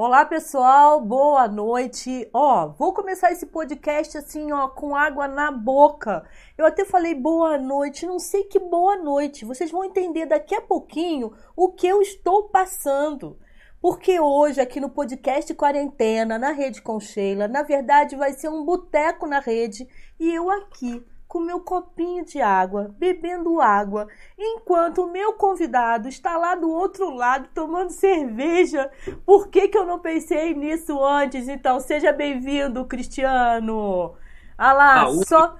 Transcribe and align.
Olá, 0.00 0.24
pessoal, 0.24 1.00
boa 1.00 1.48
noite. 1.48 2.30
Ó, 2.32 2.68
vou 2.68 2.94
começar 2.94 3.32
esse 3.32 3.46
podcast 3.46 4.16
assim, 4.16 4.52
ó, 4.52 4.68
com 4.68 4.94
água 4.94 5.26
na 5.26 5.50
boca. 5.50 6.24
Eu 6.56 6.64
até 6.66 6.84
falei 6.84 7.16
boa 7.16 7.58
noite, 7.58 8.06
não 8.06 8.20
sei 8.20 8.44
que 8.44 8.60
boa 8.60 8.96
noite. 8.96 9.44
Vocês 9.44 9.72
vão 9.72 9.84
entender 9.84 10.26
daqui 10.26 10.54
a 10.54 10.60
pouquinho 10.60 11.32
o 11.56 11.72
que 11.72 11.84
eu 11.84 12.00
estou 12.00 12.44
passando. 12.44 13.40
Porque 13.80 14.20
hoje, 14.20 14.60
aqui 14.60 14.78
no 14.78 14.88
podcast 14.88 15.52
Quarentena, 15.52 16.38
na 16.38 16.52
Rede 16.52 16.80
com 16.80 17.00
Sheila, 17.00 17.48
na 17.48 17.64
verdade 17.64 18.14
vai 18.14 18.32
ser 18.32 18.48
um 18.50 18.64
boteco 18.64 19.26
na 19.26 19.40
rede 19.40 19.88
e 20.20 20.32
eu 20.32 20.48
aqui 20.48 21.04
com 21.28 21.40
meu 21.40 21.60
copinho 21.60 22.24
de 22.24 22.40
água, 22.40 22.92
bebendo 22.98 23.60
água, 23.60 24.08
enquanto 24.38 25.04
o 25.04 25.12
meu 25.12 25.34
convidado 25.34 26.08
está 26.08 26.38
lá 26.38 26.54
do 26.54 26.70
outro 26.70 27.10
lado 27.14 27.50
tomando 27.54 27.90
cerveja. 27.90 28.90
Por 29.26 29.48
que, 29.48 29.68
que 29.68 29.76
eu 29.76 29.84
não 29.84 29.98
pensei 29.98 30.54
nisso 30.54 31.04
antes? 31.04 31.46
Então, 31.46 31.78
seja 31.80 32.12
bem-vindo, 32.12 32.86
Cristiano. 32.86 34.14
Ah 34.56 34.72
lá, 34.72 35.12
só. 35.26 35.56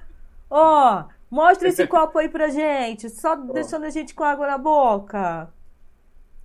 Ó, 0.49 1.03
oh, 1.03 1.05
mostra 1.31 1.69
esse 1.69 1.87
copo 1.87 2.19
aí 2.19 2.31
pra 2.31 2.49
gente, 2.49 3.11
só 3.11 3.35
oh. 3.35 3.53
deixando 3.53 3.85
a 3.85 3.91
gente 3.91 4.15
com 4.15 4.25
água 4.25 4.47
na 4.47 4.57
boca. 4.57 5.53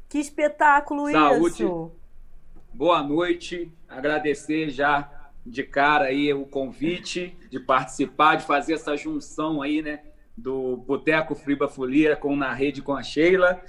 Que 0.10 0.20
espetáculo 0.20 1.10
Saúde. 1.10 1.63
isso! 1.63 1.91
Boa 2.74 3.02
noite, 3.02 3.71
agradecer 3.88 4.70
já 4.70 5.10
de 5.46 5.64
cara 5.64 6.06
aí 6.06 6.34
o 6.34 6.46
convite 6.46 7.38
de 7.50 7.60
participar, 7.60 8.36
de 8.36 8.46
fazer 8.46 8.74
essa 8.74 8.96
junção 8.96 9.62
aí, 9.62 9.82
né? 9.82 10.02
Do 10.36 10.78
Boteco 10.78 11.36
Friba 11.36 11.68
Folia 11.68 12.16
com 12.16 12.36
Na 12.36 12.54
Rede 12.54 12.82
com 12.82 12.96
a 12.96 13.04
Sheila. 13.04 13.62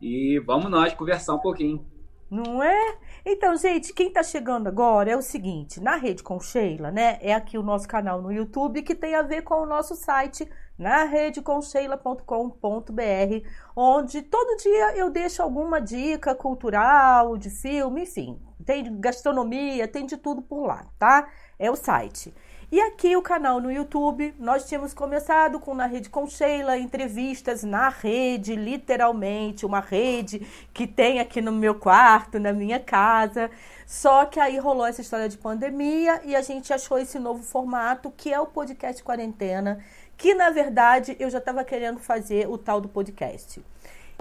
E 0.00 0.38
vamos 0.40 0.70
nós 0.70 0.94
conversar 0.94 1.34
um 1.34 1.38
pouquinho. 1.38 1.86
Não 2.30 2.62
é? 2.62 2.98
Então, 3.26 3.56
gente, 3.56 3.92
quem 3.92 4.08
está 4.08 4.22
chegando 4.22 4.68
agora 4.68 5.10
é 5.10 5.16
o 5.16 5.22
seguinte: 5.22 5.80
na 5.80 5.96
Rede 5.96 6.22
com 6.22 6.40
Sheila, 6.40 6.90
né? 6.90 7.18
É 7.20 7.34
aqui 7.34 7.58
o 7.58 7.62
nosso 7.62 7.86
canal 7.88 8.22
no 8.22 8.32
YouTube 8.32 8.82
que 8.82 8.94
tem 8.94 9.14
a 9.14 9.22
ver 9.22 9.42
com 9.42 9.62
o 9.62 9.66
nosso 9.66 9.94
site 9.96 10.48
na 10.78 11.04
redecomsheila.com.br, 11.04 13.48
onde 13.76 14.22
todo 14.22 14.56
dia 14.56 14.96
eu 14.96 15.10
deixo 15.10 15.42
alguma 15.42 15.80
dica 15.80 16.34
cultural, 16.34 17.36
de 17.36 17.50
filme, 17.50 18.04
enfim. 18.04 18.40
Tem 18.64 19.00
gastronomia, 19.00 19.88
tem 19.88 20.06
de 20.06 20.16
tudo 20.16 20.42
por 20.42 20.66
lá, 20.66 20.84
tá? 20.98 21.28
É 21.58 21.70
o 21.70 21.76
site. 21.76 22.34
E 22.72 22.80
aqui 22.80 23.16
o 23.16 23.22
canal 23.22 23.60
no 23.60 23.68
YouTube, 23.68 24.32
nós 24.38 24.68
tínhamos 24.68 24.94
começado 24.94 25.58
com 25.58 25.74
Na 25.74 25.86
Rede 25.86 26.08
com 26.08 26.24
Sheila, 26.28 26.78
entrevistas 26.78 27.64
na 27.64 27.88
rede, 27.88 28.54
literalmente, 28.54 29.66
uma 29.66 29.80
rede 29.80 30.46
que 30.72 30.86
tem 30.86 31.18
aqui 31.18 31.40
no 31.40 31.50
meu 31.50 31.74
quarto, 31.74 32.38
na 32.38 32.52
minha 32.52 32.78
casa. 32.78 33.50
Só 33.84 34.24
que 34.24 34.38
aí 34.38 34.56
rolou 34.56 34.86
essa 34.86 35.00
história 35.00 35.28
de 35.28 35.36
pandemia 35.36 36.20
e 36.24 36.36
a 36.36 36.42
gente 36.42 36.72
achou 36.72 36.96
esse 36.96 37.18
novo 37.18 37.42
formato, 37.42 38.08
que 38.16 38.32
é 38.32 38.38
o 38.38 38.46
podcast 38.46 39.02
quarentena, 39.02 39.84
que 40.16 40.32
na 40.32 40.50
verdade 40.50 41.16
eu 41.18 41.28
já 41.28 41.38
estava 41.38 41.64
querendo 41.64 41.98
fazer 41.98 42.48
o 42.48 42.56
tal 42.56 42.80
do 42.80 42.88
podcast. 42.88 43.60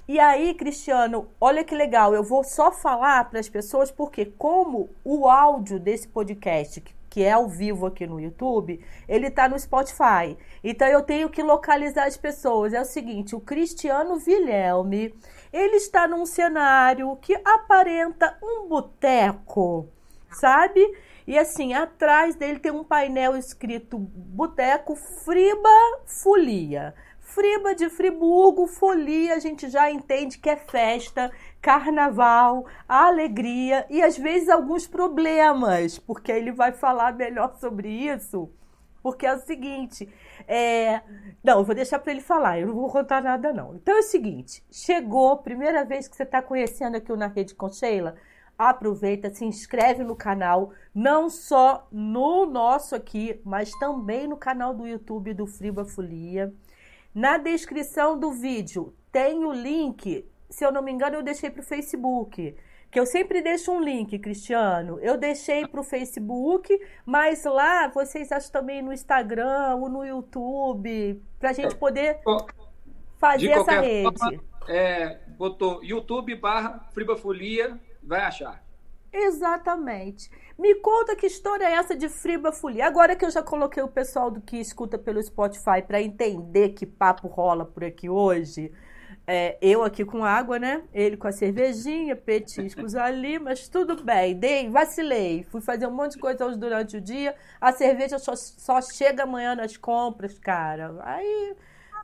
E 0.10 0.20
aí, 0.20 0.56
Cristiano, 0.56 1.30
olha 1.40 1.64
que 1.64 1.76
legal, 1.76 2.16
eu 2.16 2.24
vou 2.24 2.44
só 2.44 2.72
falar 2.72 3.30
para 3.30 3.40
as 3.40 3.48
pessoas 3.48 3.92
porque 3.92 4.26
como 4.26 4.90
o 5.04 5.30
áudio 5.30 5.80
desse 5.80 6.08
podcast, 6.08 6.84
que 7.08 7.22
é 7.22 7.34
ao 7.34 7.48
vivo 7.48 7.86
aqui 7.86 8.08
no 8.08 8.20
YouTube, 8.20 8.84
ele 9.08 9.28
está 9.28 9.48
no 9.48 9.60
Spotify. 9.60 10.36
Então 10.64 10.88
eu 10.88 11.04
tenho 11.04 11.30
que 11.30 11.44
localizar 11.44 12.08
as 12.08 12.18
pessoas. 12.18 12.74
É 12.74 12.82
o 12.82 12.86
seguinte, 12.86 13.36
o 13.36 13.40
Cristiano 13.40 14.18
Vilhelme, 14.18 15.14
ele 15.54 15.76
está 15.76 16.08
num 16.08 16.26
cenário 16.26 17.16
que 17.18 17.40
aparenta 17.46 18.36
um 18.42 18.68
boteco, 18.68 19.90
sabe? 20.32 20.82
E 21.28 21.38
assim, 21.38 21.76
atrás 21.76 22.34
dele 22.34 22.58
tem 22.58 22.72
um 22.72 22.84
painel 22.84 23.38
escrito 23.38 24.00
Boteco 24.00 24.96
Friba 24.96 25.70
Folia. 26.08 26.96
Friba 27.30 27.76
de 27.76 27.90
Friburgo, 27.92 28.66
folia, 28.66 29.36
a 29.36 29.40
gente 29.40 29.70
já 29.70 29.92
entende 29.92 30.40
que 30.40 30.50
é 30.50 30.56
festa, 30.56 31.32
carnaval, 31.62 32.66
alegria 32.88 33.86
e 33.88 34.02
às 34.02 34.18
vezes 34.18 34.50
alguns 34.50 34.88
problemas, 34.88 36.00
porque 36.00 36.32
ele 36.32 36.52
vai 36.52 36.72
falar 36.72 37.14
melhor 37.14 37.56
sobre 37.60 37.88
isso. 37.88 38.50
Porque 39.04 39.28
é 39.28 39.36
o 39.36 39.40
seguinte, 39.40 40.10
é... 40.48 41.02
não, 41.44 41.60
eu 41.60 41.64
vou 41.64 41.76
deixar 41.76 42.00
para 42.00 42.12
ele 42.12 42.20
falar, 42.20 42.60
eu 42.60 42.68
não 42.68 42.74
vou 42.74 42.90
contar 42.90 43.22
nada 43.22 43.54
não. 43.54 43.76
Então 43.76 43.96
é 43.96 44.00
o 44.00 44.04
seguinte, 44.04 44.66
chegou, 44.72 45.38
primeira 45.38 45.86
vez 45.86 46.08
que 46.08 46.16
você 46.16 46.24
está 46.24 46.42
conhecendo 46.42 46.98
aqui 46.98 47.12
o 47.12 47.16
Na 47.16 47.28
Rede 47.28 47.54
com 47.54 47.70
Sheila, 47.70 48.16
aproveita, 48.58 49.30
se 49.30 49.46
inscreve 49.46 50.04
no 50.04 50.16
canal, 50.16 50.72
não 50.96 51.30
só 51.30 51.88
no 51.92 52.48
nosso 52.48 52.96
aqui, 52.96 53.40
mas 53.46 53.70
também 53.78 54.28
no 54.28 54.36
canal 54.36 54.74
do 54.74 54.88
YouTube 54.88 55.36
do 55.36 55.46
Friba 55.46 55.86
Folia. 55.86 56.52
Na 57.14 57.38
descrição 57.38 58.18
do 58.20 58.32
vídeo 58.32 58.94
tem 59.12 59.44
o 59.44 59.52
link, 59.52 60.26
se 60.50 60.66
eu 60.66 60.72
não 60.72 60.82
me 60.82 60.92
engano, 60.92 61.16
eu 61.16 61.24
deixei 61.24 61.50
para 61.50 61.62
o 61.62 61.66
Facebook. 61.66 62.56
Que 62.92 63.00
eu 63.00 63.06
sempre 63.06 63.42
deixo 63.42 63.72
um 63.72 63.80
link, 63.80 64.18
Cristiano. 64.18 65.00
Eu 65.00 65.16
deixei 65.16 65.68
para 65.68 65.80
o 65.80 65.84
Facebook, 65.84 66.76
mas 67.06 67.44
lá 67.44 67.88
vocês 67.88 68.32
acham 68.32 68.52
também 68.52 68.82
no 68.82 68.92
Instagram 68.92 69.76
ou 69.76 69.90
no 69.90 70.04
YouTube, 70.04 71.22
para 71.40 71.52
a 71.52 71.54
gente 71.54 71.76
poder 71.76 72.20
fazer 73.20 73.50
essa 73.50 73.80
rede. 73.80 74.18
Forma, 74.18 74.44
é, 74.68 75.20
botou 75.38 75.84
YouTube 75.84 76.34
barra 76.36 76.88
Fribafolia, 76.92 77.80
vai 78.02 78.22
achar. 78.22 78.64
Exatamente. 79.12 80.30
Me 80.58 80.76
conta 80.76 81.16
que 81.16 81.26
história 81.26 81.66
é 81.66 81.74
essa 81.74 81.96
de 81.96 82.08
Friba 82.10 82.52
Folia. 82.52 82.86
Agora 82.86 83.16
que 83.16 83.26
eu 83.26 83.32
já 83.32 83.42
coloquei 83.42 83.82
o 83.82 83.88
pessoal 83.88 84.30
do 84.30 84.42
que 84.42 84.58
escuta 84.58 84.98
pelo 84.98 85.22
Spotify 85.22 85.82
para 85.86 86.02
entender 86.02 86.70
que 86.70 86.86
papo 86.86 87.28
rola 87.28 87.66
por 87.66 87.84
aqui 87.84 88.10
hoje. 88.10 88.72
É, 89.26 89.58
eu 89.62 89.84
aqui 89.84 90.04
com 90.04 90.24
água, 90.24 90.58
né? 90.58 90.84
Ele 90.94 91.16
com 91.16 91.28
a 91.28 91.32
cervejinha, 91.32 92.16
petiscos 92.16 92.94
ali, 92.98 93.40
mas 93.40 93.68
tudo 93.68 94.04
bem. 94.04 94.36
Dei, 94.36 94.70
vacilei. 94.70 95.44
Fui 95.44 95.62
fazer 95.62 95.88
um 95.88 95.92
monte 95.92 96.14
de 96.14 96.20
coisa 96.20 96.46
hoje 96.46 96.58
durante 96.58 96.98
o 96.98 97.02
dia. 97.02 97.36
A 97.62 97.72
cerveja 97.72 98.20
só, 98.20 98.36
só 98.36 98.82
chega 98.82 99.24
amanhã 99.24 99.56
nas 99.56 99.78
compras, 99.78 100.38
cara. 100.40 100.96
Aí, 101.02 101.56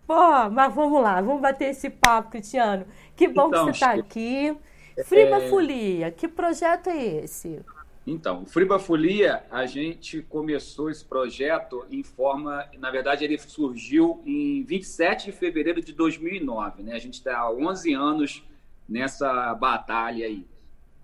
pô, 0.06 0.50
mas 0.52 0.74
vamos 0.74 1.02
lá, 1.02 1.20
vamos 1.22 1.42
bater 1.42 1.70
esse 1.70 1.90
papo, 1.90 2.30
Cristiano. 2.30 2.86
Que 3.16 3.28
bom 3.28 3.48
então, 3.48 3.66
que 3.66 3.66
você 3.66 3.72
está 3.72 3.92
aqui. 3.94 4.56
Friba 5.04 5.38
é... 5.38 5.50
Folia, 5.50 6.12
que 6.12 6.28
projeto 6.28 6.90
é 6.90 7.24
esse? 7.24 7.60
Então, 8.08 8.44
o 8.44 8.46
Friba 8.46 8.78
Folia, 8.78 9.44
a 9.50 9.66
gente 9.66 10.22
começou 10.22 10.92
esse 10.92 11.04
projeto 11.04 11.86
em 11.90 12.04
forma, 12.04 12.64
na 12.78 12.92
verdade, 12.92 13.24
ele 13.24 13.38
surgiu 13.40 14.22
em 14.24 14.64
27 14.64 15.26
de 15.26 15.32
fevereiro 15.32 15.82
de 15.82 15.92
2009, 15.92 16.84
né? 16.84 16.94
A 16.94 17.00
gente 17.00 17.16
está 17.16 17.40
há 17.40 17.52
11 17.52 17.94
anos 17.94 18.44
nessa 18.88 19.56
batalha 19.56 20.28
aí. 20.28 20.46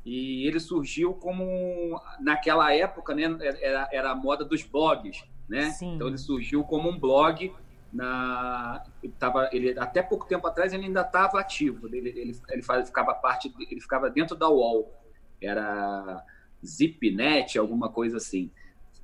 E 0.05 0.47
ele 0.47 0.59
surgiu 0.59 1.13
como, 1.13 1.99
naquela 2.19 2.73
época, 2.73 3.15
né, 3.15 3.23
era, 3.61 3.89
era 3.91 4.11
a 4.11 4.15
moda 4.15 4.45
dos 4.45 4.63
blogs, 4.63 5.23
né? 5.49 5.71
Sim. 5.71 5.95
Então 5.95 6.07
ele 6.07 6.17
surgiu 6.17 6.63
como 6.63 6.89
um 6.89 6.97
blog 6.97 7.51
na 7.91 8.83
tava 9.19 9.49
ele 9.51 9.77
até 9.77 10.01
pouco 10.01 10.25
tempo 10.25 10.47
atrás 10.47 10.73
ele 10.73 10.85
ainda 10.85 11.01
estava 11.01 11.39
ativo 11.39 11.87
ele, 11.87 12.09
ele, 12.09 12.39
ele 12.49 12.61
ficava 12.85 13.13
parte 13.13 13.53
ele 13.69 13.81
ficava 13.81 14.09
dentro 14.09 14.35
da 14.35 14.49
UOL 14.49 14.93
era 15.41 16.23
Zipnet 16.65 17.57
alguma 17.57 17.89
coisa 17.89 18.17
assim 18.17 18.49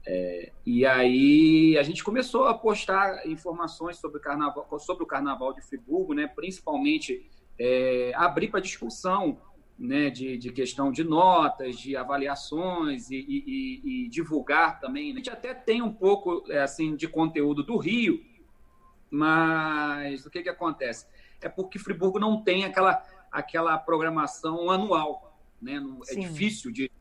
é, 0.06 0.54
e 0.66 0.86
aí 0.86 1.78
a 1.78 1.84
gente 1.84 2.02
começou 2.02 2.46
a 2.46 2.54
postar 2.54 3.28
informações 3.28 3.98
sobre 3.98 4.20
o 4.20 4.22
carnaval 4.22 4.80
sobre 4.80 5.04
o 5.04 5.08
carnaval 5.08 5.54
de 5.54 5.62
Friburgo 5.62 6.14
né 6.14 6.28
principalmente 6.28 7.30
é, 7.60 8.14
abrir 8.16 8.50
para 8.50 8.62
discussão 8.62 9.38
né, 9.78 10.10
de, 10.10 10.38
de, 10.38 10.52
questão 10.52 10.92
de 10.92 11.04
notas, 11.04 11.78
de 11.78 11.96
avaliações 11.96 13.12
e, 13.12 13.16
e, 13.16 14.06
e, 14.06 14.10
divulgar 14.10 14.80
também. 14.80 15.12
A 15.12 15.16
gente 15.16 15.30
até 15.30 15.54
tem 15.54 15.84
um 15.84 15.94
pouco 15.94 16.44
é, 16.50 16.62
assim 16.62 16.96
de 16.96 17.08
conteúdo 17.08 17.64
do 17.64 17.78
Rio, 17.78 18.20
mas 19.10 20.26
o 20.26 20.30
que, 20.30 20.44
que 20.44 20.50
acontece? 20.50 21.06
É 21.42 21.48
porque 21.50 21.80
Friburgo 21.80 22.20
não 22.20 22.42
tem 22.42 22.66
aquela, 22.66 23.04
aquela 23.32 23.78
programação 23.78 24.70
anual. 24.70 25.38
Né? 25.62 25.82
É 26.10 26.16
difícil 26.16 26.72
de 26.72 26.92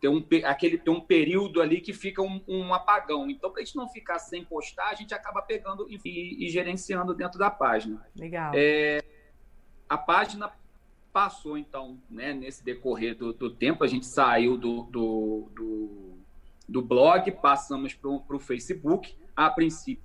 ter 0.00 0.08
um, 0.08 0.24
aquele, 0.44 0.78
ter 0.78 0.90
um 0.90 1.00
período 1.00 1.60
ali 1.60 1.80
que 1.80 1.92
fica 1.92 2.22
um, 2.22 2.40
um 2.46 2.74
apagão. 2.74 3.30
Então, 3.30 3.50
para 3.50 3.62
a 3.62 3.64
gente 3.64 3.76
não 3.76 3.88
ficar 3.88 4.18
sem 4.18 4.44
postar, 4.44 4.90
a 4.90 4.94
gente 4.94 5.14
acaba 5.14 5.42
pegando 5.42 5.86
e, 5.90 5.98
e, 6.04 6.46
e 6.46 6.48
gerenciando 6.48 7.14
dentro 7.14 7.38
da 7.38 7.50
página. 7.50 8.06
Legal. 8.14 8.52
É, 8.54 9.02
a 9.88 9.96
página 9.96 10.50
passou, 11.12 11.56
então, 11.56 11.98
né, 12.10 12.34
nesse 12.34 12.62
decorrer 12.62 13.16
do, 13.16 13.32
do 13.32 13.50
tempo, 13.50 13.82
a 13.82 13.86
gente 13.86 14.04
saiu 14.04 14.58
do, 14.58 14.82
do, 14.82 15.48
do, 15.54 16.18
do 16.68 16.82
blog, 16.82 17.30
passamos 17.32 17.94
para 17.94 18.10
o 18.10 18.38
Facebook. 18.38 19.16
A 19.34 19.48
princípio, 19.48 20.04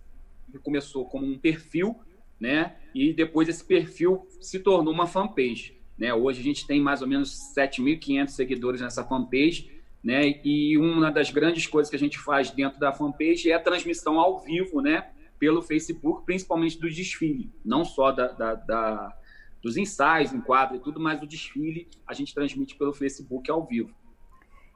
começou 0.60 1.06
como 1.06 1.26
um 1.26 1.38
perfil, 1.38 2.00
né? 2.40 2.76
E 2.94 3.14
depois 3.14 3.48
esse 3.48 3.64
perfil 3.64 4.28
se 4.40 4.60
tornou 4.60 4.94
uma 4.94 5.08
fanpage. 5.08 5.80
Né? 5.98 6.14
Hoje 6.14 6.40
a 6.40 6.44
gente 6.44 6.66
tem 6.66 6.82
mais 6.82 7.02
ou 7.02 7.08
menos 7.08 7.54
7.500 7.56 8.30
seguidores 8.30 8.82
nessa 8.82 9.04
fanpage 9.04 9.82
né? 10.04 10.40
E 10.44 10.78
uma 10.78 11.12
das 11.12 11.30
grandes 11.30 11.68
coisas 11.68 11.90
que 11.90 11.96
a 11.96 12.00
gente 12.00 12.18
faz 12.18 12.50
dentro 12.50 12.80
da 12.80 12.92
fanpage 12.92 13.52
é 13.52 13.54
a 13.54 13.60
transmissão 13.60 14.20
ao 14.20 14.40
vivo, 14.40 14.82
né? 14.82 15.12
Pelo 15.38 15.62
Facebook, 15.62 16.26
principalmente 16.26 16.80
do 16.80 16.90
desfile, 16.90 17.52
não 17.64 17.84
só 17.86 18.12
da, 18.12 18.28
da, 18.28 18.56
da 18.56 19.18
dos 19.62 19.78
ensaios, 19.78 20.34
enquadro 20.34 20.76
e 20.76 20.80
tudo, 20.80 21.00
mas 21.00 21.22
o 21.22 21.28
desfile 21.28 21.88
a 22.08 22.14
gente 22.14 22.34
transmite 22.34 22.76
pelo 22.76 22.94
Facebook 22.94 23.50
ao 23.52 23.64
vivo. 23.64 23.94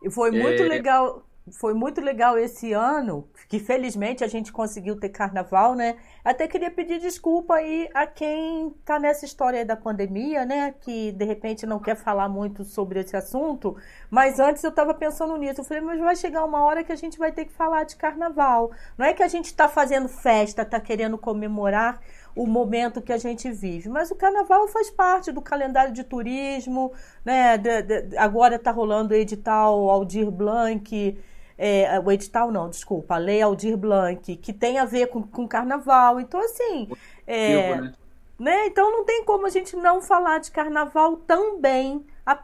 E 0.03 0.11
foi 0.11 0.29
muito 0.29 0.61
é... 0.61 0.67
legal 0.67 1.27
foi 1.51 1.75
muito 1.75 2.01
legal 2.01 2.39
esse 2.39 2.73
ano, 2.73 3.27
que 3.47 3.59
felizmente 3.59 4.23
a 4.23 4.27
gente 4.27 4.51
conseguiu 4.51 4.99
ter 4.99 5.09
carnaval, 5.09 5.75
né? 5.75 5.95
Até 6.23 6.47
queria 6.47 6.71
pedir 6.71 6.99
desculpa 6.99 7.55
aí 7.55 7.87
a 7.93 8.07
quem 8.07 8.71
tá 8.83 8.97
nessa 8.97 9.25
história 9.25 9.63
da 9.63 9.75
pandemia, 9.75 10.43
né? 10.43 10.73
Que 10.81 11.11
de 11.11 11.23
repente 11.23 11.65
não 11.67 11.79
quer 11.79 11.95
falar 11.95 12.27
muito 12.27 12.63
sobre 12.63 12.99
esse 12.99 13.15
assunto, 13.15 13.77
mas 14.09 14.39
antes 14.39 14.63
eu 14.63 14.71
estava 14.71 14.91
pensando 14.95 15.37
nisso. 15.37 15.61
Eu 15.61 15.65
falei, 15.65 15.83
mas 15.83 15.99
vai 15.99 16.15
chegar 16.15 16.43
uma 16.43 16.63
hora 16.63 16.83
que 16.83 16.91
a 16.91 16.95
gente 16.95 17.17
vai 17.19 17.31
ter 17.31 17.45
que 17.45 17.53
falar 17.53 17.83
de 17.83 17.95
carnaval. 17.95 18.71
Não 18.97 19.05
é 19.05 19.13
que 19.13 19.21
a 19.21 19.27
gente 19.27 19.45
está 19.45 19.67
fazendo 19.67 20.09
festa, 20.09 20.63
está 20.63 20.79
querendo 20.79 21.15
comemorar 21.15 22.01
o 22.35 22.47
momento 22.47 23.03
que 23.03 23.13
a 23.13 23.17
gente 23.17 23.51
vive. 23.51 23.87
Mas 23.87 24.09
o 24.09 24.15
carnaval 24.15 24.67
faz 24.67 24.89
parte 24.89 25.31
do 25.31 25.41
calendário 25.43 25.93
de 25.93 26.03
turismo, 26.03 26.91
né? 27.23 27.55
De, 27.55 27.83
de, 27.83 28.17
agora 28.17 28.55
está 28.55 28.71
rolando 28.71 29.13
o 29.13 29.17
edital 29.17 29.91
Aldir 29.91 30.31
Blanc 30.31 31.15
é, 31.57 31.99
o 31.99 32.11
edital 32.11 32.51
não, 32.51 32.69
desculpa, 32.69 33.15
a 33.15 33.17
Lei 33.17 33.41
Aldir 33.41 33.77
Blanc, 33.77 34.35
que 34.37 34.53
tem 34.53 34.77
a 34.77 34.85
ver 34.85 35.07
com, 35.07 35.21
com 35.23 35.47
carnaval. 35.47 36.19
Então, 36.19 36.39
assim. 36.39 36.89
É, 37.25 37.75
né? 37.75 37.93
né? 38.39 38.67
Então 38.67 38.91
não 38.91 39.05
tem 39.05 39.23
como 39.23 39.45
a 39.45 39.49
gente 39.49 39.75
não 39.75 40.01
falar 40.01 40.39
de 40.39 40.51
carnaval 40.51 41.17
também. 41.17 42.05
A, 42.25 42.39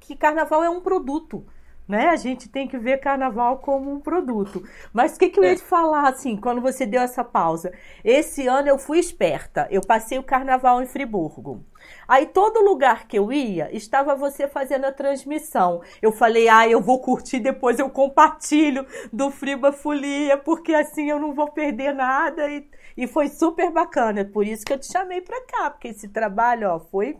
que 0.00 0.16
carnaval 0.16 0.62
é 0.62 0.70
um 0.70 0.80
produto 0.80 1.44
né? 1.92 2.08
A 2.08 2.16
gente 2.16 2.48
tem 2.48 2.66
que 2.66 2.78
ver 2.78 2.98
carnaval 2.98 3.58
como 3.58 3.92
um 3.92 4.00
produto. 4.00 4.66
Mas 4.92 5.14
o 5.14 5.18
que, 5.18 5.28
que 5.28 5.38
eu 5.38 5.44
ia 5.44 5.52
é. 5.52 5.56
te 5.56 5.62
falar, 5.62 6.08
assim, 6.08 6.36
quando 6.36 6.60
você 6.60 6.86
deu 6.86 7.02
essa 7.02 7.22
pausa? 7.24 7.72
Esse 8.04 8.46
ano 8.46 8.68
eu 8.68 8.78
fui 8.78 8.98
esperta. 8.98 9.68
Eu 9.70 9.82
passei 9.82 10.18
o 10.18 10.22
carnaval 10.22 10.82
em 10.82 10.86
Friburgo. 10.86 11.62
Aí 12.06 12.26
todo 12.26 12.64
lugar 12.64 13.06
que 13.06 13.18
eu 13.18 13.32
ia, 13.32 13.74
estava 13.74 14.14
você 14.14 14.48
fazendo 14.48 14.84
a 14.84 14.92
transmissão. 14.92 15.82
Eu 16.00 16.12
falei, 16.12 16.48
ah, 16.48 16.68
eu 16.68 16.80
vou 16.80 17.00
curtir, 17.00 17.40
depois 17.40 17.78
eu 17.78 17.90
compartilho 17.90 18.86
do 19.12 19.30
Friba 19.30 19.72
Folia, 19.72 20.36
porque 20.36 20.74
assim 20.74 21.10
eu 21.10 21.18
não 21.18 21.34
vou 21.34 21.50
perder 21.50 21.94
nada. 21.94 22.48
E, 22.48 22.68
e 22.96 23.06
foi 23.06 23.28
super 23.28 23.70
bacana. 23.70 24.24
Por 24.24 24.46
isso 24.46 24.64
que 24.64 24.72
eu 24.72 24.78
te 24.78 24.90
chamei 24.90 25.20
para 25.20 25.40
cá, 25.42 25.70
porque 25.70 25.88
esse 25.88 26.08
trabalho, 26.08 26.68
ó, 26.68 26.78
foi 26.78 27.16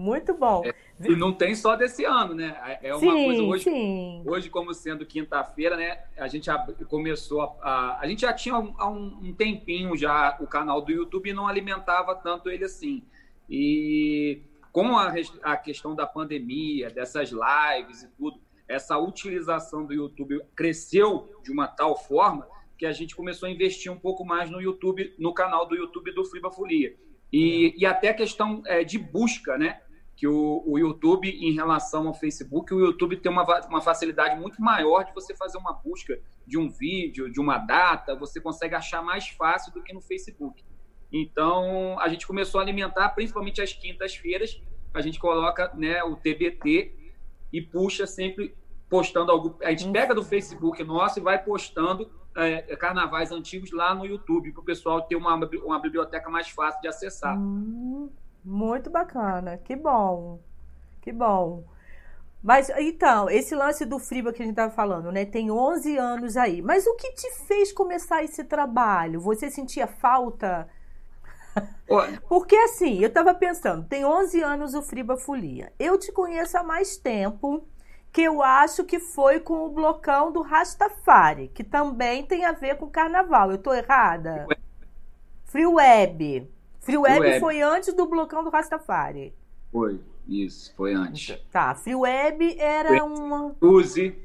muito 0.00 0.32
bom. 0.32 0.62
É, 0.64 0.74
e 1.06 1.14
não 1.14 1.30
tem 1.30 1.54
só 1.54 1.76
desse 1.76 2.06
ano, 2.06 2.34
né? 2.34 2.56
É, 2.82 2.88
é 2.88 2.94
uma 2.94 3.00
sim, 3.00 3.24
coisa 3.26 3.42
hoje, 3.42 3.64
sim. 3.64 4.22
hoje 4.26 4.48
como 4.48 4.72
sendo 4.72 5.04
quinta-feira, 5.04 5.76
né? 5.76 5.98
A 6.16 6.26
gente 6.26 6.48
começou 6.88 7.42
a, 7.42 7.56
a, 7.60 8.00
a 8.00 8.06
gente 8.06 8.22
já 8.22 8.32
tinha 8.32 8.54
há 8.54 8.88
um, 8.88 9.18
um, 9.22 9.34
tempinho 9.34 9.94
já 9.96 10.38
o 10.40 10.46
canal 10.46 10.80
do 10.80 10.90
YouTube 10.90 11.28
e 11.28 11.34
não 11.34 11.46
alimentava 11.46 12.14
tanto 12.14 12.48
ele 12.48 12.64
assim. 12.64 13.02
E 13.50 14.42
com 14.70 14.96
a, 14.96 15.12
a 15.42 15.56
questão 15.56 15.94
da 15.94 16.06
pandemia, 16.06 16.88
dessas 16.88 17.30
lives 17.30 18.04
e 18.04 18.08
tudo, 18.16 18.40
essa 18.68 18.96
utilização 18.96 19.84
do 19.84 19.92
YouTube 19.92 20.40
cresceu 20.54 21.28
de 21.42 21.50
uma 21.50 21.66
tal 21.66 21.96
forma 21.96 22.46
que 22.78 22.86
a 22.86 22.92
gente 22.92 23.16
começou 23.16 23.48
a 23.48 23.50
investir 23.50 23.92
um 23.92 23.98
pouco 23.98 24.24
mais 24.24 24.48
no 24.48 24.60
YouTube, 24.60 25.12
no 25.18 25.34
canal 25.34 25.66
do 25.66 25.74
YouTube 25.74 26.12
do 26.12 26.24
Friba 26.24 26.50
Folia. 26.50 26.96
E, 27.32 27.74
e 27.76 27.84
até 27.84 28.10
a 28.10 28.14
questão 28.14 28.62
é, 28.64 28.84
de 28.84 28.98
busca, 28.98 29.58
né? 29.58 29.80
que 30.20 30.28
o, 30.28 30.62
o, 30.66 30.78
YouTube, 30.78 31.30
em 31.30 31.54
relação 31.54 32.06
ao 32.06 32.12
Facebook, 32.12 32.74
o 32.74 32.78
YouTube 32.78 33.16
tem 33.16 33.32
uma, 33.32 33.42
uma 33.66 33.80
facilidade 33.80 34.38
muito 34.38 34.60
maior 34.60 35.02
de 35.02 35.14
você 35.14 35.34
fazer 35.34 35.56
uma 35.56 35.72
busca 35.72 36.20
de 36.46 36.58
um 36.58 36.68
vídeo, 36.68 37.32
de 37.32 37.40
uma 37.40 37.56
data, 37.56 38.14
você 38.14 38.38
consegue 38.38 38.74
achar 38.74 39.02
mais 39.02 39.28
fácil 39.28 39.72
do 39.72 39.82
que 39.82 39.94
no 39.94 40.02
Facebook. 40.02 40.62
Então, 41.12 41.98
a 41.98 42.08
gente 42.08 42.26
começou 42.26 42.60
a 42.60 42.62
alimentar, 42.62 43.08
principalmente 43.10 43.60
às 43.60 43.72
quintas-feiras, 43.72 44.60
a 44.94 45.00
gente 45.00 45.18
coloca 45.18 45.72
né, 45.74 46.02
o 46.04 46.16
TBT 46.16 46.94
e 47.52 47.60
puxa 47.60 48.06
sempre 48.06 48.54
postando 48.88 49.30
algo. 49.30 49.56
A 49.62 49.70
gente 49.70 49.90
pega 49.90 50.14
do 50.14 50.24
Facebook 50.24 50.82
nosso 50.84 51.18
e 51.18 51.22
vai 51.22 51.42
postando 51.42 52.10
é, 52.36 52.76
carnavais 52.76 53.32
antigos 53.32 53.72
lá 53.72 53.94
no 53.94 54.06
YouTube, 54.06 54.52
para 54.52 54.60
o 54.60 54.64
pessoal 54.64 55.02
ter 55.02 55.16
uma, 55.16 55.34
uma 55.34 55.80
biblioteca 55.80 56.28
mais 56.30 56.48
fácil 56.48 56.80
de 56.80 56.88
acessar. 56.88 57.38
Hum. 57.38 58.10
Muito 58.44 58.88
bacana, 58.88 59.58
que 59.58 59.76
bom, 59.76 60.40
que 61.02 61.12
bom. 61.12 61.62
Mas 62.42 62.70
então, 62.70 63.28
esse 63.28 63.54
lance 63.54 63.84
do 63.84 63.98
Friba 63.98 64.32
que 64.32 64.42
a 64.42 64.46
gente 64.46 64.54
estava 64.54 64.72
falando, 64.72 65.12
né? 65.12 65.26
Tem 65.26 65.50
11 65.50 65.96
anos 65.98 66.36
aí. 66.38 66.62
Mas 66.62 66.86
o 66.86 66.96
que 66.96 67.12
te 67.12 67.30
fez 67.46 67.70
começar 67.70 68.24
esse 68.24 68.42
trabalho? 68.44 69.20
Você 69.20 69.50
sentia 69.50 69.86
falta? 69.86 70.66
Porque 72.28 72.56
assim, 72.56 73.00
eu 73.00 73.08
estava 73.08 73.34
pensando, 73.34 73.86
tem 73.86 74.04
11 74.04 74.42
anos 74.42 74.74
o 74.74 74.82
Friba 74.82 75.16
Folia. 75.16 75.72
Eu 75.78 75.98
te 75.98 76.12
conheço 76.12 76.56
há 76.56 76.62
mais 76.62 76.96
tempo, 76.96 77.66
que 78.12 78.22
eu 78.22 78.42
acho 78.42 78.84
que 78.84 78.98
foi 78.98 79.40
com 79.40 79.64
o 79.64 79.70
blocão 79.70 80.32
do 80.32 80.42
Rastafari, 80.42 81.48
que 81.48 81.62
também 81.62 82.24
tem 82.24 82.44
a 82.44 82.52
ver 82.52 82.76
com 82.76 82.88
carnaval. 82.88 83.50
Eu 83.50 83.56
estou 83.56 83.74
errada? 83.74 84.46
Free 85.44 85.66
Web. 85.66 86.48
Free 86.80 86.96
Web, 86.96 87.20
Web 87.20 87.40
foi 87.40 87.60
antes 87.60 87.92
do 87.94 88.06
blocão 88.06 88.42
do 88.42 88.50
Rastafari. 88.50 89.34
Foi, 89.70 90.00
isso, 90.26 90.74
foi 90.76 90.94
antes. 90.94 91.38
Tá, 91.52 91.74
Free 91.74 91.94
Web 91.94 92.56
era 92.58 93.04
uma. 93.04 93.54
Suzy. 93.60 94.16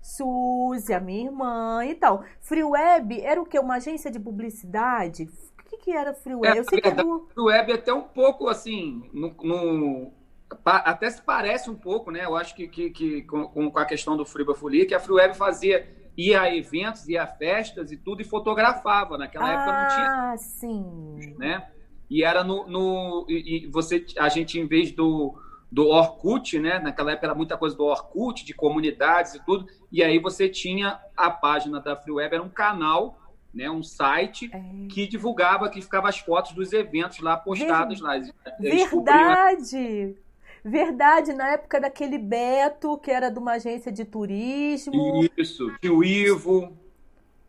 Suzy, 0.00 0.92
a 0.92 1.00
minha 1.00 1.26
irmã. 1.26 1.84
Então, 1.84 2.22
Free 2.40 2.64
Web 2.64 3.20
era 3.20 3.40
o 3.40 3.46
quê? 3.46 3.58
Uma 3.58 3.76
agência 3.76 4.10
de 4.10 4.20
publicidade? 4.20 5.28
O 5.66 5.70
que, 5.70 5.76
que 5.78 5.90
era 5.92 6.12
Free 6.12 6.34
Web? 6.34 6.56
É, 6.56 6.60
Eu 6.60 6.64
sei 6.64 6.80
que 6.80 6.88
é 6.88 6.90
do... 6.90 7.28
Free 7.32 7.44
Web 7.44 7.72
é 7.72 7.74
até 7.74 7.92
um 7.92 8.02
pouco 8.02 8.48
assim, 8.48 9.08
no, 9.12 9.34
no, 9.42 10.12
até 10.64 11.10
se 11.10 11.22
parece 11.22 11.70
um 11.70 11.74
pouco, 11.74 12.10
né? 12.10 12.24
Eu 12.24 12.36
acho 12.36 12.54
que, 12.54 12.68
que, 12.68 12.90
que 12.90 13.22
com, 13.22 13.48
com, 13.48 13.78
a 13.78 13.84
questão 13.84 14.16
do 14.16 14.24
Friba 14.24 14.54
Folia, 14.54 14.86
que 14.86 14.94
a 14.94 15.00
Free 15.00 15.14
Web 15.14 15.36
fazia 15.36 15.88
ia 16.16 16.42
a 16.42 16.54
eventos, 16.54 17.08
ia 17.08 17.24
a 17.24 17.26
festas 17.26 17.90
e 17.90 17.96
tudo 17.96 18.22
e 18.22 18.24
fotografava. 18.24 19.18
Naquela 19.18 19.46
ah, 19.46 19.52
época 19.52 19.72
não 19.72 19.88
tinha. 19.88 20.32
Ah, 20.32 20.36
sim. 20.36 21.34
Né? 21.38 21.68
E 22.08 22.22
era 22.22 22.44
no. 22.44 22.66
no 22.66 23.26
e, 23.28 23.66
você, 23.68 24.04
a 24.18 24.28
gente, 24.28 24.58
em 24.58 24.66
vez 24.66 24.92
do, 24.92 25.34
do 25.70 25.88
Orkut, 25.88 26.58
né? 26.58 26.78
Naquela 26.78 27.12
época 27.12 27.26
era 27.26 27.34
muita 27.34 27.56
coisa 27.56 27.76
do 27.76 27.84
Orkut, 27.84 28.44
de 28.44 28.54
comunidades 28.54 29.34
e 29.34 29.44
tudo. 29.44 29.66
E 29.90 30.02
aí 30.02 30.18
você 30.18 30.48
tinha 30.48 31.00
a 31.16 31.30
página 31.30 31.80
da 31.80 31.96
Free 31.96 32.12
Web, 32.12 32.34
era 32.34 32.42
um 32.42 32.48
canal, 32.48 33.18
né? 33.54 33.70
Um 33.70 33.82
site 33.82 34.50
é. 34.52 34.60
que 34.88 35.06
divulgava, 35.06 35.70
que 35.70 35.80
ficava 35.80 36.08
as 36.08 36.18
fotos 36.18 36.52
dos 36.52 36.72
eventos 36.72 37.20
lá 37.20 37.36
postados 37.36 38.00
Ver... 38.00 38.06
lá. 38.06 38.16
Eles 38.16 38.90
Verdade! 38.90 40.16
Verdade, 40.66 41.34
na 41.34 41.50
época 41.50 41.78
daquele 41.78 42.16
Beto, 42.16 42.96
que 42.96 43.10
era 43.10 43.30
de 43.30 43.38
uma 43.38 43.52
agência 43.52 43.92
de 43.92 44.02
turismo. 44.02 45.28
Isso, 45.36 45.70
o 45.84 46.02
Ivo. 46.02 46.72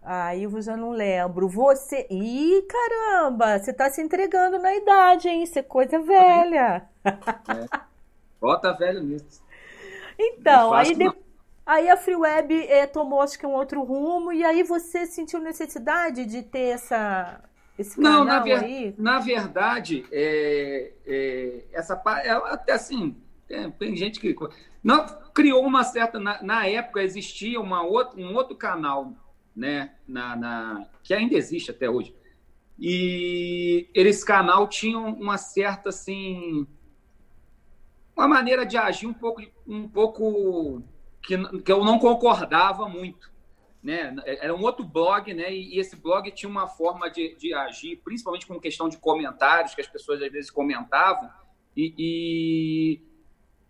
Ah, 0.03 0.35
Ivo 0.35 0.61
já 0.61 0.75
não 0.75 0.91
lembro. 0.91 1.47
Você. 1.47 2.05
Ih, 2.11 2.61
caramba! 2.63 3.57
Você 3.57 3.71
tá 3.71 3.89
se 3.89 4.01
entregando 4.01 4.59
na 4.59 4.75
idade, 4.75 5.29
hein? 5.29 5.45
Você 5.45 5.59
é 5.59 5.63
coisa 5.63 5.97
velha. 5.99 6.89
É. 7.05 7.13
Bota 8.39 8.73
velho 8.73 9.01
nisso. 9.01 9.41
Então, 10.19 10.73
aí, 10.73 10.93
de... 10.93 11.09
aí 11.65 11.89
a 11.89 11.97
Free 11.97 12.15
Web 12.15 12.53
é, 12.67 12.85
tomou 12.85 13.21
acho 13.21 13.39
que 13.39 13.45
um 13.45 13.53
outro 13.53 13.83
rumo, 13.83 14.31
e 14.31 14.43
aí 14.43 14.63
você 14.63 15.05
sentiu 15.05 15.39
necessidade 15.39 16.25
de 16.25 16.43
ter 16.43 16.73
essa, 16.73 17.41
esse 17.77 17.95
canal 17.95 18.19
Não, 18.19 18.25
na, 18.25 18.39
ver... 18.39 18.63
aí? 18.63 18.95
na 18.97 19.19
verdade, 19.19 20.05
é, 20.11 20.93
é, 21.05 21.65
essa 21.73 22.01
é, 22.23 22.29
até 22.29 22.73
assim, 22.73 23.15
tem, 23.47 23.71
tem, 23.71 23.95
gente 23.95 24.19
que 24.19 24.35
não 24.83 25.05
criou 25.33 25.65
uma 25.65 25.83
certa 25.83 26.19
na, 26.19 26.41
na 26.41 26.67
época 26.67 27.01
existia 27.01 27.59
uma 27.59 27.83
outra, 27.83 28.19
um 28.19 28.33
outro 28.35 28.55
canal, 28.55 29.13
né, 29.55 29.95
na, 30.07 30.35
na, 30.35 30.87
que 31.03 31.13
ainda 31.13 31.35
existe 31.35 31.71
até 31.71 31.89
hoje. 31.89 32.15
E 32.77 33.89
esse 33.93 34.25
canal 34.25 34.67
tinha 34.67 34.99
uma 34.99 35.37
certa 35.37 35.89
assim 35.89 36.67
uma 38.15 38.27
maneira 38.27 38.65
de 38.65 38.77
agir 38.77 39.07
um 39.07 39.13
pouco 39.13 39.41
um 39.67 39.87
pouco 39.87 40.83
que, 41.25 41.61
que 41.61 41.71
eu 41.71 41.83
não 41.83 41.99
concordava 41.99 42.87
muito 42.87 43.33
né? 43.85 44.15
Era 44.25 44.55
um 44.55 44.63
outro 44.63 44.83
blog, 44.83 45.31
né? 45.31 45.53
E, 45.53 45.79
esse 45.79 45.95
blog 45.95 46.31
tinha 46.31 46.49
uma 46.49 46.67
forma 46.67 47.07
de, 47.07 47.35
de 47.35 47.53
agir, 47.53 48.01
principalmente 48.03 48.47
com 48.47 48.59
questão 48.59 48.89
de 48.89 48.97
comentários, 48.97 49.75
que 49.75 49.81
as 49.81 49.87
pessoas 49.87 50.23
às 50.23 50.31
vezes 50.31 50.49
comentavam, 50.49 51.29
e, 51.77 51.93
e 51.95 53.01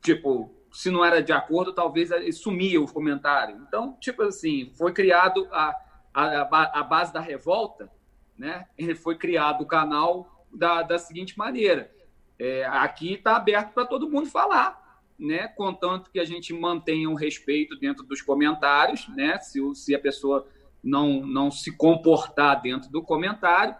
tipo, 0.01 0.55
se 0.71 0.89
não 0.89 1.03
era 1.03 1.21
de 1.21 1.33
acordo, 1.33 1.73
talvez 1.73 2.11
sumia 2.37 2.79
o 2.79 2.89
comentário. 2.89 3.61
Então, 3.67 3.97
tipo 3.99 4.23
assim, 4.23 4.71
foi 4.77 4.93
criado 4.93 5.49
a, 5.51 5.75
a, 6.13 6.79
a 6.79 6.83
base 6.83 7.11
da 7.11 7.19
revolta, 7.19 7.91
né? 8.37 8.69
Ele 8.77 8.95
foi 8.95 9.17
criado 9.17 9.63
o 9.63 9.67
canal 9.67 10.45
da, 10.49 10.81
da 10.81 10.97
seguinte 10.97 11.37
maneira: 11.37 11.91
é, 12.39 12.63
aqui 12.63 13.15
está 13.15 13.35
aberto 13.35 13.73
para 13.73 13.85
todo 13.85 14.09
mundo 14.09 14.27
falar. 14.27 14.81
Né? 15.17 15.47
Contanto 15.47 16.11
que 16.11 16.19
a 16.19 16.25
gente 16.25 16.53
mantenha 16.53 17.09
o 17.09 17.13
um 17.13 17.15
respeito 17.15 17.77
dentro 17.77 18.03
dos 18.03 18.21
comentários, 18.21 19.07
né? 19.09 19.39
Se, 19.39 19.59
se 19.73 19.95
a 19.95 19.99
pessoa 19.99 20.47
não, 20.83 21.25
não 21.25 21.49
se 21.49 21.75
comportar 21.75 22.61
dentro 22.61 22.89
do 22.91 23.01
comentário, 23.01 23.75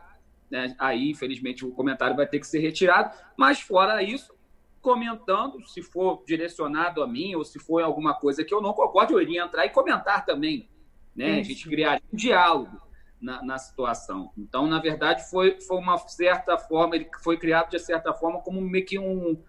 né? 0.50 0.76
aí, 0.80 1.12
infelizmente, 1.12 1.66
o 1.66 1.72
comentário 1.72 2.16
vai 2.16 2.28
ter 2.28 2.40
que 2.40 2.48
ser 2.48 2.60
retirado. 2.60 3.16
Mas, 3.38 3.60
fora 3.60 4.02
isso, 4.02 4.34
comentando, 4.82 5.68
se 5.68 5.82
for 5.82 6.24
direcionado 6.26 7.02
a 7.04 7.08
mim 7.08 7.36
ou 7.36 7.44
se 7.44 7.60
for 7.60 7.84
alguma 7.84 8.14
coisa 8.14 8.44
que 8.44 8.54
eu 8.54 8.62
não 8.62 8.74
concordo, 8.74 9.14
eu 9.14 9.22
iria 9.22 9.44
entrar 9.44 9.66
e 9.66 9.70
comentar 9.70 10.26
também. 10.26 10.70
Né? 11.16 11.40
A 11.40 11.44
gente 11.44 11.68
criaria 11.68 12.04
um 12.12 12.16
diálogo 12.16 12.82
na, 13.20 13.44
na, 13.44 13.58
situação. 13.58 14.32
Então, 14.38 14.68
na 14.68 14.80
verdade, 14.80 15.28
foi, 15.30 15.60
foi 15.62 15.78
uma 15.78 15.98
certa 15.98 16.58
forma, 16.58 16.96
ele 16.96 17.10
foi 17.24 17.38
criado 17.38 17.72
de 17.72 17.80
certa 17.80 18.14
forma 18.14 18.42
como 18.42 18.62
meio 18.62 18.86
que 18.86 19.00
um, 19.00 19.42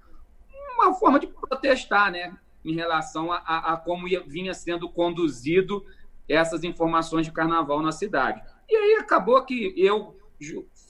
uma 0.76 0.95
forma 0.95 1.18
de 1.18 1.26
protestar, 1.26 2.11
né? 2.11 2.37
Em 2.64 2.75
relação 2.75 3.33
a, 3.33 3.37
a, 3.38 3.75
a 3.75 3.76
como 3.76 4.09
ia, 4.09 4.23
vinha 4.26 4.54
sendo 4.54 4.88
conduzido 4.88 5.85
essas 6.28 6.64
informações 6.64 7.26
de 7.26 7.33
carnaval 7.33 7.80
na 7.80 7.92
cidade. 7.92 8.42
E 8.68 8.76
aí 8.76 8.99
acabou 9.00 9.42
que 9.45 9.73
eu 9.76 10.16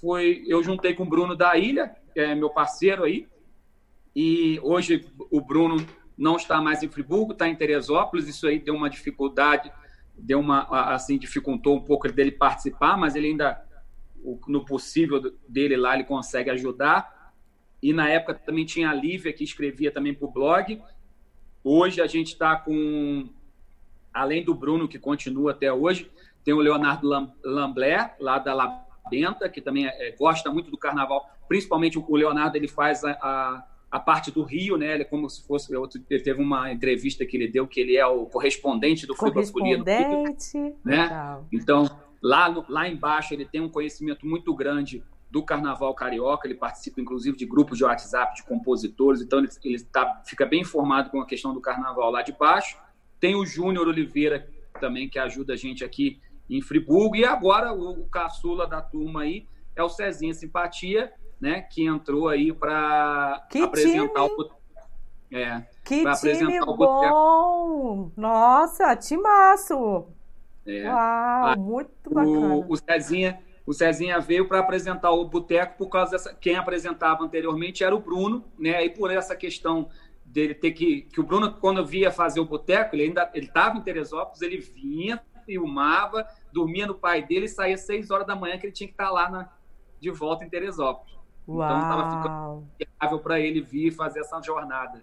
foi, 0.01 0.45
eu 0.47 0.63
juntei 0.63 0.95
com 0.95 1.05
o 1.05 1.09
Bruno 1.09 1.37
da 1.37 1.57
Ilha, 1.57 1.95
é 2.15 2.35
meu 2.35 2.51
parceiro 2.51 3.05
aí, 3.05 3.29
e 4.15 4.59
hoje 4.63 5.07
o 5.31 5.41
Bruno 5.41 5.77
não 6.17 6.37
está 6.37 6.61
mais 6.61 6.83
em 6.83 6.89
Friburgo, 6.89 7.33
está 7.33 7.47
em 7.47 7.55
Teresópolis, 7.55 8.27
isso 8.27 8.47
aí 8.47 8.59
deu 8.59 8.75
uma 8.75 8.89
dificuldade, 8.89 9.71
deu 10.17 10.41
uma, 10.41 10.67
assim, 10.95 11.19
dificultou 11.19 11.77
um 11.77 11.81
pouco 11.83 12.11
dele 12.11 12.33
participar, 12.33 12.97
mas 12.97 13.15
ele 13.15 13.29
ainda, 13.29 13.63
no 14.49 14.65
possível 14.65 15.21
dele 15.47 15.77
lá, 15.77 15.95
ele 15.95 16.05
consegue 16.05 16.51
ajudar. 16.51 17.15
E 17.87 17.93
na 17.93 18.09
época 18.09 18.35
também 18.35 18.65
tinha 18.65 18.91
a 18.91 18.93
Lívia, 18.93 19.33
que 19.33 19.45
escrevia 19.45 19.93
também 19.93 20.13
para 20.13 20.27
o 20.27 20.31
blog. 20.31 20.83
Hoje 21.63 22.01
a 22.01 22.07
gente 22.09 22.33
está 22.33 22.57
com 22.57 23.29
além 24.13 24.43
do 24.43 24.53
Bruno, 24.53 24.89
que 24.89 24.99
continua 24.99 25.53
até 25.53 25.73
hoje, 25.73 26.11
tem 26.43 26.53
o 26.53 26.59
Leonardo 26.59 27.09
Lamblé, 27.45 28.17
lá 28.19 28.41
da 28.41 28.53
Labenta, 28.53 29.49
que 29.49 29.61
também 29.61 29.87
é, 29.87 30.11
gosta 30.19 30.51
muito 30.51 30.69
do 30.69 30.77
carnaval. 30.77 31.31
Principalmente 31.47 31.97
o 31.97 32.17
Leonardo, 32.17 32.57
ele 32.57 32.67
faz 32.67 33.05
a, 33.05 33.13
a, 33.23 33.67
a 33.89 34.01
parte 34.01 34.33
do 34.33 34.43
Rio, 34.43 34.77
né? 34.77 34.95
Ele 34.95 35.03
é 35.03 35.07
como 35.07 35.31
se 35.31 35.47
fosse... 35.47 35.73
Ele 35.73 36.21
teve 36.21 36.43
uma 36.43 36.73
entrevista 36.73 37.25
que 37.25 37.37
ele 37.37 37.47
deu, 37.47 37.69
que 37.69 37.79
ele 37.79 37.97
é 37.97 38.07
o 38.07 38.27
correspondente 38.27 39.07
do 39.07 39.15
Correspondente, 39.15 39.53
Folia 39.53 39.79
né? 40.85 41.09
Então, 41.53 41.89
lá, 42.21 42.49
no, 42.49 42.65
lá 42.69 42.89
embaixo, 42.89 43.33
ele 43.33 43.45
tem 43.45 43.61
um 43.61 43.69
conhecimento 43.69 44.27
muito 44.27 44.53
grande 44.53 45.05
do 45.31 45.43
Carnaval 45.43 45.95
Carioca, 45.95 46.47
ele 46.47 46.55
participa 46.55 47.01
inclusive 47.01 47.37
de 47.37 47.47
grupos 47.47 47.79
de 47.79 47.85
WhatsApp 47.85 48.35
de 48.37 48.43
compositores, 48.45 49.21
então 49.21 49.39
ele, 49.39 49.49
ele 49.65 49.83
tá, 49.85 50.23
fica 50.25 50.47
bem 50.47 50.61
informado 50.61 51.11
com 51.11 51.21
a 51.21 51.27
questão 51.27 51.53
do 51.53 51.61
Carnaval 51.61 52.11
lá 52.11 52.23
de 52.23 52.33
baixo. 52.33 52.79
Tem 53.19 53.35
o 53.35 53.45
Júnior 53.45 53.89
Oliveira 53.89 54.49
também, 54.81 55.09
que 55.09 55.19
ajuda 55.19 55.55
a 55.55 55.57
gente 55.57 55.85
aqui 55.85 56.21
em 56.49 56.63
Friburgo. 56.63 57.17
E 57.17 57.25
agora 57.25 57.73
o, 57.73 58.03
o 58.03 58.09
caçula 58.09 58.67
da 58.67 58.81
turma 58.81 59.23
aí 59.23 59.47
é 59.75 59.83
o 59.83 59.89
Cezinha 59.89 60.33
Simpatia, 60.33 61.13
né? 61.41 61.63
Que 61.63 61.87
entrou 61.87 62.29
aí 62.29 62.53
para 62.53 63.47
apresentar 63.63 64.29
time, 64.29 64.35
o. 64.39 64.57
É, 65.33 65.67
que 65.85 66.05
time 66.15 66.61
bom! 66.65 68.11
Nossa, 68.17 68.95
timaço! 68.97 70.07
É. 70.67 70.89
Uau, 70.89 71.59
muito 71.59 72.11
bacana. 72.11 72.55
O, 72.55 72.73
o 72.73 72.77
Cezinha, 72.77 73.41
o 73.67 73.73
Cezinha 73.73 74.21
veio 74.21 74.47
para 74.47 74.61
apresentar 74.61 75.11
o 75.11 75.25
boteco 75.25 75.77
por 75.77 75.89
causa 75.89 76.13
dessa. 76.13 76.33
Quem 76.35 76.55
apresentava 76.55 77.25
anteriormente 77.25 77.83
era 77.83 77.95
o 77.95 78.01
Bruno, 78.01 78.45
né? 78.57 78.85
E 78.85 78.91
por 78.91 79.11
essa 79.11 79.35
questão 79.35 79.89
dele 80.25 80.55
ter 80.55 80.71
que. 80.71 81.03
Que 81.03 81.21
o 81.21 81.25
Bruno, 81.25 81.53
quando 81.55 81.85
via 81.85 82.13
fazer 82.13 82.39
o 82.39 82.45
boteco, 82.45 82.95
ele 82.95 83.05
ainda 83.05 83.29
ele 83.35 83.47
estava 83.47 83.77
em 83.77 83.83
Teresópolis, 83.83 84.41
ele 84.41 84.59
vinha, 84.59 85.21
filmava, 85.45 86.25
dormia 86.53 86.87
no 86.87 86.95
pai 86.95 87.27
dele 87.27 87.47
e 87.47 87.49
saía 87.49 87.77
seis 87.77 88.11
horas 88.11 88.27
da 88.27 88.37
manhã 88.37 88.57
que 88.57 88.67
ele 88.67 88.73
tinha 88.73 88.87
que 88.87 88.95
estar 88.95 89.07
tá 89.07 89.11
lá 89.11 89.29
na, 89.29 89.53
de 90.01 90.11
volta 90.13 90.45
em 90.45 90.49
Teresópolis. 90.49 91.17
Uau. 91.49 91.67
Então 91.67 91.83
estava 91.83 92.11
ficando 92.11 92.69
viável 92.79 93.19
para 93.19 93.41
ele 93.41 93.61
vir 93.61 93.91
fazer 93.91 94.21
essa 94.21 94.41
jornada. 94.41 95.03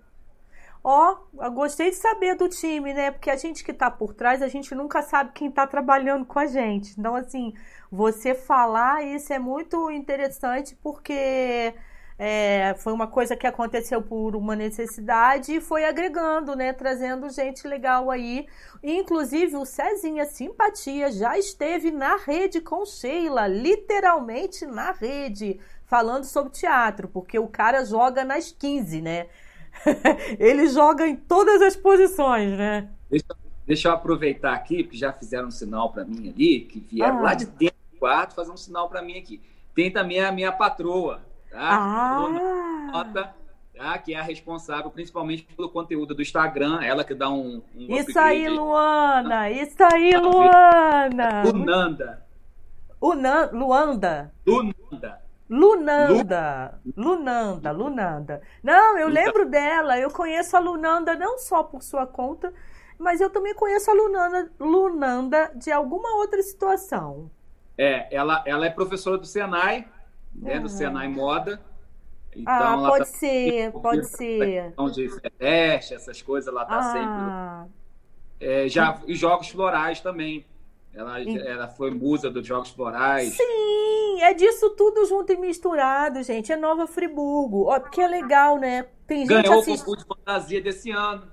Ó, 0.84 1.16
oh, 1.34 1.52
gostei 1.52 1.92
de 1.92 1.96
saber 1.96 2.36
do 2.36 2.50
time, 2.50 2.94
né? 2.94 3.10
Porque 3.12 3.30
a 3.30 3.38
gente 3.38 3.63
que 3.63 3.72
está 3.72 3.90
por 3.90 4.13
trás, 4.13 4.42
a 4.42 4.50
gente 4.50 4.75
nunca 4.75 5.02
sabe 5.02 5.32
quem 5.34 5.48
está 5.48 5.66
trabalhando 5.66 6.25
com 6.25 6.40
a 6.40 6.46
gente. 6.46 6.94
Então, 7.00 7.16
assim, 7.16 7.54
você 7.90 8.36
falar 8.36 9.02
isso 9.04 9.32
é 9.32 9.40
muito 9.40 9.90
interessante 9.92 10.75
porque 10.84 11.74
é, 12.20 12.75
foi 12.80 12.92
uma 12.94 13.08
coisa 13.08 13.36
que 13.36 13.48
aconteceu 13.48 14.02
por 14.02 14.36
uma 14.36 14.56
necessidade 14.56 15.56
e 15.56 15.62
foi 15.62 15.86
agregando, 15.86 16.56
né? 16.56 16.74
Trazendo 16.74 17.30
gente 17.30 17.68
legal 17.68 18.12
aí. 18.12 18.46
Inclusive, 18.84 19.56
o 19.56 19.66
Cezinha 19.66 20.25
Simpatia 20.25 21.12
já 21.12 21.38
esteve 21.38 21.92
na 21.92 22.18
rede 22.18 22.60
com 22.60 22.86
Sheila, 22.86 23.48
literalmente 23.48 24.66
na 24.66 24.92
rede, 24.92 25.60
falando 25.86 26.25
sobre 26.25 26.52
teatro, 26.52 27.08
porque 27.08 27.40
o 27.40 27.48
cara 27.48 27.86
joga 27.86 28.24
nas 28.25 28.52
15, 28.52 29.02
né? 29.02 29.28
Ele 30.39 30.68
joga 30.68 31.08
em 31.08 31.15
todas 31.15 31.62
as 31.62 31.75
posições, 31.75 32.58
né? 32.58 32.89
Deixa, 33.10 33.25
deixa 33.65 33.88
eu 33.89 33.94
aproveitar 33.94 34.53
aqui, 34.53 34.84
porque 34.84 34.98
já 34.98 35.12
fizeram 35.12 35.48
um 35.48 35.51
sinal 35.51 35.92
para 35.92 36.06
mim 36.06 36.30
ali, 36.30 36.62
que 36.62 36.80
vieram 36.80 37.20
ah. 37.20 37.22
lá 37.22 37.34
de 37.34 37.46
dentro 37.46 37.77
do 37.92 38.00
quarto 38.00 38.36
fazer 38.36 38.51
um 38.51 38.58
sinal 38.58 38.89
para 38.89 39.01
mim 39.01 39.18
aqui. 39.18 39.42
Tem 39.75 39.92
também 39.92 40.20
a 40.20 40.32
minha 40.32 40.51
patroa, 40.51 41.22
tá? 41.50 41.60
Ah. 41.60 42.89
Nota, 42.92 43.34
tá? 43.75 43.98
Que 43.98 44.13
é 44.13 44.20
a 44.20 44.24
responsável 44.24 44.89
principalmente 44.92 45.44
pelo 45.44 45.70
conteúdo 45.70 46.13
do 46.13 46.22
Instagram, 46.22 46.82
ela 46.82 47.03
que 47.03 47.13
dá 47.13 47.30
um. 47.30 47.62
um 47.75 47.98
isso 47.98 48.18
aí, 48.20 48.48
Luana! 48.48 49.50
Isso 49.50 49.84
aí, 49.84 50.15
Luana! 50.15 51.44
Lunanda. 51.44 52.24
Unan, 53.01 53.50
Luanda. 53.51 54.34
Lunanda. 54.48 55.23
Lunanda, 55.53 56.81
Lunanda, 56.98 57.72
Lunanda. 57.72 58.41
Não, 58.63 58.98
eu 58.98 59.07
lembro 59.07 59.48
dela. 59.48 60.00
Eu 60.00 60.10
conheço 60.10 60.57
a 60.57 60.60
Lunanda 60.60 61.15
não 61.15 61.38
só 61.38 61.62
por 61.62 61.83
sua 61.83 62.07
conta, 62.07 62.51
mas 62.98 63.22
eu 63.22 63.29
também 63.29 63.53
conheço 63.53 63.91
a 63.91 63.93
Lunanda, 63.93 64.51
Lunanda 64.60 65.51
de 65.53 65.72
alguma 65.72 66.17
outra 66.17 66.41
situação. 66.41 67.29
É, 67.77 68.07
ela, 68.15 68.43
ela 68.48 68.65
é 68.65 68.69
professora 68.72 69.15
do 69.19 69.27
Senai, 69.27 69.88
né, 70.33 70.60
do 70.60 70.67
Senai 70.67 71.07
Moda. 71.07 71.62
Então, 72.36 72.86
ah, 72.86 72.89
pode 72.89 73.05
tá 73.05 73.12
ser, 73.12 73.72
pode 73.74 74.07
ser. 74.07 74.74
De 74.91 75.19
teste, 75.38 75.93
essas 75.93 76.19
coisas, 76.19 76.48
ela 76.51 76.65
tá 76.65 76.79
ah. 76.79 77.67
sempre. 77.69 77.83
É, 78.39 78.67
já, 78.67 79.00
e 79.05 79.13
jogos 79.13 79.50
florais 79.50 80.01
também. 80.01 80.43
Ela, 80.94 81.20
ela 81.22 81.68
foi 81.68 81.90
musa 81.90 82.30
dos 82.30 82.46
Jogos 82.46 82.70
Florais. 82.70 83.36
Sim, 83.36 84.22
é 84.22 84.34
disso 84.34 84.70
tudo 84.72 85.06
junto 85.06 85.34
e 85.34 85.38
misturado, 85.38 86.22
gente. 86.22 86.52
É 86.52 86.56
Nova 86.56 86.86
Friburgo. 86.86 87.66
Ó, 87.66 87.80
que 87.80 88.00
é 88.00 88.08
legal, 88.08 88.60
né? 88.60 88.86
Tem 89.08 89.26
Ganhou 89.26 89.60
assist... 89.60 89.82
o 89.82 89.86
concurso 89.86 90.06
de 90.06 90.16
fantasia 90.16 90.62
desse 90.62 90.92
ano. 90.92 91.28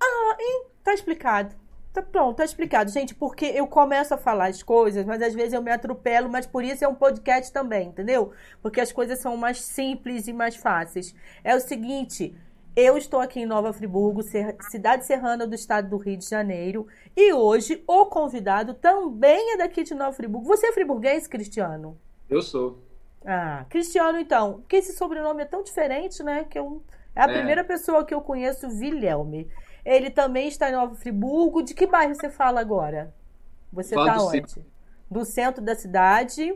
Ah, 0.00 0.36
hein? 0.40 0.64
tá 0.82 0.92
explicado. 0.92 1.54
Tá 1.92 2.02
pronto, 2.02 2.36
tá 2.36 2.44
explicado, 2.44 2.90
gente, 2.90 3.14
porque 3.14 3.46
eu 3.46 3.66
começo 3.66 4.12
a 4.12 4.18
falar 4.18 4.48
as 4.48 4.62
coisas, 4.62 5.06
mas 5.06 5.22
às 5.22 5.32
vezes 5.32 5.54
eu 5.54 5.62
me 5.62 5.70
atropelo, 5.70 6.28
mas 6.28 6.46
por 6.46 6.62
isso 6.62 6.84
é 6.84 6.88
um 6.88 6.94
podcast 6.94 7.50
também, 7.50 7.88
entendeu? 7.88 8.32
Porque 8.60 8.82
as 8.82 8.92
coisas 8.92 9.18
são 9.18 9.34
mais 9.34 9.62
simples 9.62 10.28
e 10.28 10.32
mais 10.34 10.56
fáceis. 10.56 11.14
É 11.42 11.56
o 11.56 11.60
seguinte, 11.60 12.36
eu 12.76 12.98
estou 12.98 13.20
aqui 13.20 13.40
em 13.40 13.46
Nova 13.46 13.72
Friburgo, 13.72 14.22
cidade 14.22 15.06
serrana 15.06 15.46
do 15.46 15.54
estado 15.54 15.88
do 15.88 15.96
Rio 15.96 16.18
de 16.18 16.28
Janeiro, 16.28 16.86
e 17.16 17.32
hoje 17.32 17.82
o 17.86 18.04
convidado 18.04 18.74
também 18.74 19.54
é 19.54 19.56
daqui 19.56 19.82
de 19.82 19.94
Nova 19.94 20.12
Friburgo. 20.12 20.46
Você 20.46 20.66
é 20.66 20.72
friburguês, 20.72 21.26
Cristiano? 21.26 21.98
Eu 22.28 22.42
sou. 22.42 22.78
Ah, 23.24 23.64
Cristiano, 23.70 24.18
então, 24.18 24.58
porque 24.60 24.76
esse 24.76 24.92
sobrenome 24.92 25.42
é 25.42 25.46
tão 25.46 25.62
diferente, 25.62 26.22
né? 26.22 26.44
Que 26.44 26.58
eu, 26.58 26.82
é 27.14 27.22
a 27.22 27.24
é. 27.24 27.32
primeira 27.32 27.64
pessoa 27.64 28.04
que 28.04 28.12
eu 28.12 28.20
conheço, 28.20 28.68
Vilhelme. 28.68 29.50
Ele 29.82 30.10
também 30.10 30.46
está 30.46 30.68
em 30.68 30.72
Nova 30.72 30.94
Friburgo. 30.96 31.62
De 31.62 31.72
que 31.72 31.86
bairro 31.86 32.14
você 32.14 32.28
fala 32.28 32.60
agora? 32.60 33.14
Você 33.72 33.94
está 33.98 34.22
onde? 34.22 34.50
Centro. 34.50 34.64
Do 35.10 35.24
centro 35.24 35.64
da 35.64 35.74
cidade. 35.74 36.54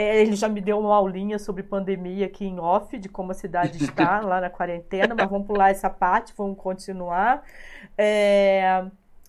É, 0.00 0.22
ele 0.22 0.36
já 0.36 0.48
me 0.48 0.60
deu 0.60 0.78
uma 0.78 0.94
aulinha 0.94 1.40
sobre 1.40 1.60
pandemia 1.60 2.26
aqui 2.26 2.44
em 2.44 2.60
off, 2.60 2.96
de 2.96 3.08
como 3.08 3.32
a 3.32 3.34
cidade 3.34 3.78
está 3.82 4.20
lá 4.20 4.40
na 4.40 4.48
quarentena, 4.48 5.12
mas 5.12 5.28
vamos 5.28 5.44
pular 5.44 5.70
essa 5.70 5.90
parte, 5.90 6.32
vamos 6.36 6.56
continuar. 6.56 7.42
É, 7.96 8.84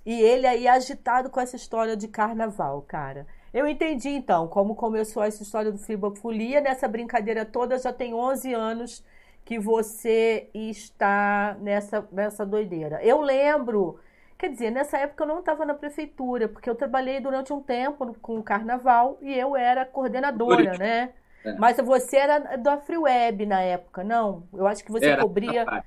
e 0.05 0.21
ele 0.21 0.45
aí 0.45 0.67
agitado 0.67 1.27
com 1.31 1.39
essa 1.39 1.55
história 1.55 1.97
de 1.97 2.07
carnaval, 2.07 2.83
cara. 2.83 3.25
Eu 3.51 3.67
entendi 3.67 4.09
então 4.09 4.47
como 4.47 4.75
começou 4.75 5.23
essa 5.23 5.41
história 5.41 5.71
do 5.71 5.79
Fribofolia. 5.79 6.61
Nessa 6.61 6.87
brincadeira 6.87 7.45
toda 7.45 7.79
já 7.79 7.91
tem 7.91 8.13
11 8.13 8.53
anos 8.53 9.03
que 9.43 9.57
você 9.57 10.51
está 10.53 11.57
nessa, 11.61 12.07
nessa 12.11 12.45
doideira. 12.45 13.03
Eu 13.03 13.21
lembro, 13.21 13.99
quer 14.39 14.49
dizer, 14.49 14.71
nessa 14.71 14.97
época 14.97 15.23
eu 15.23 15.27
não 15.27 15.39
estava 15.39 15.65
na 15.65 15.73
prefeitura, 15.73 16.47
porque 16.47 16.69
eu 16.69 16.73
trabalhei 16.73 17.19
durante 17.19 17.51
um 17.51 17.61
tempo 17.61 18.15
com 18.21 18.39
o 18.39 18.43
carnaval 18.43 19.17
e 19.21 19.37
eu 19.37 19.55
era 19.55 19.85
coordenadora, 19.85 20.77
né? 20.79 21.11
É. 21.43 21.53
Mas 21.57 21.77
você 21.77 22.17
era 22.17 22.57
da 22.57 22.77
Free 22.77 22.97
Web 22.97 23.45
na 23.45 23.61
época, 23.61 24.03
não? 24.03 24.47
Eu 24.53 24.65
acho 24.65 24.83
que 24.83 24.91
você 24.91 25.07
era, 25.07 25.21
cobria. 25.21 25.83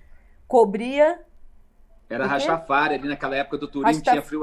cobria. 0.47 1.21
Era 2.11 2.26
Rastafari, 2.26 2.94
ali 2.94 3.09
naquela 3.09 3.37
época 3.37 3.56
do 3.56 3.66
turismo 3.66 3.97
Rastaf... 3.97 4.16
tinha 4.16 4.23
frio 4.23 4.40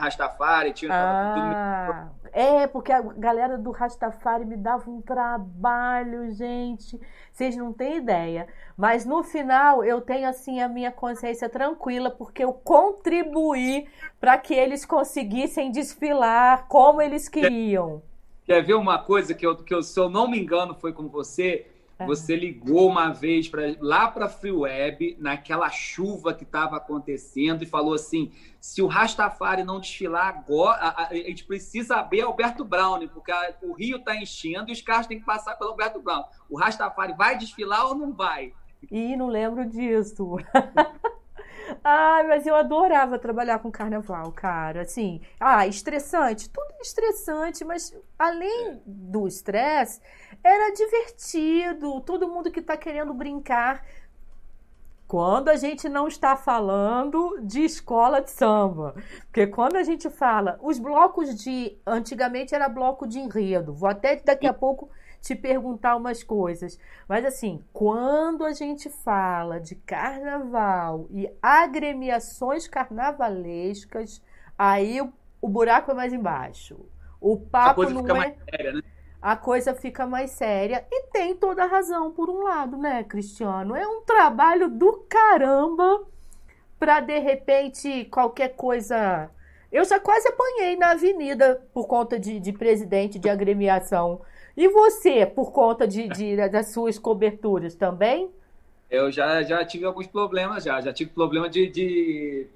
Rastafari, 0.00 0.72
tinha. 0.72 0.90
Ah, 0.92 2.08
tudo... 2.14 2.30
É, 2.32 2.66
porque 2.66 2.92
a 2.92 3.00
galera 3.00 3.58
do 3.58 3.70
Rastafari 3.70 4.44
me 4.44 4.56
dava 4.56 4.88
um 4.90 5.00
trabalho, 5.00 6.30
gente. 6.32 7.00
Vocês 7.32 7.56
não 7.56 7.72
têm 7.72 7.96
ideia. 7.96 8.46
Mas 8.76 9.04
no 9.04 9.22
final 9.22 9.84
eu 9.84 10.00
tenho 10.00 10.28
assim 10.28 10.60
a 10.60 10.68
minha 10.68 10.92
consciência 10.92 11.48
tranquila, 11.48 12.10
porque 12.10 12.44
eu 12.44 12.52
contribuí 12.52 13.88
para 14.20 14.38
que 14.38 14.54
eles 14.54 14.84
conseguissem 14.84 15.70
desfilar 15.70 16.66
como 16.68 17.02
eles 17.02 17.28
queriam. 17.28 18.02
Quer 18.44 18.62
ver 18.62 18.74
uma 18.74 18.98
coisa 18.98 19.34
que 19.34 19.46
eu, 19.46 19.56
que 19.56 19.74
eu, 19.74 19.82
se 19.82 19.98
eu 19.98 20.08
não 20.08 20.28
me 20.28 20.40
engano, 20.40 20.74
foi 20.74 20.92
com 20.92 21.08
você? 21.08 21.69
Você 22.06 22.36
ligou 22.36 22.88
uma 22.88 23.12
vez 23.12 23.48
pra, 23.48 23.62
lá 23.80 24.08
para 24.08 24.26
a 24.26 24.28
Free 24.28 24.52
Web, 24.52 25.16
naquela 25.18 25.70
chuva 25.70 26.34
que 26.34 26.44
estava 26.44 26.76
acontecendo, 26.76 27.62
e 27.62 27.66
falou 27.66 27.94
assim: 27.94 28.32
se 28.60 28.82
o 28.82 28.86
Rastafari 28.86 29.64
não 29.64 29.80
desfilar 29.80 30.28
agora, 30.28 30.78
a, 30.78 31.08
a, 31.08 31.14
gente 31.14 31.44
precisa 31.44 31.96
abrir 31.96 32.22
Alberto 32.22 32.64
Brown, 32.64 33.06
porque 33.08 33.32
a, 33.32 33.54
o 33.62 33.72
rio 33.72 33.98
está 33.98 34.16
enchendo 34.16 34.70
e 34.70 34.72
os 34.72 34.82
carros 34.82 35.06
têm 35.06 35.18
que 35.18 35.26
passar 35.26 35.56
pelo 35.56 35.70
Alberto 35.70 36.00
Brown. 36.00 36.24
O 36.48 36.58
Rastafari 36.58 37.14
vai 37.14 37.36
desfilar 37.36 37.86
ou 37.86 37.94
não 37.94 38.12
vai? 38.12 38.52
Ih, 38.90 39.16
não 39.16 39.28
lembro 39.28 39.68
disso. 39.68 40.36
Ai, 41.82 42.26
mas 42.26 42.46
eu 42.46 42.54
adorava 42.54 43.18
trabalhar 43.18 43.58
com 43.58 43.70
carnaval, 43.70 44.32
cara. 44.32 44.82
Assim, 44.82 45.20
ah, 45.38 45.66
estressante, 45.66 46.48
tudo 46.50 46.74
estressante, 46.80 47.64
mas 47.64 47.96
além 48.18 48.80
do 48.86 49.26
estresse, 49.26 50.00
era 50.42 50.72
divertido. 50.72 52.00
Todo 52.00 52.28
mundo 52.28 52.50
que 52.50 52.62
tá 52.62 52.76
querendo 52.76 53.14
brincar. 53.14 53.84
Quando 55.06 55.48
a 55.48 55.56
gente 55.56 55.88
não 55.88 56.06
está 56.06 56.36
falando 56.36 57.40
de 57.42 57.64
escola 57.64 58.20
de 58.20 58.30
samba. 58.30 58.94
Porque 59.22 59.44
quando 59.46 59.74
a 59.74 59.82
gente 59.82 60.08
fala, 60.08 60.58
os 60.62 60.78
blocos 60.78 61.34
de. 61.34 61.76
Antigamente 61.84 62.54
era 62.54 62.68
bloco 62.68 63.08
de 63.08 63.18
enredo. 63.18 63.74
Vou 63.74 63.88
até 63.88 64.16
daqui 64.16 64.46
a 64.46 64.54
pouco 64.54 64.88
te 65.20 65.34
perguntar 65.34 65.96
umas 65.96 66.22
coisas. 66.22 66.78
Mas 67.08 67.24
assim, 67.24 67.62
quando 67.72 68.44
a 68.44 68.52
gente 68.52 68.88
fala 68.88 69.60
de 69.60 69.74
carnaval 69.74 71.06
e 71.10 71.30
agremiações 71.42 72.66
carnavalescas, 72.66 74.22
aí 74.58 75.00
o, 75.00 75.12
o 75.40 75.48
buraco 75.48 75.90
é 75.90 75.94
mais 75.94 76.12
embaixo. 76.12 76.78
O 77.20 77.36
papo 77.36 77.88
não 77.90 78.16
é. 78.16 78.34
Séria, 78.50 78.72
né? 78.72 78.82
A 79.22 79.36
coisa 79.36 79.74
fica 79.74 80.06
mais 80.06 80.30
séria 80.30 80.86
e 80.90 81.08
tem 81.08 81.36
toda 81.36 81.64
a 81.64 81.66
razão 81.66 82.10
por 82.10 82.30
um 82.30 82.42
lado, 82.42 82.78
né, 82.78 83.04
Cristiano? 83.04 83.76
É 83.76 83.86
um 83.86 84.00
trabalho 84.00 84.70
do 84.70 85.04
caramba 85.10 86.06
para 86.78 87.00
de 87.00 87.18
repente 87.18 88.06
qualquer 88.06 88.56
coisa. 88.56 89.30
Eu 89.70 89.84
já 89.84 90.00
quase 90.00 90.26
apanhei 90.26 90.74
na 90.74 90.92
avenida 90.92 91.62
por 91.74 91.86
conta 91.86 92.18
de, 92.18 92.40
de 92.40 92.50
presidente 92.50 93.18
de 93.18 93.28
agremiação 93.28 94.22
e 94.60 94.68
você, 94.68 95.24
por 95.24 95.52
conta 95.52 95.88
de, 95.88 96.06
de, 96.06 96.36
das 96.50 96.70
suas 96.70 96.98
coberturas 96.98 97.74
também? 97.74 98.28
Eu 98.90 99.10
já, 99.10 99.42
já 99.42 99.64
tive 99.64 99.86
alguns 99.86 100.06
problemas, 100.06 100.64
já. 100.64 100.78
Já 100.82 100.92
tive 100.92 101.12
problema 101.12 101.48
de, 101.48 101.66
de, 101.66 102.46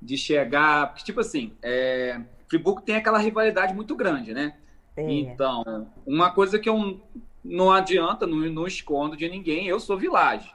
de 0.00 0.16
chegar. 0.16 0.88
Porque, 0.88 1.04
tipo 1.04 1.20
assim, 1.20 1.52
é, 1.62 2.20
Friburgo 2.48 2.80
tem 2.80 2.96
aquela 2.96 3.18
rivalidade 3.18 3.72
muito 3.74 3.94
grande, 3.94 4.34
né? 4.34 4.56
É. 4.96 5.08
Então, 5.08 5.86
uma 6.04 6.32
coisa 6.32 6.58
que 6.58 6.68
eu 6.68 7.00
não 7.44 7.70
adianta, 7.70 8.26
não, 8.26 8.38
não 8.38 8.66
escondo 8.66 9.16
de 9.16 9.28
ninguém, 9.28 9.68
eu 9.68 9.78
sou 9.78 9.96
vilagem, 9.96 10.52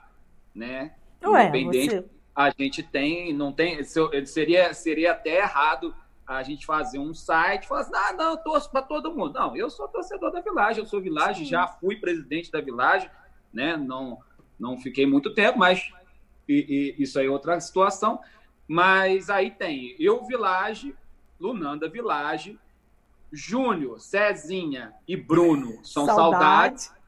né? 0.54 0.92
Ué, 1.24 1.48
Independente, 1.48 1.96
você... 1.96 2.06
a 2.36 2.50
gente 2.50 2.84
tem, 2.84 3.32
não 3.32 3.54
tem, 3.54 3.82
seria, 4.26 4.74
seria 4.74 5.14
até 5.14 5.38
errado 5.38 5.96
a 6.28 6.44
gente 6.44 6.66
fazer 6.66 7.00
um 7.00 7.14
site 7.14 7.64
e 7.64 7.68
falar 7.68 7.82
assim, 7.82 7.96
ah, 7.96 8.14
não, 8.14 8.32
eu 8.32 8.38
torço 8.38 8.70
para 8.70 8.82
todo 8.82 9.14
mundo. 9.14 9.34
Não, 9.34 9.56
eu 9.56 9.70
sou 9.70 9.88
torcedor 9.88 10.30
da 10.30 10.42
Village, 10.42 10.80
eu 10.80 10.86
sou 10.86 11.02
Village, 11.02 11.46
já 11.46 11.66
fui 11.66 11.96
presidente 11.96 12.52
da 12.52 12.60
Village, 12.60 13.10
né? 13.54 13.78
Não, 13.78 14.20
não 14.60 14.78
fiquei 14.78 15.06
muito 15.06 15.34
tempo, 15.34 15.58
mas 15.58 15.90
e, 16.48 16.96
e, 17.00 17.02
isso 17.02 17.18
aí 17.18 17.28
é 17.28 17.30
outra 17.30 17.58
situação. 17.62 18.20
Mas 18.68 19.30
aí 19.30 19.52
tem 19.52 19.96
eu, 19.98 20.26
Village, 20.26 20.94
Lunanda 21.40 21.88
Village, 21.88 22.60
Júnior, 23.32 24.02
Cezinha 24.02 24.94
e 25.08 25.16
Bruno 25.16 25.80
são 25.86 26.06
saudade, 26.06 26.82
saudade 26.82 27.02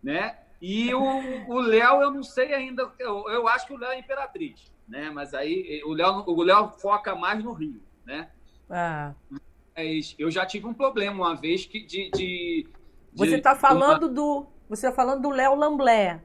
né? 0.00 0.38
E 0.62 0.92
o 0.94 1.58
Léo, 1.58 2.02
eu 2.02 2.10
não 2.10 2.22
sei 2.22 2.52
ainda, 2.52 2.92
eu, 2.98 3.28
eu 3.30 3.48
acho 3.48 3.66
que 3.66 3.72
o 3.72 3.78
Léo 3.78 3.92
é 3.92 3.98
Imperatriz, 3.98 4.70
né? 4.86 5.10
Mas 5.10 5.34
aí 5.34 5.82
o 5.84 5.92
Léo, 5.92 6.22
o 6.26 6.42
Léo 6.42 6.68
foca 6.68 7.16
mais 7.16 7.42
no 7.42 7.52
Rio, 7.52 7.82
né? 8.04 8.30
Ah. 8.70 9.12
Mas 9.76 10.14
eu 10.18 10.30
já 10.30 10.46
tive 10.46 10.66
um 10.66 10.74
problema 10.74 11.26
uma 11.26 11.34
vez 11.34 11.66
que 11.66 11.80
de. 11.80 12.10
de, 12.10 12.68
você 13.12 13.36
está 13.36 13.54
falando 13.54 14.04
uma... 14.04 14.14
do. 14.14 14.46
Você 14.68 14.86
está 14.86 14.94
falando 14.94 15.22
do 15.22 15.30
Léo 15.30 15.54
Lamblé. 15.54 16.20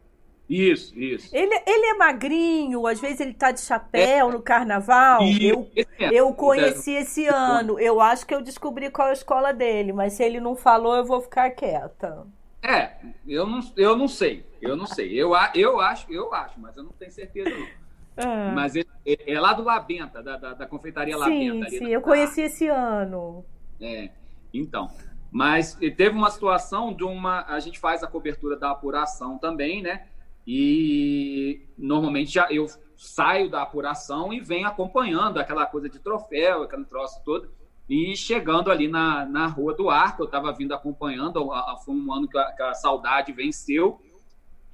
Isso, 0.48 0.98
isso. 0.98 1.36
Ele, 1.36 1.56
ele 1.66 1.86
é 1.88 1.94
magrinho, 1.96 2.86
às 2.86 3.00
vezes 3.00 3.20
ele 3.20 3.34
tá 3.34 3.52
de 3.52 3.62
chapéu 3.62 4.30
é. 4.30 4.32
no 4.32 4.42
carnaval. 4.42 5.22
eu, 5.42 5.68
eu 6.12 6.34
conheci 6.34 6.92
esse 6.92 7.26
ano. 7.26 7.80
Eu 7.80 8.00
acho 8.00 8.28
que 8.28 8.36
eu 8.36 8.44
descobri 8.44 8.92
qual 8.92 9.08
é 9.08 9.12
a 9.12 9.14
escola 9.14 9.52
dele, 9.52 9.92
mas 9.92 10.14
se 10.14 10.24
ele 10.24 10.40
não 10.40 10.56
falou, 10.56 10.96
eu 10.96 11.04
vou 11.04 11.20
ficar 11.20 11.50
quieta. 11.50 12.28
É, 12.62 12.92
eu 13.28 13.48
não, 13.48 13.60
eu 13.76 13.98
não 13.98 14.08
sei. 14.08 14.46
Eu 14.62 14.76
não 14.76 14.86
sei. 14.86 15.14
Eu, 15.14 15.32
eu 15.56 15.80
acho, 15.80 16.12
eu 16.12 16.34
acho, 16.34 16.60
mas 16.60 16.78
eu 16.78 16.84
não 16.84 16.92
tenho 16.92 17.12
certeza 17.12 17.50
não. 17.50 17.85
Ah. 18.18 18.52
Mas 18.54 18.76
ele, 18.76 18.88
é 19.06 19.40
lá 19.40 19.54
do 19.54 19.64
Labenta, 19.64 20.24
da, 20.24 20.38
da, 20.38 20.54
da 20.54 20.66
confeitaria 20.66 21.18
Labenta. 21.18 21.70
Sim, 21.70 21.80
sim, 21.80 21.88
eu 21.88 22.02
conheci 22.02 22.42
esse 22.42 22.68
ano. 22.68 23.46
É, 23.80 24.10
então. 24.54 24.90
Mas 25.32 25.76
teve 25.76 26.12
uma 26.12 26.30
situação 26.30 26.94
de 26.94 27.04
uma. 27.04 27.44
A 27.46 27.60
gente 27.60 27.78
faz 27.78 28.04
a 28.04 28.08
cobertura 28.08 28.56
da 28.56 28.72
apuração 28.72 29.38
também, 29.38 29.82
né? 29.82 30.08
E 30.48 31.62
normalmente 31.78 32.32
já 32.32 32.48
eu 32.50 32.68
saio 32.96 33.50
da 33.50 33.62
apuração 33.62 34.32
e 34.32 34.40
venho 34.40 34.68
acompanhando 34.68 35.38
aquela 35.40 35.66
coisa 35.66 35.90
de 35.90 36.00
troféu, 36.00 36.64
aquele 36.64 36.86
troço 36.86 37.22
todo. 37.26 37.50
E 37.90 38.16
chegando 38.16 38.72
ali 38.72 38.88
na, 38.88 39.26
na 39.26 39.48
Rua 39.48 39.74
do 39.74 39.90
Arco, 39.90 40.24
eu 40.24 40.26
estava 40.26 40.52
vindo 40.54 40.74
acompanhando, 40.74 41.50
foi 41.84 41.94
um 41.94 42.14
ano 42.14 42.28
que 42.28 42.38
a, 42.38 42.52
que 42.52 42.64
a 42.64 42.74
Saudade 42.74 43.32
venceu, 43.32 44.00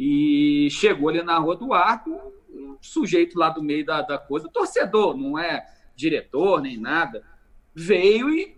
e 0.04 0.68
chegou 0.72 1.10
ali 1.10 1.22
na 1.22 1.38
Rua 1.38 1.56
do 1.56 1.74
Arco, 1.76 2.10
um 2.50 2.76
sujeito 2.82 3.38
lá 3.38 3.52
do 3.52 3.62
meio 3.62 3.86
da, 3.86 4.02
da 4.02 4.18
coisa, 4.18 4.50
torcedor, 4.50 5.16
não 5.16 5.38
é 5.38 5.64
diretor 5.96 6.60
nem 6.60 6.76
nada, 6.76 7.24
veio 7.72 8.28
e 8.32 8.58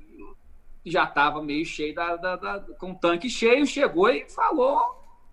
já 0.86 1.04
estava 1.04 1.44
meio 1.44 1.66
cheio 1.66 1.94
da, 1.94 2.16
da, 2.16 2.36
da, 2.38 2.60
com 2.80 2.92
o 2.92 2.96
tanque 2.96 3.30
cheio, 3.30 3.66
chegou 3.66 4.10
e 4.10 4.30
falou: 4.30 4.80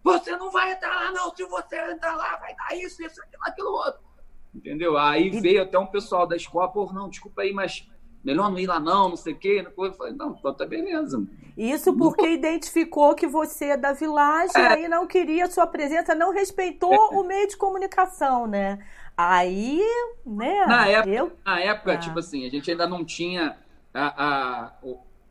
Você 0.02 0.36
não 0.36 0.50
vai 0.50 0.72
entrar 0.72 0.96
lá, 0.96 1.12
não. 1.12 1.32
Se 1.32 1.44
você 1.44 1.76
entrar 1.92 2.16
lá, 2.16 2.36
vai 2.38 2.56
dar 2.56 2.76
isso, 2.76 3.00
isso, 3.04 3.22
aquilo, 3.22 3.42
aquilo 3.44 3.70
outro. 3.70 4.00
Entendeu? 4.52 4.98
Aí 4.98 5.30
veio 5.30 5.62
até 5.62 5.78
um 5.78 5.86
pessoal 5.86 6.26
da 6.26 6.34
escola, 6.34 6.72
pô, 6.72 6.92
não, 6.92 7.08
desculpa 7.08 7.42
aí, 7.42 7.52
mas 7.52 7.88
melhor 8.22 8.50
não 8.50 8.58
ir 8.58 8.66
lá 8.66 8.78
não, 8.78 9.10
não 9.10 9.16
sei 9.16 9.32
o 9.32 9.38
quê. 9.38 9.64
Eu 9.76 9.92
falei, 9.92 10.12
não, 10.14 10.36
então 10.38 10.54
tá 10.54 10.66
beleza. 10.66 11.22
Isso 11.56 11.96
porque 11.96 12.28
identificou 12.28 13.14
que 13.14 13.26
você 13.26 13.66
é 13.66 13.76
da 13.76 13.92
vilagem 13.92 14.62
é. 14.62 14.84
e 14.84 14.88
não 14.88 15.06
queria 15.06 15.50
sua 15.50 15.66
presença, 15.66 16.14
não 16.14 16.32
respeitou 16.32 16.92
é. 16.92 17.16
o 17.16 17.24
meio 17.24 17.48
de 17.48 17.56
comunicação, 17.56 18.46
né? 18.46 18.78
Aí, 19.16 19.82
né? 20.24 20.64
Na 20.66 20.86
época, 20.86 21.14
eu... 21.14 21.32
na 21.44 21.60
época 21.60 21.92
ah. 21.92 21.98
tipo 21.98 22.18
assim, 22.18 22.46
a 22.46 22.50
gente 22.50 22.70
ainda 22.70 22.86
não 22.86 23.04
tinha 23.04 23.56
a, 23.92 24.24
a 24.24 24.72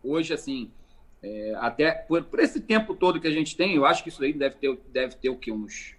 hoje, 0.03 0.33
assim, 0.33 0.71
é, 1.21 1.53
até 1.59 1.91
por, 1.91 2.23
por, 2.23 2.39
esse 2.39 2.61
tempo 2.61 2.93
todo 2.95 3.19
que 3.19 3.27
a 3.27 3.31
gente 3.31 3.55
tem, 3.55 3.75
eu 3.75 3.85
acho 3.85 4.03
que 4.03 4.09
isso 4.09 4.23
aí 4.23 4.33
deve 4.33 4.55
ter, 4.55 4.79
deve 4.91 5.15
ter 5.15 5.29
o 5.29 5.35
quê? 5.35 5.51
Uns, 5.51 5.95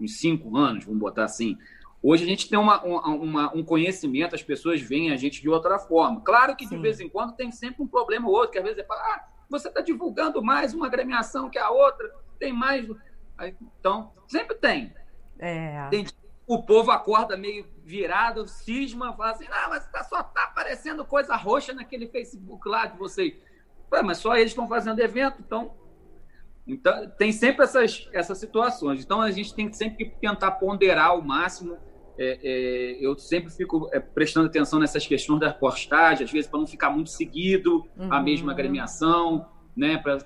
uns 0.00 0.18
cinco 0.18 0.56
anos, 0.56 0.84
vamos 0.84 1.00
botar 1.00 1.24
assim. 1.24 1.56
Hoje 2.02 2.24
a 2.24 2.26
gente 2.26 2.48
tem 2.48 2.58
uma, 2.58 2.82
uma, 2.82 3.56
um 3.56 3.62
conhecimento, 3.62 4.34
as 4.34 4.42
pessoas 4.42 4.80
veem 4.80 5.12
a 5.12 5.16
gente 5.16 5.40
de 5.40 5.48
outra 5.48 5.78
forma. 5.78 6.20
Claro 6.20 6.56
que 6.56 6.64
de 6.64 6.70
Sim. 6.70 6.80
vez 6.80 6.98
em 6.98 7.08
quando 7.08 7.36
tem 7.36 7.52
sempre 7.52 7.82
um 7.82 7.86
problema 7.86 8.28
ou 8.28 8.34
outro, 8.34 8.50
que 8.50 8.58
às 8.58 8.64
vezes 8.64 8.78
é 8.78 8.84
fala, 8.84 9.00
ah, 9.00 9.28
você 9.48 9.68
está 9.68 9.80
divulgando 9.80 10.42
mais 10.42 10.74
uma 10.74 10.86
agremiação 10.86 11.48
que 11.48 11.58
a 11.58 11.70
outra, 11.70 12.12
tem 12.40 12.52
mais. 12.52 12.88
Então, 13.78 14.12
sempre 14.26 14.56
tem. 14.56 14.92
É. 15.38 15.88
tem 15.90 16.04
o 16.44 16.62
povo 16.62 16.90
acorda 16.90 17.36
meio 17.36 17.66
virado, 17.84 18.48
cisma, 18.48 19.16
fala 19.16 19.30
assim, 19.30 19.46
ah, 19.48 19.66
mas 19.68 19.88
tá, 19.90 20.02
só 20.02 20.22
tá 20.24 20.44
aparecendo 20.44 21.04
coisa 21.04 21.36
roxa 21.36 21.72
naquele 21.72 22.08
Facebook 22.08 22.68
lá 22.68 22.86
de 22.86 22.98
vocês. 22.98 23.34
mas 24.04 24.18
só 24.18 24.36
eles 24.36 24.50
estão 24.50 24.66
fazendo 24.66 24.98
evento, 24.98 25.40
então 25.40 25.80
então, 26.66 27.10
tem 27.18 27.32
sempre 27.32 27.64
essas, 27.64 28.08
essas 28.12 28.38
situações. 28.38 29.02
Então, 29.02 29.20
a 29.20 29.30
gente 29.30 29.54
tem 29.54 29.68
que 29.68 29.76
sempre 29.76 30.10
tentar 30.20 30.52
ponderar 30.52 31.06
ao 31.06 31.20
máximo 31.20 31.76
é, 32.18 32.38
é, 32.42 32.98
eu 33.00 33.16
sempre 33.16 33.50
fico 33.50 33.88
é, 33.92 34.00
prestando 34.00 34.46
atenção 34.46 34.78
nessas 34.78 35.06
questões 35.06 35.40
da 35.40 35.52
postagem, 35.52 36.24
às 36.24 36.30
vezes 36.30 36.48
para 36.48 36.60
não 36.60 36.66
ficar 36.66 36.90
muito 36.90 37.10
seguido 37.10 37.86
uhum. 37.96 38.12
a 38.12 38.20
mesma 38.20 38.52
agremiação, 38.52 39.46
né? 39.76 39.96
Para 39.98 40.18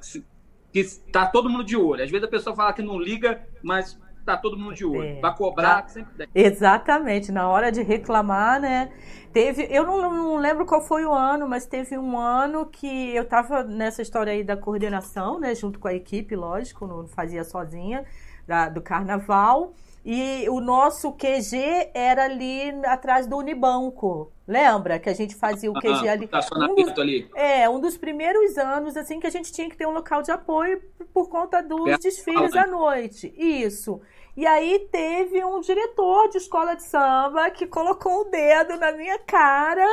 que 0.72 0.80
está 0.80 1.26
todo 1.26 1.48
mundo 1.48 1.64
de 1.64 1.76
olho. 1.76 2.02
Às 2.02 2.10
vezes 2.10 2.26
a 2.26 2.30
pessoa 2.30 2.54
fala 2.54 2.72
que 2.72 2.82
não 2.82 2.98
liga, 2.98 3.42
mas 3.62 3.98
tá 4.26 4.36
todo 4.36 4.58
mundo 4.58 4.74
de 4.74 4.84
olho. 4.84 5.04
É, 5.04 5.20
Para 5.20 5.34
cobrar, 5.34 5.82
tá. 5.82 5.88
sempre. 5.88 6.28
Exatamente, 6.34 7.30
na 7.30 7.48
hora 7.48 7.70
de 7.70 7.82
reclamar, 7.82 8.60
né? 8.60 8.92
Teve, 9.32 9.68
eu 9.70 9.86
não, 9.86 10.10
não, 10.10 10.36
lembro 10.36 10.66
qual 10.66 10.82
foi 10.82 11.04
o 11.04 11.12
ano, 11.12 11.48
mas 11.48 11.66
teve 11.66 11.96
um 11.96 12.18
ano 12.18 12.66
que 12.66 13.14
eu 13.14 13.22
estava 13.22 13.62
nessa 13.62 14.02
história 14.02 14.32
aí 14.32 14.42
da 14.42 14.56
coordenação, 14.56 15.38
né? 15.38 15.54
Junto 15.54 15.78
com 15.78 15.88
a 15.88 15.94
equipe, 15.94 16.34
lógico, 16.34 16.86
não 16.86 17.06
fazia 17.06 17.44
sozinha, 17.44 18.04
da, 18.46 18.68
do 18.68 18.82
carnaval. 18.82 19.74
E 20.08 20.48
o 20.48 20.60
nosso 20.60 21.12
QG 21.14 21.90
era 21.92 22.26
ali 22.26 22.70
atrás 22.84 23.26
do 23.26 23.36
Unibanco. 23.36 24.30
Lembra 24.46 25.00
que 25.00 25.08
a 25.08 25.12
gente 25.12 25.34
fazia 25.34 25.68
o 25.68 25.74
QG 25.74 26.08
ah, 26.08 26.12
ali? 26.12 26.30
Um 26.70 26.74
dos, 26.76 26.98
ali. 26.98 27.28
É, 27.34 27.68
um 27.68 27.80
dos 27.80 27.98
primeiros 27.98 28.56
anos 28.56 28.96
assim 28.96 29.18
que 29.18 29.26
a 29.26 29.30
gente 29.30 29.52
tinha 29.52 29.68
que 29.68 29.76
ter 29.76 29.84
um 29.84 29.90
local 29.90 30.22
de 30.22 30.30
apoio 30.30 30.80
por 31.12 31.28
conta 31.28 31.60
dos 31.60 31.88
é, 31.88 31.98
desfiles 31.98 32.54
à 32.54 32.68
noite. 32.68 33.34
Isso. 33.36 34.00
E 34.36 34.46
aí 34.46 34.86
teve 34.92 35.44
um 35.44 35.60
diretor 35.60 36.28
de 36.28 36.36
escola 36.36 36.76
de 36.76 36.84
samba 36.84 37.50
que 37.50 37.66
colocou 37.66 38.20
o 38.20 38.30
dedo 38.30 38.76
na 38.76 38.92
minha 38.92 39.18
cara 39.18 39.84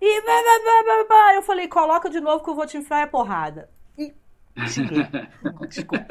e 0.00 0.22
eu 1.36 1.42
falei, 1.42 1.68
coloca 1.68 2.08
de 2.08 2.18
novo 2.18 2.42
que 2.42 2.48
eu 2.48 2.54
vou 2.54 2.64
te 2.64 2.78
enfiar 2.78 3.02
a 3.02 3.06
porrada. 3.06 3.68
E 3.98 4.14
Desculpa. 5.68 6.06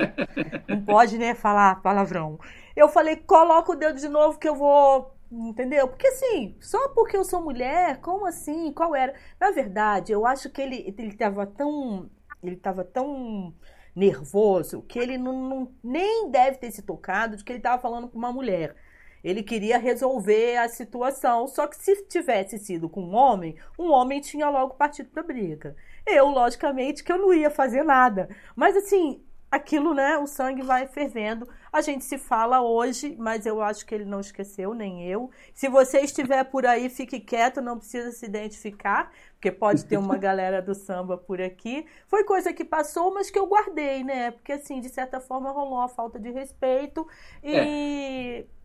Não 0.68 0.82
pode, 0.82 1.18
né, 1.18 1.34
falar 1.34 1.82
palavrão. 1.82 2.40
Eu 2.80 2.88
falei, 2.88 3.18
coloca 3.18 3.74
o 3.74 3.76
dedo 3.76 4.00
de 4.00 4.08
novo 4.08 4.40
que 4.40 4.48
eu 4.48 4.56
vou. 4.56 5.14
Entendeu? 5.32 5.88
Porque 5.88 6.08
assim, 6.08 6.56
só 6.62 6.90
porque 6.90 7.16
eu 7.18 7.24
sou 7.24 7.42
mulher, 7.42 8.00
como 8.02 8.26
assim? 8.26 8.72
Qual 8.72 8.96
era? 8.96 9.14
Na 9.40 9.52
verdade, 9.52 10.12
eu 10.12 10.26
acho 10.26 10.50
que 10.50 10.62
ele, 10.62 10.96
ele 10.98 11.16
tava 11.16 11.46
tão. 11.46 12.10
Ele 12.42 12.56
tava 12.56 12.84
tão 12.86 13.54
nervoso 13.96 14.82
que 14.84 14.98
ele 14.98 15.18
não, 15.18 15.34
não, 15.50 15.72
nem 15.84 16.32
deve 16.32 16.58
ter 16.58 16.72
se 16.72 16.82
tocado 16.82 17.36
de 17.36 17.44
que 17.44 17.52
ele 17.52 17.60
estava 17.60 17.82
falando 17.82 18.08
com 18.08 18.18
uma 18.18 18.32
mulher. 18.32 18.76
Ele 19.22 19.44
queria 19.44 19.78
resolver 19.78 20.58
a 20.58 20.70
situação, 20.70 21.48
só 21.48 21.68
que 21.68 21.76
se 21.76 22.06
tivesse 22.08 22.58
sido 22.58 22.88
com 22.88 23.02
um 23.04 23.14
homem, 23.14 23.58
um 23.78 23.92
homem 23.92 24.22
tinha 24.22 24.50
logo 24.50 24.76
partido 24.76 25.10
para 25.10 25.22
briga. 25.22 25.76
Eu, 26.06 26.28
logicamente, 26.30 27.04
que 27.04 27.12
eu 27.12 27.18
não 27.18 27.34
ia 27.34 27.50
fazer 27.50 27.84
nada. 27.84 28.30
Mas 28.56 28.78
assim, 28.78 29.22
aquilo, 29.52 29.94
né? 29.94 30.18
O 30.18 30.28
sangue 30.28 30.62
vai 30.62 30.88
fervendo. 30.88 31.48
A 31.72 31.82
gente 31.82 32.04
se 32.06 32.18
fala 32.18 32.62
hoje, 32.62 33.16
mas 33.18 33.46
eu 33.46 33.62
acho 33.62 33.86
que 33.86 33.94
ele 33.94 34.06
não 34.06 34.20
esqueceu, 34.20 34.74
nem 34.74 35.08
eu. 35.08 35.30
Se 35.54 35.68
você 35.68 36.02
estiver 36.02 36.44
por 36.46 36.66
aí, 36.66 36.90
fique 36.90 37.20
quieto, 37.20 37.62
não 37.62 37.78
precisa 37.78 38.12
se 38.12 38.26
identificar, 38.26 39.12
porque 39.34 39.52
pode 39.52 39.86
ter 39.86 39.98
uma 39.98 40.18
galera 40.18 40.62
do 40.62 40.76
samba 40.76 41.18
por 41.18 41.42
aqui. 41.42 41.86
Foi 42.08 42.24
coisa 42.24 42.54
que 42.54 42.64
passou, 42.64 43.14
mas 43.14 43.30
que 43.30 43.40
eu 43.40 43.48
guardei, 43.48 44.04
né? 44.04 44.32
Porque, 44.32 44.52
assim, 44.52 44.80
de 44.80 44.90
certa 44.90 45.20
forma 45.20 45.52
rolou 45.52 45.82
a 45.82 45.88
falta 45.88 46.20
de 46.20 46.30
respeito 46.32 47.08
e. 47.44 47.56
É. 47.56 48.60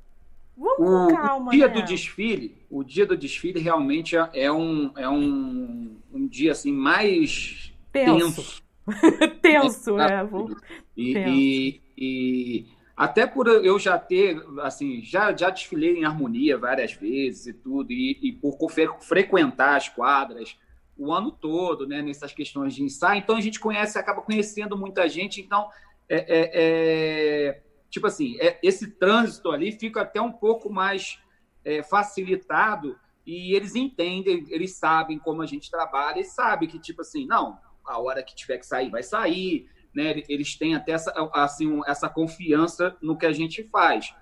Vamos 0.57 1.09
com 1.09 1.17
calma. 1.17 1.49
O 1.49 1.51
dia 1.51 1.67
né? 1.67 1.75
do 1.75 1.83
desfile, 1.83 2.57
o 2.71 2.85
dia 2.85 3.05
do 3.05 3.17
desfile 3.17 3.59
realmente 3.59 4.15
é 4.33 4.53
um, 4.53 4.93
é 4.97 5.09
um, 5.09 5.97
um 6.13 6.29
dia 6.29 6.53
assim 6.53 6.73
mais 6.73 7.75
tenso 7.91 8.63
Tenso, 9.43 9.99
é. 9.99 10.25
Vou... 10.25 10.51
E, 10.97 11.15
Tenso. 11.15 11.31
E, 11.31 11.83
e, 11.97 12.67
até 12.97 13.27
por 13.27 13.49
eu 13.49 13.79
já 13.79 13.99
ter, 13.99 14.41
assim, 14.61 15.03
já, 15.03 15.35
já 15.35 15.51
desfilei 15.51 15.99
em 15.99 16.05
harmonia 16.05 16.57
várias 16.57 16.93
vezes 16.93 17.47
e 17.47 17.53
tudo, 17.53 17.91
e, 17.91 18.19
e 18.23 18.33
por 18.33 18.57
frequentar 19.01 19.77
as 19.77 19.89
quadras 19.89 20.57
o 20.97 21.13
ano 21.13 21.33
todo, 21.33 21.89
né, 21.89 22.01
nessas 22.03 22.33
questões 22.33 22.73
de 22.73 22.83
ensaio, 22.85 23.19
então 23.19 23.37
a 23.37 23.41
gente 23.41 23.59
conhece, 23.59 23.99
acaba 23.99 24.23
conhecendo 24.23 24.79
muita 24.79 25.09
gente, 25.09 25.41
então, 25.41 25.69
é, 26.09 26.17
é, 26.17 26.51
é 26.53 27.63
tipo 27.91 28.07
assim, 28.07 28.37
é, 28.41 28.59
esse 28.63 28.93
trânsito 28.93 29.51
ali 29.51 29.73
fica 29.73 30.03
até 30.03 30.21
um 30.21 30.33
pouco 30.33 30.73
mais 30.73 31.19
é, 31.65 31.83
facilitado 31.83 32.97
e 33.27 33.55
eles 33.55 33.75
entendem, 33.75 34.45
eles 34.51 34.77
sabem 34.77 35.19
como 35.19 35.43
a 35.43 35.47
gente 35.47 35.71
trabalha 35.71 36.21
e 36.21 36.25
sabem 36.25 36.69
que, 36.69 36.79
tipo 36.79 37.01
assim, 37.01 37.27
não, 37.27 37.59
a 37.87 37.99
hora 38.01 38.23
que 38.23 38.35
tiver 38.35 38.59
que 38.59 38.67
sair, 38.67 38.91
vai 38.91 39.03
sair, 39.03 39.69
né? 39.95 40.23
Eles 40.29 40.57
têm 40.57 40.75
até 40.75 40.93
essa, 40.93 41.13
assim, 41.33 41.81
essa 41.87 42.09
confiança 42.09 42.97
no 43.01 43.17
que 43.17 43.27
a 43.27 43.33
gente 43.33 43.63
faz. 43.65 44.15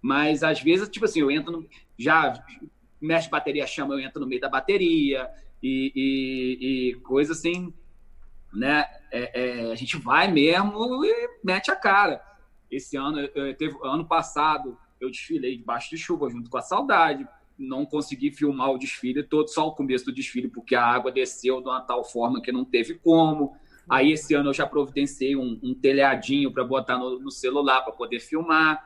Mas 0.00 0.42
às 0.42 0.60
vezes, 0.60 0.88
tipo 0.88 1.06
assim, 1.06 1.20
eu 1.20 1.30
entro 1.30 1.52
no, 1.52 1.68
já 1.98 2.34
mexe 3.00 3.28
bateria 3.28 3.66
chama, 3.66 3.94
eu 3.94 4.00
entro 4.00 4.20
no 4.20 4.26
meio 4.26 4.40
da 4.40 4.48
bateria 4.48 5.28
e, 5.62 5.92
e, 5.94 6.90
e 6.90 6.94
coisa 7.00 7.32
assim, 7.32 7.72
né? 8.52 8.84
É, 9.10 9.40
é, 9.40 9.72
a 9.72 9.74
gente 9.74 9.96
vai 9.96 10.30
mesmo 10.30 11.04
e 11.04 11.28
mete 11.42 11.70
a 11.70 11.76
cara. 11.76 12.22
Esse 12.70 12.96
ano, 12.96 13.20
eu, 13.20 13.56
teve, 13.56 13.76
ano 13.82 14.06
passado, 14.06 14.76
eu 15.00 15.10
desfilei 15.10 15.56
debaixo 15.56 15.90
de 15.90 15.96
chuva 15.96 16.28
junto 16.30 16.50
com 16.50 16.58
a 16.58 16.62
Saudade, 16.62 17.26
não 17.58 17.86
consegui 17.86 18.30
filmar 18.30 18.70
o 18.70 18.78
desfile 18.78 19.22
todo, 19.22 19.48
só 19.48 19.68
o 19.68 19.74
começo 19.74 20.04
do 20.04 20.12
desfile, 20.12 20.48
porque 20.48 20.74
a 20.74 20.84
água 20.84 21.12
desceu 21.12 21.60
de 21.60 21.68
uma 21.68 21.80
tal 21.80 22.04
forma 22.04 22.40
que 22.42 22.52
não 22.52 22.64
teve 22.64 22.94
como. 22.94 23.56
Aí 23.88 24.12
esse 24.12 24.34
ano 24.34 24.50
eu 24.50 24.54
já 24.54 24.66
providenciei 24.66 25.36
um, 25.36 25.58
um 25.62 25.74
telhadinho 25.74 26.50
para 26.52 26.64
botar 26.64 26.98
no, 26.98 27.18
no 27.20 27.30
celular 27.30 27.82
para 27.82 27.92
poder 27.92 28.20
filmar, 28.20 28.82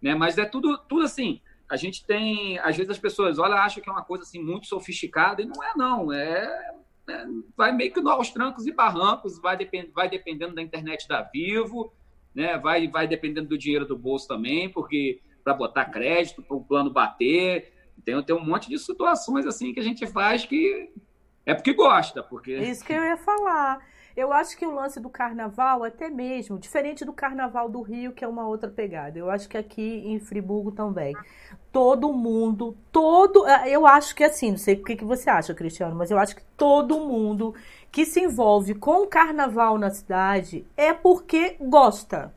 né? 0.00 0.14
Mas 0.14 0.38
é 0.38 0.44
tudo, 0.44 0.78
tudo 0.88 1.02
assim. 1.02 1.40
A 1.68 1.76
gente 1.76 2.06
tem, 2.06 2.58
às 2.60 2.76
vezes 2.76 2.90
as 2.90 2.98
pessoas 2.98 3.38
olham, 3.38 3.58
acham 3.58 3.82
que 3.82 3.90
é 3.90 3.92
uma 3.92 4.04
coisa 4.04 4.24
assim 4.24 4.42
muito 4.42 4.66
sofisticada 4.66 5.42
e 5.42 5.44
não 5.44 5.62
é 5.62 5.72
não. 5.76 6.12
É, 6.12 6.74
é 7.08 7.26
vai 7.56 7.72
meio 7.72 7.92
que 7.92 8.00
aos 8.00 8.30
trancos 8.30 8.66
e 8.66 8.72
barrancos, 8.72 9.38
vai, 9.38 9.56
depend, 9.56 9.90
vai 9.92 10.08
dependendo 10.08 10.54
da 10.54 10.62
internet 10.62 11.06
da 11.06 11.20
Vivo, 11.22 11.92
né? 12.34 12.56
Vai, 12.56 12.88
vai 12.88 13.06
dependendo 13.06 13.48
do 13.48 13.58
dinheiro 13.58 13.84
do 13.84 13.98
bolso 13.98 14.26
também, 14.26 14.70
porque 14.70 15.20
para 15.42 15.52
botar 15.52 15.86
crédito, 15.86 16.42
para 16.42 16.56
o 16.56 16.64
plano 16.64 16.90
bater, 16.90 17.72
tem, 18.04 18.22
tem 18.22 18.36
um 18.36 18.44
monte 18.44 18.68
de 18.68 18.78
situações 18.78 19.46
assim 19.46 19.72
que 19.72 19.80
a 19.80 19.82
gente 19.82 20.06
faz 20.06 20.44
que 20.44 20.90
é 21.44 21.54
porque 21.54 21.72
gosta, 21.72 22.22
porque 22.22 22.56
isso 22.56 22.84
que 22.84 22.92
eu 22.92 23.02
ia 23.02 23.16
falar. 23.16 23.80
Eu 24.18 24.32
acho 24.32 24.56
que 24.56 24.66
o 24.66 24.74
lance 24.74 24.98
do 24.98 25.08
carnaval, 25.08 25.84
até 25.84 26.10
mesmo, 26.10 26.58
diferente 26.58 27.04
do 27.04 27.12
carnaval 27.12 27.68
do 27.68 27.80
Rio, 27.80 28.12
que 28.12 28.24
é 28.24 28.28
uma 28.28 28.48
outra 28.48 28.68
pegada. 28.68 29.16
Eu 29.16 29.30
acho 29.30 29.48
que 29.48 29.56
aqui 29.56 30.02
em 30.04 30.18
Friburgo 30.18 30.72
também. 30.72 31.14
Todo 31.70 32.12
mundo, 32.12 32.76
todo. 32.90 33.44
Ah, 33.44 33.68
eu 33.68 33.86
acho 33.86 34.16
que 34.16 34.24
assim, 34.24 34.50
não 34.50 34.58
sei 34.58 34.74
o 34.74 34.82
que, 34.82 34.96
que 34.96 35.04
você 35.04 35.30
acha, 35.30 35.54
Cristiano, 35.54 35.94
mas 35.94 36.10
eu 36.10 36.18
acho 36.18 36.34
que 36.34 36.42
todo 36.56 36.98
mundo 36.98 37.54
que 37.92 38.04
se 38.04 38.20
envolve 38.20 38.74
com 38.74 39.04
o 39.04 39.06
carnaval 39.06 39.78
na 39.78 39.90
cidade 39.90 40.66
é 40.76 40.92
porque 40.92 41.56
gosta. 41.60 42.34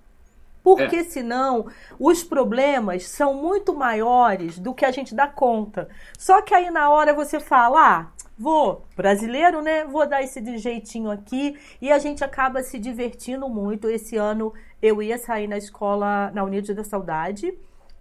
Porque 0.63 0.97
é. 0.97 1.03
senão 1.03 1.67
os 1.99 2.23
problemas 2.23 3.07
são 3.07 3.33
muito 3.33 3.73
maiores 3.73 4.59
do 4.59 4.73
que 4.73 4.85
a 4.85 4.91
gente 4.91 5.15
dá 5.15 5.27
conta. 5.27 5.89
Só 6.17 6.41
que 6.41 6.53
aí 6.53 6.69
na 6.69 6.89
hora 6.89 7.13
você 7.13 7.39
fala, 7.39 7.79
ah, 7.79 8.07
vou, 8.37 8.85
brasileiro, 8.95 9.61
né? 9.61 9.85
Vou 9.85 10.07
dar 10.07 10.21
esse 10.21 10.57
jeitinho 10.57 11.09
aqui 11.09 11.57
e 11.81 11.91
a 11.91 11.99
gente 11.99 12.23
acaba 12.23 12.61
se 12.61 12.77
divertindo 12.77 13.49
muito. 13.49 13.89
Esse 13.89 14.17
ano 14.17 14.53
eu 14.81 15.01
ia 15.01 15.17
sair 15.17 15.47
na 15.47 15.57
escola 15.57 16.31
na 16.31 16.43
Unidos 16.43 16.75
da 16.75 16.83
Saudade, 16.83 17.53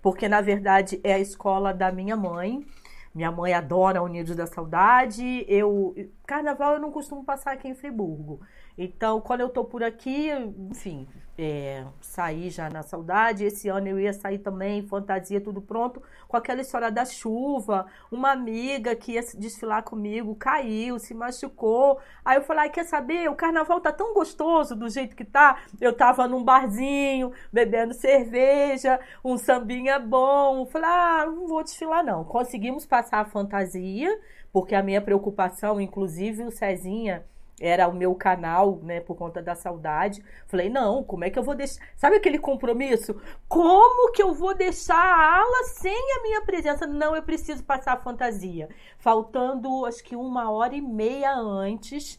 porque 0.02 0.28
na 0.28 0.40
verdade 0.40 1.00
é 1.02 1.14
a 1.14 1.18
escola 1.18 1.72
da 1.72 1.90
minha 1.90 2.16
mãe. 2.16 2.64
Minha 3.12 3.32
mãe 3.32 3.52
adora 3.52 4.02
Unidos 4.02 4.36
da 4.36 4.46
Saudade. 4.46 5.44
Eu 5.48 5.94
carnaval 6.26 6.74
eu 6.74 6.80
não 6.80 6.92
costumo 6.92 7.24
passar 7.24 7.52
aqui 7.52 7.68
em 7.68 7.74
Friburgo. 7.74 8.40
Então, 8.82 9.20
quando 9.20 9.42
eu 9.42 9.50
tô 9.50 9.62
por 9.62 9.84
aqui, 9.84 10.30
enfim, 10.70 11.06
é, 11.36 11.84
saí 12.00 12.48
já 12.48 12.70
na 12.70 12.82
saudade. 12.82 13.44
Esse 13.44 13.68
ano 13.68 13.88
eu 13.88 14.00
ia 14.00 14.14
sair 14.14 14.38
também, 14.38 14.86
fantasia, 14.86 15.38
tudo 15.38 15.60
pronto, 15.60 16.02
com 16.26 16.34
aquela 16.34 16.62
história 16.62 16.90
da 16.90 17.04
chuva. 17.04 17.84
Uma 18.10 18.30
amiga 18.30 18.96
que 18.96 19.12
ia 19.12 19.20
desfilar 19.36 19.82
comigo 19.82 20.34
caiu, 20.34 20.98
se 20.98 21.12
machucou. 21.12 21.98
Aí 22.24 22.38
eu 22.38 22.42
falei: 22.42 22.68
ah, 22.68 22.68
quer 22.70 22.84
saber? 22.84 23.28
O 23.28 23.34
carnaval 23.34 23.82
tá 23.82 23.92
tão 23.92 24.14
gostoso 24.14 24.74
do 24.74 24.88
jeito 24.88 25.14
que 25.14 25.26
tá. 25.26 25.58
Eu 25.78 25.92
tava 25.92 26.26
num 26.26 26.42
barzinho, 26.42 27.32
bebendo 27.52 27.92
cerveja, 27.92 28.98
um 29.22 29.36
sambinha 29.36 29.98
bom. 29.98 30.64
falei: 30.64 30.88
ah, 30.88 31.26
não 31.26 31.46
vou 31.46 31.62
desfilar 31.62 32.02
não. 32.02 32.24
Conseguimos 32.24 32.86
passar 32.86 33.20
a 33.20 33.26
fantasia, 33.26 34.18
porque 34.50 34.74
a 34.74 34.82
minha 34.82 35.02
preocupação, 35.02 35.78
inclusive 35.78 36.44
o 36.44 36.50
Cezinha 36.50 37.26
era 37.60 37.86
o 37.86 37.94
meu 37.94 38.14
canal, 38.14 38.80
né, 38.82 39.00
por 39.00 39.14
conta 39.14 39.42
da 39.42 39.54
saudade. 39.54 40.24
Falei, 40.46 40.70
não, 40.70 41.04
como 41.04 41.24
é 41.24 41.30
que 41.30 41.38
eu 41.38 41.42
vou 41.42 41.54
deixar? 41.54 41.80
Sabe 41.94 42.16
aquele 42.16 42.38
compromisso? 42.38 43.20
Como 43.46 44.12
que 44.12 44.22
eu 44.22 44.32
vou 44.32 44.54
deixar 44.54 44.96
a 44.96 45.36
ala 45.40 45.64
sem 45.64 46.16
a 46.16 46.22
minha 46.22 46.40
presença? 46.40 46.86
Não, 46.86 47.14
eu 47.14 47.22
preciso 47.22 47.62
passar 47.62 47.92
a 47.92 48.00
fantasia. 48.00 48.70
Faltando, 48.98 49.84
acho 49.84 50.02
que 50.02 50.16
uma 50.16 50.50
hora 50.50 50.74
e 50.74 50.80
meia 50.80 51.34
antes, 51.36 52.18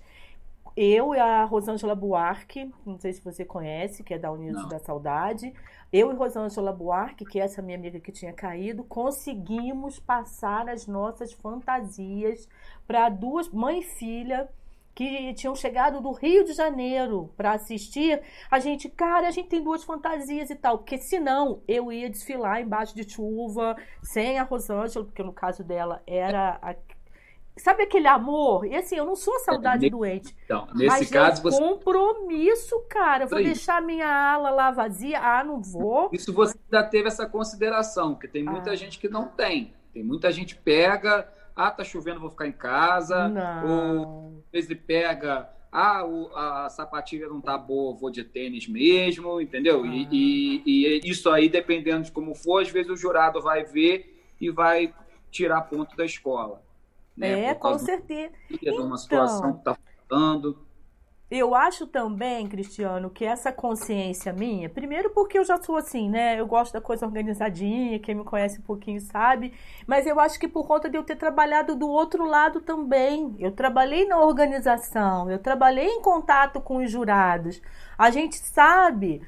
eu 0.75 1.13
e 1.15 1.19
a 1.19 1.43
Rosângela 1.43 1.95
Buarque, 1.95 2.71
não 2.86 2.97
sei 2.99 3.12
se 3.12 3.21
você 3.21 3.43
conhece, 3.43 4.04
que 4.04 4.13
é 4.13 4.19
da 4.19 4.32
Unidos 4.32 4.67
da 4.69 4.80
Saudade, 4.80 5.54
eu 5.91 6.12
e 6.12 6.15
Rosângela 6.15 6.71
Buarque, 6.71 7.25
que 7.25 7.39
é 7.39 7.43
essa 7.43 7.62
minha 7.62 7.77
amiga 7.77 7.99
que 7.99 8.12
tinha 8.12 8.32
caído, 8.32 8.84
conseguimos 8.84 9.99
passar 9.99 10.69
as 10.69 10.88
nossas 10.88 11.34
fantasias 11.34 12.47
para 12.88 13.10
duas, 13.10 13.49
mãe 13.49 13.80
e 13.80 13.84
filha, 13.84 14.47
que 14.93 15.34
tinham 15.34 15.56
chegado 15.56 16.01
do 16.01 16.12
Rio 16.12 16.43
de 16.43 16.54
Janeiro 16.54 17.34
para 17.38 17.54
assistir, 17.54 18.21
a 18.49 18.60
gente, 18.60 18.89
cara, 18.89 19.27
a 19.27 19.32
gente 19.32 19.47
tem 19.49 19.63
duas 19.63 19.84
fantasias 19.84 20.49
e 20.49 20.56
tal, 20.56 20.80
porque 20.80 20.97
senão 20.97 21.62
eu 21.67 21.91
ia 21.91 22.10
desfilar 22.10 22.62
embaixo 22.62 22.95
de 22.95 23.10
chuva, 23.10 23.75
sem 24.04 24.38
a 24.38 24.43
Rosângela, 24.43 25.06
porque 25.06 25.23
no 25.23 25.34
caso 25.34 25.63
dela 25.63 26.01
era 26.06 26.60
a 26.62 26.75
Sabe 27.58 27.84
aquele 27.84 28.08
amor? 28.08 28.65
E 28.65 28.73
assim, 28.75 28.95
eu 28.95 29.06
não 29.06 29.15
sou 29.15 29.38
saudade 29.39 29.86
é, 29.86 29.89
doente. 29.89 30.36
Então, 30.45 30.67
nesse 30.73 30.88
mas 30.88 31.10
caso 31.10 31.43
você. 31.43 31.60
compromisso, 31.60 32.80
cara. 32.89 33.25
Vou 33.27 33.43
deixar 33.43 33.82
minha 33.82 34.08
ala 34.08 34.49
lá 34.49 34.71
vazia. 34.71 35.19
Ah, 35.19 35.43
não 35.43 35.62
vou. 35.62 36.10
Isso 36.13 36.34
você 36.34 36.58
ainda 36.71 36.88
teve 36.88 37.10
essa 37.10 37.25
consideração, 37.25 38.13
porque 38.13 38.27
tem 38.27 38.41
muita 38.43 38.71
Ah. 38.71 38.75
gente 38.75 38.97
que 38.97 39.10
não 39.10 39.27
tem. 39.27 39.73
Tem 39.93 40.01
muita 40.01 40.32
gente 40.32 40.56
que 40.56 40.62
pega, 40.62 41.27
ah, 41.56 41.72
tá 41.72 41.84
chovendo, 41.84 42.20
vou 42.20 42.30
ficar 42.30 42.48
em 42.48 42.52
casa. 42.52 43.26
Ou 43.26 43.30
Não. 43.30 44.44
às 44.48 44.52
vezes 44.52 44.78
pega, 44.86 45.50
ah, 45.72 46.06
o- 46.06 46.36
a 46.36 46.70
sapatilha 46.70 47.28
não 47.28 47.40
tá 47.42 47.58
boa, 47.58 47.96
vou 47.96 48.10
de 48.10 48.24
tênis 48.24 48.68
mesmo, 48.68 49.40
entendeu? 49.42 49.86
E, 49.86 50.04
Ah. 50.06 50.08
e- 50.12 51.02
e 51.04 51.10
isso 51.10 51.30
aí, 51.30 51.48
dependendo 51.50 52.04
de 52.04 52.12
como 52.12 52.34
for, 52.36 52.62
às 52.62 52.70
vezes 52.70 52.92
o 52.92 52.96
jurado 52.96 53.42
vai 53.42 53.64
ver 53.64 54.24
e 54.40 54.50
vai 54.50 54.94
tirar 55.30 55.62
ponto 55.62 55.96
da 55.96 56.06
escola. 56.06 56.62
Né? 57.16 57.46
É, 57.48 57.54
com 57.54 57.78
certeza. 57.78 58.34
de 58.50 58.70
uma 58.70 58.86
Então. 58.86 58.98
situação 58.98 59.54
que 59.58 59.64
tá 59.64 59.76
faltando. 60.08 60.58
Eu 61.32 61.56
acho 61.56 61.88
também, 61.88 62.46
Cristiano, 62.46 63.10
que 63.10 63.24
essa 63.24 63.54
consciência 63.54 64.34
minha, 64.34 64.67
primeiro 64.70 65.12
porque 65.12 65.39
eu 65.39 65.46
já 65.46 65.56
sou 65.62 65.78
assim, 65.78 66.10
né? 66.10 66.38
Eu 66.38 66.46
gosto 66.46 66.74
da 66.74 66.82
coisa 66.82 67.06
organizadinha, 67.06 67.98
quem 68.00 68.15
me 68.15 68.26
conhece 68.26 68.60
um 68.60 68.63
pouquinho 68.63 69.00
sabe, 69.00 69.54
mas 69.88 70.06
eu 70.06 70.20
acho 70.20 70.38
que 70.38 70.46
por 70.46 70.67
conta 70.67 70.89
de 70.89 70.98
eu 70.98 71.04
ter 71.04 71.15
trabalhado 71.15 71.74
do 71.74 71.88
outro 71.88 72.26
lado 72.26 72.60
também. 72.60 73.34
Eu 73.39 73.54
trabalhei 73.54 74.06
na 74.06 74.20
organização, 74.20 75.32
eu 75.32 75.39
trabalhei 75.39 75.88
em 75.88 76.02
contato 76.02 76.60
com 76.60 76.84
os 76.84 76.91
jurados. 76.91 77.62
A 77.98 78.12
gente 78.12 78.36
sabe, 78.36 79.22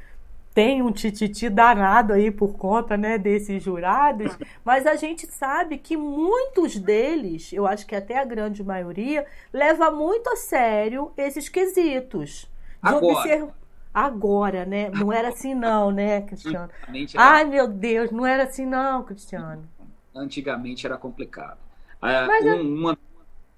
tem 0.53 0.81
um 0.81 0.91
tititi 0.91 1.49
danado 1.49 2.13
aí 2.13 2.29
por 2.29 2.55
conta, 2.57 2.95
né, 2.95 3.17
desses 3.17 3.63
jurados, 3.63 4.37
mas 4.63 4.85
a 4.85 4.95
gente 4.95 5.25
sabe 5.27 5.77
que 5.77 5.97
muitos 5.97 6.77
deles, 6.77 7.51
eu 7.51 7.65
acho 7.65 7.85
que 7.87 7.95
até 7.95 8.19
a 8.19 8.25
grande 8.25 8.63
maioria, 8.63 9.25
leva 9.51 9.89
muito 9.89 10.29
a 10.29 10.35
sério 10.35 11.11
esses 11.17 11.49
quesitos. 11.49 12.47
De 12.83 12.89
Agora. 12.89 13.05
observ- 13.17 13.49
Agora, 13.93 14.65
né? 14.65 14.89
Não 14.89 15.13
era 15.13 15.29
assim 15.29 15.53
não, 15.53 15.91
né, 15.91 16.21
Cristiano? 16.27 16.69
Ai, 17.15 17.45
meu 17.45 17.67
Deus, 17.67 18.09
não 18.11 18.25
era 18.25 18.43
assim 18.43 18.65
não, 18.65 19.03
Cristiano. 19.03 19.67
antigamente 20.15 20.85
era 20.85 20.97
complicado. 20.97 21.57
Ah, 22.01 22.25
Mas 22.27 22.45
é- 22.45 22.53
um, 22.55 22.79
uma- 22.79 22.97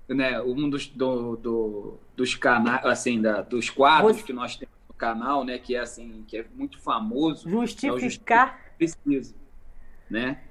né, 0.10 0.42
um 0.42 0.70
dos, 0.70 0.88
do, 0.88 1.36
do- 1.38 1.94
dos 2.16 2.36
canais, 2.36 2.86
assim, 2.86 3.22
da- 3.22 3.42
dos 3.42 3.70
quadros 3.70 4.18
Você- 4.18 4.24
que 4.24 4.34
nós 4.34 4.56
temos 4.56 4.75
canal, 4.98 5.44
né, 5.44 5.58
que 5.58 5.76
é 5.76 5.80
assim, 5.80 6.24
que 6.28 6.38
é 6.38 6.46
muito 6.54 6.80
famoso, 6.80 7.50
Justificar. 7.50 8.60
preciso, 8.78 9.36
né? 10.10 10.42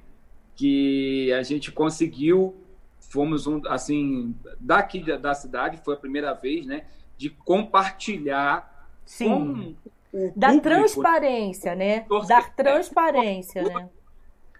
Que 0.55 1.33
a 1.33 1.43
gente 1.43 1.73
conseguiu, 1.73 2.55
fomos 3.01 3.47
um, 3.47 3.61
assim, 3.69 4.35
daqui 4.61 5.01
da, 5.01 5.17
da 5.17 5.35
cidade, 5.35 5.81
foi 5.85 5.95
a 5.95 5.99
primeira 5.99 6.33
vez, 6.35 6.67
né, 6.67 6.87
de 7.17 7.31
compartilhar 7.31 8.89
Sim. 9.05 9.29
com 9.29 9.75
o 10.13 10.33
Da 10.37 10.49
público, 10.49 10.63
transparência, 10.63 11.75
né? 11.75 12.01
Torcedor. 12.01 12.43
Da 12.43 12.51
transparência, 12.51 13.63
né? 13.63 13.91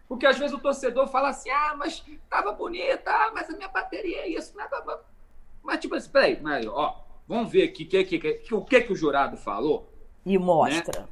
Porque 0.09 0.27
às 0.27 0.39
vezes 0.39 0.55
o 0.55 0.61
torcedor 0.61 1.09
fala 1.09 1.29
assim, 1.31 1.51
ah, 1.51 1.75
mas 1.79 2.05
tava 2.29 2.53
bonita, 2.53 3.11
ah, 3.11 3.31
mas 3.35 3.49
a 3.49 3.57
minha 3.57 3.69
bateria 3.69 4.19
é 4.19 4.29
isso, 4.29 4.57
né? 4.57 4.69
Mas 5.63 5.79
tipo 5.79 5.95
assim, 5.95 6.11
peraí, 6.11 6.39
mas, 6.43 6.67
ó, 6.67 7.04
vamos 7.27 7.51
ver 7.51 7.65
aqui 7.65 7.85
que, 7.85 8.05
que, 8.05 8.19
que, 8.19 8.55
o 8.55 8.63
que, 8.63 8.81
que 8.83 8.93
o 8.93 8.97
jurado 8.97 9.37
falou. 9.37 9.91
E 10.25 10.39
mostra. 10.39 11.09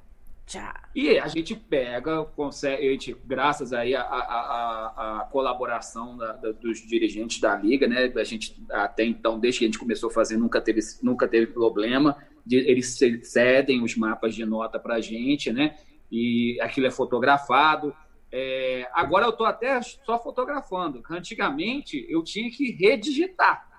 Tchau. 0.47 0.73
E 0.95 1.19
a 1.19 1.29
gente 1.29 1.55
pega, 1.55 2.25
consegue, 2.25 2.87
a 2.89 2.91
gente, 2.91 3.17
graças 3.25 3.73
aí 3.73 3.95
à, 3.95 4.03
à, 4.03 4.19
à- 4.19 5.21
à 5.21 5.25
colaboração 5.27 6.17
da- 6.17 6.33
da- 6.33 6.53
dos 6.53 6.81
dirigentes 6.87 7.41
da 7.41 7.57
liga, 7.57 7.87
né? 7.87 8.13
A 8.17 8.25
gente 8.25 8.61
até 8.71 9.05
então, 9.05 9.39
desde 9.39 9.61
que 9.61 9.65
a 9.65 9.69
gente 9.69 9.79
começou 9.79 10.11
a 10.11 10.13
fazer, 10.13 10.37
nunca 10.37 10.61
teve, 10.61 10.81
nunca 11.03 11.27
teve 11.29 11.47
problema. 11.47 12.17
De, 12.45 12.57
eles 12.57 12.97
ce- 12.99 13.23
cedem 13.25 13.83
os 13.83 13.97
mapas 13.97 14.35
de 14.35 14.45
nota 14.45 14.79
para 14.79 14.97
a 14.97 15.01
gente, 15.01 15.53
né? 15.53 15.77
E 16.11 16.59
aquilo 16.61 16.87
é 16.87 16.91
fotografado. 16.91 17.95
É, 18.31 18.89
agora 18.93 19.25
eu 19.27 19.31
estou 19.31 19.47
até 19.47 19.81
só 19.81 20.19
fotografando. 20.23 21.03
Antigamente 21.09 22.05
eu 22.11 22.23
tinha 22.23 22.51
que 22.51 22.73
redigitar. 22.73 23.71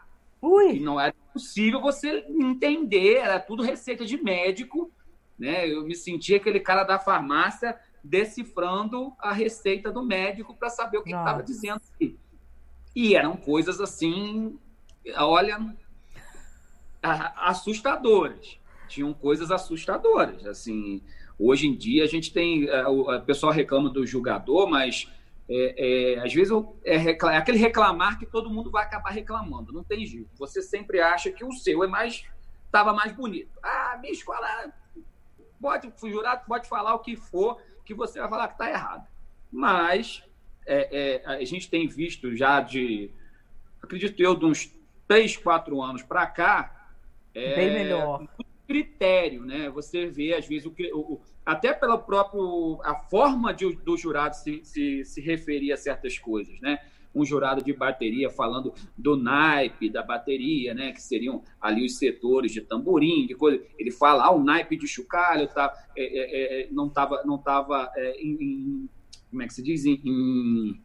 E 0.44 0.46
Ui, 0.46 0.80
não 0.80 1.00
era 1.00 1.14
possível 1.32 1.80
você 1.80 2.26
entender, 2.30 3.16
era 3.16 3.40
tudo 3.40 3.64
receita 3.64 4.06
de 4.06 4.22
médico, 4.22 4.92
né? 5.40 5.68
Eu 5.68 5.84
me 5.86 5.96
sentia 5.96 6.38
aquele 6.38 6.60
cara 6.60 6.84
da 6.84 7.00
farmácia 7.00 7.78
decifrando 8.04 9.14
a 9.18 9.32
receita 9.32 9.90
do 9.90 10.04
médico 10.04 10.54
para 10.54 10.70
saber 10.70 10.98
o 10.98 11.04
que 11.04 11.10
estava 11.10 11.42
dizendo. 11.42 11.82
E 12.94 13.16
eram 13.16 13.38
coisas 13.38 13.80
assim, 13.80 14.60
olha, 15.16 15.76
assustadoras. 17.02 18.60
Tinham 18.90 19.14
coisas 19.14 19.50
assustadoras. 19.50 20.46
Assim, 20.46 21.02
hoje 21.40 21.68
em 21.68 21.76
dia 21.76 22.04
a 22.04 22.08
gente 22.08 22.34
tem, 22.34 22.68
é, 22.68 22.86
o 22.86 23.10
o 23.10 23.22
pessoal 23.22 23.54
reclama 23.54 23.90
do 23.90 24.06
julgador, 24.06 24.70
mas 24.70 25.10
é, 25.50 26.14
é, 26.14 26.20
às 26.20 26.34
vezes 26.34 26.50
eu- 26.52 26.78
é, 26.86 26.96
é 26.96 27.38
aquele 27.38 27.58
reclamar 27.58 28.18
que 28.18 28.26
todo 28.26 28.50
mundo 28.50 28.72
vai 28.72 28.84
acabar 28.84 29.10
reclamando. 29.12 29.72
Não 29.74 29.84
tem 29.84 30.06
jeito. 30.06 30.30
Você 30.38 30.62
sempre 30.62 31.02
acha 31.02 31.32
que 31.32 31.44
o 31.44 31.52
seu 31.52 31.84
é 31.84 31.88
mais 31.88 32.24
estava 32.66 32.94
mais 32.94 33.12
bonito. 33.12 33.52
Ah, 33.62 33.98
minha 34.02 34.14
escola 34.14 34.48
pode 35.62 35.92
o 36.02 36.10
jurado 36.10 36.46
pode 36.48 36.68
falar 36.68 36.94
o 36.96 37.00
que 37.00 37.16
for 37.16 37.62
que 37.86 37.94
você 37.94 38.20
vai 38.20 38.30
falar 38.30 38.48
que 38.48 38.54
está 38.56 38.70
errado. 38.70 39.08
Mas 39.52 40.24
é, 40.66 41.22
é, 41.22 41.26
a 41.26 41.44
gente 41.46 41.70
tem 41.70 41.88
visto 41.88 42.36
já 42.36 42.62
de, 42.62 43.12
acredito 43.82 44.20
eu, 44.22 44.36
de 44.36 44.46
uns 44.46 44.72
três, 45.08 45.36
quatro 45.38 45.82
anos 45.82 46.02
para 46.02 46.26
cá, 46.26 46.90
é, 47.36 47.56
bem 47.56 47.74
melhor. 47.74 48.26
critério, 48.66 49.46
né? 49.46 49.70
Você 49.70 50.08
vê, 50.08 50.34
às 50.34 50.48
vezes, 50.48 50.66
o, 50.66 50.72
que- 50.72 50.92
o- 50.94 51.14
o- 51.14 51.22
até 51.46 51.74
pela 51.74 51.98
própria 51.98 52.42
a 52.84 52.96
forma 52.96 53.54
de, 53.54 53.76
do 53.78 53.98
jurado 53.98 54.36
se, 54.36 54.62
se, 54.64 55.04
se 55.06 55.22
referir 55.22 55.72
a 55.72 55.78
certas 55.78 56.18
coisas, 56.18 56.60
né? 56.62 56.80
Um 57.16 57.24
jurado 57.24 57.64
de 57.64 57.72
bateria 57.74 58.30
falando 58.30 58.74
do 58.98 59.16
naipe 59.16 59.88
da 59.90 60.02
bateria, 60.02 60.74
né? 60.74 60.92
Que 60.92 61.02
seriam 61.02 61.44
ali 61.62 61.86
os 61.86 61.98
setores 61.98 62.52
de 62.52 62.62
tamborim, 62.62 63.28
de 63.28 63.36
coisa. 63.36 63.64
Ele 63.78 63.92
fala, 63.92 64.26
ah, 64.26 64.32
o 64.32 64.44
naipe 64.44 64.76
de 64.76 64.88
chocalho 64.88 65.48
tá, 65.48 65.72
é, 65.96 66.04
é, 66.04 66.62
é, 66.64 66.68
não 66.72 66.88
estava 66.88 67.22
não 67.24 67.38
tava, 67.38 67.92
é, 67.96 68.20
em, 68.20 68.32
em- 68.42 68.90
como 69.30 69.44
é 69.44 69.48
que 69.48 69.54
se 69.54 69.62
diz? 69.62 69.86
Em, 69.86 70.02
em- 70.04 70.82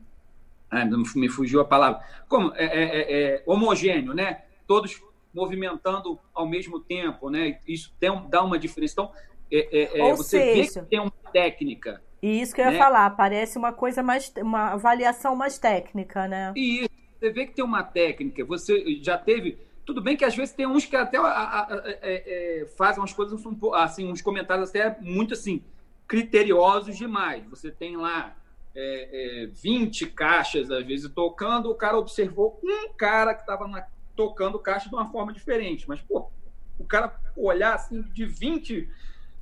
ah, 0.71 0.85
me 1.17 1.29
fugiu 1.31 1.61
a 1.61 1.65
palavra. 1.65 2.01
Como? 2.29 2.53
É, 2.55 2.65
é, 2.65 2.83
é, 2.83 3.35
é 3.37 3.43
homogêneo, 3.47 4.13
né? 4.13 4.43
Todos 4.67 5.01
movimentando 5.33 6.19
ao 6.35 6.47
mesmo 6.49 6.81
tempo, 6.81 7.31
né? 7.31 7.59
Isso 7.67 7.95
tem, 7.99 8.11
dá 8.29 8.43
uma 8.43 8.59
diferença. 8.59 8.93
Então, 8.95 9.13
é, 9.51 9.79
é, 9.99 10.09
é, 10.09 10.15
você 10.15 10.41
seja- 10.41 10.81
vê 10.81 10.85
que 10.85 10.91
tem 10.91 11.01
uma 11.01 11.13
técnica. 11.33 12.03
E 12.23 12.41
isso 12.41 12.55
que 12.55 12.61
eu 12.61 12.65
ia 12.67 12.73
né? 12.73 12.79
falar, 12.79 13.11
parece 13.11 13.57
uma 13.57 13.73
coisa 13.73 14.03
mais, 14.03 14.33
uma 14.39 14.73
avaliação 14.73 15.37
mais 15.37 15.59
técnica, 15.59 16.27
né? 16.27 16.53
E 16.57 16.81
isso, 16.81 16.89
você 17.19 17.31
vê 17.31 17.47
que 17.47 17.55
tem 17.55 17.65
uma 17.65 17.83
técnica. 17.83 18.45
Você 18.45 19.01
já 19.03 19.17
teve. 19.17 19.59
Tudo 19.85 20.03
bem 20.03 20.17
que 20.17 20.25
às 20.25 20.37
vezes 20.37 20.55
tem 20.55 20.67
uns 20.67 20.85
que 20.85 20.97
até 20.97 21.17
a- 21.17 21.23
a- 21.23 21.63
a- 21.63 21.83
é, 22.03 22.63
é, 22.63 22.67
fazem 22.77 23.01
umas 23.01 23.13
coisas, 23.13 23.45
um 23.47 23.75
assim, 23.75 24.11
uns 24.11 24.21
comentários 24.21 24.71
até 24.71 24.97
muito 25.01 25.35
assim, 25.35 25.63
criteriosos 26.07 26.97
demais. 26.97 27.45
Você 27.47 27.71
tem 27.71 27.97
lá 27.97 28.37
é, 28.75 29.45
é, 29.45 29.47
20 29.47 30.07
caixas, 30.07 30.71
às 30.71 30.85
vezes, 30.87 31.11
tocando, 31.13 31.71
o 31.71 31.75
cara 31.75 31.99
observou 31.99 32.61
um 32.63 32.93
cara 32.97 33.35
que 33.35 33.41
estava 33.41 33.67
tocando 34.15 34.59
caixa 34.59 34.89
de 34.89 34.95
uma 34.95 35.11
forma 35.11 35.33
diferente. 35.33 35.89
Mas, 35.89 36.01
pô, 36.01 36.31
o 36.79 36.85
cara 36.85 37.19
olhar 37.37 37.75
assim 37.75 38.03
de 38.13 38.25
20 38.27 38.89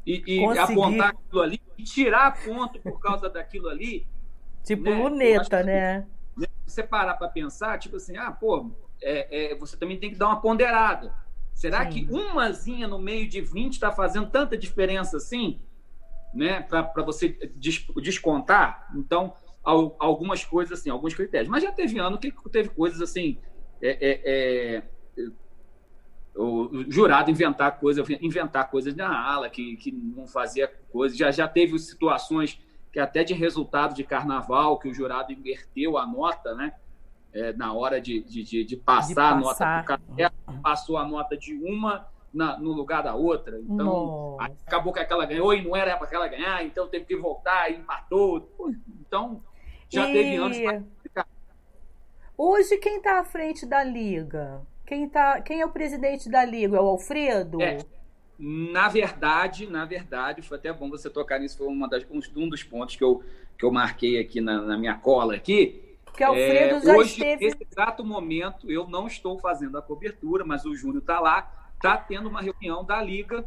e, 0.06 0.22
e 0.40 0.58
apontar 0.58 1.08
aquilo 1.10 1.42
ali 1.42 1.60
e 1.76 1.82
tirar 1.82 2.42
ponto 2.44 2.78
por 2.80 3.00
causa 3.00 3.28
daquilo 3.28 3.68
ali, 3.68 4.06
Tipo 4.64 4.82
Né? 4.84 4.94
Luneta, 4.96 5.58
que- 5.58 5.64
né? 5.64 6.06
você 6.66 6.82
parar 6.82 7.14
para 7.14 7.28
pensar, 7.28 7.78
tipo 7.78 7.96
assim, 7.96 8.16
ah, 8.16 8.30
pô, 8.32 8.70
é, 9.02 9.52
é, 9.52 9.56
você 9.56 9.76
também 9.76 9.98
tem 9.98 10.10
que 10.10 10.16
dar 10.16 10.26
uma 10.26 10.40
ponderada. 10.40 11.14
Será 11.54 11.84
Sim. 11.84 11.90
que 12.06 12.12
umazinha 12.12 12.88
no 12.88 12.98
meio 12.98 13.28
de 13.28 13.40
20 13.40 13.74
está 13.74 13.92
fazendo 13.92 14.28
tanta 14.28 14.56
diferença 14.58 15.16
assim? 15.16 15.60
Né? 16.34 16.60
Para 16.62 17.02
você 17.04 17.28
des- 17.54 17.86
descontar? 18.02 18.88
Então, 18.96 19.32
al- 19.64 19.96
algumas 19.98 20.44
coisas 20.44 20.78
assim, 20.80 20.90
alguns 20.90 21.14
critérios. 21.14 21.48
Mas 21.48 21.62
já 21.62 21.70
teve 21.72 21.98
ano 21.98 22.18
que 22.18 22.32
teve 22.50 22.68
coisas 22.70 23.00
assim. 23.00 23.38
é, 23.80 23.90
é, 23.90 24.20
é, 24.24 24.82
o 26.36 26.84
jurado 26.90 27.30
inventar 27.30 27.78
coisas, 27.78 28.06
inventar 28.20 28.70
coisas 28.70 28.94
na 28.94 29.08
ala 29.08 29.48
que, 29.48 29.76
que 29.76 29.90
não 29.90 30.26
fazia 30.26 30.70
coisas. 30.92 31.16
Já, 31.16 31.30
já 31.30 31.48
teve 31.48 31.78
situações 31.78 32.60
que 32.92 33.00
até 33.00 33.24
de 33.24 33.34
resultado 33.34 33.94
de 33.94 34.04
carnaval, 34.04 34.78
que 34.78 34.88
o 34.88 34.94
jurado 34.94 35.32
inverteu 35.32 35.98
a 35.98 36.06
nota, 36.06 36.54
né? 36.54 36.72
É, 37.32 37.52
na 37.52 37.72
hora 37.72 38.00
de, 38.00 38.22
de, 38.22 38.42
de, 38.42 38.64
de 38.64 38.76
passar, 38.76 39.36
De 39.38 39.44
passar. 39.44 39.66
a 39.66 39.80
nota 39.80 40.00
para 40.16 40.54
o 40.54 40.60
passou 40.62 40.96
a 40.96 41.06
nota 41.06 41.36
de 41.36 41.54
uma 41.54 42.06
na, 42.32 42.58
no 42.58 42.72
lugar 42.72 43.02
da 43.02 43.14
outra. 43.14 43.58
Então, 43.60 44.36
acabou 44.66 44.92
que 44.92 45.00
aquela 45.00 45.26
ganhou 45.26 45.52
e 45.52 45.62
não 45.62 45.76
era 45.76 45.96
para 45.96 46.06
aquela 46.06 46.28
ganhar, 46.28 46.64
então 46.64 46.86
teve 46.86 47.04
que 47.04 47.16
voltar 47.16 47.70
e 47.70 47.76
empatou. 47.76 48.50
Então, 49.00 49.42
já 49.88 50.08
e... 50.08 50.12
teve 50.12 50.36
anos 50.36 50.58
para 50.58 51.26
Hoje, 52.38 52.76
quem 52.76 52.98
está 52.98 53.20
à 53.20 53.24
frente 53.24 53.64
da 53.64 53.82
liga? 53.82 54.60
Quem, 54.86 55.08
tá, 55.08 55.40
quem 55.40 55.60
é 55.60 55.66
o 55.66 55.70
presidente 55.70 56.30
da 56.30 56.44
liga? 56.44 56.76
É 56.76 56.80
o 56.80 56.86
Alfredo? 56.86 57.60
É. 57.60 57.78
Na 58.38 58.88
verdade, 58.88 59.66
na 59.66 59.84
verdade, 59.84 60.42
foi 60.42 60.58
até 60.58 60.72
bom 60.72 60.88
você 60.88 61.10
tocar 61.10 61.40
nisso, 61.40 61.58
foi 61.58 61.66
uma 61.66 61.88
das, 61.88 62.06
um 62.10 62.48
dos 62.48 62.62
pontos 62.62 62.94
que 62.94 63.02
eu, 63.02 63.24
que 63.58 63.64
eu 63.64 63.72
marquei 63.72 64.20
aqui 64.20 64.40
na, 64.40 64.60
na 64.62 64.76
minha 64.78 64.94
cola 64.94 65.34
aqui. 65.34 65.82
Que 66.14 66.22
Alfredo 66.22 66.76
é, 66.76 66.80
já 66.80 66.96
hoje, 66.96 67.10
esteve... 67.12 67.44
nesse 67.44 67.66
exato 67.70 68.04
momento, 68.04 68.70
eu 68.70 68.86
não 68.86 69.06
estou 69.06 69.38
fazendo 69.38 69.76
a 69.76 69.82
cobertura, 69.82 70.44
mas 70.44 70.64
o 70.64 70.74
Júnior 70.74 71.00
está 71.00 71.18
lá, 71.18 71.70
está 71.74 71.96
tendo 71.96 72.28
uma 72.28 72.40
reunião 72.40 72.84
da 72.84 73.02
Liga, 73.02 73.44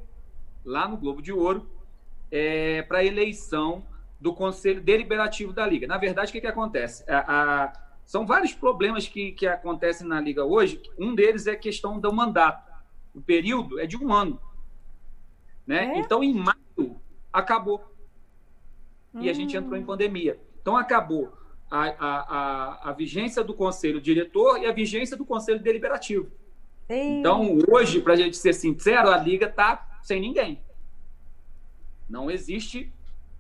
lá 0.66 0.88
no 0.88 0.98
Globo 0.98 1.22
de 1.22 1.32
Ouro, 1.32 1.70
é, 2.32 2.82
para 2.84 3.04
eleição 3.04 3.84
do 4.20 4.34
Conselho 4.34 4.82
Deliberativo 4.82 5.54
da 5.54 5.66
Liga. 5.66 5.88
Na 5.88 5.98
verdade, 5.98 6.30
o 6.30 6.32
que, 6.34 6.42
que 6.42 6.48
acontece? 6.48 7.04
A, 7.10 7.64
a, 7.64 7.74
são 8.10 8.26
vários 8.26 8.52
problemas 8.54 9.08
que, 9.08 9.34
que 9.34 9.46
acontecem 9.46 10.08
na 10.08 10.20
Liga 10.20 10.44
hoje. 10.44 10.82
Um 10.98 11.14
deles 11.14 11.46
é 11.46 11.52
a 11.52 11.56
questão 11.56 12.00
do 12.00 12.12
mandato. 12.12 12.68
O 13.14 13.22
período 13.22 13.80
é 13.80 13.86
de 13.86 13.96
um 13.96 14.12
ano. 14.12 14.42
Né? 15.68 15.94
É? 15.94 16.00
Então, 16.00 16.24
em 16.24 16.34
maio, 16.34 17.00
acabou. 17.32 17.86
Hum. 19.14 19.22
E 19.22 19.30
a 19.30 19.34
gente 19.34 19.56
entrou 19.56 19.78
em 19.78 19.84
hum. 19.84 19.86
pandemia. 19.86 20.40
Então, 20.60 20.76
acabou 20.76 21.32
a, 21.70 21.84
a, 21.84 21.90
a, 22.00 22.90
a, 22.90 22.94
vigência 22.94 23.44
do 23.44 23.54
conselho 23.54 24.02
diretor 24.02 24.58
e 24.58 24.66
a 24.66 24.72
vigência 24.72 25.16
do 25.16 25.24
conselho 25.24 25.60
deliberativo. 25.60 26.32
Ei. 26.90 27.20
Então, 27.20 27.60
hoje, 27.72 28.02
para 28.02 28.14
a 28.14 28.18
gente 28.18 28.38
ser 28.38 28.54
sincero, 28.54 29.12
a 29.12 29.18
liga 29.18 29.46
está 29.46 30.00
sem 30.02 30.20
ninguém. 30.20 30.60
Não 32.10 32.32
existe 32.32 32.92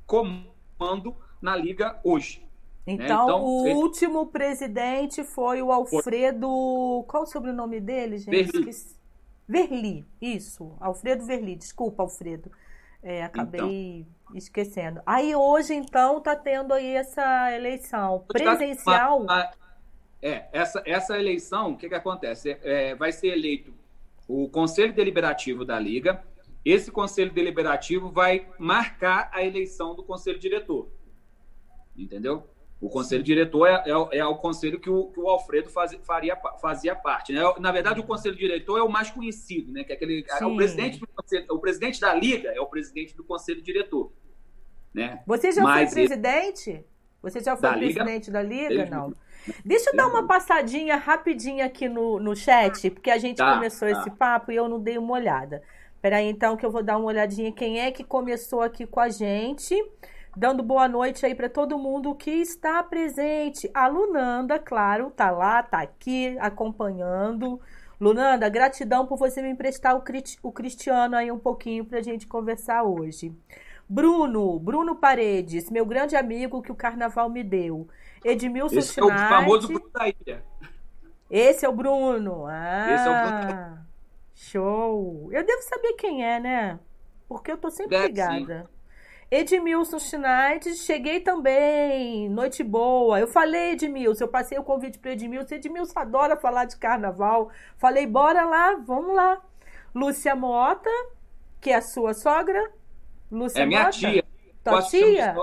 comando 0.05 1.15
na 1.41 1.55
liga 1.55 1.99
hoje. 2.03 2.47
Então, 2.91 3.27
né? 3.27 3.33
então 3.33 3.43
o 3.45 3.67
ele... 3.67 3.75
último 3.75 4.25
presidente 4.27 5.23
foi 5.23 5.61
o 5.61 5.71
Alfredo. 5.71 6.47
Foi. 6.47 7.07
Qual 7.07 7.23
o 7.23 7.27
sobrenome 7.27 7.79
dele, 7.79 8.17
gente? 8.17 8.51
Verli. 8.51 8.71
Verli, 9.47 10.05
isso. 10.21 10.75
Alfredo 10.79 11.25
Verli. 11.25 11.55
Desculpa, 11.55 12.03
Alfredo. 12.03 12.51
É, 13.01 13.23
acabei 13.23 13.99
então. 13.99 14.35
esquecendo. 14.35 15.01
Aí 15.05 15.35
hoje, 15.35 15.73
então, 15.73 16.19
tá 16.19 16.35
tendo 16.35 16.73
aí 16.73 16.95
essa 16.95 17.55
eleição 17.55 18.25
presencial. 18.27 19.25
É, 20.21 20.49
essa, 20.51 20.83
essa 20.85 21.17
eleição, 21.17 21.71
o 21.71 21.77
que, 21.77 21.87
que 21.87 21.95
acontece? 21.95 22.57
É, 22.61 22.93
vai 22.93 23.11
ser 23.11 23.27
eleito 23.27 23.73
o 24.27 24.49
Conselho 24.49 24.93
Deliberativo 24.93 25.63
da 25.63 25.79
Liga. 25.79 26.23
Esse 26.63 26.91
Conselho 26.91 27.31
Deliberativo 27.31 28.11
vai 28.11 28.47
marcar 28.59 29.29
a 29.33 29.43
eleição 29.43 29.95
do 29.95 30.03
Conselho 30.03 30.37
Diretor. 30.37 30.91
Entendeu? 31.97 32.47
O 32.81 32.87
conselho 32.87 33.21
diretor 33.21 33.67
é, 33.67 33.83
é, 33.85 34.17
é 34.19 34.25
o 34.25 34.35
conselho 34.35 34.79
que 34.79 34.89
o, 34.89 35.07
que 35.07 35.19
o 35.19 35.27
Alfredo 35.27 35.69
faz, 35.69 35.93
faria, 36.03 36.37
fazia 36.61 36.95
parte. 36.95 37.33
Né? 37.33 37.41
Na 37.59 37.73
verdade, 37.73 37.99
o 37.99 38.03
conselho 38.03 38.37
diretor 38.37 38.77
é 38.77 38.81
o 38.81 38.89
mais 38.89 39.11
conhecido, 39.11 39.71
né? 39.73 39.83
Que 39.83 39.91
é 39.91 39.95
aquele, 39.95 40.25
é 40.29 40.45
o, 40.45 40.55
presidente 40.55 40.97
do 40.97 41.07
conselho, 41.07 41.45
o 41.49 41.59
presidente 41.59 41.99
da 41.99 42.13
liga 42.13 42.49
é 42.49 42.61
o 42.61 42.67
presidente 42.67 43.15
do 43.17 43.23
conselho 43.23 43.61
diretor. 43.61 44.13
Né? 44.93 45.21
Você 45.27 45.51
já 45.51 45.61
Mas 45.61 45.91
foi 45.91 46.07
presidente? 46.07 46.85
Você 47.21 47.41
já 47.41 47.57
foi 47.57 47.69
presidente 47.69 48.27
liga? 48.27 48.31
da 48.31 48.41
liga? 48.41 48.85
Não. 48.85 49.13
Deixa 49.65 49.89
eu 49.89 49.95
dar 49.95 50.07
uma 50.07 50.25
passadinha 50.25 50.95
rapidinha 50.95 51.65
aqui 51.65 51.89
no, 51.89 52.17
no 52.17 52.33
chat, 52.33 52.89
porque 52.91 53.11
a 53.11 53.17
gente 53.17 53.37
tá, 53.37 53.55
começou 53.55 53.89
tá. 53.89 53.99
esse 53.99 54.11
papo 54.11 54.53
e 54.53 54.55
eu 54.55 54.69
não 54.69 54.79
dei 54.79 54.97
uma 54.97 55.13
olhada. 55.13 55.61
Peraí, 56.01 56.27
então, 56.27 56.55
que 56.55 56.65
eu 56.65 56.71
vou 56.71 56.81
dar 56.81 56.97
uma 56.97 57.07
olhadinha 57.07 57.51
quem 57.51 57.81
é 57.81 57.91
que 57.91 58.05
começou 58.05 58.61
aqui 58.61 58.85
com 58.85 59.01
a 59.01 59.09
gente 59.09 59.75
dando 60.39 60.63
boa 60.63 60.87
noite 60.87 61.25
aí 61.25 61.35
para 61.35 61.49
todo 61.49 61.77
mundo 61.77 62.15
que 62.15 62.31
está 62.31 62.81
presente. 62.81 63.69
A 63.73 63.87
Lunanda, 63.87 64.57
claro, 64.57 65.11
tá 65.11 65.29
lá, 65.29 65.61
tá 65.61 65.81
aqui 65.81 66.37
acompanhando. 66.39 67.59
Lunanda, 67.99 68.47
gratidão 68.47 69.05
por 69.05 69.17
você 69.17 69.41
me 69.41 69.49
emprestar 69.49 69.97
o, 69.97 70.01
o 70.41 70.51
Cristiano 70.53 71.17
aí 71.17 71.29
um 71.29 71.37
pouquinho 71.37 71.83
para 71.83 71.99
a 71.99 72.01
gente 72.01 72.25
conversar 72.25 72.83
hoje. 72.83 73.35
Bruno, 73.87 74.57
Bruno 74.57 74.95
Paredes, 74.95 75.69
meu 75.69 75.85
grande 75.85 76.15
amigo 76.15 76.61
que 76.61 76.71
o 76.71 76.75
carnaval 76.75 77.29
me 77.29 77.43
deu. 77.43 77.89
Edmilson 78.23 78.79
Esse 78.79 78.97
é 79.01 79.03
o 79.03 79.09
famoso 79.09 79.67
Bruno 79.67 79.89
da 79.89 80.07
ilha. 80.07 80.45
Esse 81.29 81.65
é 81.65 81.69
o 81.69 81.73
Bruno. 81.73 82.45
Ah, 82.47 82.87
Esse 82.89 83.07
é 83.07 83.11
o 83.11 83.21
Bruno. 83.27 83.79
Show. 84.33 85.29
Eu 85.33 85.45
devo 85.45 85.61
saber 85.63 85.93
quem 85.93 86.25
é, 86.25 86.39
né? 86.39 86.79
Porque 87.27 87.51
eu 87.51 87.57
tô 87.57 87.69
sempre 87.69 87.97
Deve, 87.97 88.07
ligada. 88.07 88.61
Sim. 88.63 88.78
Edmilson 89.31 89.99
Schneider, 89.99 90.73
cheguei 90.73 91.19
também, 91.19 92.27
noite 92.29 92.63
boa. 92.63 93.19
Eu 93.19 93.27
falei, 93.27 93.73
Edmilson, 93.73 94.23
eu 94.23 94.27
passei 94.27 94.57
o 94.57 94.63
convite 94.63 94.97
para 94.97 95.11
Edmilson. 95.11 95.55
Edmilson 95.55 95.99
adora 95.99 96.35
falar 96.35 96.65
de 96.65 96.77
carnaval. 96.77 97.51
Falei, 97.77 98.07
bora 98.07 98.43
lá, 98.43 98.75
vamos 98.75 99.15
lá. 99.15 99.39
Lúcia 99.93 100.35
Mota, 100.35 100.89
que 101.61 101.69
é 101.69 101.75
a 101.75 101.81
sua 101.81 102.15
sogra. 102.15 102.71
Lúcia 103.31 103.61
é 103.61 103.65
minha 103.67 103.83
Mota? 103.83 103.91
tia. 103.91 104.25
Tua 104.63 104.81
tia? 104.81 105.35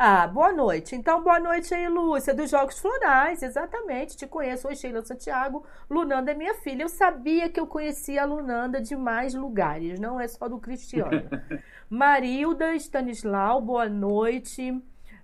Ah, 0.00 0.28
boa 0.28 0.52
noite. 0.52 0.94
Então, 0.94 1.24
boa 1.24 1.40
noite 1.40 1.74
aí, 1.74 1.88
Lúcia, 1.88 2.32
dos 2.32 2.48
Jogos 2.48 2.78
Florais, 2.78 3.42
exatamente. 3.42 4.16
Te 4.16 4.28
conheço, 4.28 4.68
oi, 4.68 4.76
Sheila 4.76 5.02
Santiago. 5.04 5.66
Lunanda 5.90 6.30
é 6.30 6.34
minha 6.34 6.54
filha. 6.54 6.84
Eu 6.84 6.88
sabia 6.88 7.48
que 7.48 7.58
eu 7.58 7.66
conhecia 7.66 8.22
a 8.22 8.24
Lunanda 8.24 8.80
de 8.80 8.94
mais 8.94 9.34
lugares, 9.34 9.98
não 9.98 10.20
é 10.20 10.28
só 10.28 10.48
do 10.48 10.60
Cristiano. 10.60 11.10
Marilda 11.90 12.76
Stanislau, 12.76 13.60
boa 13.60 13.88
noite. 13.88 14.80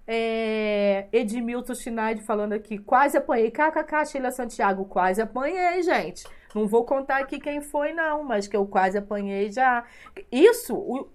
É, 0.09 1.07
Edmilton 1.13 1.75
Schneider 1.77 2.25
falando 2.25 2.55
aqui, 2.55 2.77
quase 2.77 3.17
apanhei. 3.17 3.53
KKK, 3.53 4.07
Sheila 4.07 4.33
Santiago, 4.33 4.87
quase 4.87 5.23
apanhei, 5.23 5.85
gente. 5.85 6.25
Não 6.53 6.67
vou 6.67 6.85
contar 6.85 7.19
aqui 7.19 7.39
quem 7.39 7.61
foi, 7.61 7.93
não, 7.93 8.25
mas 8.25 8.49
que 8.49 8.57
eu 8.57 8.67
quase 8.67 8.99
apanhei 8.99 9.53
já. 9.53 9.85
Isso, 10.33 10.75
o, 10.75 11.09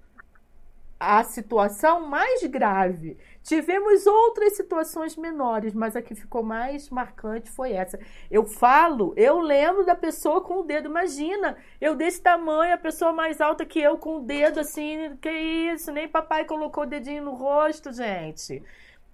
a 0.99 1.23
situação 1.23 2.07
mais 2.07 2.43
grave. 2.45 3.17
Tivemos 3.49 4.05
outras 4.05 4.55
situações 4.55 5.17
menores, 5.17 5.73
mas 5.73 5.95
a 5.95 6.03
que 6.03 6.13
ficou 6.13 6.43
mais 6.43 6.87
marcante 6.91 7.49
foi 7.49 7.71
essa. 7.71 7.99
Eu 8.29 8.45
falo, 8.45 9.11
eu 9.17 9.39
lembro 9.39 9.83
da 9.83 9.95
pessoa 9.95 10.39
com 10.39 10.59
o 10.59 10.63
dedo. 10.63 10.87
Imagina, 10.87 11.57
eu 11.81 11.95
desse 11.95 12.21
tamanho, 12.21 12.75
a 12.75 12.77
pessoa 12.77 13.11
mais 13.11 13.41
alta 13.41 13.65
que 13.65 13.79
eu 13.79 13.97
com 13.97 14.17
o 14.17 14.19
dedo 14.19 14.59
assim, 14.59 15.17
que 15.19 15.31
isso, 15.31 15.91
nem 15.91 16.07
papai 16.07 16.45
colocou 16.45 16.83
o 16.83 16.85
dedinho 16.85 17.23
no 17.23 17.33
rosto, 17.33 17.91
gente. 17.91 18.61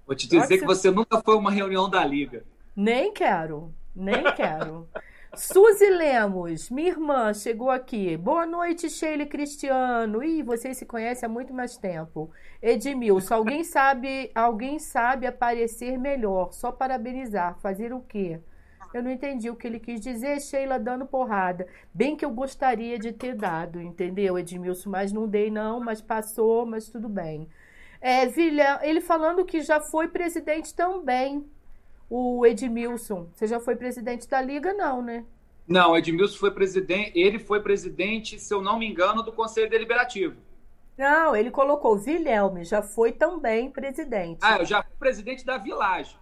Vou 0.06 0.18
te 0.18 0.28
dizer 0.28 0.40
Nossa. 0.40 0.58
que 0.58 0.66
você 0.66 0.92
nunca 0.92 1.22
foi 1.22 1.38
uma 1.38 1.50
reunião 1.50 1.90
da 1.90 2.04
liga. 2.04 2.44
Nem 2.76 3.14
quero, 3.14 3.74
nem 3.96 4.22
quero. 4.36 4.86
Suzy 5.38 5.90
Lemos, 5.90 6.70
minha 6.70 6.90
irmã, 6.90 7.34
chegou 7.34 7.70
aqui. 7.70 8.16
Boa 8.16 8.46
noite, 8.46 8.90
Sheila 8.90 9.26
Cristiano. 9.26 10.24
Ih, 10.24 10.42
vocês 10.42 10.78
se 10.78 10.86
conhecem 10.86 11.28
há 11.28 11.30
muito 11.30 11.54
mais 11.54 11.78
tempo. 11.78 12.32
Edmilson, 12.62 13.34
alguém 13.34 13.64
sabe, 13.66 14.32
alguém 14.34 14.80
sabe 14.80 15.28
aparecer 15.28 15.98
melhor, 15.98 16.54
só 16.54 16.72
parabenizar. 16.72 17.60
Fazer 17.60 17.92
o 17.92 18.00
quê? 18.00 18.40
Eu 18.94 19.04
não 19.04 19.12
entendi 19.12 19.50
o 19.50 19.56
que 19.58 19.68
ele 19.68 19.80
quis 19.80 20.00
dizer, 20.00 20.40
Sheila 20.40 20.80
dando 20.80 21.06
porrada. 21.06 21.68
Bem 21.94 22.16
que 22.16 22.24
eu 22.24 22.32
gostaria 22.32 22.98
de 22.98 23.12
ter 23.12 23.36
dado, 23.36 23.82
entendeu, 23.82 24.40
Edmilson? 24.40 24.90
Mas 24.90 25.12
não 25.12 25.28
dei, 25.28 25.52
não, 25.52 25.82
mas 25.82 26.02
passou, 26.02 26.66
mas 26.66 26.90
tudo 26.90 27.10
bem. 27.10 27.50
É, 28.00 28.26
Vilha, 28.28 28.80
ele 28.84 29.02
falando 29.02 29.44
que 29.44 29.62
já 29.62 29.82
foi 29.82 30.08
presidente 30.08 30.74
também 30.74 31.46
o 32.10 32.46
Edmilson. 32.46 33.28
Você 33.34 33.48
já 33.48 33.60
foi 33.60 33.76
presidente 33.76 34.28
da 34.28 34.42
liga, 34.42 34.74
não, 34.74 35.02
né? 35.02 35.26
Não, 35.68 35.98
Edmilson 35.98 36.38
foi 36.38 36.52
presidente, 36.52 37.12
ele 37.16 37.40
foi 37.40 37.60
presidente, 37.60 38.40
se 38.40 38.54
eu 38.54 38.62
não 38.62 38.78
me 38.78 38.88
engano, 38.88 39.24
do 39.24 39.32
Conselho 39.32 39.70
Deliberativo. 39.70 40.36
Não, 40.98 41.36
ele 41.36 41.52
colocou 41.52 41.98
Vilhelme, 41.98 42.64
já 42.64 42.82
foi 42.82 43.12
também 43.12 43.70
presidente. 43.70 44.40
Ah, 44.42 44.58
eu 44.58 44.66
já 44.66 44.82
fui 44.84 44.94
presidente 44.98 45.46
da 45.46 45.58
Village. 45.58 46.16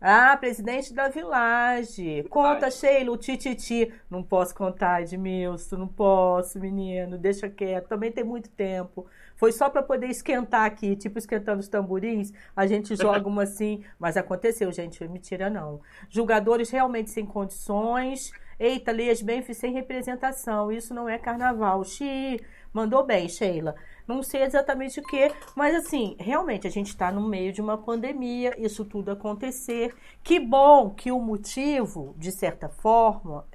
Ah, 0.00 0.36
presidente 0.36 0.94
da 0.94 1.08
Village. 1.08 2.24
Conta, 2.30 2.70
Sheila, 2.70 3.10
o 3.10 3.16
tititi. 3.16 3.92
Não 4.08 4.22
posso 4.22 4.54
contar, 4.54 5.02
Edmilson, 5.02 5.76
não 5.76 5.88
posso, 5.88 6.60
menino, 6.60 7.18
deixa 7.18 7.48
quieto. 7.48 7.88
Também 7.88 8.12
tem 8.12 8.22
muito 8.22 8.48
tempo. 8.50 9.06
Foi 9.38 9.52
só 9.52 9.70
para 9.70 9.84
poder 9.84 10.08
esquentar 10.08 10.64
aqui, 10.64 10.96
tipo 10.96 11.16
esquentando 11.16 11.60
os 11.60 11.68
tamborins. 11.68 12.32
A 12.56 12.66
gente 12.66 12.94
joga 13.00 13.26
uma 13.28 13.44
assim, 13.44 13.84
mas 13.98 14.16
aconteceu, 14.16 14.70
gente, 14.72 15.06
mentira 15.06 15.48
não. 15.48 15.80
Julgadores 16.10 16.70
realmente 16.70 17.10
sem 17.10 17.24
condições. 17.24 18.32
Eita, 18.58 18.90
Leias 18.90 19.22
Benf 19.22 19.50
sem 19.54 19.72
representação. 19.72 20.72
Isso 20.72 20.92
não 20.92 21.08
é 21.08 21.16
carnaval. 21.16 21.84
Xi, 21.84 22.40
mandou 22.72 23.06
bem, 23.06 23.28
Sheila. 23.28 23.76
Não 24.08 24.24
sei 24.24 24.42
exatamente 24.42 24.98
o 24.98 25.02
que, 25.04 25.30
mas 25.54 25.74
assim, 25.74 26.16
realmente 26.18 26.66
a 26.66 26.70
gente 26.70 26.88
está 26.88 27.12
no 27.12 27.28
meio 27.28 27.52
de 27.52 27.60
uma 27.60 27.78
pandemia, 27.78 28.54
isso 28.58 28.84
tudo 28.84 29.12
acontecer. 29.12 29.94
Que 30.24 30.40
bom 30.40 30.90
que 30.90 31.12
o 31.12 31.20
motivo, 31.20 32.14
de 32.18 32.32
certa 32.32 32.68
forma, 32.68 33.46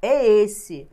é 0.00 0.24
esse 0.24 0.88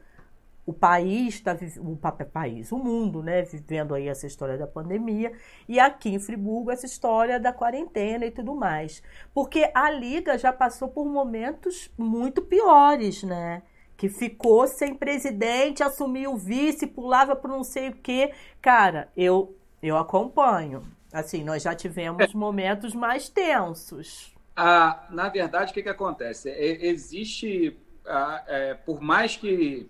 o 0.72 0.74
país 0.74 1.36
está 1.36 1.56
o 1.78 2.26
país, 2.26 2.72
o 2.72 2.78
mundo, 2.78 3.22
né, 3.22 3.42
vivendo 3.44 3.94
aí 3.94 4.08
essa 4.08 4.26
história 4.26 4.58
da 4.58 4.66
pandemia 4.66 5.32
e 5.68 5.80
aqui 5.80 6.10
em 6.10 6.20
Friburgo 6.20 6.72
essa 6.72 6.86
história 6.86 7.40
da 7.40 7.52
quarentena 7.54 8.26
e 8.26 8.32
tudo 8.32 8.56
mais, 8.56 9.04
porque 9.34 9.70
a 9.74 9.92
liga 9.92 10.38
já 10.38 10.52
passou 10.54 10.88
por 10.88 11.06
momentos 11.06 11.92
muito 11.98 12.42
piores, 12.42 13.24
né? 13.24 13.62
Que 13.98 14.10
ficou 14.10 14.66
sem 14.68 14.96
presidente, 14.96 15.84
assumiu 15.84 16.34
o 16.34 16.38
vice, 16.38 16.88
pulava 16.88 17.36
por 17.36 17.50
não 17.52 17.64
sei 17.64 17.90
o 17.90 17.94
quê. 17.94 18.34
Cara, 18.60 19.10
eu 19.16 19.56
eu 19.82 19.98
acompanho. 19.98 20.82
Assim, 21.12 21.44
nós 21.44 21.64
já 21.64 21.76
tivemos 21.76 22.34
momentos 22.34 22.96
mais 22.96 23.28
tensos. 23.30 24.34
Ah, 24.56 25.08
na 25.10 25.28
verdade, 25.30 25.72
o 25.72 25.74
que, 25.74 25.84
que 25.84 25.90
acontece? 25.90 26.50
É, 26.50 26.86
existe, 26.88 27.78
ah, 28.06 28.44
é, 28.48 28.74
por 28.74 29.02
mais 29.02 29.36
que 29.36 29.90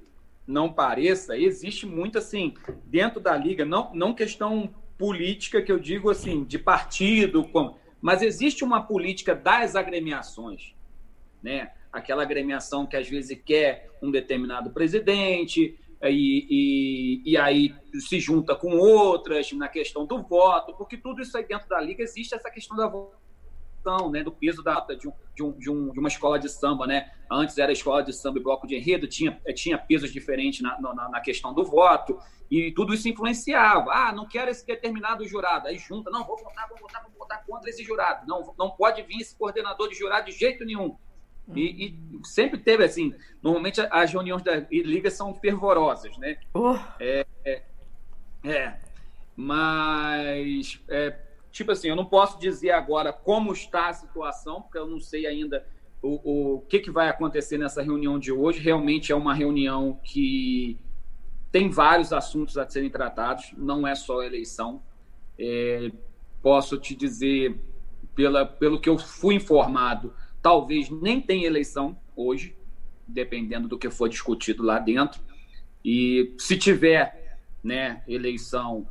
não 0.52 0.72
pareça, 0.72 1.38
existe 1.38 1.86
muito 1.86 2.18
assim, 2.18 2.54
dentro 2.86 3.20
da 3.20 3.36
liga, 3.36 3.64
não, 3.64 3.92
não 3.94 4.14
questão 4.14 4.74
política 4.98 5.62
que 5.62 5.72
eu 5.72 5.80
digo 5.80 6.10
assim, 6.10 6.44
de 6.44 6.60
partido, 6.60 7.50
mas 8.02 8.22
existe 8.22 8.64
uma 8.64 8.84
política 8.84 9.34
das 9.34 9.76
agremiações, 9.76 10.76
né? 11.42 11.72
Aquela 11.92 12.24
agremiação 12.24 12.86
que 12.86 12.96
às 12.96 13.08
vezes 13.10 13.40
quer 13.44 13.90
um 14.02 14.12
determinado 14.12 14.70
presidente 14.72 15.78
e, 16.04 16.48
e, 16.50 17.32
e 17.32 17.38
aí 17.38 17.74
se 18.00 18.20
junta 18.20 18.56
com 18.56 18.78
outras 18.78 19.52
na 19.54 19.68
questão 19.68 20.06
do 20.06 20.22
voto, 20.22 20.74
porque 20.74 20.98
tudo 20.98 21.22
isso 21.22 21.38
aí 21.38 21.46
dentro 21.46 21.68
da 21.68 21.82
liga 21.82 22.04
existe 22.04 22.36
essa 22.36 22.50
questão 22.50 22.78
da 22.78 22.88
questão 23.82 24.12
né, 24.12 24.24
do 24.24 24.32
peso 24.32 24.62
da, 24.62 24.80
de, 24.80 25.08
um, 25.08 25.14
de, 25.36 25.44
um, 25.44 25.52
de, 25.54 25.70
um, 25.70 25.92
de, 25.92 26.00
uma 26.00 26.08
escola 26.08 26.40
de 26.40 26.48
samba. 26.48 26.86
Né? 26.86 27.12
Antes 27.30 27.58
era 27.58 27.72
escola 27.72 28.04
de 28.04 28.14
samba 28.14 28.40
e 28.40 28.44
bloco 28.44 28.68
de 28.68 28.76
enredo, 28.76 29.08
tinha, 29.08 29.40
eh, 29.46 29.54
tinha 29.54 29.78
pesos 29.78 30.14
diferentes 30.14 30.62
na, 30.62 30.80
na, 30.80 31.10
na, 31.10 31.20
questão 31.20 31.54
do 31.54 31.66
voto, 31.66 32.20
e 32.50 32.72
tudo 32.72 32.94
isso 32.94 33.10
influenciava. 33.10 33.92
Ah, 33.92 34.12
não 34.12 34.28
quero 34.28 34.52
esse 34.52 34.66
determinado 34.66 35.26
jurado. 35.28 35.68
Aí 35.68 35.78
junta, 35.78 36.12
não, 36.12 36.24
vou 36.24 36.38
votar, 36.38 36.68
vou 36.70 36.78
votar, 36.78 37.02
vou 37.04 37.12
votar 37.18 37.44
contra 37.46 37.70
esse 37.70 37.84
jurado. 37.84 38.28
Não, 38.28 38.54
não 38.58 38.70
pode 38.70 39.02
vir 39.04 39.22
esse 39.22 39.36
coordenador 39.36 39.90
de 39.90 39.96
jurado 39.96 40.26
de 40.26 40.32
jeito 40.32 40.64
nenhum. 40.64 40.96
E, 41.56 41.88
e, 41.88 42.28
sempre 42.28 42.60
teve 42.60 42.84
assim. 42.84 43.14
Normalmente 43.42 43.82
as 43.90 44.12
reuniões 44.12 44.44
da 44.44 44.58
liga 44.70 45.10
são 45.10 45.34
fervorosas, 45.34 46.16
né? 46.18 46.38
Uh. 46.56 46.80
É, 47.00 47.26
é, 47.44 47.62
é, 48.44 48.80
mas 49.36 50.80
é, 50.88 51.18
tipo 51.52 51.72
assim, 51.72 51.90
eu 51.90 51.96
não 51.96 52.06
posso 52.06 52.40
dizer 52.40 52.72
agora 52.72 53.12
como 53.12 53.52
está 53.52 53.90
a 53.90 53.94
situação, 53.94 54.62
porque 54.62 54.78
eu 54.78 54.88
não 54.88 55.00
sei 55.00 55.26
ainda 55.26 55.66
o, 56.02 56.56
o 56.56 56.62
que, 56.62 56.80
que 56.80 56.90
vai 56.90 57.10
acontecer 57.10 57.58
nessa 57.58 57.82
reunião 57.82 58.18
de 58.18 58.32
hoje. 58.32 58.60
Realmente 58.60 59.12
é 59.12 59.16
uma 59.16 59.34
reunião 59.34 60.00
que 60.04 60.80
tem 61.52 61.70
vários 61.70 62.14
assuntos 62.14 62.58
a 62.58 62.68
serem 62.68 62.90
tratados, 62.90 63.54
não 63.58 63.86
é 63.86 63.94
só 63.94 64.24
eleição. 64.24 64.82
É, 65.38 65.92
posso 66.42 66.78
te 66.78 66.96
dizer, 66.96 67.60
pela, 68.16 68.46
pelo 68.46 68.80
que 68.80 68.90
eu 68.90 68.98
fui 68.98 69.36
informado, 69.36 70.14
talvez 70.42 70.90
nem 70.90 71.22
tenha 71.22 71.46
eleição 71.46 71.98
hoje, 72.16 72.56
dependendo 73.08 73.68
do 73.68 73.78
que 73.78 73.90
for 73.90 74.08
discutido 74.08 74.64
lá 74.64 74.80
dentro. 74.80 75.22
E 75.84 76.34
se 76.38 76.58
tiver 76.58 77.38
né, 77.64 78.04
eleição 78.08 78.88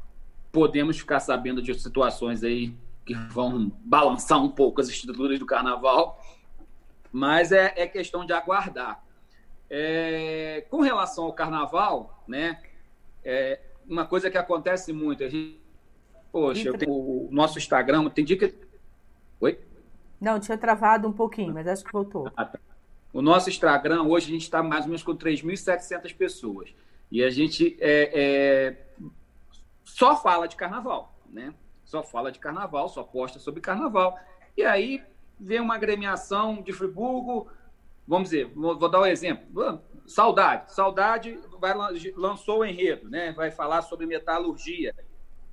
podemos 0.52 0.98
ficar 0.98 1.20
sabendo 1.20 1.62
de 1.62 1.72
situações 1.74 2.42
aí 2.42 2.74
que 3.04 3.14
vão 3.14 3.72
balançar 3.84 4.42
um 4.42 4.48
pouco 4.48 4.80
as 4.80 4.88
estruturas 4.88 5.38
do 5.38 5.46
carnaval, 5.46 6.20
mas 7.12 7.52
é, 7.52 7.72
é 7.76 7.86
questão 7.86 8.24
de 8.24 8.32
aguardar. 8.32 9.02
É, 9.68 10.64
com 10.68 10.80
relação 10.80 11.24
ao 11.24 11.32
carnaval, 11.32 12.22
né, 12.26 12.60
é, 13.24 13.60
uma 13.88 14.04
coisa 14.04 14.30
que 14.30 14.38
acontece 14.38 14.92
muito, 14.92 15.24
a 15.24 15.28
gente, 15.28 15.60
poxa, 16.30 16.68
eu 16.68 16.76
tenho 16.76 16.92
o 16.92 17.28
nosso 17.30 17.58
Instagram, 17.58 18.08
tem 18.10 18.24
dia 18.24 18.36
que... 18.36 18.54
Oi? 19.40 19.58
Não, 20.20 20.38
tinha 20.38 20.58
travado 20.58 21.08
um 21.08 21.12
pouquinho, 21.12 21.54
mas 21.54 21.66
acho 21.66 21.84
que 21.84 21.92
voltou. 21.92 22.30
Ah, 22.36 22.44
tá. 22.44 22.58
O 23.12 23.22
nosso 23.22 23.48
Instagram, 23.48 24.02
hoje 24.02 24.26
a 24.26 24.30
gente 24.30 24.42
está 24.42 24.62
mais 24.62 24.82
ou 24.82 24.88
menos 24.88 25.02
com 25.02 25.16
3.700 25.16 26.14
pessoas. 26.14 26.72
E 27.10 27.24
a 27.24 27.30
gente 27.30 27.76
é, 27.80 28.10
é 28.14 28.76
só 29.84 30.16
fala 30.16 30.46
de 30.46 30.56
carnaval, 30.56 31.14
né? 31.28 31.54
Só 31.84 32.02
fala 32.02 32.30
de 32.30 32.38
carnaval, 32.38 32.88
só 32.88 33.02
posta 33.02 33.38
sobre 33.38 33.60
carnaval. 33.60 34.18
E 34.56 34.62
aí 34.62 35.02
vem 35.38 35.60
uma 35.60 35.74
agremiação 35.74 36.62
de 36.62 36.72
Friburgo, 36.72 37.48
vamos 38.06 38.30
dizer, 38.30 38.46
vou, 38.54 38.78
vou 38.78 38.88
dar 38.88 39.00
um 39.00 39.06
exemplo. 39.06 39.80
Saudade. 40.06 40.74
Saudade 40.74 41.38
vai, 41.60 41.72
lançou 42.16 42.60
o 42.60 42.64
enredo, 42.64 43.08
né? 43.08 43.32
Vai 43.32 43.50
falar 43.50 43.82
sobre 43.82 44.06
metalurgia. 44.06 44.94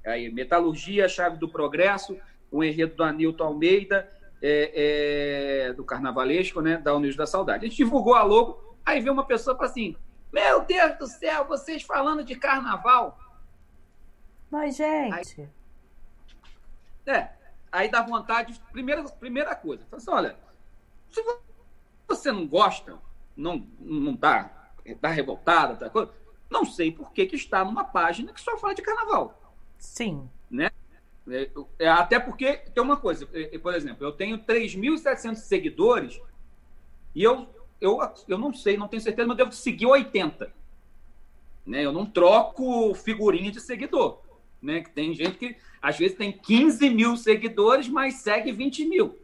Aí, 0.05 0.31
metalurgia, 0.31 1.07
chave 1.07 1.37
do 1.37 1.49
progresso, 1.49 2.17
o 2.49 2.63
enredo 2.63 2.95
do 2.95 3.03
Anilton 3.03 3.43
Almeida, 3.43 4.09
é, 4.41 5.67
é, 5.69 5.73
do 5.73 5.83
carnavalesco, 5.83 6.61
né? 6.61 6.77
Da 6.77 6.95
Unidos 6.95 7.15
da 7.15 7.25
Saudade. 7.25 7.65
A 7.65 7.67
gente 7.67 7.77
divulgou 7.77 8.15
a 8.15 8.23
logo, 8.23 8.75
aí 8.85 8.99
vem 9.01 9.11
uma 9.11 9.25
pessoa 9.25 9.53
e 9.53 9.57
fala 9.57 9.69
assim: 9.69 9.95
Meu 10.31 10.61
Deus 10.61 10.97
do 10.97 11.07
céu, 11.07 11.45
vocês 11.45 11.83
falando 11.83 12.23
de 12.23 12.35
carnaval. 12.35 13.17
Mas, 14.49 14.75
gente. 14.75 15.41
Aí, 15.41 17.13
é, 17.13 17.29
aí 17.71 17.89
dá 17.89 18.01
vontade. 18.01 18.59
Primeira, 18.71 19.03
primeira 19.03 19.55
coisa, 19.55 19.85
assim, 19.91 20.09
olha, 20.09 20.37
se 21.09 21.23
você 22.07 22.31
não 22.31 22.47
gosta, 22.47 22.97
não, 23.35 23.67
não 23.79 24.15
tá, 24.15 24.71
tá 25.01 25.09
revoltada, 25.09 25.75
tá 25.75 25.89
coisa, 25.89 26.11
não 26.49 26.65
sei 26.65 26.91
por 26.91 27.11
que, 27.11 27.25
que 27.25 27.35
está 27.35 27.63
numa 27.63 27.83
página 27.83 28.33
que 28.33 28.41
só 28.41 28.57
fala 28.57 28.73
de 28.73 28.81
carnaval. 28.81 29.39
Sim. 29.77 30.29
Né? 30.49 30.71
É, 31.29 31.49
é, 31.79 31.87
até 31.89 32.19
porque 32.19 32.57
tem 32.57 32.81
uma 32.81 32.97
coisa, 32.97 33.27
é, 33.33 33.57
por 33.57 33.73
exemplo, 33.73 34.05
eu 34.05 34.13
tenho 34.13 34.39
3.700 34.39 35.35
seguidores 35.35 36.21
e 37.13 37.21
eu, 37.21 37.49
eu, 37.81 37.99
eu 38.27 38.37
não 38.37 38.53
sei, 38.53 38.77
não 38.77 38.87
tenho 38.87 39.01
certeza, 39.01 39.27
mas 39.27 39.37
eu 39.37 39.45
devo 39.45 39.55
seguir 39.55 39.85
80. 39.85 40.53
Né? 41.65 41.83
Eu 41.83 41.91
não 41.91 42.05
troco 42.05 42.95
figurinha 42.95 43.51
de 43.51 43.59
seguidor 43.59 44.21
né? 44.61 44.81
Que 44.81 44.89
tem 44.91 45.13
gente 45.13 45.37
que 45.37 45.57
às 45.81 45.97
vezes 45.97 46.17
tem 46.17 46.31
15 46.31 46.89
mil 46.89 47.15
seguidores, 47.15 47.87
mas 47.87 48.15
segue 48.15 48.51
20 48.51 48.85
mil. 48.85 49.17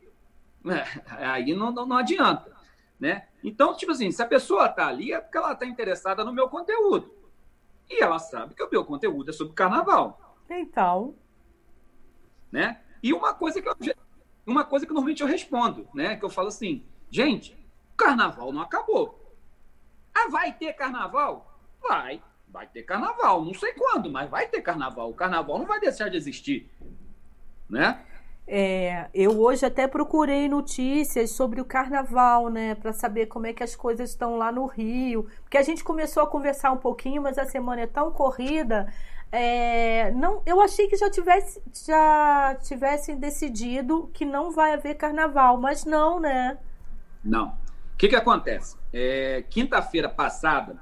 É, 1.17 1.25
aí 1.25 1.53
não, 1.53 1.71
não, 1.71 1.85
não, 1.85 1.97
adianta, 1.97 2.55
né? 2.99 3.27
Então, 3.43 3.75
tipo 3.75 3.91
assim, 3.91 4.11
se 4.11 4.21
a 4.21 4.25
pessoa 4.25 4.69
tá 4.69 4.87
ali 4.87 5.11
é 5.11 5.19
porque 5.19 5.37
ela 5.37 5.51
está 5.51 5.65
interessada 5.65 6.23
no 6.23 6.31
meu 6.31 6.47
conteúdo. 6.47 7.13
E 7.89 8.01
ela 8.01 8.17
sabe 8.17 8.55
que 8.55 8.63
o 8.63 8.69
meu 8.71 8.85
conteúdo 8.85 9.29
é 9.29 9.33
sobre 9.33 9.53
carnaval. 9.53 10.37
Então. 10.49 11.15
Né? 12.51 12.79
E 13.01 13.13
uma 13.13 13.33
coisa 13.33 13.61
que 13.61 13.67
eu, 13.67 13.75
uma 14.45 14.63
coisa 14.63 14.85
que 14.85 14.93
normalmente 14.93 15.21
eu 15.21 15.27
respondo, 15.27 15.87
né? 15.93 16.15
Que 16.15 16.23
eu 16.23 16.29
falo 16.29 16.47
assim, 16.47 16.85
gente, 17.09 17.57
carnaval 17.97 18.53
não 18.53 18.61
acabou. 18.61 19.19
Ah, 20.13 20.29
vai 20.29 20.53
ter 20.53 20.73
carnaval? 20.73 21.59
Vai. 21.81 22.21
Vai 22.53 22.67
ter 22.67 22.83
carnaval, 22.83 23.43
não 23.43 23.53
sei 23.55 23.73
quando, 23.73 24.11
mas 24.11 24.29
vai 24.29 24.47
ter 24.47 24.61
carnaval. 24.61 25.09
O 25.09 25.15
carnaval 25.15 25.57
não 25.57 25.65
vai 25.65 25.79
deixar 25.79 26.07
de 26.07 26.15
existir, 26.15 26.69
né? 27.67 27.99
É, 28.45 29.09
eu 29.11 29.39
hoje 29.39 29.65
até 29.65 29.87
procurei 29.87 30.47
notícias 30.47 31.31
sobre 31.31 31.59
o 31.59 31.65
carnaval, 31.65 32.49
né, 32.49 32.75
para 32.75 32.93
saber 32.93 33.25
como 33.25 33.47
é 33.47 33.53
que 33.53 33.63
as 33.63 33.75
coisas 33.75 34.11
estão 34.11 34.37
lá 34.37 34.51
no 34.51 34.67
Rio, 34.67 35.27
porque 35.41 35.57
a 35.57 35.63
gente 35.63 35.83
começou 35.83 36.21
a 36.21 36.27
conversar 36.27 36.71
um 36.71 36.77
pouquinho, 36.77 37.23
mas 37.23 37.39
a 37.39 37.45
semana 37.45 37.81
é 37.81 37.87
tão 37.87 38.11
corrida. 38.11 38.93
É, 39.31 40.11
não, 40.11 40.43
eu 40.45 40.61
achei 40.61 40.87
que 40.87 40.95
já 40.95 41.09
tivesse 41.09 41.59
já 41.87 42.55
tivessem 42.61 43.17
decidido 43.17 44.11
que 44.13 44.25
não 44.25 44.51
vai 44.51 44.73
haver 44.73 44.93
carnaval, 44.93 45.59
mas 45.59 45.85
não, 45.85 46.19
né? 46.19 46.59
Não. 47.23 47.47
O 47.93 47.97
que 47.97 48.09
que 48.09 48.15
acontece? 48.15 48.77
É, 48.93 49.43
Quinta-feira 49.49 50.07
passada 50.07 50.79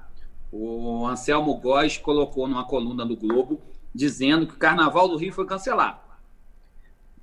o 0.52 1.08
Anselmo 1.08 1.56
Góes 1.56 1.98
colocou 1.98 2.48
numa 2.48 2.66
coluna 2.66 3.06
do 3.06 3.16
Globo 3.16 3.62
dizendo 3.94 4.46
que 4.46 4.54
o 4.54 4.58
Carnaval 4.58 5.08
do 5.08 5.18
Rio 5.18 5.34
foi 5.34 5.46
cancelado. 5.46 6.00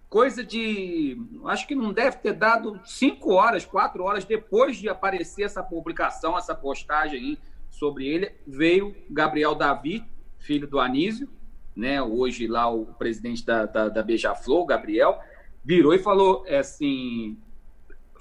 Coisa 0.09 0.43
de. 0.43 1.21
Acho 1.45 1.67
que 1.67 1.75
não 1.75 1.93
deve 1.93 2.17
ter 2.17 2.33
dado 2.33 2.81
cinco 2.85 3.33
horas, 3.33 3.67
quatro 3.67 4.03
horas 4.05 4.25
depois 4.25 4.79
de 4.79 4.89
aparecer 4.89 5.43
essa 5.43 5.63
publicação, 5.63 6.37
essa 6.39 6.55
postagem 6.55 7.19
aí 7.19 7.39
sobre 7.71 8.07
ele, 8.07 8.33
veio 8.47 8.97
Gabriel 9.11 9.55
Davi, 9.55 10.03
filho 10.39 10.67
do 10.67 10.81
Anísio, 10.81 11.29
né, 11.77 12.03
hoje 12.03 12.47
lá 12.47 12.69
o 12.69 12.87
presidente 12.87 13.45
da, 13.45 13.67
da, 13.67 13.89
da 13.91 14.03
Beija-Flor, 14.03 14.65
Gabriel, 14.65 15.21
virou 15.63 15.93
e 15.93 15.99
falou 15.99 16.45
assim: 16.49 17.39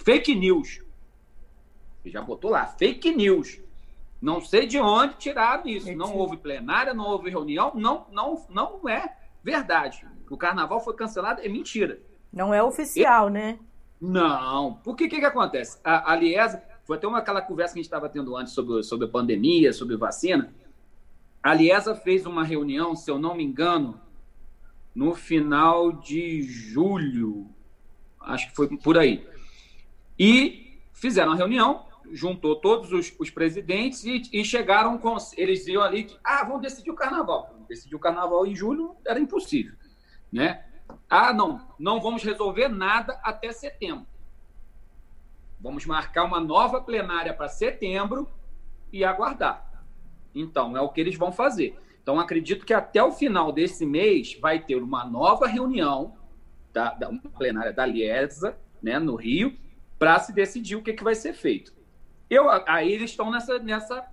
fake 0.04 0.36
news. 0.36 0.82
Ele 2.04 2.14
já 2.14 2.22
botou 2.22 2.52
lá, 2.52 2.66
fake 2.68 3.16
news. 3.16 3.62
Não 4.22 4.42
sei 4.42 4.66
de 4.66 4.80
onde 4.80 5.16
tiraram 5.16 5.68
isso. 5.68 5.94
Não 5.96 6.16
houve 6.16 6.38
plenária, 6.38 6.94
não 6.94 7.06
houve 7.06 7.30
reunião, 7.30 7.72
não, 7.76 8.08
não, 8.12 8.46
não 8.50 8.90
é 8.90 9.16
verdade. 9.44 10.06
O 10.30 10.38
carnaval 10.38 10.80
foi 10.80 10.96
cancelado, 10.96 11.42
é 11.42 11.48
mentira. 11.48 12.00
Não 12.34 12.54
é 12.54 12.62
oficial, 12.62 13.30
né? 13.30 13.60
Não. 14.00 14.76
Por 14.84 14.96
que 14.96 15.08
que, 15.08 15.20
que 15.20 15.26
acontece? 15.26 15.80
A, 15.84 16.12
a 16.12 16.16
Liesa 16.16 16.62
foi 16.86 16.98
até 16.98 17.08
uma, 17.08 17.20
aquela 17.20 17.42
conversa 17.42 17.74
que 17.74 17.80
a 17.80 17.82
gente 17.82 17.88
estava 17.88 18.10
tendo 18.10 18.36
antes 18.36 18.54
sobre, 18.54 18.84
sobre 18.84 19.08
a 19.08 19.10
pandemia, 19.10 19.74
sobre 19.74 19.96
vacina. 19.96 20.54
A 21.42 21.54
Liesa 21.54 21.96
fez 21.96 22.26
uma 22.26 22.44
reunião, 22.44 22.96
se 22.96 23.10
eu 23.10 23.18
não 23.18 23.36
me 23.36 23.44
engano, 23.44 24.00
no 24.94 25.14
final 25.14 25.92
de 25.92 26.42
julho, 26.42 27.48
acho 28.20 28.50
que 28.50 28.56
foi 28.56 28.68
por 28.78 28.98
aí. 28.98 29.28
E 30.18 30.80
fizeram 30.94 31.34
a 31.34 31.36
reunião, 31.36 31.87
juntou 32.12 32.56
todos 32.56 32.92
os, 32.92 33.14
os 33.20 33.30
presidentes 33.30 34.04
e, 34.04 34.22
e, 34.32 34.44
chegaram 34.44 34.98
com. 34.98 35.16
Eles 35.36 35.68
iam 35.68 35.82
ali, 35.82 36.16
ah, 36.24 36.44
vamos 36.44 36.62
decidir 36.62 36.92
o 36.92 36.96
carnaval. 36.96 37.56
Decidir 37.68 37.96
o 37.96 38.00
carnaval 38.00 38.46
em 38.46 38.56
julho 38.56 38.96
era 39.06 39.20
impossível. 39.20 39.76
Né? 40.32 40.66
Ah, 41.10 41.34
não, 41.34 41.68
não 41.80 42.02
vamos 42.02 42.24
resolver 42.24 42.68
nada 42.68 43.20
até 43.24 43.52
setembro. 43.52 44.06
Vamos 45.60 45.86
marcar 45.86 46.24
uma 46.24 46.40
nova 46.40 46.82
plenária 46.82 47.34
para 47.34 47.48
setembro 47.48 48.30
e 48.92 49.04
aguardar. 49.04 49.84
Então, 50.34 50.78
é 50.78 50.82
o 50.82 50.90
que 50.90 51.02
eles 51.02 51.16
vão 51.16 51.32
fazer. 51.32 51.78
Então, 52.02 52.20
acredito 52.20 52.66
que 52.66 52.74
até 52.74 53.04
o 53.04 53.12
final 53.12 53.52
desse 53.52 53.86
mês 53.86 54.38
vai 54.40 54.60
ter 54.60 54.76
uma 54.76 55.04
nova 55.04 55.48
reunião 55.48 56.16
da, 56.72 56.94
da 56.94 57.10
plenária 57.38 57.74
da 57.74 57.86
Liesa, 57.86 58.58
né, 58.82 59.00
no 59.00 59.16
Rio, 59.16 59.58
para 59.98 60.20
se 60.20 60.32
decidir 60.32 60.76
o 60.76 60.84
que, 60.84 60.94
que 60.94 61.04
vai 61.04 61.16
ser 61.16 61.34
feito. 61.34 61.77
Eu, 62.30 62.50
aí 62.68 62.92
eles 62.92 63.12
estão 63.12 63.32
nessa, 63.32 63.60
nessa 63.60 64.06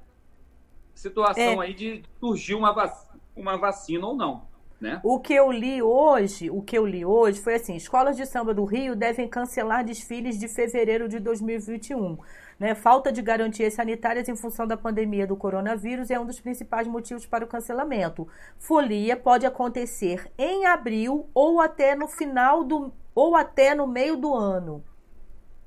situação 0.95 1.63
é. 1.63 1.67
aí 1.67 1.75
de 1.75 2.03
surgir 2.21 2.55
uma, 2.55 2.73
vac, 2.73 3.09
uma 3.35 3.57
vacina 3.57 4.07
ou 4.07 4.17
não. 4.17 4.43
Né? 4.81 5.01
O 5.03 5.19
que 5.19 5.33
eu 5.33 5.51
li 5.51 5.83
hoje, 5.83 6.51
o 6.51 6.61
que 6.61 6.77
eu 6.77 6.87
li 6.87 7.05
hoje 7.05 7.41
foi 7.41 7.55
assim: 7.55 7.75
escolas 7.75 8.17
de 8.17 8.27
samba 8.27 8.53
do 8.53 8.65
Rio 8.65 8.95
devem 8.95 9.27
cancelar 9.27 9.85
desfiles 9.85 10.39
de 10.39 10.49
fevereiro 10.49 11.09
de 11.09 11.19
2021. 11.19 12.19
Né? 12.59 12.75
Falta 12.75 13.11
de 13.11 13.23
garantias 13.23 13.75
sanitárias 13.75 14.29
em 14.29 14.37
função 14.37 14.67
da 14.67 14.77
pandemia 14.77 15.27
do 15.27 15.37
coronavírus 15.37 16.11
é 16.11 16.19
um 16.19 16.27
dos 16.27 16.41
principais 16.41 16.87
motivos 16.87 17.25
para 17.25 17.45
o 17.45 17.49
cancelamento. 17.49 18.29
Folia 18.59 19.17
pode 19.17 19.47
acontecer 19.47 20.31
em 20.37 20.67
abril 20.67 21.29
ou 21.35 21.61
até 21.61 21.95
no 21.95 22.07
final 22.07 22.63
do 22.63 22.93
ou 23.15 23.37
até 23.37 23.75
no 23.75 23.87
meio 23.87 24.17
do 24.17 24.35
ano. 24.35 24.85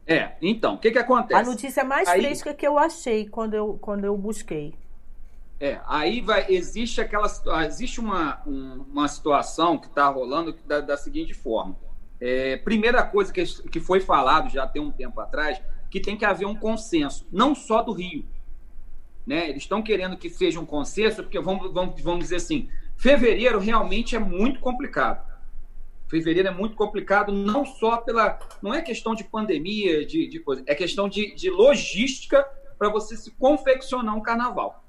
É, 0.08 0.32
então, 0.42 0.76
o 0.76 0.78
que, 0.78 0.90
que 0.90 0.98
acontece? 0.98 1.42
A 1.42 1.44
notícia 1.44 1.84
mais 1.84 2.08
Aí... 2.08 2.22
fresca 2.22 2.54
que 2.54 2.66
eu 2.66 2.78
achei 2.78 3.28
quando 3.28 3.54
eu, 3.54 3.78
quando 3.82 4.06
eu 4.06 4.18
busquei. 4.18 4.74
É, 5.60 5.82
aí 5.88 6.22
vai, 6.22 6.46
existe 6.50 7.02
aquela 7.02 7.28
existe 7.66 8.00
uma, 8.00 8.42
um, 8.46 8.86
uma 8.92 9.08
situação 9.08 9.78
que 9.78 9.88
está 9.88 10.08
rolando 10.08 10.56
da, 10.66 10.80
da, 10.80 10.96
seguinte 10.96 11.34
forma. 11.34 11.76
É, 12.22 12.58
primeira 12.58 13.04
coisa 13.04 13.34
que, 13.34 13.44
que 13.44 13.80
foi 13.80 14.00
falado 14.00 14.50
já 14.50 14.68
tem 14.68 14.82
um 14.82 14.92
tempo 14.92 15.20
atrás, 15.20 15.60
que 15.90 16.00
tem 16.00 16.16
que 16.16 16.26
haver 16.26 16.46
um 16.46 16.56
consenso, 16.56 17.28
não 17.32 17.56
só 17.56 17.82
do 17.82 17.92
Rio. 17.92 18.24
Né? 19.26 19.50
Eles 19.50 19.64
estão 19.64 19.82
querendo 19.82 20.16
que 20.16 20.30
seja 20.30 20.60
um 20.60 20.66
consenso, 20.66 21.24
porque 21.24 21.40
vamos, 21.40 21.74
vamos, 21.74 22.02
vamos 22.02 22.20
dizer 22.20 22.38
assim, 22.38 22.70
fevereiro 22.96 23.60
realmente 23.60 24.16
é 24.16 24.20
muito 24.20 24.60
complicado. 24.60 25.26
Fevereiro 26.10 26.48
é 26.48 26.52
muito 26.52 26.76
complicado, 26.76 27.32
não 27.32 27.66
só 27.66 27.98
pela. 27.98 28.40
Não 28.62 28.74
é 28.74 28.82
questão 28.82 29.14
de 29.14 29.24
pandemia, 29.24 30.06
de, 30.06 30.28
de 30.28 30.40
coisa, 30.40 30.64
é 30.66 30.74
questão 30.74 31.10
de, 31.10 31.36
de 31.36 31.50
logística 31.50 32.48
para 32.78 32.90
você 32.90 33.18
se 33.18 33.32
confeccionar 33.32 34.16
um 34.16 34.22
carnaval. 34.22 34.84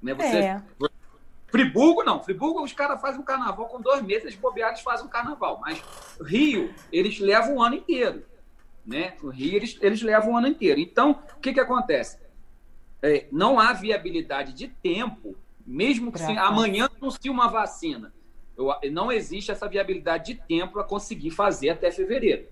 Né? 0.00 0.14
Você, 0.14 0.38
é. 0.38 0.62
Friburgo, 1.48 2.02
não. 2.02 2.22
Friburgo, 2.22 2.62
os 2.62 2.72
caras 2.72 3.00
fazem 3.00 3.20
um 3.20 3.24
carnaval 3.24 3.66
com 3.66 3.80
dois 3.80 4.02
meses, 4.02 4.34
bobeados 4.34 4.80
fazem 4.80 5.06
um 5.06 5.08
carnaval. 5.08 5.60
Mas 5.60 5.82
Rio, 6.24 6.72
eles 6.90 7.18
levam 7.18 7.56
o 7.56 7.62
ano 7.62 7.76
inteiro. 7.76 8.24
Né? 8.86 9.14
O 9.22 9.28
Rio, 9.28 9.56
eles, 9.56 9.78
eles 9.80 10.02
levam 10.02 10.32
o 10.32 10.36
ano 10.36 10.48
inteiro. 10.48 10.80
Então, 10.80 11.22
o 11.36 11.40
que, 11.40 11.52
que 11.52 11.60
acontece? 11.60 12.18
É, 13.02 13.26
não 13.30 13.58
há 13.58 13.72
viabilidade 13.72 14.52
de 14.52 14.68
tempo, 14.68 15.36
mesmo 15.66 16.12
que 16.12 16.18
se, 16.18 16.32
amanhã 16.38 16.88
anuncie 17.00 17.30
uma 17.30 17.48
vacina. 17.48 18.12
Eu, 18.56 18.70
não 18.90 19.10
existe 19.10 19.50
essa 19.50 19.68
viabilidade 19.68 20.34
de 20.34 20.40
tempo 20.40 20.74
para 20.74 20.84
conseguir 20.84 21.30
fazer 21.30 21.70
até 21.70 21.90
fevereiro, 21.90 22.46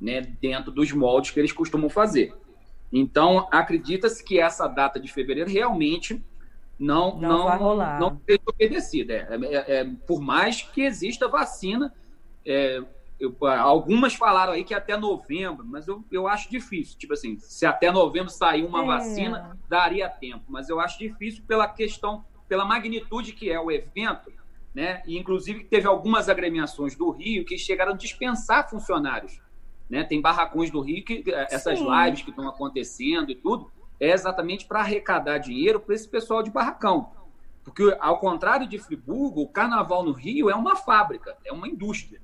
né? 0.00 0.20
dentro 0.40 0.72
dos 0.72 0.92
moldes 0.92 1.30
que 1.30 1.40
eles 1.40 1.52
costumam 1.52 1.88
fazer. 1.90 2.34
Então, 2.92 3.48
acredita-se 3.50 4.24
que 4.24 4.38
essa 4.38 4.66
data 4.66 4.98
de 4.98 5.12
fevereiro 5.12 5.50
realmente 5.50 6.22
não 6.78 7.18
não 7.18 7.28
não, 7.28 7.44
vai 7.44 7.58
rolar. 7.58 8.00
não 8.00 8.20
seja 8.26 8.42
obedecida. 8.46 9.12
É, 9.14 9.28
é, 9.30 9.80
é, 9.80 9.84
por 10.06 10.20
mais 10.20 10.62
que 10.62 10.82
exista 10.82 11.26
vacina, 11.26 11.92
é, 12.44 12.82
eu, 13.18 13.34
algumas 13.46 14.14
falaram 14.14 14.52
aí 14.52 14.62
que 14.62 14.74
até 14.74 14.96
novembro, 14.96 15.64
mas 15.64 15.88
eu, 15.88 16.04
eu 16.12 16.28
acho 16.28 16.50
difícil. 16.50 16.98
Tipo 16.98 17.14
assim, 17.14 17.38
se 17.38 17.64
até 17.64 17.90
novembro 17.90 18.30
sair 18.30 18.64
uma 18.64 18.82
é. 18.82 18.86
vacina, 18.86 19.58
daria 19.68 20.08
tempo. 20.08 20.44
Mas 20.48 20.68
eu 20.68 20.78
acho 20.78 20.98
difícil 20.98 21.42
pela 21.46 21.66
questão, 21.66 22.24
pela 22.46 22.64
magnitude 22.64 23.32
que 23.32 23.50
é 23.50 23.58
o 23.58 23.70
evento, 23.70 24.30
né? 24.76 25.02
E 25.06 25.16
inclusive 25.16 25.64
teve 25.64 25.86
algumas 25.86 26.28
agremiações 26.28 26.94
do 26.94 27.08
Rio 27.08 27.46
que 27.46 27.56
chegaram 27.56 27.94
a 27.94 27.96
dispensar 27.96 28.68
funcionários. 28.68 29.40
Né? 29.88 30.04
Tem 30.04 30.20
barracões 30.20 30.70
do 30.70 30.82
Rio 30.82 31.02
que 31.02 31.24
essas 31.48 31.78
Sim. 31.78 31.86
lives 31.88 32.20
que 32.20 32.28
estão 32.28 32.46
acontecendo 32.46 33.30
e 33.30 33.34
tudo, 33.34 33.72
é 33.98 34.10
exatamente 34.10 34.66
para 34.66 34.80
arrecadar 34.80 35.38
dinheiro 35.38 35.80
para 35.80 35.94
esse 35.94 36.06
pessoal 36.06 36.42
de 36.42 36.50
barracão. 36.50 37.10
Porque, 37.64 37.96
ao 37.98 38.20
contrário 38.20 38.68
de 38.68 38.78
Friburgo, 38.78 39.40
o 39.40 39.48
carnaval 39.48 40.04
no 40.04 40.12
Rio 40.12 40.50
é 40.50 40.54
uma 40.54 40.76
fábrica, 40.76 41.38
é 41.42 41.50
uma 41.50 41.66
indústria. 41.66 42.20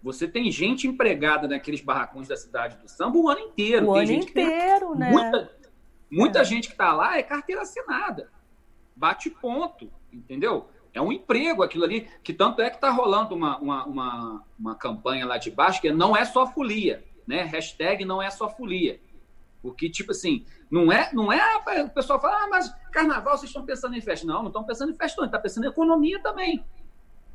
Você 0.00 0.28
tem 0.28 0.48
gente 0.48 0.86
empregada 0.86 1.48
naqueles 1.48 1.80
barracões 1.80 2.28
da 2.28 2.36
cidade 2.36 2.76
do 2.76 2.88
samba 2.88 3.18
o 3.18 3.28
ano 3.28 3.40
inteiro. 3.40 3.90
O 3.90 3.94
tem 3.94 4.02
ano 4.04 4.12
inteiro, 4.12 4.94
né? 4.94 5.10
Muita, 5.10 5.50
muita 6.08 6.38
é. 6.38 6.44
gente 6.44 6.68
que 6.68 6.74
está 6.74 6.92
lá 6.92 7.18
é 7.18 7.22
carteira 7.24 7.62
assinada. 7.62 8.30
Bate 8.94 9.28
ponto, 9.28 9.90
entendeu? 10.12 10.68
É 10.92 11.00
um 11.00 11.12
emprego 11.12 11.62
aquilo 11.62 11.84
ali, 11.84 12.08
que 12.22 12.32
tanto 12.32 12.60
é 12.60 12.68
que 12.68 12.76
está 12.76 12.90
rolando 12.90 13.34
uma, 13.34 13.58
uma, 13.58 13.84
uma, 13.86 14.44
uma, 14.58 14.74
campanha 14.74 15.24
lá 15.24 15.38
de 15.38 15.50
baixo, 15.50 15.80
que 15.80 15.92
não 15.92 16.16
é 16.16 16.24
só 16.24 16.46
folia, 16.46 17.04
né? 17.26 17.42
Hashtag 17.44 18.04
não 18.04 18.20
é 18.20 18.28
só 18.30 18.48
folia. 18.48 19.00
Porque, 19.62 19.88
tipo 19.88 20.10
assim, 20.10 20.44
não 20.70 20.90
é, 20.90 21.12
não 21.12 21.32
é 21.32 21.56
o 21.84 21.90
pessoal 21.90 22.20
fala, 22.20 22.44
ah, 22.44 22.48
mas 22.48 22.74
carnaval 22.90 23.36
vocês 23.36 23.50
estão 23.50 23.64
pensando 23.64 23.94
em 23.94 24.00
festa. 24.00 24.26
Não, 24.26 24.40
não 24.40 24.48
estão 24.48 24.64
pensando 24.64 24.90
em 24.90 24.96
festa, 24.96 25.20
não, 25.20 25.26
está 25.26 25.38
pensando 25.38 25.64
em 25.64 25.68
economia 25.68 26.20
também. 26.20 26.64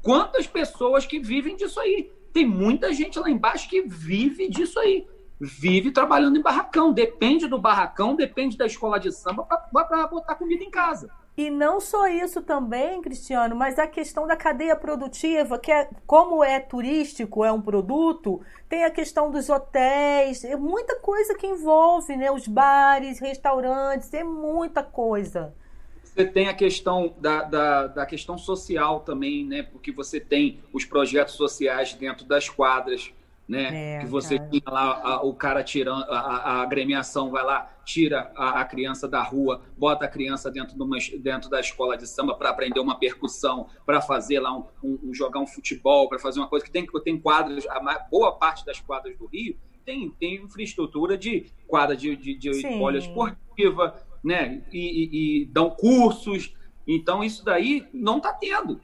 Quantas 0.02 0.48
pessoas 0.48 1.06
que 1.06 1.20
vivem 1.20 1.56
disso 1.56 1.80
aí? 1.80 2.12
Tem 2.34 2.46
muita 2.46 2.94
gente 2.94 3.18
lá 3.18 3.30
embaixo 3.30 3.70
que 3.70 3.82
vive 3.82 4.50
disso 4.50 4.80
aí. 4.80 5.08
Vive 5.40 5.92
trabalhando 5.92 6.38
em 6.38 6.42
barracão. 6.42 6.92
Depende 6.92 7.48
do 7.48 7.58
barracão, 7.58 8.16
depende 8.16 8.58
da 8.58 8.66
escola 8.66 9.00
de 9.00 9.12
samba 9.12 9.44
para 9.44 10.08
botar 10.08 10.36
comida 10.36 10.64
em 10.64 10.70
casa. 10.70 11.10
E 11.38 11.50
não 11.50 11.82
só 11.82 12.08
isso 12.08 12.42
também, 12.42 13.02
Cristiano, 13.02 13.56
mas 13.58 13.78
a 13.78 13.86
questão 13.86 14.26
da 14.26 14.38
cadeia 14.38 14.76
produtiva, 14.76 15.60
que 15.60 15.70
é 15.70 15.90
como 16.08 16.42
é 16.42 16.62
turístico, 16.62 17.44
é 17.44 17.52
um 17.52 17.62
produto, 17.62 18.42
tem 18.70 18.86
a 18.86 18.90
questão 18.90 19.30
dos 19.30 19.50
hotéis, 19.50 20.46
é 20.46 20.56
muita 20.56 20.96
coisa 21.00 21.36
que 21.36 21.46
envolve, 21.46 22.16
né? 22.16 22.32
Os 22.32 22.48
bares, 22.48 23.20
restaurantes, 23.20 24.14
é 24.14 24.24
muita 24.24 24.82
coisa. 24.82 25.54
Você 26.02 26.24
tem 26.24 26.48
a 26.48 26.54
questão 26.54 27.14
da, 27.20 27.44
da, 27.44 27.88
da 27.88 28.06
questão 28.06 28.38
social 28.38 29.02
também, 29.02 29.46
né? 29.46 29.64
Porque 29.64 29.92
você 29.92 30.22
tem 30.22 30.62
os 30.72 30.86
projetos 30.86 31.34
sociais 31.34 31.94
dentro 31.94 32.26
das 32.26 32.48
quadras 32.48 33.14
né? 33.48 33.98
É, 33.98 34.00
que 34.00 34.08
você 34.08 34.38
cara. 34.38 34.50
tinha 34.50 34.64
lá 34.66 35.02
a, 35.04 35.24
o 35.24 35.34
cara 35.34 35.64
tirando, 35.64 36.04
a, 36.04 36.20
a, 36.20 36.62
agremiação 36.62 37.30
vai 37.30 37.44
lá, 37.44 37.72
tira 37.86 38.32
a, 38.36 38.62
a, 38.62 38.66
criança 38.66 39.08
da 39.08 39.22
rua, 39.22 39.62
bota 39.78 40.06
a 40.06 40.08
criança 40.08 40.50
dentro, 40.50 40.76
de 40.76 40.82
uma, 40.82 40.98
dentro 41.20 41.50
da 41.50 41.60
escola 41.60 41.98
de 41.98 42.08
samba 42.08 42.36
para 42.36 42.50
aprender 42.50 42.80
uma 42.80 42.98
percussão, 42.98 43.68
para 43.86 44.02
fazer 44.02 44.40
lá 44.40 44.56
um, 44.56 44.66
um, 44.84 45.00
um, 45.04 45.14
jogar 45.14 45.40
um 45.40 45.48
futebol, 45.48 46.10
para 46.10 46.18
fazer 46.18 46.40
uma 46.40 46.48
coisa 46.48 46.66
que 46.66 46.72
tem, 46.72 46.86
tem 47.04 47.20
quadras, 47.20 47.66
a 47.68 48.08
boa 48.10 48.32
parte 48.34 48.66
das 48.66 48.80
quadras 48.80 49.18
do 49.18 49.28
Rio 49.28 49.56
tem, 49.86 50.10
tem 50.20 50.36
infraestrutura 50.36 51.18
de 51.18 51.46
quadra 51.68 51.96
de, 51.96 52.16
de, 52.16 52.36
de 52.36 52.62
poliesportiva, 52.78 53.96
né? 54.24 54.64
E, 54.74 54.80
e, 54.80 55.42
e 55.42 55.46
dão 55.46 55.70
cursos. 55.70 56.54
Então, 56.88 57.24
isso 57.24 57.46
daí 57.46 57.88
não 57.94 58.18
está 58.18 58.34
tendo. 58.34 58.82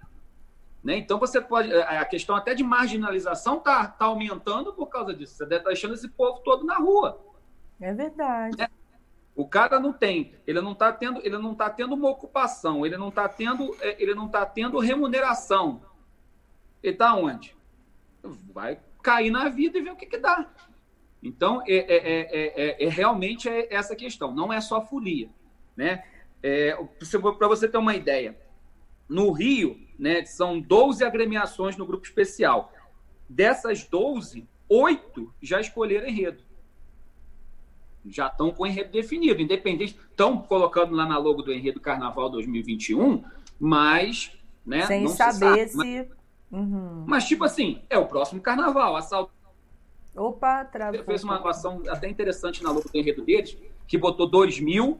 Né? 0.83 0.97
Então 0.97 1.19
você 1.19 1.39
pode. 1.39 1.71
A 1.73 2.03
questão 2.05 2.35
até 2.35 2.55
de 2.55 2.63
marginalização 2.63 3.57
está 3.57 3.87
tá 3.87 4.05
aumentando 4.05 4.73
por 4.73 4.87
causa 4.87 5.13
disso. 5.13 5.35
Você 5.35 5.43
deve 5.43 5.57
estar 5.57 5.63
tá 5.65 5.73
deixando 5.73 5.93
esse 5.93 6.09
povo 6.09 6.39
todo 6.39 6.65
na 6.65 6.77
rua. 6.77 7.21
É 7.79 7.93
verdade. 7.93 8.57
Né? 8.57 8.67
O 9.35 9.47
cara 9.47 9.79
não 9.79 9.93
tem, 9.93 10.35
ele 10.45 10.59
não 10.59 10.73
está 10.73 10.91
tendo, 10.91 11.21
ele 11.23 11.37
não 11.37 11.55
tá 11.55 11.69
tendo 11.69 11.95
uma 11.95 12.09
ocupação, 12.09 12.85
ele 12.85 12.97
não 12.97 13.09
está 13.09 13.29
tendo, 13.29 13.75
é, 13.79 14.01
ele 14.01 14.13
não 14.13 14.27
tá 14.27 14.45
tendo 14.45 14.79
remuneração. 14.79 15.81
Ele 16.83 16.93
está 16.93 17.15
onde? 17.15 17.55
Vai 18.51 18.79
cair 19.01 19.31
na 19.31 19.49
vida 19.49 19.77
e 19.77 19.81
ver 19.81 19.91
o 19.91 19.95
que, 19.95 20.05
que 20.05 20.17
dá. 20.17 20.51
Então, 21.23 21.61
é, 21.67 21.75
é, 21.75 22.75
é, 22.81 22.85
é 22.85 22.89
realmente 22.89 23.47
é 23.47 23.73
essa 23.73 23.95
questão, 23.95 24.33
não 24.33 24.51
é 24.51 24.59
só 24.59 24.81
folia. 24.81 25.29
Né? 25.77 26.03
Para 27.37 27.47
você 27.47 27.67
ter 27.67 27.77
uma 27.77 27.95
ideia, 27.95 28.37
no 29.07 29.31
Rio, 29.31 29.79
né, 30.01 30.25
são 30.25 30.59
12 30.59 31.03
agremiações 31.03 31.77
no 31.77 31.85
grupo 31.85 32.03
especial. 32.03 32.73
Dessas 33.29 33.83
12, 33.83 34.47
oito 34.67 35.31
já 35.39 35.61
escolheram 35.61 36.07
enredo. 36.07 36.43
Já 38.07 38.25
estão 38.25 38.49
com 38.49 38.63
o 38.63 38.65
enredo 38.65 38.91
definido, 38.91 39.43
independente. 39.43 39.95
Estão 40.09 40.39
colocando 40.39 40.95
lá 40.95 41.05
na 41.05 41.19
logo 41.19 41.43
do 41.43 41.53
enredo 41.53 41.79
Carnaval 41.79 42.31
2021, 42.31 43.23
mas. 43.59 44.35
Né, 44.65 44.87
Sem 44.87 45.07
saber 45.07 45.67
se. 45.67 45.73
se... 45.73 45.77
Mas, 45.77 46.07
uhum. 46.51 47.03
mas, 47.07 47.27
tipo 47.27 47.43
assim, 47.43 47.83
é 47.87 47.99
o 47.99 48.07
próximo 48.07 48.41
carnaval. 48.41 48.95
A 48.95 49.03
Sal... 49.03 49.31
Opa, 50.15 50.65
travou. 50.65 51.03
Fez 51.03 51.23
uma 51.23 51.47
ação 51.47 51.83
até 51.87 52.09
interessante 52.09 52.63
na 52.63 52.71
logo 52.71 52.89
do 52.89 52.97
enredo 52.97 53.23
deles, 53.23 53.55
que 53.87 53.99
botou 53.99 54.27
2000 54.27 54.99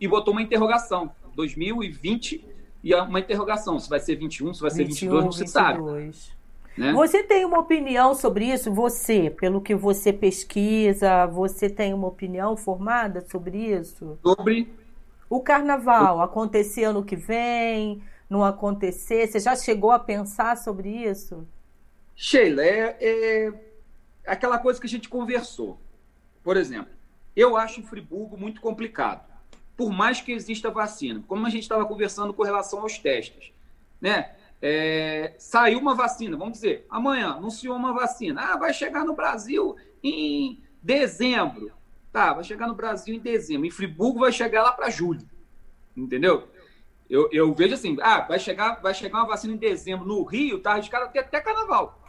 e 0.00 0.08
botou 0.08 0.32
uma 0.32 0.42
interrogação. 0.42 1.14
2020 1.34 2.51
e 2.82 2.94
uma 2.94 3.20
interrogação. 3.20 3.78
Se 3.78 3.88
vai 3.88 4.00
ser 4.00 4.16
21, 4.16 4.54
se 4.54 4.60
vai 4.60 4.70
ser 4.70 4.84
21, 4.84 5.08
22, 5.08 5.24
não 5.24 5.32
se 5.32 5.38
22. 5.40 5.52
sabe. 5.52 6.42
Né? 6.76 6.92
Você 6.92 7.22
tem 7.22 7.44
uma 7.44 7.58
opinião 7.58 8.14
sobre 8.14 8.46
isso? 8.46 8.72
Você, 8.72 9.30
pelo 9.30 9.60
que 9.60 9.74
você 9.74 10.12
pesquisa, 10.12 11.26
você 11.26 11.68
tem 11.68 11.92
uma 11.92 12.08
opinião 12.08 12.56
formada 12.56 13.24
sobre 13.30 13.58
isso? 13.58 14.18
Sobre 14.22 14.72
o 15.28 15.40
carnaval, 15.40 16.20
acontecer 16.20 16.84
ano 16.84 17.04
que 17.04 17.16
vem, 17.16 18.02
não 18.28 18.42
acontecer? 18.42 19.26
Você 19.26 19.40
já 19.40 19.54
chegou 19.54 19.90
a 19.90 19.98
pensar 19.98 20.56
sobre 20.56 20.88
isso? 20.88 21.46
Sheila, 22.14 22.62
é, 22.62 22.96
é 23.00 23.52
aquela 24.26 24.58
coisa 24.58 24.80
que 24.80 24.86
a 24.86 24.90
gente 24.90 25.08
conversou. 25.08 25.78
Por 26.42 26.56
exemplo, 26.56 26.92
eu 27.34 27.56
acho 27.56 27.80
o 27.80 27.84
Friburgo 27.84 28.36
muito 28.36 28.60
complicado, 28.60 29.24
por 29.76 29.90
mais 29.90 30.20
que 30.20 30.32
exista 30.32 30.70
vacina. 30.70 31.22
Como 31.26 31.46
a 31.46 31.50
gente 31.50 31.62
estava 31.62 31.84
conversando 31.84 32.32
com 32.32 32.42
relação 32.42 32.80
aos 32.80 32.98
testes, 32.98 33.52
né? 34.00 34.34
É, 34.64 35.34
saiu 35.38 35.80
uma 35.80 35.94
vacina, 35.94 36.36
vamos 36.36 36.54
dizer, 36.54 36.86
amanhã 36.88 37.32
anunciou 37.32 37.76
uma 37.76 37.92
vacina. 37.92 38.40
Ah, 38.40 38.56
vai 38.56 38.72
chegar 38.72 39.04
no 39.04 39.14
Brasil 39.14 39.76
em 40.02 40.62
dezembro. 40.80 41.72
Tá, 42.12 42.32
vai 42.32 42.44
chegar 42.44 42.68
no 42.68 42.74
Brasil 42.74 43.14
em 43.14 43.18
dezembro. 43.18 43.66
Em 43.66 43.70
Friburgo 43.70 44.20
vai 44.20 44.30
chegar 44.30 44.62
lá 44.62 44.72
para 44.72 44.90
julho. 44.90 45.26
Entendeu? 45.96 46.48
Eu, 47.10 47.28
eu, 47.32 47.52
vejo 47.52 47.74
assim, 47.74 47.96
ah, 48.00 48.20
vai 48.20 48.38
chegar, 48.38 48.80
vai 48.80 48.94
chegar 48.94 49.18
uma 49.18 49.26
vacina 49.26 49.52
em 49.52 49.58
dezembro 49.58 50.06
no 50.06 50.22
Rio, 50.22 50.60
tá 50.60 50.72
arriscado 50.72 51.06
até, 51.06 51.18
até 51.18 51.40
carnaval. 51.40 52.00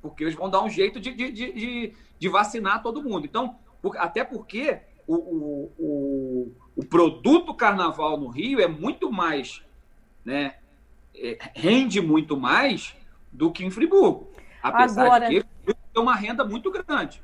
Porque 0.00 0.24
eles 0.24 0.34
vão 0.34 0.48
dar 0.48 0.62
um 0.62 0.70
jeito 0.70 0.98
de, 0.98 1.12
de, 1.12 1.30
de, 1.30 1.94
de 2.18 2.28
vacinar 2.28 2.82
todo 2.82 3.02
mundo. 3.02 3.26
Então, 3.26 3.58
por, 3.82 3.96
até 3.98 4.24
porque 4.24 4.80
o, 5.06 5.14
o, 5.14 5.72
o, 5.78 6.52
o 6.76 6.84
produto 6.84 7.54
carnaval 7.54 8.18
no 8.18 8.28
Rio 8.28 8.60
é 8.60 8.66
muito 8.66 9.10
mais 9.10 9.64
né, 10.26 10.56
é, 11.14 11.38
rende 11.54 12.00
muito 12.00 12.36
mais 12.36 12.94
do 13.32 13.52
que 13.52 13.64
em 13.64 13.70
Friburgo. 13.70 14.28
Apesar 14.62 15.06
agora, 15.06 15.28
de 15.28 15.42
que 15.42 15.74
tem 15.94 16.02
uma 16.02 16.16
renda 16.16 16.44
muito 16.44 16.70
grande. 16.70 17.22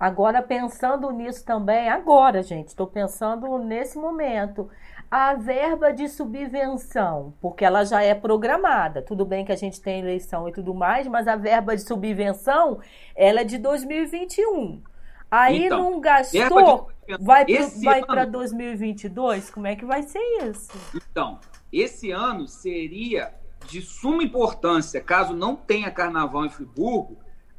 Agora, 0.00 0.40
pensando 0.40 1.10
nisso 1.10 1.44
também, 1.44 1.88
agora, 1.88 2.42
gente, 2.42 2.68
estou 2.68 2.86
pensando 2.86 3.58
nesse 3.58 3.98
momento. 3.98 4.70
A 5.10 5.34
verba 5.34 5.92
de 5.92 6.08
subvenção, 6.08 7.34
porque 7.40 7.64
ela 7.64 7.84
já 7.84 8.02
é 8.02 8.14
programada. 8.14 9.02
Tudo 9.02 9.24
bem 9.24 9.44
que 9.44 9.52
a 9.52 9.56
gente 9.56 9.80
tem 9.80 10.00
eleição 10.00 10.48
e 10.48 10.52
tudo 10.52 10.74
mais, 10.74 11.06
mas 11.06 11.26
a 11.26 11.34
verba 11.34 11.74
de 11.74 11.82
subvenção, 11.82 12.78
ela 13.16 13.40
é 13.40 13.44
de 13.44 13.58
2021. 13.58 14.82
Aí 15.30 15.64
então, 15.64 15.90
não 15.90 16.00
gastou. 16.00 16.90
Vai 17.16 18.04
para 18.04 18.22
ano... 18.22 18.32
2022? 18.32 19.50
Como 19.50 19.66
é 19.66 19.76
que 19.76 19.84
vai 19.84 20.02
ser 20.02 20.20
isso? 20.42 20.70
Então, 20.94 21.40
esse 21.72 22.10
ano 22.10 22.46
seria 22.46 23.34
de 23.66 23.82
suma 23.82 24.22
importância, 24.22 25.00
caso 25.00 25.34
não 25.34 25.54
tenha 25.54 25.90
carnaval 25.90 26.44
em 26.44 26.50
Friburgo, 26.50 27.18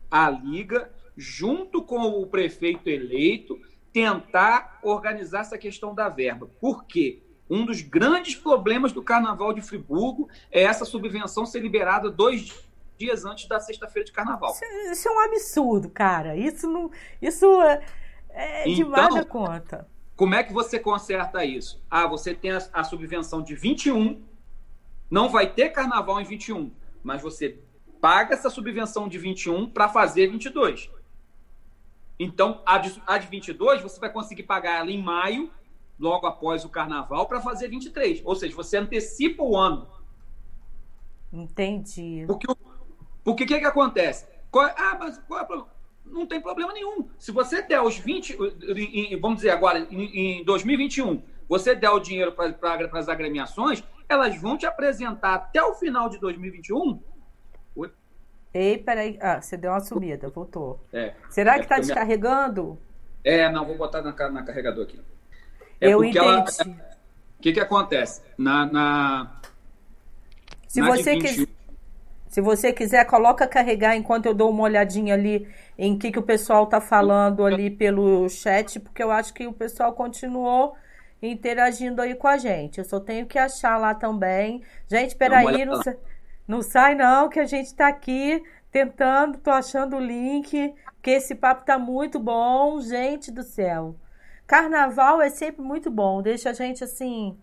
a 0.09 0.29
Liga, 0.29 0.91
junto 1.15 1.83
com 1.83 2.01
o 2.01 2.25
prefeito 2.25 2.89
eleito, 2.89 3.59
tentar 3.91 4.79
organizar 4.81 5.41
essa 5.41 5.57
questão 5.57 5.93
da 5.93 6.09
verba. 6.09 6.49
Por 6.59 6.85
quê? 6.85 7.21
Um 7.49 7.65
dos 7.65 7.81
grandes 7.81 8.35
problemas 8.35 8.91
do 8.91 9.01
carnaval 9.01 9.53
de 9.53 9.61
Friburgo 9.61 10.29
é 10.51 10.61
essa 10.61 10.85
subvenção 10.85 11.45
ser 11.45 11.61
liberada 11.61 12.09
dois 12.09 12.69
dias 12.97 13.25
antes 13.25 13.47
da 13.47 13.59
sexta-feira 13.59 14.05
de 14.05 14.11
carnaval. 14.11 14.51
Isso, 14.51 14.91
isso, 14.91 15.07
é 15.07 15.11
um 15.11 15.19
absurdo, 15.19 15.89
cara. 15.89 16.35
Isso 16.35 16.67
não. 16.67 16.91
Isso 17.21 17.45
é, 18.29 18.63
é 18.63 18.69
então, 18.69 18.85
demais 18.85 19.15
da 19.15 19.25
conta. 19.25 19.87
Como 20.15 20.35
é 20.35 20.43
que 20.43 20.51
você 20.51 20.79
conserta 20.79 21.45
isso? 21.45 21.81
Ah, 21.89 22.05
você 22.05 22.33
tem 22.33 22.51
a, 22.51 22.59
a 22.73 22.83
subvenção 22.83 23.41
de 23.41 23.55
21, 23.55 24.21
não 25.09 25.29
vai 25.29 25.51
ter 25.51 25.69
carnaval 25.69 26.19
em 26.19 26.25
21, 26.25 26.71
mas 27.03 27.21
você 27.21 27.59
paga 28.01 28.33
essa 28.33 28.49
subvenção 28.49 29.07
de 29.07 29.17
21 29.17 29.69
para 29.69 29.89
fazer 29.89 30.27
22. 30.27 30.89
Então, 32.19 32.61
a 32.65 32.77
de, 32.77 33.01
a 33.07 33.17
de 33.17 33.27
22, 33.27 33.81
você 33.81 33.99
vai 33.99 34.11
conseguir 34.11 34.43
pagar 34.43 34.79
ela 34.79 34.91
em 34.91 35.01
maio, 35.01 35.51
logo 35.97 36.27
após 36.27 36.65
o 36.65 36.69
carnaval, 36.69 37.25
para 37.25 37.41
fazer 37.41 37.69
23. 37.69 38.21
Ou 38.25 38.35
seja, 38.35 38.55
você 38.55 38.77
antecipa 38.77 39.41
o 39.41 39.55
ano. 39.55 39.87
Entendi. 41.31 42.25
Porque 42.27 42.45
o 43.25 43.35
que, 43.35 43.45
que, 43.45 43.59
que 43.59 43.65
acontece? 43.65 44.27
Qual, 44.51 44.65
ah, 44.65 44.97
mas 44.99 45.17
qual 45.19 45.39
é 45.39 45.43
o 45.43 45.47
problema? 45.47 45.78
Não 46.11 46.25
tem 46.25 46.41
problema 46.41 46.73
nenhum. 46.73 47.09
Se 47.17 47.31
você 47.31 47.61
der 47.61 47.81
os 47.81 47.97
20, 47.97 48.37
vamos 49.19 49.37
dizer 49.37 49.51
agora, 49.51 49.79
em 49.91 50.43
2021, 50.43 51.21
você 51.47 51.75
der 51.75 51.89
o 51.89 51.99
dinheiro 51.99 52.31
para 52.31 52.55
as 52.93 53.09
agremiações, 53.09 53.83
elas 54.07 54.39
vão 54.39 54.57
te 54.57 54.65
apresentar 54.65 55.35
até 55.35 55.61
o 55.63 55.73
final 55.73 56.09
de 56.09 56.19
2021. 56.19 57.01
Ei, 58.53 58.77
peraí. 58.79 59.17
Ah, 59.21 59.39
você 59.39 59.55
deu 59.55 59.71
uma 59.71 59.79
sumida, 59.79 60.27
voltou. 60.29 60.83
É, 60.91 61.13
Será 61.29 61.55
que 61.55 61.65
está 61.65 61.77
é 61.77 61.81
descarregando? 61.81 62.79
É, 63.23 63.49
não, 63.51 63.65
vou 63.65 63.77
botar 63.77 64.01
na, 64.01 64.11
na 64.29 64.43
carregador 64.43 64.85
aqui. 64.85 64.99
É 65.79 65.89
Eu 65.89 66.03
entendi. 66.03 66.71
O 67.37 67.41
que, 67.41 67.53
que 67.53 67.59
acontece? 67.59 68.21
Na, 68.37 68.65
na, 68.65 69.39
se, 70.67 70.81
na 70.81 70.87
você 70.87 71.47
se 72.29 72.41
você 72.41 72.71
quiser, 72.71 73.05
coloca 73.05 73.47
carregar 73.47 73.95
enquanto 73.95 74.27
eu 74.27 74.33
dou 74.35 74.51
uma 74.51 74.63
olhadinha 74.63 75.15
ali 75.15 75.47
em 75.81 75.97
que, 75.97 76.11
que 76.11 76.19
o 76.19 76.23
pessoal 76.23 76.65
está 76.65 76.81
falando 76.81 77.45
ali 77.45 77.71
pelo 77.71 78.27
chat, 78.27 78.81
porque 78.81 79.01
eu 79.01 79.09
acho 79.09 79.33
que 79.33 79.47
o 79.47 79.53
pessoal 79.53 79.93
continuou 79.93 80.75
interagindo 81.21 82.01
aí 82.01 82.15
com 82.15 82.27
a 82.27 82.37
gente. 82.37 82.79
Eu 82.79 82.83
só 82.83 82.99
tenho 82.99 83.25
que 83.25 83.39
achar 83.39 83.77
lá 83.77 83.95
também. 83.95 84.61
Gente, 84.89 85.15
peraí, 85.15 85.63
não, 85.63 85.79
não 86.45 86.61
sai 86.61 86.95
não, 86.95 87.29
que 87.29 87.39
a 87.39 87.45
gente 87.45 87.67
está 87.67 87.87
aqui 87.87 88.43
tentando, 88.69 89.37
tô 89.37 89.51
achando 89.51 89.95
o 89.95 90.01
link, 90.01 90.75
que 91.01 91.11
esse 91.11 91.33
papo 91.33 91.63
tá 91.63 91.79
muito 91.79 92.19
bom, 92.19 92.81
gente 92.81 93.31
do 93.31 93.41
céu. 93.41 93.95
Carnaval 94.45 95.21
é 95.21 95.29
sempre 95.29 95.61
muito 95.61 95.89
bom, 95.89 96.21
deixa 96.21 96.49
a 96.49 96.53
gente 96.53 96.83
assim 96.83 97.39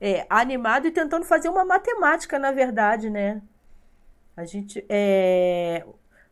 é, 0.00 0.26
animado 0.28 0.88
e 0.88 0.90
tentando 0.90 1.24
fazer 1.24 1.48
uma 1.48 1.64
matemática, 1.64 2.36
na 2.36 2.50
verdade, 2.50 3.08
né? 3.08 3.40
A 4.36 4.44
gente 4.44 4.84
é, 4.88 5.86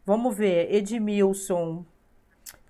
Vamos 0.06 0.36
ver, 0.36 0.72
Edmilson. 0.74 1.84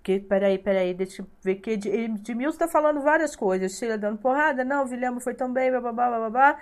Que, 0.03 0.21
peraí, 0.21 0.59
peraí, 0.59 0.93
deixa 0.93 1.23
eu 1.23 1.27
ver 1.43 1.57
que 1.57 1.71
Ed, 1.71 1.89
Edmilson 1.89 2.59
tá 2.59 2.69
falando 2.69 3.01
várias 3.01 3.35
coisas. 3.35 3.79
Sheila 3.79 3.97
dando 3.97 4.19
porrada, 4.19 4.63
não, 4.63 4.87
Vilhamo 4.87 5.19
foi 5.19 5.35
também, 5.35 5.73
bababá, 5.73 6.11
bababá. 6.11 6.59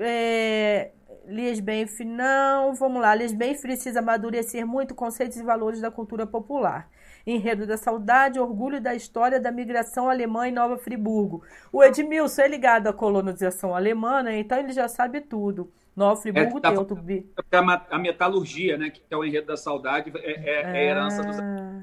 É, 0.00 0.90
Lies 1.26 1.60
Benf, 1.60 2.00
não. 2.00 2.74
Vamos 2.74 3.02
lá, 3.02 3.14
Lies 3.14 3.32
Benf 3.32 3.60
precisa 3.60 4.00
amadurecer 4.00 4.66
muito 4.66 4.94
conceitos 4.94 5.36
e 5.36 5.42
valores 5.42 5.80
da 5.80 5.90
cultura 5.90 6.26
popular. 6.26 6.88
Enredo 7.26 7.66
da 7.66 7.76
Saudade, 7.76 8.40
Orgulho 8.40 8.80
da 8.80 8.94
História 8.94 9.38
da 9.38 9.52
Migração 9.52 10.08
Alemã 10.08 10.48
em 10.48 10.52
Nova 10.52 10.78
Friburgo. 10.78 11.44
O 11.70 11.84
Edmilson 11.84 12.42
é 12.42 12.48
ligado 12.48 12.88
à 12.88 12.92
colonização 12.92 13.74
alemã, 13.74 14.22
né? 14.22 14.38
então 14.38 14.58
ele 14.58 14.72
já 14.72 14.88
sabe 14.88 15.20
tudo. 15.20 15.70
Nova 15.94 16.20
Friburgo 16.20 16.58
é, 16.58 16.60
tá. 16.60 17.86
A 17.90 17.98
metalurgia, 17.98 18.78
né? 18.78 18.90
Que 18.90 19.02
é 19.10 19.16
o 19.16 19.24
enredo 19.24 19.48
da 19.48 19.56
saudade, 19.56 20.12
é, 20.16 20.30
é, 20.30 20.62
é 20.62 20.66
a 20.66 20.82
herança 20.82 21.22
dos... 21.22 21.38
Ah. 21.38 21.82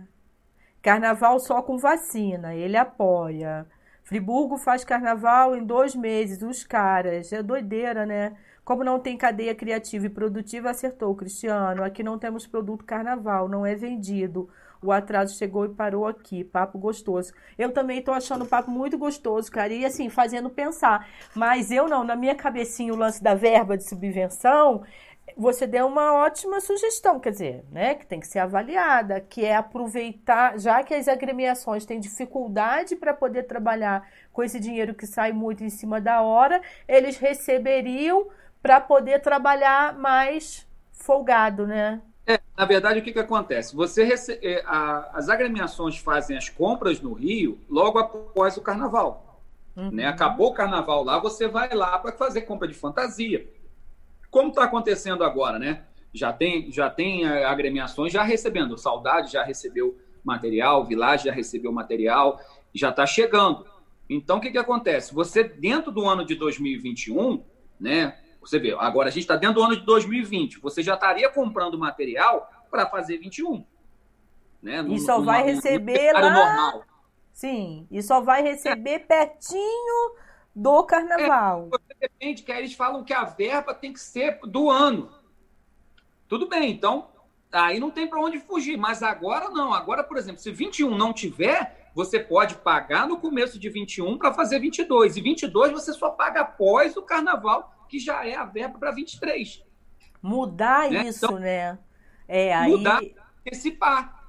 Carnaval 0.82 1.40
só 1.40 1.62
com 1.62 1.78
vacina, 1.78 2.56
ele 2.56 2.78
apoia. 2.78 3.68
Friburgo 4.04 4.58
faz 4.58 4.84
carnaval 4.84 5.56
em 5.56 5.64
dois 5.64 5.96
meses, 5.96 6.42
os 6.42 6.64
caras. 6.64 7.32
É 7.32 7.44
doideira, 7.44 8.06
né? 8.06 8.36
Como 8.64 8.84
não 8.84 9.00
tem 9.00 9.18
cadeia 9.18 9.54
criativa 9.54 10.06
e 10.06 10.10
produtiva, 10.10 10.70
acertou, 10.70 11.14
Cristiano. 11.16 11.84
Aqui 11.84 12.02
não 12.02 12.18
temos 12.18 12.48
produto 12.48 12.86
carnaval, 12.86 13.50
não 13.50 13.66
é 13.66 13.76
vendido. 13.76 14.50
O 14.82 14.92
atraso 14.92 15.38
chegou 15.38 15.66
e 15.66 15.70
parou 15.70 16.08
aqui. 16.08 16.44
Papo 16.44 16.78
gostoso. 16.78 17.34
Eu 17.58 17.72
também 17.72 18.02
tô 18.02 18.12
achando 18.12 18.46
o 18.46 18.48
papo 18.48 18.72
muito 18.72 18.98
gostoso, 18.98 19.52
cara. 19.52 19.74
E 19.74 19.86
assim, 19.86 20.10
fazendo 20.10 20.50
pensar. 20.50 21.08
Mas 21.36 21.72
eu 21.72 21.88
não, 21.88 22.04
na 22.04 22.16
minha 22.16 22.36
cabecinha, 22.36 22.94
o 22.94 22.98
lance 22.98 23.22
da 23.22 23.36
verba 23.36 23.78
de 23.78 23.84
subvenção, 23.84 24.84
você 25.38 25.68
deu 25.68 25.88
uma 25.88 26.14
ótima 26.14 26.60
sugestão, 26.60 27.20
quer 27.20 27.32
dizer, 27.32 27.66
né, 27.72 27.96
que 27.96 28.06
tem 28.06 28.20
que 28.20 28.28
ser 28.28 28.40
avaliada, 28.40 29.22
que 29.22 29.46
é 29.46 29.56
aproveitar, 29.56 30.58
já 30.60 30.84
que 30.84 30.94
as 30.94 31.08
agremiações 31.08 31.86
têm 31.86 32.00
dificuldade 32.00 32.96
para 32.96 33.14
poder 33.14 33.44
trabalhar 33.44 34.08
com 34.34 34.44
esse 34.44 34.60
dinheiro 34.60 34.94
que 34.94 35.06
sai 35.06 35.32
muito 35.32 35.64
em 35.64 35.70
cima 35.70 36.02
da 36.02 36.22
hora, 36.22 36.62
eles 36.88 37.18
receberiam 37.18 38.28
para 38.62 38.82
poder 38.82 39.22
trabalhar 39.22 39.98
mais 39.98 40.68
folgado, 40.92 41.66
né? 41.66 42.02
É, 42.30 42.40
na 42.56 42.64
verdade, 42.64 43.00
o 43.00 43.02
que, 43.02 43.12
que 43.12 43.20
acontece? 43.20 43.76
Você 43.76 44.04
rece... 44.04 44.40
É, 44.44 44.62
a, 44.64 45.18
as 45.18 45.30
agremiações 45.30 45.98
fazem 45.98 46.38
as 46.38 46.48
compras 46.48 47.02
no 47.02 47.14
Rio 47.14 47.60
logo 47.68 47.98
após 47.98 48.56
o 48.56 48.62
carnaval. 48.62 49.42
Uhum. 49.76 49.90
Né? 49.90 50.06
Acabou 50.06 50.50
o 50.50 50.54
carnaval 50.54 51.04
lá, 51.04 51.18
você 51.18 51.48
vai 51.48 51.74
lá 51.74 51.98
para 51.98 52.12
fazer 52.12 52.42
compra 52.42 52.68
de 52.68 52.76
fantasia. 52.76 53.52
Como 54.30 54.50
está 54.50 54.66
acontecendo 54.66 55.24
agora, 55.24 55.58
né? 55.58 55.86
Já 56.14 56.32
tem, 56.32 56.72
já 56.72 56.88
tem 56.88 57.26
é, 57.26 57.46
agremiações 57.46 58.14
já 58.14 58.22
recebendo. 58.22 58.78
Saudade 58.78 59.32
já 59.32 59.44
recebeu 59.44 59.98
material, 60.24 60.86
Village 60.86 61.26
já 61.26 61.32
recebeu 61.32 61.72
material, 61.72 62.40
já 62.76 62.90
está 62.90 63.08
chegando. 63.08 63.66
Então, 64.08 64.38
o 64.38 64.42
que, 64.42 64.52
que 64.52 64.58
acontece? 64.60 65.16
Você, 65.16 65.44
dentro 65.44 65.92
do 65.92 66.08
ano 66.08 66.24
de 66.24 66.36
2021, 66.36 67.44
né? 67.80 68.20
Você 68.50 68.58
vê, 68.58 68.76
agora 68.80 69.10
a 69.10 69.12
gente 69.12 69.22
está 69.22 69.36
dentro 69.36 69.58
do 69.58 69.64
ano 69.64 69.76
de 69.76 69.86
2020, 69.86 70.60
você 70.60 70.82
já 70.82 70.96
estaria 70.96 71.30
comprando 71.30 71.78
material 71.78 72.50
para 72.72 72.88
fazer 72.88 73.20
21. 73.20 73.64
Né? 74.60 74.82
No, 74.82 74.96
e 74.96 75.00
só 75.00 75.22
vai 75.22 75.44
receber 75.44 76.14
lá. 76.14 76.22
Normal. 76.22 76.84
Sim, 77.32 77.88
e 77.92 78.02
só 78.02 78.20
vai 78.22 78.42
receber 78.42 78.94
é. 78.94 79.00
pertinho 79.00 80.16
do 80.56 80.84
carnaval. 80.84 81.70
É, 81.92 82.08
depende, 82.08 82.42
que 82.42 82.52
eles 82.52 82.74
falam 82.74 83.04
que 83.04 83.14
a 83.14 83.24
verba 83.24 83.72
tem 83.72 83.94
que 83.94 84.00
ser 84.00 84.40
do 84.44 84.72
ano. 84.72 85.12
Tudo 86.28 86.50
bem, 86.50 86.72
então 86.72 87.08
aí 87.52 87.80
não 87.80 87.92
tem 87.92 88.08
para 88.08 88.20
onde 88.20 88.40
fugir, 88.40 88.78
mas 88.78 89.04
agora 89.04 89.52
não. 89.52 89.76
Agora, 89.76 90.04
por 90.04 90.18
exemplo, 90.18 90.42
se 90.42 90.50
21 90.50 90.98
não 90.98 91.14
tiver, 91.14 91.92
você 91.94 92.20
pode 92.20 92.56
pagar 92.56 93.08
no 93.08 93.20
começo 93.20 93.60
de 93.60 93.70
21 93.70 94.18
para 94.18 94.34
fazer 94.34 94.58
22. 94.58 95.18
E 95.18 95.22
22 95.22 95.72
você 95.72 95.94
só 95.94 96.10
paga 96.10 96.42
após 96.42 96.98
o 96.98 97.04
carnaval, 97.04 97.76
que 97.90 98.00
já 98.00 98.26
é 98.26 98.36
a 98.36 98.46
verba 98.46 98.80
para 98.80 98.92
23. 98.92 99.64
Mudar 100.22 100.90
né? 100.90 101.08
isso, 101.08 101.26
então, 101.26 101.40
né? 101.40 101.78
É, 102.28 102.54
aí... 102.54 102.72
Mudar, 102.72 103.02
antecipar. 103.42 104.20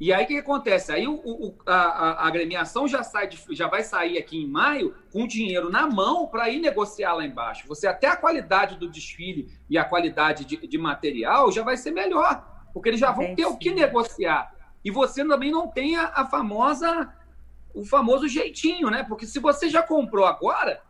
E 0.00 0.14
aí 0.14 0.24
o 0.24 0.26
que, 0.26 0.32
que, 0.32 0.40
acontece? 0.40 0.90
Aí 0.90 1.06
o, 1.06 1.12
o, 1.12 1.54
a, 1.66 1.74
a, 1.74 2.26
agremiação 2.26 2.88
já, 2.88 3.02
sai 3.02 3.28
de, 3.28 3.38
já 3.50 3.68
vai 3.68 3.82
sair 3.82 4.16
aqui 4.16 4.38
em 4.38 4.46
maio 4.46 4.94
com 5.12 5.26
dinheiro 5.26 5.68
na 5.68 5.86
mão 5.86 6.26
para 6.26 6.48
ir 6.48 6.58
negociar 6.58 7.12
lá 7.12 7.24
embaixo. 7.26 7.68
Você 7.68 7.86
até 7.86 8.06
a 8.06 8.16
qualidade 8.16 8.76
do 8.76 8.88
desfile 8.88 9.52
e 9.68 9.76
a 9.76 9.84
qualidade 9.84 10.46
de, 10.46 10.56
de 10.56 10.78
material 10.78 11.52
já 11.52 11.62
vai 11.62 11.76
ser 11.76 11.90
melhor, 11.90 12.42
porque 12.72 12.88
eles 12.88 13.00
já 13.00 13.12
vão 13.12 13.34
ter 13.34 13.44
o 13.44 13.58
que 13.58 13.74
negociar. 13.74 14.54
E 14.82 14.90
você 14.90 15.22
também 15.22 15.50
não 15.50 15.68
tem 15.68 15.96
a, 15.96 16.06
a 16.14 16.24
famosa, 16.24 17.12
o 17.74 17.84
famoso 17.84 18.26
jeitinho, 18.26 18.88
né? 18.88 19.04
Porque 19.04 19.26
se 19.26 19.38
você 19.38 19.68
já 19.68 19.82
comprou 19.82 20.24
agora, 20.24 20.80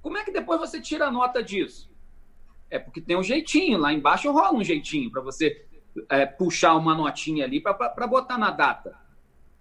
como 0.00 0.16
é 0.18 0.24
que 0.24 0.32
depois 0.32 0.60
você 0.60 0.80
tira 0.80 1.06
a 1.06 1.10
nota 1.10 1.42
disso? 1.42 1.90
É 2.70 2.78
porque 2.78 3.00
tem 3.00 3.16
um 3.16 3.22
jeitinho, 3.22 3.78
lá 3.78 3.92
embaixo 3.92 4.30
rola 4.30 4.54
um 4.54 4.64
jeitinho 4.64 5.10
para 5.10 5.22
você 5.22 5.66
é, 6.10 6.26
puxar 6.26 6.76
uma 6.76 6.94
notinha 6.94 7.44
ali 7.44 7.60
para 7.60 8.06
botar 8.06 8.38
na 8.38 8.50
data. 8.50 8.96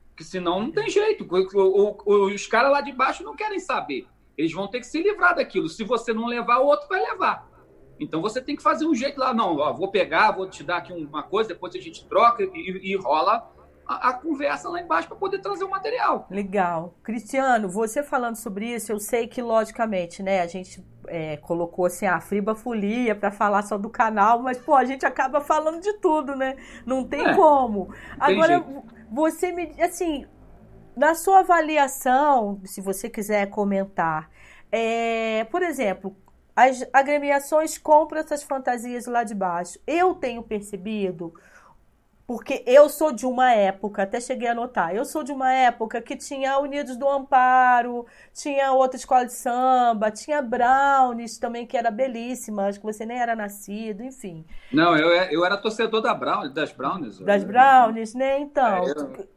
Porque 0.10 0.24
senão 0.24 0.62
não 0.62 0.72
tem 0.72 0.90
jeito. 0.90 1.28
O, 1.30 1.98
o, 2.06 2.26
os 2.34 2.48
caras 2.48 2.72
lá 2.72 2.82
de 2.82 2.92
baixo 2.92 3.24
não 3.24 3.36
querem 3.36 3.60
saber. 3.60 4.08
Eles 4.38 4.52
vão 4.52 4.68
ter 4.68 4.80
que 4.80 4.88
se 4.88 5.02
livrar 5.02 5.36
daquilo. 5.36 5.70
Se 5.70 5.84
você 5.84 6.14
não 6.14 6.26
levar, 6.26 6.60
o 6.60 6.66
outro 6.66 6.88
vai 6.88 7.02
levar. 7.02 7.48
Então 8.00 8.22
você 8.22 8.42
tem 8.42 8.56
que 8.56 8.62
fazer 8.62 8.86
um 8.86 8.94
jeito 8.94 9.20
lá. 9.20 9.34
Não, 9.34 9.58
ó, 9.58 9.74
vou 9.74 9.90
pegar, 9.90 10.32
vou 10.32 10.50
te 10.50 10.64
dar 10.64 10.78
aqui 10.78 10.94
uma 10.94 11.24
coisa, 11.24 11.50
depois 11.50 11.76
a 11.76 11.80
gente 11.80 12.06
troca 12.08 12.44
e, 12.44 12.92
e 12.92 12.96
rola 12.96 13.52
a, 13.88 14.10
a, 14.10 14.14
conversa 14.14 14.70
lá 14.70 14.82
embaixo 14.82 15.08
para 15.08 15.18
poder 15.18 15.40
trazer 15.40 15.64
o 15.64 15.70
material. 15.70 16.28
Legal. 16.30 16.96
Cristiano, 17.04 17.70
você 17.70 18.04
falando 18.04 18.36
sobre 18.36 18.74
isso, 18.74 18.92
eu 18.92 19.00
sei 19.00 19.28
que, 19.28 19.42
logicamente, 19.42 20.22
né, 20.22 20.42
a 20.42 20.48
gente 20.48 20.86
é, 21.08 21.38
colocou 21.38 21.86
assim 21.86 22.06
a 22.06 22.20
Friba 22.20 22.54
Folia 22.54 23.16
para 23.16 23.32
falar 23.32 23.64
só 23.64 23.78
do 23.78 23.90
canal, 23.90 24.42
mas 24.42 24.58
pô, 24.58 24.76
a 24.76 24.84
gente 24.84 25.06
acaba 25.06 25.40
falando 25.42 25.82
de 25.82 25.94
tudo, 25.94 26.36
né? 26.36 26.58
Não 26.86 27.04
tem 27.04 27.26
é, 27.26 27.36
como. 27.36 27.94
Agora, 28.20 28.62
tem 28.62 28.84
você 29.10 29.52
me 29.52 29.72
assim, 29.82 30.26
na 30.96 31.16
sua 31.16 31.40
avaliação, 31.40 32.60
se 32.66 32.82
você 32.82 33.10
quiser 33.10 33.50
comentar, 33.50 34.30
é, 34.72 35.46
por 35.46 35.64
exemplo, 35.64 36.16
as 36.56 36.84
agremiações 36.92 37.78
compram 37.78 38.20
essas 38.20 38.44
fantasias 38.44 39.06
lá 39.06 39.24
de 39.24 39.36
baixo. 39.36 39.80
Eu 39.86 40.16
tenho 40.16 40.42
percebido 40.42 41.34
porque 42.28 42.62
eu 42.68 42.90
sou 42.90 43.14
de 43.14 43.26
uma 43.26 43.54
época, 43.54 44.04
até 44.04 44.20
cheguei 44.20 44.50
a 44.50 44.54
notar, 44.54 44.94
eu 44.94 45.06
sou 45.06 45.24
de 45.24 45.32
uma 45.32 45.50
época 45.50 46.02
que 46.02 46.14
tinha 46.18 46.60
Unidos 46.60 46.98
do 46.98 47.08
Amparo, 47.08 48.06
tinha 48.34 48.74
outra 48.74 48.98
escola 48.98 49.26
de 49.26 49.32
samba, 49.32 50.12
tinha 50.12 50.42
Brownies 50.42 51.38
também, 51.38 51.66
que 51.66 51.78
era 51.78 51.90
belíssima, 51.90 52.68
acho 52.68 52.82
que 52.82 52.86
você 52.86 53.06
nem 53.06 53.18
era 53.18 53.34
nascido, 53.34 54.04
enfim. 54.04 54.46
Não, 54.74 54.98
eu, 54.98 55.10
eu 55.32 55.46
era 55.46 55.56
torcedor 55.56 56.02
da 56.02 56.14
Brown, 56.14 56.52
das 56.52 56.74
Brownies. 56.74 57.20
Das 57.20 57.46
Brownies, 57.46 58.14
né? 58.14 58.40
Então. 58.40 58.86
É, 58.86 58.92
eu, 58.92 59.30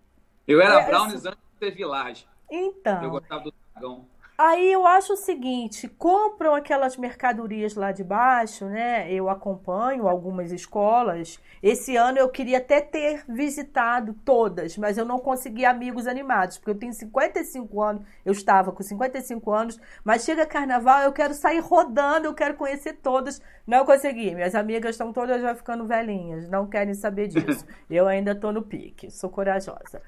eu, 0.49 0.61
era 0.61 0.81
é, 0.81 0.87
Brownies 0.87 1.25
antes 1.25 1.39
de 1.39 1.61
ter 1.61 1.71
Village. 1.71 2.27
Então. 2.51 3.05
Eu 3.05 3.11
gostava 3.11 3.45
do 3.45 3.55
dragão. 3.73 4.05
Aí 4.43 4.73
eu 4.73 4.87
acho 4.87 5.13
o 5.13 5.17
seguinte, 5.19 5.87
compram 5.87 6.55
aquelas 6.55 6.97
mercadorias 6.97 7.75
lá 7.75 7.93
de 7.93 8.03
baixo, 8.03 8.65
né? 8.65 9.13
Eu 9.13 9.29
acompanho 9.29 10.09
algumas 10.09 10.51
escolas. 10.51 11.39
Esse 11.63 11.95
ano 11.95 12.17
eu 12.17 12.27
queria 12.27 12.57
até 12.57 12.81
ter 12.81 13.23
visitado 13.29 14.15
todas, 14.25 14.79
mas 14.79 14.97
eu 14.97 15.05
não 15.05 15.19
consegui 15.19 15.67
amigos 15.67 16.07
animados, 16.07 16.57
porque 16.57 16.71
eu 16.71 16.79
tenho 16.79 16.95
55 16.95 17.83
anos, 17.83 18.03
eu 18.25 18.33
estava 18.33 18.73
com 18.73 18.83
55 18.83 19.53
anos, 19.53 19.79
mas 20.03 20.25
chega 20.25 20.47
carnaval, 20.47 21.03
eu 21.03 21.13
quero 21.13 21.35
sair 21.35 21.61
rodando, 21.61 22.25
eu 22.25 22.33
quero 22.33 22.55
conhecer 22.55 22.95
todas. 22.95 23.43
Não 23.67 23.85
consegui. 23.85 24.35
Minhas 24.35 24.55
amigas 24.55 24.93
estão 24.93 25.13
todas 25.13 25.43
já 25.43 25.55
ficando 25.55 25.87
velhinhas, 25.87 26.49
não 26.49 26.67
querem 26.67 26.95
saber 26.95 27.29
disso. 27.29 27.67
Eu 27.91 28.09
ainda 28.09 28.33
estou 28.33 28.53
no 28.53 28.63
pique, 28.63 29.11
sou 29.11 29.29
corajosa. 29.29 30.01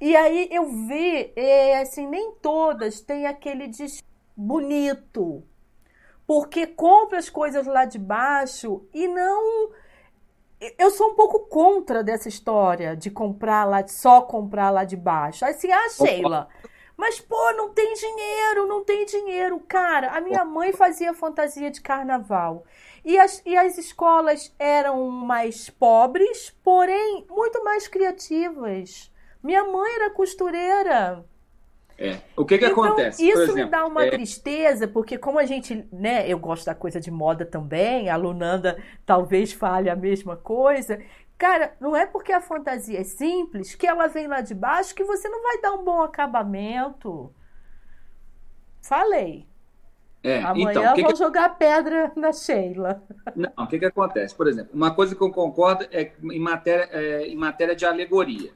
E 0.00 0.14
aí 0.16 0.48
eu 0.50 0.66
vi, 0.66 1.32
é, 1.36 1.80
assim, 1.80 2.06
nem 2.06 2.32
todas 2.42 3.00
têm 3.00 3.26
aquele 3.26 3.70
bonito. 4.36 5.42
Porque 6.26 6.66
compra 6.66 7.18
as 7.18 7.28
coisas 7.28 7.66
lá 7.66 7.84
de 7.84 7.98
baixo 7.98 8.86
e 8.92 9.06
não. 9.06 9.70
Eu 10.78 10.90
sou 10.90 11.10
um 11.10 11.14
pouco 11.14 11.40
contra 11.40 12.02
dessa 12.02 12.28
história 12.28 12.96
de 12.96 13.10
comprar 13.10 13.64
lá, 13.64 13.86
só 13.86 14.22
comprar 14.22 14.70
lá 14.70 14.84
de 14.84 14.96
baixo. 14.96 15.44
Assim, 15.44 15.70
ah, 15.70 15.88
Sheila. 15.90 16.48
Mas, 16.96 17.20
pô, 17.20 17.52
não 17.52 17.70
tem 17.70 17.92
dinheiro, 17.94 18.66
não 18.66 18.84
tem 18.84 19.04
dinheiro. 19.04 19.60
Cara, 19.60 20.12
a 20.12 20.20
minha 20.20 20.44
mãe 20.44 20.72
fazia 20.72 21.12
fantasia 21.12 21.70
de 21.70 21.80
carnaval. 21.80 22.64
E 23.04 23.18
as, 23.18 23.42
e 23.44 23.56
as 23.56 23.76
escolas 23.76 24.54
eram 24.58 25.08
mais 25.08 25.68
pobres, 25.68 26.50
porém 26.62 27.26
muito 27.28 27.62
mais 27.64 27.88
criativas. 27.88 29.12
Minha 29.44 29.62
mãe 29.62 29.94
era 29.96 30.08
costureira. 30.08 31.22
É. 31.98 32.18
O 32.34 32.46
que 32.46 32.56
que 32.56 32.64
então, 32.64 32.82
acontece? 32.82 33.22
Isso 33.22 33.42
exemplo, 33.42 33.64
me 33.64 33.70
dá 33.70 33.86
uma 33.86 34.06
é... 34.06 34.10
tristeza, 34.10 34.88
porque 34.88 35.18
como 35.18 35.38
a 35.38 35.44
gente, 35.44 35.86
né, 35.92 36.26
eu 36.26 36.38
gosto 36.38 36.64
da 36.64 36.74
coisa 36.74 36.98
de 36.98 37.10
moda 37.10 37.44
também, 37.44 38.08
a 38.08 38.16
Lunanda 38.16 38.82
talvez 39.04 39.52
fale 39.52 39.90
a 39.90 39.94
mesma 39.94 40.34
coisa. 40.34 40.98
Cara, 41.36 41.76
não 41.78 41.94
é 41.94 42.06
porque 42.06 42.32
a 42.32 42.40
fantasia 42.40 43.00
é 43.00 43.04
simples 43.04 43.74
que 43.74 43.86
ela 43.86 44.06
vem 44.06 44.26
lá 44.26 44.40
de 44.40 44.54
baixo 44.54 44.94
que 44.94 45.04
você 45.04 45.28
não 45.28 45.42
vai 45.42 45.60
dar 45.60 45.72
um 45.72 45.84
bom 45.84 46.00
acabamento. 46.00 47.30
Falei. 48.80 49.46
É, 50.22 50.42
Amanhã 50.42 50.70
então, 50.70 50.94
que 50.94 51.02
vou 51.02 51.12
que... 51.12 51.18
jogar 51.18 51.50
pedra 51.58 52.10
na 52.16 52.32
Sheila. 52.32 53.02
Não, 53.36 53.52
o 53.58 53.66
que, 53.66 53.78
que 53.78 53.84
acontece? 53.84 54.34
Por 54.34 54.48
exemplo, 54.48 54.70
uma 54.72 54.94
coisa 54.94 55.14
que 55.14 55.20
eu 55.20 55.30
concordo 55.30 55.86
é 55.92 56.12
em 56.22 56.40
matéria, 56.40 56.88
é, 56.90 57.26
em 57.26 57.36
matéria 57.36 57.76
de 57.76 57.84
alegoria. 57.84 58.50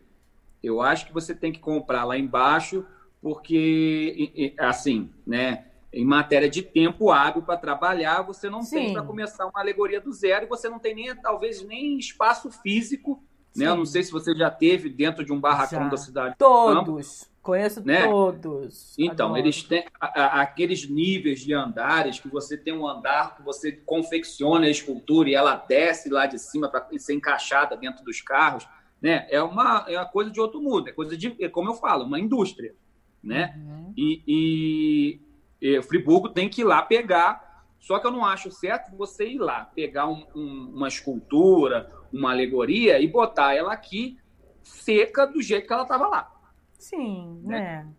Eu 0.63 0.81
acho 0.81 1.07
que 1.07 1.13
você 1.13 1.35
tem 1.35 1.53
que 1.53 1.61
comprar 1.61 2.05
lá 2.05 2.19
embaixo, 2.19 2.85
porque, 3.21 4.55
assim, 4.59 5.11
né? 5.27 5.65
Em 5.93 6.05
matéria 6.05 6.51
de 6.51 6.63
tempo 6.63 7.11
hábil 7.11 7.43
para 7.43 7.57
trabalhar, 7.57 8.21
você 8.23 8.51
não 8.51 8.63
Sim. 8.63 8.77
tem 8.77 8.93
para 8.93 9.03
começar 9.03 9.47
uma 9.47 9.61
alegoria 9.61 10.01
do 10.01 10.13
zero 10.13 10.45
e 10.45 10.49
você 10.49 10.69
não 10.69 10.79
tem 10.79 10.95
nem, 10.95 11.17
talvez, 11.17 11.65
nem 11.67 11.97
espaço 11.97 12.51
físico. 12.51 13.23
Né? 13.57 13.67
Eu 13.67 13.77
não 13.77 13.87
sei 13.87 14.03
se 14.03 14.13
você 14.13 14.35
já 14.35 14.51
teve 14.51 14.91
dentro 14.91 15.25
de 15.25 15.33
um 15.33 15.41
barracão 15.41 15.85
já. 15.85 15.89
da 15.89 15.97
cidade. 15.97 16.35
Todos. 16.39 17.29
Conheço 17.43 17.83
né? 17.85 18.07
todos. 18.07 18.95
Então, 18.99 19.29
Adoro. 19.29 19.41
eles 19.41 19.63
têm 19.63 19.87
a, 19.99 20.07
a, 20.07 20.43
aqueles 20.43 20.89
níveis 20.89 21.41
de 21.41 21.55
andares 21.55 22.21
que 22.21 22.29
você 22.29 22.59
tem 22.59 22.75
um 22.75 22.87
andar 22.87 23.37
que 23.37 23.43
você 23.43 23.73
confecciona 23.73 24.67
a 24.67 24.71
escultura 24.71 25.31
e 25.31 25.35
ela 25.35 25.57
desce 25.57 26.11
lá 26.11 26.27
de 26.27 26.39
cima 26.39 26.69
para 26.69 26.87
ser 26.99 27.15
encaixada 27.15 27.75
dentro 27.75 28.05
dos 28.05 28.21
carros 28.21 28.69
né? 29.01 29.27
É 29.31 29.43
uma, 29.43 29.85
é 29.89 29.97
uma 29.97 30.07
coisa 30.07 30.31
de 30.31 30.41
outro 30.41 30.61
mundo, 30.61 30.89
é 30.89 30.93
coisa 30.93 31.17
de, 31.17 31.37
é 31.41 31.49
como 31.49 31.71
eu 31.71 31.75
falo, 31.75 32.05
uma 32.05 32.19
indústria, 32.19 32.75
né? 33.23 33.55
Uhum. 33.57 33.93
E, 33.97 34.23
e, 34.27 35.21
e, 35.61 35.83
Friburgo 35.83 36.29
tem 36.29 36.49
que 36.49 36.63
ir 36.63 36.65
lá 36.65 36.83
pegar, 36.83 37.67
só 37.79 37.99
que 37.99 38.07
eu 38.07 38.11
não 38.11 38.25
acho 38.25 38.51
certo 38.51 38.97
você 38.97 39.29
ir 39.29 39.39
lá 39.39 39.67
pegar 39.67 40.09
um, 40.09 40.27
um, 40.35 40.73
uma 40.75 40.89
escultura, 40.89 41.93
uma 42.13 42.31
alegoria 42.31 43.01
e 43.01 43.07
botar 43.07 43.55
ela 43.55 43.73
aqui 43.73 44.19
seca 44.63 45.27
do 45.27 45.41
jeito 45.41 45.67
que 45.67 45.73
ela 45.73 45.83
estava 45.83 46.09
lá. 46.09 46.33
Sim, 46.79 47.41
né? 47.45 47.61
né? 47.61 47.93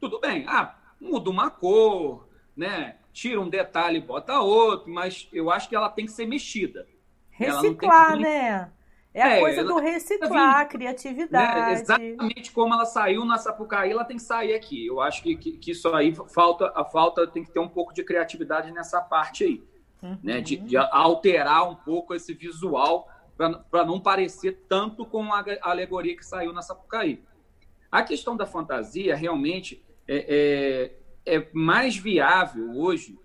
Tudo 0.00 0.20
bem, 0.20 0.44
ah, 0.48 0.76
muda 1.00 1.30
uma 1.30 1.50
cor, 1.50 2.28
né? 2.56 2.96
Tira 3.12 3.40
um 3.40 3.48
detalhe 3.48 3.98
e 3.98 4.02
bota 4.02 4.40
outro, 4.40 4.92
mas 4.92 5.28
eu 5.32 5.50
acho 5.50 5.68
que 5.68 5.74
ela 5.76 5.88
tem 5.88 6.04
que 6.04 6.12
ser 6.12 6.26
mexida. 6.26 6.86
Reciclar, 7.30 8.16
né? 8.16 8.70
É 9.16 9.22
a 9.22 9.30
é, 9.30 9.40
coisa 9.40 9.64
do 9.64 9.78
reciclar, 9.78 10.68
criatividade. 10.68 11.58
Né? 11.58 11.72
Exatamente 11.72 12.52
como 12.52 12.74
ela 12.74 12.84
saiu 12.84 13.24
na 13.24 13.38
Sapucaí, 13.38 13.90
ela 13.90 14.04
tem 14.04 14.18
que 14.18 14.22
sair 14.22 14.54
aqui. 14.54 14.86
Eu 14.86 15.00
acho 15.00 15.22
que, 15.22 15.34
que, 15.34 15.52
que, 15.52 15.70
isso 15.70 15.88
aí 15.94 16.14
falta, 16.28 16.70
a 16.76 16.84
falta 16.84 17.26
tem 17.26 17.42
que 17.42 17.50
ter 17.50 17.58
um 17.58 17.68
pouco 17.68 17.94
de 17.94 18.04
criatividade 18.04 18.70
nessa 18.72 19.00
parte 19.00 19.44
aí. 19.44 19.64
Uhum. 20.02 20.18
Né? 20.22 20.42
De, 20.42 20.58
de, 20.58 20.76
alterar 20.76 21.66
um 21.66 21.74
pouco 21.74 22.14
esse 22.14 22.34
visual 22.34 23.08
para 23.38 23.86
não 23.86 23.98
parecer 23.98 24.66
tanto 24.68 25.06
com 25.06 25.32
a 25.32 25.42
alegoria 25.62 26.14
que 26.14 26.24
saiu 26.24 26.52
na 26.52 26.60
Sapucaí. 26.60 27.24
A 27.90 28.02
questão 28.02 28.36
da 28.36 28.44
fantasia 28.44 29.16
realmente 29.16 29.82
é, 30.06 30.92
é, 31.24 31.36
é 31.38 31.48
mais 31.54 31.96
viável 31.96 32.70
hoje 32.76 33.18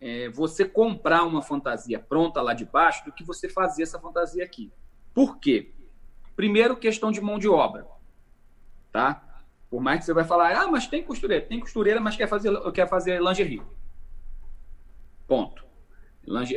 é, 0.00 0.28
você 0.30 0.64
comprar 0.64 1.22
uma 1.22 1.42
fantasia 1.42 2.00
pronta 2.00 2.42
lá 2.42 2.54
de 2.54 2.64
baixo 2.64 3.04
do 3.04 3.12
que 3.12 3.22
você 3.22 3.48
fazer 3.48 3.84
essa 3.84 4.00
fantasia 4.00 4.42
aqui. 4.42 4.72
Por 5.14 5.38
quê? 5.38 5.72
Primeiro, 6.34 6.76
questão 6.76 7.12
de 7.12 7.20
mão 7.20 7.38
de 7.38 7.48
obra. 7.48 7.86
Tá? 8.90 9.22
Por 9.70 9.80
mais 9.80 10.00
que 10.00 10.06
você 10.06 10.12
vai 10.12 10.24
falar, 10.24 10.56
ah, 10.56 10.66
mas 10.66 10.86
tem 10.86 11.02
costureira. 11.02 11.46
Tem 11.46 11.60
costureira, 11.60 12.00
mas 12.00 12.16
quer 12.16 12.28
fazer, 12.28 12.52
quer 12.72 12.88
fazer 12.88 13.22
lingerie. 13.22 13.62
Ponto. 15.26 15.64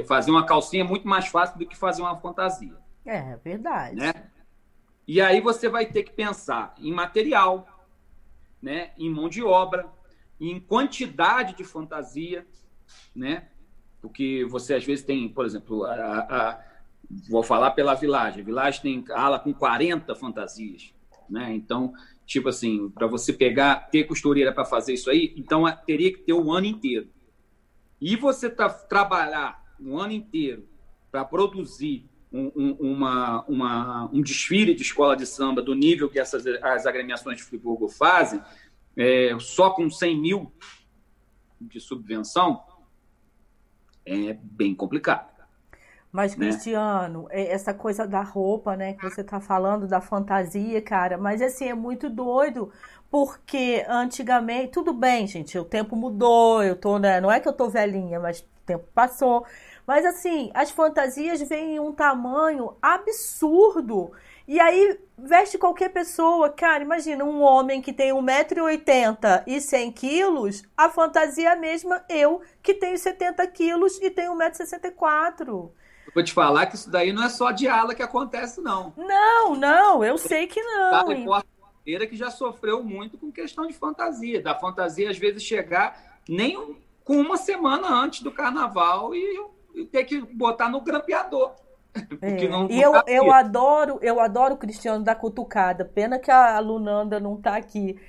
Fazer 0.05 0.31
uma 0.31 0.45
calcinha 0.45 0.83
é 0.83 0.87
muito 0.87 1.07
mais 1.07 1.27
fácil 1.27 1.57
do 1.57 1.65
que 1.65 1.75
fazer 1.75 2.01
uma 2.01 2.17
fantasia. 2.17 2.75
É, 3.05 3.35
verdade. 3.37 3.95
Né? 3.95 4.13
E 5.07 5.21
aí 5.21 5.39
você 5.39 5.69
vai 5.69 5.85
ter 5.85 6.03
que 6.03 6.11
pensar 6.11 6.73
em 6.77 6.91
material, 6.91 7.87
né? 8.61 8.91
em 8.97 9.09
mão 9.09 9.29
de 9.29 9.43
obra, 9.43 9.87
em 10.39 10.59
quantidade 10.59 11.55
de 11.55 11.63
fantasia, 11.63 12.45
né? 13.15 13.47
Porque 14.01 14.45
você 14.49 14.75
às 14.75 14.83
vezes 14.83 15.05
tem, 15.05 15.27
por 15.29 15.45
exemplo, 15.45 15.85
a, 15.85 16.19
a 16.19 16.64
vou 17.29 17.43
falar 17.43 17.71
pela 17.71 17.95
Village. 17.95 18.45
A 18.57 18.71
tem 18.71 19.03
ala 19.11 19.39
com 19.39 19.53
40 19.53 20.15
fantasias, 20.15 20.93
né? 21.29 21.53
Então, 21.53 21.93
tipo 22.25 22.49
assim, 22.49 22.89
para 22.89 23.07
você 23.07 23.31
pegar, 23.31 23.89
ter 23.89 24.05
costureira 24.05 24.51
para 24.51 24.65
fazer 24.65 24.93
isso 24.93 25.09
aí, 25.09 25.33
então 25.37 25.63
teria 25.85 26.11
que 26.11 26.19
ter 26.19 26.33
o 26.33 26.45
um 26.45 26.51
ano 26.51 26.65
inteiro. 26.65 27.09
E 28.01 28.15
você 28.15 28.49
tá, 28.49 28.69
trabalhar 28.69 29.63
um 29.79 29.97
ano 29.97 30.13
inteiro 30.13 30.67
para 31.11 31.23
produzir 31.23 32.09
um, 32.31 32.51
um, 32.55 32.71
uma, 32.91 33.43
uma, 33.45 34.09
um 34.11 34.21
desfile 34.21 34.75
de 34.75 34.81
escola 34.81 35.15
de 35.15 35.25
samba 35.25 35.61
do 35.61 35.73
nível 35.73 36.09
que 36.09 36.19
essas 36.19 36.45
as 36.61 36.85
agremiações 36.85 37.37
de 37.37 37.43
Friburgo 37.43 37.87
fazem, 37.87 38.41
é, 38.97 39.35
só 39.39 39.69
com 39.69 39.89
100 39.89 40.19
mil 40.19 40.51
de 41.59 41.79
subvenção, 41.79 42.63
é 44.05 44.33
bem 44.33 44.75
complicado. 44.75 45.34
Mas, 46.15 46.33
né? 46.37 46.47
Cristiano, 46.47 47.23
né? 47.23 47.47
essa 47.49 47.73
coisa 47.73 48.07
da 48.07 48.21
roupa, 48.21 48.77
né, 48.77 48.93
que 48.93 49.03
você 49.03 49.21
tá 49.21 49.41
falando, 49.41 49.85
da 49.85 49.99
fantasia, 49.99 50.81
cara, 50.81 51.17
mas 51.17 51.41
assim, 51.41 51.67
é 51.67 51.73
muito 51.73 52.09
doido, 52.09 52.71
porque 53.11 53.85
antigamente, 53.85 54.71
tudo 54.71 54.93
bem, 54.93 55.27
gente, 55.27 55.59
o 55.59 55.65
tempo 55.65 55.93
mudou, 55.93 56.63
eu 56.63 56.77
tô, 56.77 56.97
né, 56.97 57.19
não 57.19 57.29
é 57.29 57.41
que 57.41 57.49
eu 57.49 57.51
tô 57.51 57.67
velhinha, 57.67 58.17
mas 58.17 58.39
o 58.39 58.45
tempo 58.65 58.85
passou. 58.95 59.45
Mas 59.85 60.05
assim, 60.05 60.51
as 60.53 60.71
fantasias 60.71 61.41
vêm 61.41 61.75
em 61.75 61.79
um 61.81 61.91
tamanho 61.91 62.75
absurdo. 62.81 64.13
E 64.47 64.57
aí 64.59 64.97
veste 65.17 65.57
qualquer 65.57 65.89
pessoa. 65.89 66.49
Cara, 66.49 66.81
imagina 66.81 67.23
um 67.25 67.41
homem 67.41 67.81
que 67.81 67.93
tem 67.93 68.11
1,80m 68.11 69.43
e 69.45 69.59
100 69.59 69.91
quilos, 69.91 70.63
a 70.77 70.89
fantasia 70.89 71.49
é 71.49 71.51
a 71.51 71.55
mesma 71.55 72.03
eu, 72.09 72.41
que 72.63 72.73
tenho 72.73 72.97
70 72.97 73.45
quilos 73.47 73.99
e 74.01 74.09
tenho 74.09 74.33
1,64m. 74.33 75.71
Vou 76.15 76.23
te 76.23 76.31
falar 76.31 76.67
que 76.67 76.75
isso 76.75 76.89
daí 76.89 77.11
não 77.11 77.21
é 77.21 77.27
só 77.27 77.51
de 77.51 77.67
ala 77.67 77.93
que 77.93 78.01
acontece, 78.01 78.61
não. 78.61 78.93
Não, 78.95 79.53
não, 79.53 80.01
eu 80.01 80.17
sei 80.17 80.47
que 80.47 80.63
não. 80.63 80.89
Tá, 80.89 81.05
repórter 81.05 82.09
que 82.09 82.15
já 82.15 82.31
sofreu 82.31 82.81
muito 82.81 83.17
com 83.17 83.29
questão 83.29 83.67
de 83.67 83.73
fantasia. 83.73 84.41
Da 84.41 84.55
fantasia, 84.55 85.09
às 85.09 85.17
vezes, 85.17 85.43
chegar 85.43 86.21
nem 86.27 86.77
com 87.03 87.19
uma 87.19 87.35
semana 87.35 87.89
antes 87.89 88.21
do 88.21 88.31
carnaval 88.31 89.13
e, 89.13 89.45
e 89.75 89.85
ter 89.85 90.05
que 90.05 90.21
botar 90.21 90.69
no 90.69 90.79
grampeador. 90.79 91.53
É. 92.21 92.47
Não, 92.47 92.69
e 92.69 92.81
eu, 92.81 92.93
eu 93.07 93.31
adoro, 93.31 93.99
eu 94.01 94.19
adoro 94.19 94.55
o 94.55 94.57
Cristiano 94.57 95.03
da 95.03 95.15
Cutucada. 95.15 95.85
Pena 95.85 96.19
que 96.19 96.29
a 96.29 96.59
Lunanda 96.59 97.19
não 97.19 97.35
está 97.35 97.55
aqui 97.55 97.99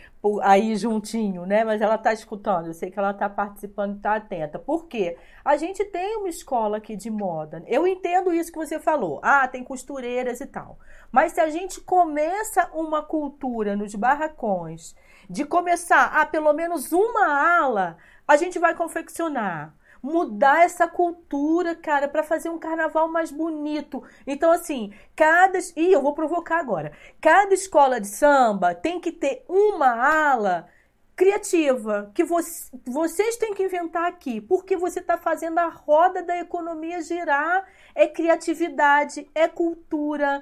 aí 0.42 0.76
juntinho, 0.76 1.46
né? 1.46 1.64
Mas 1.64 1.80
ela 1.80 1.94
está 1.94 2.12
escutando. 2.12 2.66
Eu 2.66 2.74
sei 2.74 2.90
que 2.90 2.98
ela 2.98 3.12
está 3.12 3.28
participando 3.28 3.94
e 3.94 3.96
está 3.96 4.16
atenta. 4.16 4.58
Por 4.58 4.86
quê? 4.86 5.16
A 5.44 5.56
gente 5.56 5.84
tem 5.84 6.16
uma 6.16 6.28
escola 6.28 6.78
aqui 6.78 6.96
de 6.96 7.10
moda. 7.10 7.62
Eu 7.66 7.86
entendo 7.86 8.32
isso 8.32 8.50
que 8.50 8.58
você 8.58 8.78
falou. 8.78 9.20
Ah, 9.22 9.46
tem 9.46 9.62
costureiras 9.62 10.40
e 10.40 10.46
tal. 10.46 10.78
Mas 11.12 11.32
se 11.32 11.40
a 11.40 11.48
gente 11.48 11.80
começa 11.80 12.68
uma 12.74 13.02
cultura 13.02 13.76
nos 13.76 13.94
barracões 13.94 14.94
de 15.28 15.44
começar 15.44 16.06
a 16.06 16.22
ah, 16.22 16.26
pelo 16.26 16.52
menos 16.52 16.92
uma 16.92 17.58
ala, 17.60 17.96
a 18.26 18.36
gente 18.36 18.58
vai 18.58 18.74
confeccionar 18.74 19.74
mudar 20.06 20.62
essa 20.62 20.86
cultura, 20.86 21.74
cara, 21.74 22.06
para 22.06 22.22
fazer 22.22 22.48
um 22.48 22.58
carnaval 22.58 23.08
mais 23.08 23.32
bonito. 23.32 24.02
Então, 24.26 24.52
assim, 24.52 24.92
cada. 25.16 25.58
Ih, 25.76 25.92
eu 25.92 26.00
vou 26.00 26.14
provocar 26.14 26.60
agora. 26.60 26.92
Cada 27.20 27.52
escola 27.52 28.00
de 28.00 28.06
samba 28.06 28.74
tem 28.74 29.00
que 29.00 29.10
ter 29.10 29.44
uma 29.48 29.88
ala 29.88 30.68
criativa 31.16 32.12
que 32.14 32.22
vocês 32.22 33.36
têm 33.36 33.54
que 33.54 33.64
inventar 33.64 34.06
aqui, 34.06 34.40
porque 34.40 34.76
você 34.76 35.00
está 35.00 35.16
fazendo 35.16 35.58
a 35.58 35.68
roda 35.68 36.22
da 36.22 36.38
economia 36.38 37.02
girar. 37.02 37.66
É 37.94 38.06
criatividade, 38.06 39.28
é 39.34 39.48
cultura, 39.48 40.40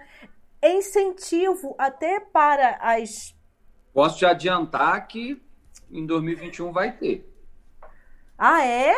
é 0.60 0.74
incentivo 0.74 1.74
até 1.78 2.20
para 2.20 2.76
as. 2.82 3.34
Posso 3.94 4.18
te 4.18 4.26
adiantar 4.26 5.06
que 5.06 5.40
em 5.90 6.04
2021 6.04 6.70
vai 6.70 6.92
ter. 6.92 7.30
Ah, 8.36 8.66
é? 8.66 8.92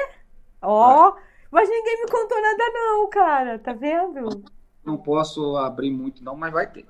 Ó, 0.63 1.09
oh, 1.09 1.17
mas 1.51 1.69
ninguém 1.69 2.03
me 2.03 2.11
contou 2.11 2.41
nada 2.41 2.65
não, 2.73 3.09
cara, 3.09 3.59
tá 3.59 3.73
vendo? 3.73 4.45
Não 4.85 4.97
posso 4.97 5.57
abrir 5.57 5.91
muito 5.91 6.23
não, 6.23 6.37
mas 6.37 6.53
vai 6.53 6.67
ter. 6.71 6.87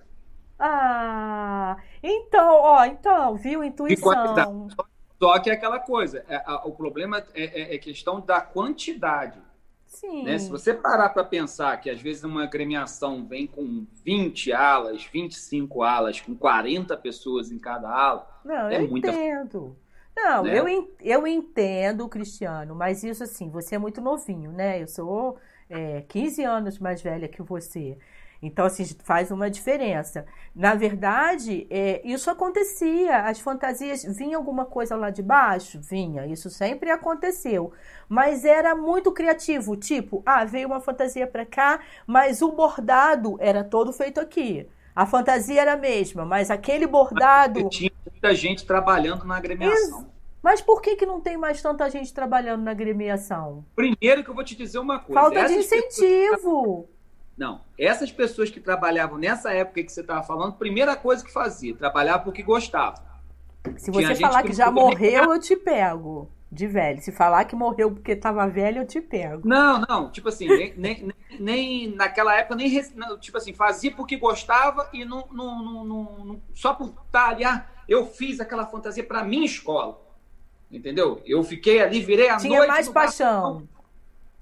Ah, 0.58 1.76
então, 2.02 2.54
ó, 2.54 2.84
então, 2.84 3.36
viu, 3.36 3.62
intuição. 3.62 4.68
Só 5.18 5.38
que 5.38 5.50
é 5.50 5.54
aquela 5.54 5.78
coisa, 5.78 6.24
é, 6.28 6.36
a, 6.44 6.66
o 6.66 6.72
problema 6.72 7.24
é, 7.34 7.44
é, 7.44 7.74
é, 7.74 7.78
questão 7.78 8.20
da 8.20 8.40
quantidade. 8.40 9.40
Sim. 9.86 10.24
Né? 10.24 10.38
Se 10.38 10.50
você 10.50 10.74
parar 10.74 11.10
para 11.10 11.24
pensar 11.24 11.80
que 11.80 11.88
às 11.88 12.00
vezes 12.00 12.24
uma 12.24 12.42
agremiação 12.42 13.24
vem 13.24 13.46
com 13.46 13.86
20 14.04 14.52
alas, 14.52 15.04
25 15.04 15.82
alas, 15.82 16.20
com 16.20 16.34
40 16.34 16.96
pessoas 16.98 17.50
em 17.50 17.58
cada 17.58 17.88
ala, 17.88 18.40
Não, 18.44 18.68
é 18.68 18.82
eu 18.82 18.88
muita... 18.88 19.08
entendo. 19.08 19.76
Não, 20.16 20.42
né? 20.44 20.58
eu, 20.58 20.96
eu 21.00 21.26
entendo, 21.26 22.08
Cristiano, 22.08 22.74
mas 22.74 23.04
isso 23.04 23.22
assim, 23.22 23.50
você 23.50 23.74
é 23.74 23.78
muito 23.78 24.00
novinho, 24.00 24.50
né? 24.50 24.82
Eu 24.82 24.88
sou 24.88 25.38
é, 25.68 26.02
15 26.08 26.42
anos 26.42 26.78
mais 26.78 27.02
velha 27.02 27.28
que 27.28 27.42
você. 27.42 27.98
Então, 28.42 28.64
assim, 28.66 28.84
faz 29.02 29.30
uma 29.30 29.50
diferença. 29.50 30.26
Na 30.54 30.74
verdade, 30.74 31.66
é, 31.70 32.00
isso 32.04 32.30
acontecia. 32.30 33.20
As 33.20 33.40
fantasias, 33.40 34.04
vinha 34.04 34.36
alguma 34.36 34.64
coisa 34.64 34.94
lá 34.96 35.10
de 35.10 35.22
baixo? 35.22 35.80
Vinha. 35.80 36.26
Isso 36.26 36.50
sempre 36.50 36.90
aconteceu. 36.90 37.72
Mas 38.08 38.44
era 38.44 38.74
muito 38.74 39.12
criativo. 39.12 39.76
Tipo, 39.76 40.22
ah, 40.26 40.44
veio 40.44 40.68
uma 40.68 40.80
fantasia 40.80 41.26
para 41.26 41.46
cá, 41.46 41.80
mas 42.06 42.42
o 42.42 42.52
bordado 42.52 43.36
era 43.40 43.64
todo 43.64 43.92
feito 43.92 44.20
aqui. 44.20 44.68
A 44.96 45.04
fantasia 45.04 45.60
era 45.60 45.74
a 45.74 45.76
mesma, 45.76 46.24
mas 46.24 46.50
aquele 46.50 46.86
bordado. 46.86 47.68
Tinha 47.68 47.92
muita 48.10 48.34
gente 48.34 48.64
trabalhando 48.64 49.26
na 49.26 49.36
agremiação. 49.36 50.10
Mas 50.42 50.62
por 50.62 50.80
que, 50.80 50.96
que 50.96 51.04
não 51.04 51.20
tem 51.20 51.36
mais 51.36 51.60
tanta 51.60 51.90
gente 51.90 52.14
trabalhando 52.14 52.62
na 52.62 52.70
agremiação? 52.70 53.62
Primeiro 53.74 54.24
que 54.24 54.30
eu 54.30 54.34
vou 54.34 54.42
te 54.42 54.56
dizer 54.56 54.78
uma 54.78 54.98
coisa. 54.98 55.20
Falta 55.20 55.44
de 55.44 55.54
incentivo. 55.54 56.88
Não, 57.36 57.60
essas 57.78 58.10
pessoas 58.10 58.48
que 58.48 58.58
trabalhavam 58.58 59.18
nessa 59.18 59.52
época 59.52 59.82
que 59.82 59.92
você 59.92 60.00
estava 60.00 60.22
falando, 60.22 60.54
primeira 60.54 60.96
coisa 60.96 61.22
que 61.22 61.30
fazia, 61.30 61.76
trabalhar 61.76 62.20
porque 62.20 62.42
gostava. 62.42 63.04
Se 63.76 63.90
você 63.90 64.14
falar 64.14 64.40
que, 64.40 64.48
que 64.48 64.54
já 64.54 64.70
morreu, 64.70 65.34
eu 65.34 65.38
te 65.38 65.54
pego 65.56 66.30
de 66.50 66.66
velho. 66.66 67.00
Se 67.00 67.12
falar 67.12 67.44
que 67.44 67.56
morreu 67.56 67.90
porque 67.90 68.12
estava 68.12 68.46
velho, 68.46 68.82
eu 68.82 68.86
te 68.86 69.00
pego. 69.00 69.46
Não, 69.46 69.80
não. 69.88 70.10
Tipo 70.10 70.28
assim, 70.28 70.46
nem, 70.48 70.74
nem, 70.76 71.12
nem, 71.38 71.94
naquela 71.94 72.34
época, 72.36 72.54
nem 72.54 72.70
tipo 73.20 73.36
assim, 73.36 73.52
fazia 73.52 73.92
porque 73.92 74.16
gostava 74.16 74.88
e 74.92 75.04
não, 75.04 75.26
não, 75.32 75.62
não, 75.62 76.24
não 76.24 76.42
só 76.54 76.74
por 76.74 76.94
estar 77.06 77.30
ali, 77.30 77.44
ah, 77.44 77.66
eu 77.88 78.06
fiz 78.06 78.40
aquela 78.40 78.66
fantasia 78.66 79.04
para 79.04 79.24
minha 79.24 79.44
escola. 79.44 80.00
Entendeu? 80.70 81.22
Eu 81.24 81.42
fiquei 81.44 81.80
ali, 81.80 82.00
virei 82.00 82.28
a 82.28 82.36
Tinha 82.36 82.58
noite. 82.58 82.70
Mais 82.70 82.88
paixão. 82.88 83.68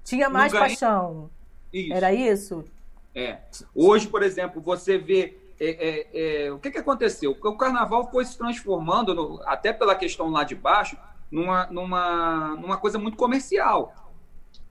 Tinha 0.03 0.29
mais 0.29 0.51
paixão. 0.51 1.29
Isso. 1.71 1.93
Era 1.93 2.13
isso? 2.13 2.65
É. 3.13 3.39
Hoje, 3.73 4.07
por 4.07 4.23
exemplo, 4.23 4.61
você 4.61 4.97
vê. 4.97 5.37
É, 5.57 5.67
é, 5.67 6.45
é, 6.47 6.51
o 6.51 6.59
que, 6.59 6.69
que 6.69 6.77
aconteceu? 6.77 7.31
O 7.31 7.57
carnaval 7.57 8.11
foi 8.11 8.25
se 8.25 8.37
transformando, 8.37 9.15
no, 9.15 9.41
até 9.45 9.71
pela 9.71 9.95
questão 9.95 10.29
lá 10.29 10.43
de 10.43 10.53
baixo, 10.53 10.97
numa, 11.35 11.65
numa, 11.67 12.55
numa 12.55 12.77
coisa 12.77 12.97
muito 12.97 13.17
comercial. 13.17 13.93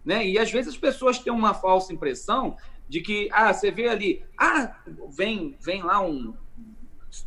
Né? 0.03 0.27
E 0.27 0.39
às 0.39 0.51
vezes 0.51 0.73
as 0.73 0.81
pessoas 0.81 1.19
têm 1.19 1.31
uma 1.31 1.53
falsa 1.53 1.93
impressão 1.93 2.57
de 2.89 3.03
que, 3.03 3.29
ah, 3.33 3.53
você 3.53 3.71
vê 3.71 3.89
ali, 3.89 4.25
ah, 4.39 4.75
vem, 5.11 5.57
vem 5.61 5.83
lá 5.83 6.01
um, 6.01 6.35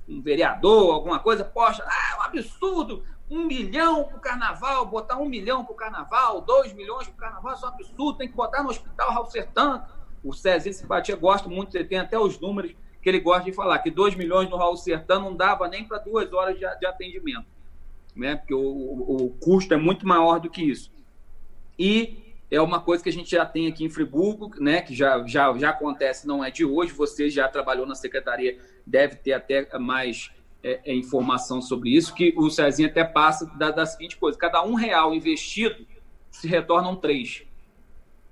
um 0.09 0.21
vereador, 0.21 0.93
alguma 0.93 1.19
coisa, 1.19 1.45
poxa, 1.45 1.83
ah, 1.85 2.15
é 2.15 2.19
um 2.19 2.23
absurdo, 2.23 3.03
um 3.29 3.45
milhão 3.45 4.05
para 4.05 4.17
o 4.17 4.19
carnaval, 4.19 4.85
botar 4.87 5.17
um 5.17 5.29
milhão 5.29 5.63
para 5.63 5.73
o 5.73 5.75
carnaval, 5.75 6.41
dois 6.41 6.73
milhões 6.73 7.07
para 7.07 7.13
o 7.13 7.17
carnaval, 7.17 7.53
isso 7.53 7.65
é 7.65 7.69
um 7.69 7.73
absurdo, 7.73 8.17
tem 8.17 8.27
que 8.27 8.35
botar 8.35 8.63
no 8.63 8.69
hospital 8.69 9.11
Raul 9.11 9.25
Sertã. 9.27 9.85
O 10.23 10.33
Cezinho 10.33 10.73
Simpatia 10.73 11.15
gosta 11.15 11.47
muito, 11.47 11.75
ele 11.75 11.85
tem 11.85 11.99
até 11.99 12.17
os 12.17 12.39
números 12.39 12.75
que 13.01 13.09
ele 13.09 13.19
gosta 13.19 13.43
de 13.43 13.53
falar, 13.53 13.79
que 13.79 13.91
dois 13.91 14.15
milhões 14.15 14.49
no 14.49 14.57
Raul 14.57 14.77
Sertã 14.77 15.19
não 15.19 15.35
dava 15.35 15.67
nem 15.67 15.87
para 15.87 15.99
duas 15.99 16.31
horas 16.33 16.57
de, 16.57 16.65
de, 16.79 16.85
atendimento, 16.85 17.45
né? 18.17 18.35
porque 18.35 18.53
o, 18.53 18.59
o, 18.59 19.25
o 19.25 19.29
custo 19.29 19.73
é 19.73 19.77
muito 19.77 20.07
maior 20.07 20.39
do 20.39 20.49
que 20.49 20.63
isso. 20.63 20.91
E 21.77 22.27
é 22.49 22.61
uma 22.61 22.79
coisa 22.79 23.03
que 23.03 23.09
a 23.09 23.13
gente 23.13 23.29
já 23.29 23.45
tem 23.45 23.67
aqui 23.67 23.83
em 23.83 23.89
Friburgo, 23.89 24.51
né, 24.59 24.81
que 24.81 24.95
já, 24.95 25.25
já, 25.27 25.55
já 25.57 25.69
acontece, 25.69 26.25
não 26.25 26.43
é 26.43 26.49
de 26.49 26.63
hoje, 26.63 26.93
você 26.93 27.29
já 27.29 27.47
trabalhou 27.47 27.85
na 27.85 27.93
secretaria, 27.93 28.57
deve 28.85 29.17
ter 29.17 29.33
até 29.33 29.67
mais 29.77 30.31
é, 30.63 30.79
é, 30.85 30.95
informação 30.95 31.61
sobre 31.61 31.89
isso, 31.89 32.13
que 32.13 32.33
o 32.37 32.49
Cezinho 32.49 32.89
até 32.89 33.03
passa 33.03 33.45
da, 33.57 33.69
da 33.69 33.85
seguinte 33.85 34.15
coisa, 34.15 34.37
cada 34.37 34.63
um 34.63 34.75
real 34.75 35.13
investido 35.13 35.85
se 36.31 36.47
retornam 36.47 36.95
três, 36.95 37.43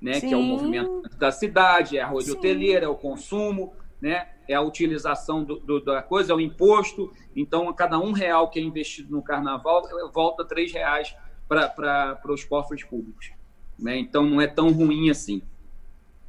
né, 0.02 0.22
que 0.22 0.34
é 0.34 0.38
o 0.38 0.42
movimento 0.42 1.10
da 1.18 1.32
cidade, 1.32 1.98
é 1.98 2.02
a 2.02 2.08
rede 2.08 2.32
hoteleira, 2.32 2.86
é 2.86 2.90
o 2.90 2.96
consumo, 2.96 3.74
né, 4.02 4.30
é 4.48 4.54
a 4.54 4.62
utilização 4.62 5.44
do, 5.44 5.58
do, 5.58 5.80
da 5.80 6.02
coisa, 6.02 6.34
é 6.34 6.36
o 6.36 6.40
imposto, 6.40 7.12
então 7.36 7.72
cada 7.74 8.00
um 8.00 8.12
real 8.12 8.50
que 8.50 8.60
é 8.60 8.62
investido 8.62 9.12
no 9.12 9.22
carnaval 9.22 9.84
volta 10.14 10.46
três 10.46 10.72
reais 10.72 11.16
para 11.48 12.20
os 12.30 12.44
cofres 12.44 12.84
públicos. 12.84 13.32
Né? 13.78 13.98
Então 13.98 14.24
não 14.24 14.42
é 14.42 14.48
tão 14.48 14.72
ruim 14.72 15.10
assim. 15.10 15.42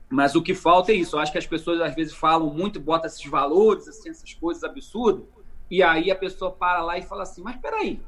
Mas 0.08 0.34
o 0.34 0.42
que 0.42 0.54
falta 0.54 0.92
é 0.92 0.94
isso. 0.94 1.16
Eu 1.16 1.20
acho 1.20 1.32
que 1.32 1.38
as 1.38 1.46
pessoas 1.46 1.80
às 1.80 1.94
vezes 1.94 2.14
falam 2.14 2.52
muito, 2.52 2.78
botam 2.78 3.06
esses 3.06 3.24
valores, 3.24 3.88
assim, 3.88 4.08
essas 4.08 4.32
coisas 4.34 4.62
absurdas, 4.62 5.24
e 5.70 5.82
aí 5.82 6.10
a 6.10 6.16
pessoa 6.16 6.52
para 6.52 6.82
lá 6.82 6.96
e 6.96 7.02
fala 7.02 7.24
assim: 7.24 7.42
Mas 7.42 7.56
peraí, 7.56 8.00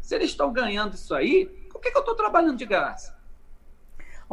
se 0.00 0.14
eles 0.14 0.30
estão 0.30 0.52
ganhando 0.52 0.94
isso 0.94 1.14
aí, 1.14 1.46
por 1.70 1.80
que, 1.80 1.90
que 1.90 1.96
eu 1.96 2.00
estou 2.00 2.14
trabalhando 2.14 2.56
de 2.56 2.66
graça? 2.66 3.13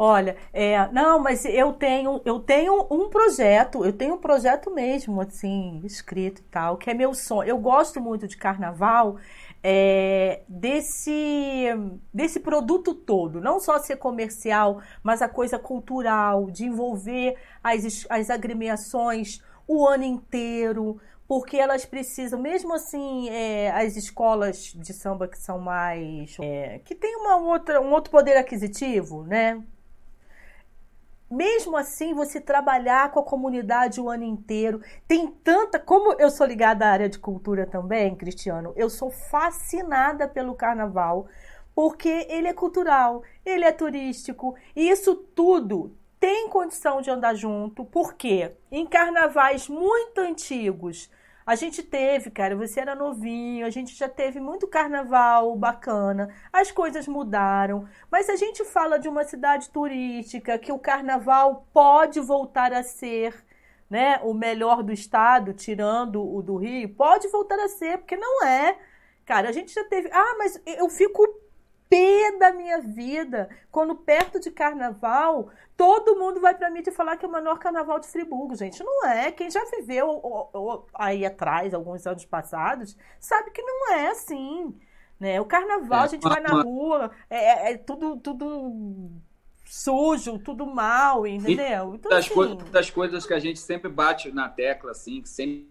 Olha, 0.04 0.36
é, 0.52 0.88
não, 0.90 1.20
mas 1.20 1.44
eu 1.44 1.72
tenho, 1.72 2.20
eu 2.24 2.40
tenho 2.40 2.88
um 2.90 3.08
projeto, 3.08 3.84
eu 3.84 3.92
tenho 3.92 4.14
um 4.14 4.18
projeto 4.18 4.68
mesmo, 4.68 5.20
assim, 5.20 5.80
escrito 5.84 6.40
e 6.40 6.44
tal, 6.50 6.76
que 6.76 6.90
é 6.90 6.94
meu 6.94 7.14
sonho. 7.14 7.48
Eu 7.48 7.56
gosto 7.58 8.00
muito 8.00 8.26
de 8.26 8.36
carnaval 8.36 9.16
é, 9.62 10.42
desse, 10.48 11.68
desse 12.12 12.40
produto 12.40 12.92
todo, 12.94 13.40
não 13.40 13.60
só 13.60 13.78
ser 13.78 13.94
comercial, 13.94 14.82
mas 15.04 15.22
a 15.22 15.28
coisa 15.28 15.56
cultural, 15.56 16.50
de 16.50 16.64
envolver 16.64 17.36
as, 17.62 18.04
as 18.10 18.28
agremiações 18.28 19.40
o 19.68 19.86
ano 19.86 20.02
inteiro, 20.02 21.00
porque 21.28 21.56
elas 21.56 21.84
precisam, 21.84 22.40
mesmo 22.40 22.74
assim, 22.74 23.28
é, 23.30 23.70
as 23.70 23.96
escolas 23.96 24.72
de 24.74 24.92
samba 24.92 25.28
que 25.28 25.38
são 25.38 25.60
mais. 25.60 26.36
É, 26.40 26.80
que 26.84 26.92
tem 26.96 27.14
uma 27.16 27.36
outra, 27.36 27.80
um 27.80 27.92
outro 27.92 28.10
poder 28.10 28.36
aquisitivo, 28.36 29.22
né? 29.22 29.62
Mesmo 31.32 31.76
assim, 31.76 32.12
você 32.12 32.40
trabalhar 32.40 33.10
com 33.10 33.20
a 33.20 33.24
comunidade 33.24 34.00
o 34.00 34.10
ano 34.10 34.24
inteiro. 34.24 34.82
Tem 35.08 35.26
tanta. 35.26 35.78
Como 35.78 36.12
eu 36.20 36.30
sou 36.30 36.46
ligada 36.46 36.86
à 36.86 36.90
área 36.90 37.08
de 37.08 37.18
cultura 37.18 37.66
também, 37.66 38.14
Cristiano, 38.14 38.72
eu 38.76 38.90
sou 38.90 39.10
fascinada 39.10 40.28
pelo 40.28 40.54
carnaval, 40.54 41.26
porque 41.74 42.26
ele 42.28 42.48
é 42.48 42.52
cultural, 42.52 43.22
ele 43.44 43.64
é 43.64 43.72
turístico, 43.72 44.54
e 44.76 44.88
isso 44.90 45.14
tudo 45.14 45.96
tem 46.20 46.48
condição 46.48 47.00
de 47.00 47.10
andar 47.10 47.34
junto, 47.34 47.84
porque 47.84 48.52
em 48.70 48.86
carnavais 48.86 49.68
muito 49.68 50.20
antigos 50.20 51.10
a 51.46 51.54
gente 51.54 51.82
teve, 51.82 52.30
cara, 52.30 52.56
você 52.56 52.80
era 52.80 52.94
novinho, 52.94 53.66
a 53.66 53.70
gente 53.70 53.94
já 53.94 54.08
teve 54.08 54.40
muito 54.40 54.66
carnaval 54.66 55.54
bacana, 55.56 56.34
as 56.52 56.70
coisas 56.70 57.06
mudaram, 57.08 57.88
mas 58.10 58.28
a 58.28 58.36
gente 58.36 58.64
fala 58.64 58.98
de 58.98 59.08
uma 59.08 59.24
cidade 59.24 59.70
turística 59.70 60.58
que 60.58 60.72
o 60.72 60.78
carnaval 60.78 61.66
pode 61.72 62.20
voltar 62.20 62.72
a 62.72 62.82
ser, 62.82 63.34
né, 63.90 64.18
o 64.22 64.32
melhor 64.32 64.82
do 64.82 64.92
estado, 64.92 65.52
tirando 65.52 66.22
o 66.22 66.42
do 66.42 66.56
Rio, 66.56 66.88
pode 66.94 67.28
voltar 67.28 67.58
a 67.58 67.68
ser, 67.68 67.98
porque 67.98 68.16
não 68.16 68.44
é. 68.44 68.78
Cara, 69.24 69.48
a 69.48 69.52
gente 69.52 69.72
já 69.72 69.84
teve. 69.84 70.10
Ah, 70.12 70.34
mas 70.38 70.60
eu 70.66 70.88
fico 70.88 71.22
pé 71.92 72.38
da 72.38 72.52
minha 72.54 72.80
vida 72.80 73.50
quando 73.70 73.94
perto 73.94 74.40
de 74.40 74.50
carnaval 74.50 75.50
todo 75.76 76.18
mundo 76.18 76.40
vai 76.40 76.54
para 76.54 76.70
mim 76.70 76.80
te 76.80 76.90
falar 76.90 77.18
que 77.18 77.24
é 77.26 77.28
o 77.28 77.32
menor 77.32 77.58
carnaval 77.58 77.98
de 77.98 78.06
Friburgo, 78.06 78.56
gente. 78.56 78.82
Não 78.82 79.06
é. 79.06 79.30
Quem 79.30 79.50
já 79.50 79.62
viveu 79.64 80.08
ou, 80.08 80.48
ou, 80.52 80.86
aí 80.94 81.26
atrás, 81.26 81.74
alguns 81.74 82.06
anos 82.06 82.24
passados, 82.24 82.96
sabe 83.20 83.50
que 83.50 83.60
não 83.60 83.92
é 83.92 84.08
assim. 84.08 84.74
Né? 85.20 85.40
O 85.40 85.44
carnaval, 85.44 86.02
é, 86.02 86.04
a 86.04 86.06
gente 86.06 86.22
vai 86.22 86.40
na 86.40 86.62
rua, 86.62 87.10
é, 87.28 87.36
é, 87.36 87.72
é, 87.72 87.76
tudo, 87.76 88.16
tudo 88.16 89.10
sujo, 89.66 90.38
tudo 90.38 90.66
mal, 90.66 91.26
entendeu? 91.26 91.94
Então, 91.94 92.10
das, 92.10 92.30
assim... 92.30 92.56
das 92.70 92.90
coisas 92.90 93.26
que 93.26 93.34
a 93.34 93.38
gente 93.38 93.58
sempre 93.58 93.90
bate 93.90 94.32
na 94.32 94.48
tecla, 94.48 94.92
assim, 94.92 95.20
que 95.20 95.28
sempre 95.28 95.68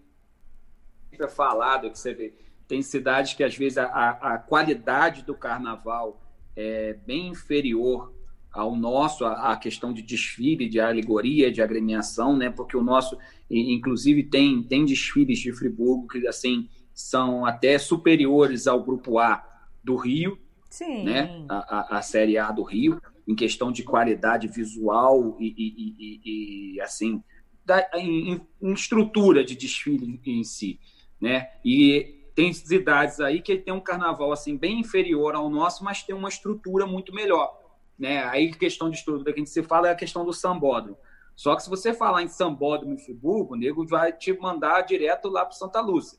é 1.18 1.28
falado, 1.28 1.90
que 1.90 1.98
você 1.98 2.12
vê 2.14 2.34
tem 2.72 2.80
cidades 2.80 3.34
que, 3.34 3.44
às 3.44 3.54
vezes, 3.54 3.76
a, 3.76 3.84
a 3.84 4.38
qualidade 4.38 5.26
do 5.26 5.34
carnaval 5.34 6.22
é 6.56 6.94
bem 7.06 7.28
inferior 7.28 8.14
ao 8.50 8.74
nosso, 8.74 9.26
a, 9.26 9.52
a, 9.52 9.56
questão 9.58 9.92
de 9.92 10.00
desfile, 10.00 10.66
de 10.66 10.80
alegoria, 10.80 11.52
de 11.52 11.60
agremiação, 11.60 12.34
né? 12.34 12.48
Porque 12.48 12.74
o 12.74 12.82
nosso, 12.82 13.18
inclusive, 13.50 14.22
tem, 14.22 14.62
tem 14.62 14.86
desfiles 14.86 15.38
de 15.38 15.52
Friburgo 15.52 16.08
que, 16.08 16.26
assim, 16.26 16.66
são 16.94 17.44
até 17.44 17.76
superiores 17.78 18.66
ao 18.66 18.82
Grupo 18.82 19.18
A 19.18 19.46
do 19.84 19.94
Rio, 19.94 20.38
Sim. 20.70 21.04
né? 21.04 21.44
A, 21.50 21.96
a, 21.96 21.98
a 21.98 22.00
Série 22.00 22.38
A 22.38 22.50
do 22.50 22.62
Rio, 22.62 22.98
em 23.28 23.34
questão 23.34 23.70
de 23.70 23.82
qualidade 23.82 24.48
visual 24.48 25.36
e, 25.38 25.54
e, 25.58 25.94
e, 25.98 26.76
e 26.76 26.80
assim, 26.80 27.22
da, 27.66 27.86
em, 27.96 28.40
em, 28.62 28.72
estrutura 28.72 29.44
de 29.44 29.54
desfile 29.54 30.18
em 30.24 30.42
si, 30.42 30.80
né? 31.20 31.50
E 31.62 32.21
tem 32.34 32.52
cidades 32.52 33.20
aí 33.20 33.42
que 33.42 33.56
tem 33.56 33.72
um 33.72 33.80
carnaval 33.80 34.32
assim 34.32 34.56
bem 34.56 34.80
inferior 34.80 35.34
ao 35.34 35.50
nosso, 35.50 35.84
mas 35.84 36.02
tem 36.02 36.14
uma 36.14 36.28
estrutura 36.28 36.86
muito 36.86 37.14
melhor. 37.14 37.60
Né? 37.98 38.24
Aí 38.24 38.52
questão 38.52 38.90
de 38.90 38.96
estrutura 38.96 39.32
que 39.32 39.40
a 39.40 39.42
gente 39.42 39.50
se 39.50 39.62
fala 39.62 39.88
é 39.88 39.92
a 39.92 39.96
questão 39.96 40.24
do 40.24 40.32
sambódromo. 40.32 40.96
Só 41.36 41.56
que 41.56 41.62
se 41.62 41.70
você 41.70 41.92
falar 41.94 42.22
em 42.22 42.28
sambódromo 42.28 42.94
em 42.94 42.98
Friburgo, 42.98 43.54
o 43.54 43.56
nego 43.56 43.86
vai 43.86 44.12
te 44.12 44.32
mandar 44.38 44.82
direto 44.82 45.28
lá 45.28 45.44
para 45.44 45.54
Santa 45.54 45.80
Lúcia, 45.80 46.18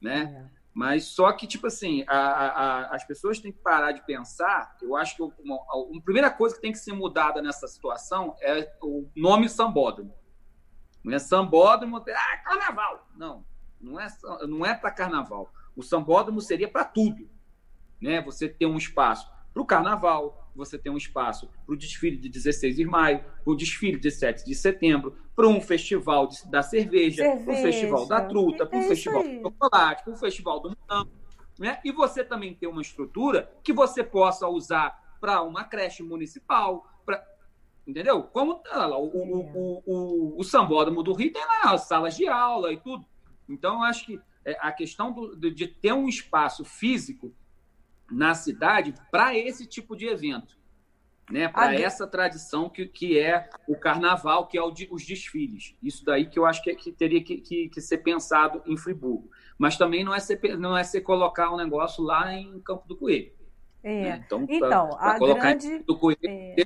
né? 0.00 0.50
É. 0.52 0.56
Mas 0.76 1.06
só 1.06 1.32
que, 1.32 1.46
tipo 1.46 1.66
assim, 1.66 2.04
a, 2.06 2.18
a, 2.18 2.94
as 2.94 3.02
pessoas 3.02 3.38
têm 3.38 3.50
que 3.50 3.60
parar 3.60 3.92
de 3.92 4.04
pensar. 4.04 4.76
Eu 4.82 4.94
acho 4.94 5.16
que 5.16 5.22
uma, 5.42 5.56
a, 5.56 6.02
primeira 6.04 6.30
coisa 6.30 6.54
que 6.54 6.60
tem 6.60 6.70
que 6.70 6.78
ser 6.78 6.92
mudada 6.92 7.40
nessa 7.40 7.66
situação 7.66 8.36
é 8.42 8.70
o 8.82 9.08
nome 9.16 9.48
sambódromo. 9.48 10.12
Não 11.02 11.14
é 11.14 11.18
sambódromo, 11.18 11.96
ah, 11.96 12.36
carnaval. 12.44 13.08
Não, 13.16 13.42
não 13.80 14.00
é, 14.00 14.08
não 14.46 14.64
é 14.64 14.74
para 14.74 14.90
carnaval. 14.90 15.52
O 15.74 15.82
sambódromo 15.82 16.40
seria 16.40 16.68
para 16.68 16.84
tudo. 16.84 17.28
Né? 18.00 18.20
Você 18.22 18.48
tem 18.48 18.66
um 18.66 18.76
espaço 18.76 19.30
para 19.52 19.62
o 19.62 19.66
carnaval, 19.66 20.50
você 20.54 20.78
tem 20.78 20.92
um 20.92 20.98
espaço 20.98 21.48
para 21.64 21.74
o 21.74 21.78
desfile 21.78 22.18
de 22.18 22.28
16 22.28 22.76
de 22.76 22.84
maio, 22.84 23.24
para 23.42 23.52
o 23.52 23.56
desfile 23.56 23.98
de 23.98 24.10
7 24.10 24.44
de 24.44 24.54
setembro, 24.54 25.16
para 25.34 25.46
um 25.46 25.62
festival 25.62 26.26
de, 26.26 26.46
da 26.50 26.62
cerveja, 26.62 27.24
para 27.42 27.54
o 27.54 27.56
festival 27.56 28.06
da 28.06 28.20
truta, 28.20 28.66
para 28.66 28.78
o 28.78 28.82
é 28.82 28.88
festival 28.88 29.22
do 29.22 29.40
chocolate, 29.40 30.04
para 30.04 30.12
o 30.12 30.16
festival 30.16 30.60
do 30.60 30.76
morango. 30.76 31.10
Né? 31.58 31.80
E 31.82 31.90
você 31.90 32.22
também 32.22 32.54
tem 32.54 32.68
uma 32.68 32.82
estrutura 32.82 33.50
que 33.64 33.72
você 33.72 34.04
possa 34.04 34.46
usar 34.46 34.94
para 35.18 35.40
uma 35.40 35.64
creche 35.64 36.02
municipal, 36.02 36.86
pra... 37.06 37.24
entendeu? 37.86 38.22
Como 38.24 38.56
tá 38.56 38.86
lá, 38.86 38.98
o, 38.98 39.06
o, 39.06 39.40
o, 39.40 39.82
o, 39.86 40.40
o 40.40 40.44
Sambódromo 40.44 41.02
do 41.02 41.14
Rio 41.14 41.32
tem 41.32 41.44
lá 41.46 41.72
as 41.72 41.88
salas 41.88 42.14
de 42.14 42.28
aula 42.28 42.74
e 42.74 42.76
tudo. 42.76 43.06
Então, 43.48 43.76
eu 43.76 43.82
acho 43.82 44.06
que 44.06 44.20
é, 44.44 44.56
a 44.60 44.72
questão 44.72 45.12
do, 45.12 45.50
de 45.50 45.66
ter 45.66 45.92
um 45.92 46.08
espaço 46.08 46.64
físico 46.64 47.34
na 48.10 48.34
cidade 48.34 48.94
para 49.10 49.36
esse 49.36 49.66
tipo 49.66 49.96
de 49.96 50.06
evento, 50.06 50.56
né? 51.28 51.48
para 51.48 51.74
essa 51.74 52.06
tradição 52.06 52.68
que, 52.68 52.86
que 52.86 53.18
é 53.18 53.50
o 53.66 53.76
carnaval, 53.76 54.46
que 54.46 54.56
é 54.56 54.62
o 54.62 54.70
de, 54.70 54.88
os 54.90 55.04
desfiles. 55.04 55.76
Isso 55.82 56.04
daí 56.04 56.26
que 56.26 56.38
eu 56.38 56.46
acho 56.46 56.62
que, 56.62 56.74
que 56.76 56.92
teria 56.92 57.22
que, 57.22 57.38
que, 57.38 57.68
que, 57.68 57.80
ser 57.80 57.98
pensado 57.98 58.62
em 58.66 58.76
Friburgo. 58.76 59.28
Mas 59.58 59.76
também 59.76 60.04
não 60.04 60.14
é 60.14 60.20
ser, 60.20 60.40
não 60.56 60.76
é 60.76 60.84
ser 60.84 61.00
colocar 61.00 61.52
um 61.52 61.56
negócio 61.56 62.04
lá 62.04 62.32
em 62.32 62.60
Campo 62.60 62.86
do 62.86 62.96
Coelho. 62.96 63.32
É. 63.82 64.02
Né? 64.02 64.22
Então, 64.24 64.46
então 64.48 64.88
pra, 64.90 64.96
pra 64.96 65.10
a 65.10 65.18
colocar 65.18 65.40
grande... 65.40 65.66
em 65.66 65.70
Campo 65.78 65.84
do 65.86 65.98
Coelho, 65.98 66.18
é... 66.24 66.56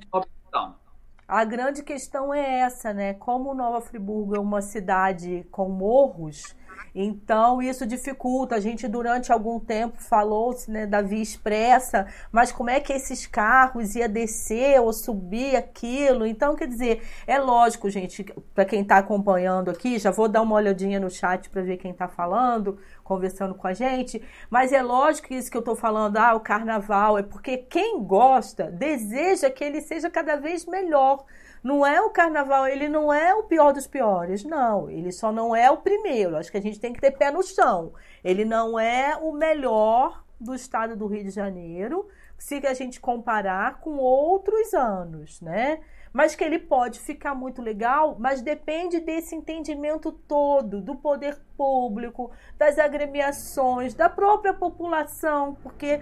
A 1.30 1.44
grande 1.44 1.84
questão 1.84 2.34
é 2.34 2.58
essa, 2.62 2.92
né? 2.92 3.14
Como 3.14 3.54
Nova 3.54 3.80
Friburgo 3.80 4.34
é 4.34 4.40
uma 4.40 4.60
cidade 4.60 5.46
com 5.52 5.68
morros, 5.68 6.56
Então, 6.94 7.62
isso 7.62 7.86
dificulta. 7.86 8.56
A 8.56 8.60
gente, 8.60 8.88
durante 8.88 9.32
algum 9.32 9.58
tempo, 9.60 9.96
falou-se 10.02 10.70
né, 10.70 10.86
da 10.86 11.00
via 11.00 11.22
expressa, 11.22 12.06
mas 12.32 12.50
como 12.52 12.70
é 12.70 12.80
que 12.80 12.92
esses 12.92 13.26
carros 13.26 13.94
ia 13.94 14.08
descer 14.08 14.80
ou 14.80 14.92
subir 14.92 15.56
aquilo? 15.56 16.26
Então, 16.26 16.56
quer 16.56 16.66
dizer, 16.66 17.02
é 17.26 17.38
lógico, 17.38 17.88
gente, 17.88 18.24
para 18.54 18.64
quem 18.64 18.82
está 18.82 18.98
acompanhando 18.98 19.70
aqui, 19.70 19.98
já 19.98 20.10
vou 20.10 20.28
dar 20.28 20.42
uma 20.42 20.56
olhadinha 20.56 21.00
no 21.00 21.10
chat 21.10 21.48
para 21.48 21.62
ver 21.62 21.76
quem 21.76 21.90
está 21.92 22.08
falando, 22.08 22.78
conversando 23.04 23.54
com 23.54 23.66
a 23.66 23.72
gente, 23.72 24.22
mas 24.48 24.72
é 24.72 24.82
lógico 24.82 25.28
que 25.28 25.34
isso 25.34 25.50
que 25.50 25.56
eu 25.56 25.60
estou 25.60 25.74
falando, 25.74 26.16
ah, 26.16 26.34
o 26.34 26.40
carnaval, 26.40 27.18
é 27.18 27.22
porque 27.22 27.56
quem 27.58 28.02
gosta 28.02 28.70
deseja 28.70 29.50
que 29.50 29.64
ele 29.64 29.80
seja 29.80 30.08
cada 30.08 30.36
vez 30.36 30.64
melhor. 30.64 31.24
Não 31.62 31.86
é 31.86 32.00
o 32.00 32.10
carnaval, 32.10 32.66
ele 32.66 32.88
não 32.88 33.12
é 33.12 33.34
o 33.34 33.42
pior 33.42 33.72
dos 33.72 33.86
piores, 33.86 34.44
não. 34.44 34.88
Ele 34.88 35.12
só 35.12 35.30
não 35.30 35.54
é 35.54 35.70
o 35.70 35.78
primeiro. 35.78 36.36
Acho 36.36 36.50
que 36.50 36.56
a 36.58 36.62
gente 36.62 36.80
tem 36.80 36.92
que 36.92 37.00
ter 37.00 37.10
pé 37.10 37.30
no 37.30 37.42
chão. 37.42 37.92
Ele 38.24 38.44
não 38.44 38.78
é 38.78 39.16
o 39.16 39.32
melhor 39.32 40.24
do 40.40 40.54
estado 40.54 40.96
do 40.96 41.06
Rio 41.06 41.22
de 41.22 41.30
Janeiro, 41.30 42.08
se 42.38 42.66
a 42.66 42.72
gente 42.72 42.98
comparar 42.98 43.80
com 43.80 43.98
outros 43.98 44.72
anos, 44.72 45.40
né? 45.42 45.80
Mas 46.12 46.34
que 46.34 46.42
ele 46.42 46.58
pode 46.58 46.98
ficar 46.98 47.34
muito 47.34 47.60
legal, 47.62 48.16
mas 48.18 48.40
depende 48.40 48.98
desse 48.98 49.36
entendimento 49.36 50.10
todo 50.10 50.80
do 50.80 50.96
poder 50.96 51.38
público, 51.56 52.32
das 52.58 52.78
agremiações, 52.78 53.94
da 53.94 54.08
própria 54.08 54.54
população, 54.54 55.54
porque 55.62 56.00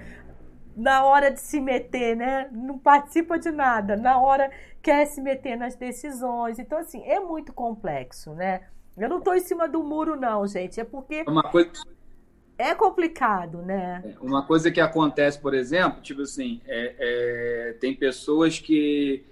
na 0.79 1.05
hora 1.05 1.31
de 1.31 1.41
se 1.41 1.61
meter, 1.61 2.17
né? 2.17 2.49
Não 2.53 2.79
participa 2.79 3.37
de 3.37 3.51
nada, 3.51 3.97
na 3.97 4.19
hora 4.21 4.49
quer 4.81 5.05
se 5.07 5.21
meter 5.21 5.57
nas 5.57 5.75
decisões. 5.75 6.59
Então, 6.59 6.79
assim, 6.79 7.03
é 7.03 7.19
muito 7.19 7.53
complexo, 7.53 8.33
né? 8.33 8.69
Eu 8.97 9.09
não 9.09 9.19
estou 9.19 9.35
em 9.35 9.41
cima 9.41 9.69
do 9.69 9.83
muro, 9.83 10.15
não, 10.15 10.47
gente. 10.47 10.79
É 10.81 10.85
porque. 10.85 11.25
Uma 11.27 11.43
coisa... 11.43 11.71
É 12.57 12.75
complicado, 12.75 13.63
né? 13.63 14.03
É, 14.05 14.19
uma 14.21 14.45
coisa 14.45 14.71
que 14.71 14.81
acontece, 14.81 15.39
por 15.39 15.55
exemplo, 15.55 16.01
tipo 16.01 16.23
assim, 16.23 16.61
é, 16.67 16.95
é, 16.99 17.73
tem 17.75 17.95
pessoas 17.95 18.61
que. 18.61 19.25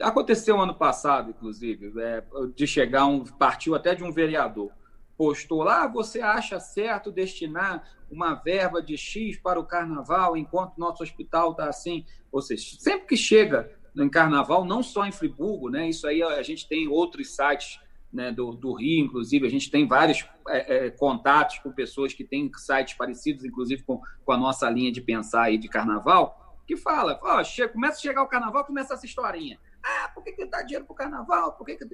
Aconteceu 0.00 0.60
ano 0.60 0.74
passado, 0.74 1.30
inclusive, 1.30 1.92
é, 2.00 2.22
de 2.54 2.66
chegar 2.66 3.06
um. 3.06 3.22
Partiu 3.24 3.74
até 3.74 3.94
de 3.94 4.02
um 4.02 4.12
vereador 4.12 4.70
postou 5.16 5.62
lá, 5.62 5.84
ah, 5.84 5.88
você 5.88 6.20
acha 6.20 6.58
certo 6.58 7.10
destinar 7.10 7.88
uma 8.14 8.34
verba 8.34 8.82
de 8.82 8.96
X 8.96 9.36
para 9.38 9.58
o 9.58 9.64
carnaval, 9.64 10.36
enquanto 10.36 10.78
nosso 10.78 11.02
hospital 11.02 11.52
está 11.52 11.68
assim? 11.68 12.04
Ou 12.30 12.40
seja, 12.40 12.76
sempre 12.78 13.06
que 13.06 13.16
chega 13.16 13.70
em 13.96 14.08
carnaval, 14.08 14.64
não 14.64 14.82
só 14.82 15.06
em 15.06 15.12
Friburgo, 15.12 15.68
né? 15.68 15.88
Isso 15.88 16.06
aí 16.06 16.22
a 16.22 16.42
gente 16.42 16.68
tem 16.68 16.88
outros 16.88 17.34
sites 17.34 17.78
né, 18.12 18.30
do, 18.30 18.52
do 18.52 18.72
Rio, 18.72 19.04
inclusive, 19.04 19.44
a 19.44 19.50
gente 19.50 19.68
tem 19.68 19.88
vários 19.88 20.24
é, 20.48 20.86
é, 20.86 20.90
contatos 20.90 21.58
com 21.58 21.72
pessoas 21.72 22.14
que 22.14 22.22
têm 22.22 22.48
sites 22.54 22.94
parecidos, 22.94 23.44
inclusive 23.44 23.82
com, 23.82 24.00
com 24.24 24.32
a 24.32 24.36
nossa 24.36 24.70
linha 24.70 24.92
de 24.92 25.00
pensar 25.00 25.42
aí 25.42 25.58
de 25.58 25.68
carnaval, 25.68 26.56
que 26.64 26.76
fala, 26.76 27.18
ó, 27.22 27.42
chega, 27.42 27.72
começa 27.72 27.98
a 27.98 28.00
chegar 28.00 28.22
o 28.22 28.28
carnaval, 28.28 28.64
começa 28.64 28.94
essa 28.94 29.04
historinha. 29.04 29.58
Ah, 29.82 30.08
por 30.14 30.22
que, 30.22 30.32
que 30.32 30.46
dá 30.46 30.62
dinheiro 30.62 30.84
para 30.84 30.92
o 30.92 30.96
carnaval? 30.96 31.52
Por 31.54 31.66
que, 31.66 31.76
que 31.76 31.84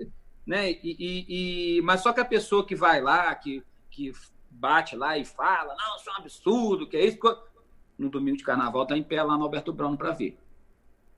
né? 0.46 0.70
E, 0.70 0.78
e, 0.82 1.78
e, 1.78 1.82
mas 1.82 2.02
só 2.02 2.12
que 2.12 2.20
a 2.20 2.24
pessoa 2.24 2.66
que 2.66 2.74
vai 2.74 3.00
lá, 3.00 3.34
que, 3.34 3.64
que 3.90 4.12
bate 4.50 4.96
lá 4.96 5.16
e 5.16 5.24
fala, 5.24 5.74
não, 5.74 5.96
isso 5.96 6.10
é 6.10 6.12
um 6.12 6.16
absurdo, 6.16 6.86
que 6.88 6.96
é 6.96 7.06
isso. 7.06 7.18
No 7.96 8.10
domingo 8.10 8.36
de 8.36 8.44
carnaval 8.44 8.86
tá 8.86 8.96
em 8.96 9.02
pé 9.02 9.22
lá 9.22 9.36
no 9.36 9.44
Alberto 9.44 9.72
Brown 9.72 9.96
para 9.96 10.10
ver. 10.12 10.38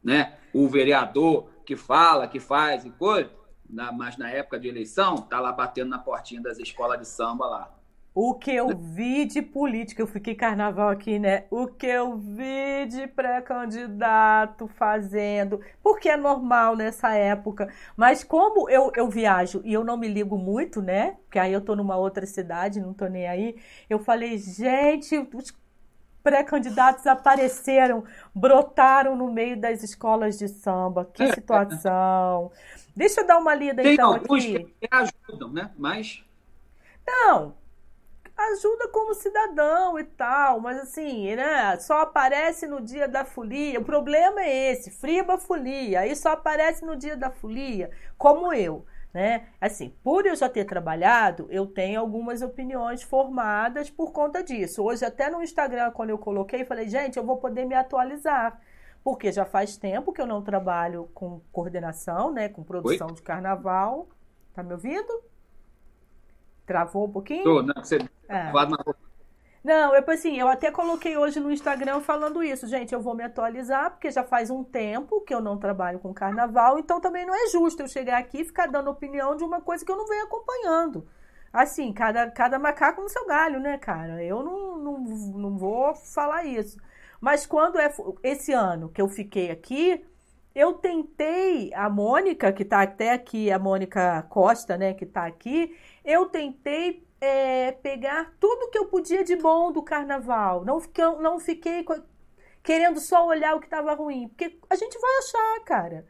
Né? 0.02 0.38
O 0.52 0.68
vereador 0.68 1.48
que 1.64 1.76
fala, 1.76 2.28
que 2.28 2.40
faz 2.40 2.84
e 2.84 2.90
coisa, 2.90 3.30
na, 3.68 3.92
mas 3.92 4.16
na 4.16 4.28
época 4.28 4.58
de 4.58 4.68
eleição, 4.68 5.16
tá 5.16 5.40
lá 5.40 5.52
batendo 5.52 5.90
na 5.90 5.98
portinha 5.98 6.42
das 6.42 6.58
escolas 6.58 6.98
de 6.98 7.06
samba 7.06 7.46
lá. 7.46 7.74
O 8.14 8.34
que 8.34 8.50
eu 8.50 8.68
vi 8.76 9.24
de 9.24 9.40
política, 9.40 10.02
eu 10.02 10.06
fiquei 10.06 10.34
carnaval 10.34 10.90
aqui, 10.90 11.18
né? 11.18 11.44
O 11.50 11.66
que 11.66 11.86
eu 11.86 12.18
vi 12.18 12.84
de 12.86 13.06
pré-candidato 13.06 14.68
fazendo, 14.68 15.60
porque 15.82 16.10
é 16.10 16.16
normal 16.16 16.76
nessa 16.76 17.14
época. 17.14 17.72
Mas 17.96 18.22
como 18.22 18.68
eu, 18.68 18.92
eu 18.94 19.08
viajo 19.08 19.62
e 19.64 19.72
eu 19.72 19.82
não 19.82 19.96
me 19.96 20.08
ligo 20.08 20.36
muito, 20.36 20.82
né? 20.82 21.16
Porque 21.24 21.38
aí 21.38 21.54
eu 21.54 21.62
tô 21.62 21.74
numa 21.74 21.96
outra 21.96 22.26
cidade, 22.26 22.82
não 22.82 22.92
tô 22.92 23.06
nem 23.06 23.26
aí. 23.26 23.56
Eu 23.88 23.98
falei, 23.98 24.36
gente, 24.36 25.16
os 25.32 25.54
pré-candidatos 26.22 27.06
apareceram, 27.06 28.04
brotaram 28.34 29.16
no 29.16 29.32
meio 29.32 29.58
das 29.58 29.82
escolas 29.82 30.38
de 30.38 30.48
samba. 30.48 31.10
Que 31.14 31.26
situação. 31.32 32.52
Deixa 32.94 33.22
eu 33.22 33.26
dar 33.26 33.38
uma 33.38 33.54
lida 33.54 33.82
Tem 33.82 33.94
então 33.94 34.12
alguns 34.12 34.44
aqui. 34.44 34.64
que 34.78 34.88
ajudam, 34.90 35.50
né? 35.50 35.70
Mas 35.78 36.22
não, 37.06 37.54
ajuda 38.52 38.88
como 38.88 39.14
cidadão 39.14 39.98
e 39.98 40.04
tal, 40.04 40.60
mas 40.60 40.78
assim, 40.78 41.34
né, 41.36 41.78
só 41.78 42.00
aparece 42.00 42.66
no 42.66 42.80
dia 42.80 43.08
da 43.08 43.24
folia. 43.24 43.80
O 43.80 43.84
problema 43.84 44.42
é 44.42 44.72
esse, 44.72 44.90
friba 44.90 45.38
folia, 45.38 46.00
aí 46.00 46.14
só 46.16 46.30
aparece 46.30 46.84
no 46.84 46.96
dia 46.96 47.16
da 47.16 47.30
folia, 47.30 47.90
como 48.18 48.52
eu, 48.52 48.84
né? 49.12 49.48
Assim, 49.60 49.90
por 50.02 50.26
eu 50.26 50.34
já 50.34 50.48
ter 50.48 50.64
trabalhado, 50.64 51.46
eu 51.50 51.66
tenho 51.66 52.00
algumas 52.00 52.42
opiniões 52.42 53.02
formadas 53.02 53.90
por 53.90 54.12
conta 54.12 54.42
disso. 54.42 54.82
Hoje 54.82 55.04
até 55.04 55.30
no 55.30 55.42
Instagram, 55.42 55.90
quando 55.90 56.10
eu 56.10 56.18
coloquei, 56.18 56.64
falei, 56.64 56.88
gente, 56.88 57.18
eu 57.18 57.24
vou 57.24 57.36
poder 57.36 57.64
me 57.64 57.74
atualizar. 57.74 58.60
Porque 59.04 59.32
já 59.32 59.44
faz 59.44 59.76
tempo 59.76 60.12
que 60.12 60.20
eu 60.20 60.26
não 60.26 60.42
trabalho 60.42 61.10
com 61.12 61.40
coordenação, 61.50 62.32
né, 62.32 62.48
com 62.48 62.62
produção 62.62 63.08
Oi? 63.08 63.14
de 63.14 63.22
carnaval. 63.22 64.08
Tá 64.54 64.62
me 64.62 64.72
ouvindo? 64.72 65.31
Travou 66.72 67.04
um 67.04 67.12
pouquinho? 67.12 67.44
Tô, 67.44 67.62
não, 67.62 67.74
você 67.74 67.98
é. 68.30 68.50
Não, 69.62 69.94
eu 69.94 70.02
assim, 70.08 70.38
eu 70.38 70.48
até 70.48 70.70
coloquei 70.70 71.18
hoje 71.18 71.38
no 71.38 71.52
Instagram 71.52 72.00
falando 72.00 72.42
isso, 72.42 72.66
gente, 72.66 72.94
eu 72.94 73.00
vou 73.00 73.14
me 73.14 73.22
atualizar, 73.22 73.90
porque 73.90 74.10
já 74.10 74.24
faz 74.24 74.48
um 74.48 74.64
tempo 74.64 75.20
que 75.20 75.34
eu 75.34 75.40
não 75.40 75.58
trabalho 75.58 75.98
com 75.98 76.14
carnaval, 76.14 76.78
então 76.78 76.98
também 76.98 77.26
não 77.26 77.34
é 77.34 77.48
justo 77.48 77.82
eu 77.82 77.88
chegar 77.88 78.18
aqui 78.18 78.40
e 78.40 78.44
ficar 78.44 78.66
dando 78.66 78.90
opinião 78.90 79.36
de 79.36 79.44
uma 79.44 79.60
coisa 79.60 79.84
que 79.84 79.92
eu 79.92 79.96
não 79.96 80.08
venho 80.08 80.24
acompanhando. 80.24 81.06
Assim, 81.52 81.92
cada, 81.92 82.30
cada 82.30 82.58
macaco 82.58 83.02
no 83.02 83.08
seu 83.10 83.26
galho, 83.26 83.60
né, 83.60 83.76
cara? 83.76 84.24
Eu 84.24 84.42
não, 84.42 84.78
não, 84.78 84.98
não 84.98 85.58
vou 85.58 85.94
falar 85.94 86.44
isso. 86.44 86.78
Mas 87.20 87.44
quando 87.44 87.78
é 87.78 87.92
esse 88.22 88.52
ano 88.52 88.88
que 88.88 89.00
eu 89.00 89.08
fiquei 89.08 89.50
aqui, 89.50 90.02
eu 90.54 90.74
tentei, 90.74 91.72
a 91.74 91.88
Mônica, 91.88 92.52
que 92.52 92.62
está 92.62 92.82
até 92.82 93.12
aqui, 93.12 93.50
a 93.50 93.58
Mônica 93.58 94.22
Costa, 94.28 94.76
né, 94.76 94.92
que 94.92 95.04
está 95.04 95.26
aqui, 95.26 95.74
eu 96.04 96.26
tentei 96.26 97.06
é, 97.20 97.72
pegar 97.72 98.32
tudo 98.40 98.70
que 98.70 98.78
eu 98.78 98.86
podia 98.86 99.22
de 99.24 99.36
bom 99.36 99.70
do 99.70 99.82
carnaval. 99.82 100.64
Não, 100.64 100.80
fiquei, 100.80 101.04
não 101.04 101.38
fiquei 101.38 101.84
querendo 102.62 103.00
só 103.00 103.26
olhar 103.26 103.54
o 103.54 103.60
que 103.60 103.66
estava 103.66 103.94
ruim, 103.94 104.28
porque 104.28 104.58
a 104.68 104.74
gente 104.76 104.98
vai 104.98 105.18
achar, 105.18 105.64
cara. 105.64 106.06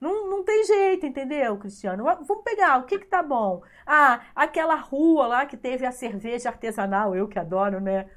Não, 0.00 0.28
não 0.28 0.44
tem 0.44 0.64
jeito, 0.64 1.06
entendeu, 1.06 1.56
Cristiano? 1.58 2.02
Vamos 2.02 2.42
pegar, 2.44 2.78
o 2.80 2.84
que 2.86 2.98
que 2.98 3.06
tá 3.06 3.22
bom? 3.22 3.62
Ah, 3.86 4.20
aquela 4.34 4.74
rua 4.74 5.28
lá 5.28 5.46
que 5.46 5.56
teve 5.56 5.86
a 5.86 5.92
cerveja 5.92 6.48
artesanal, 6.48 7.14
eu 7.14 7.28
que 7.28 7.38
adoro, 7.38 7.80
né? 7.80 8.10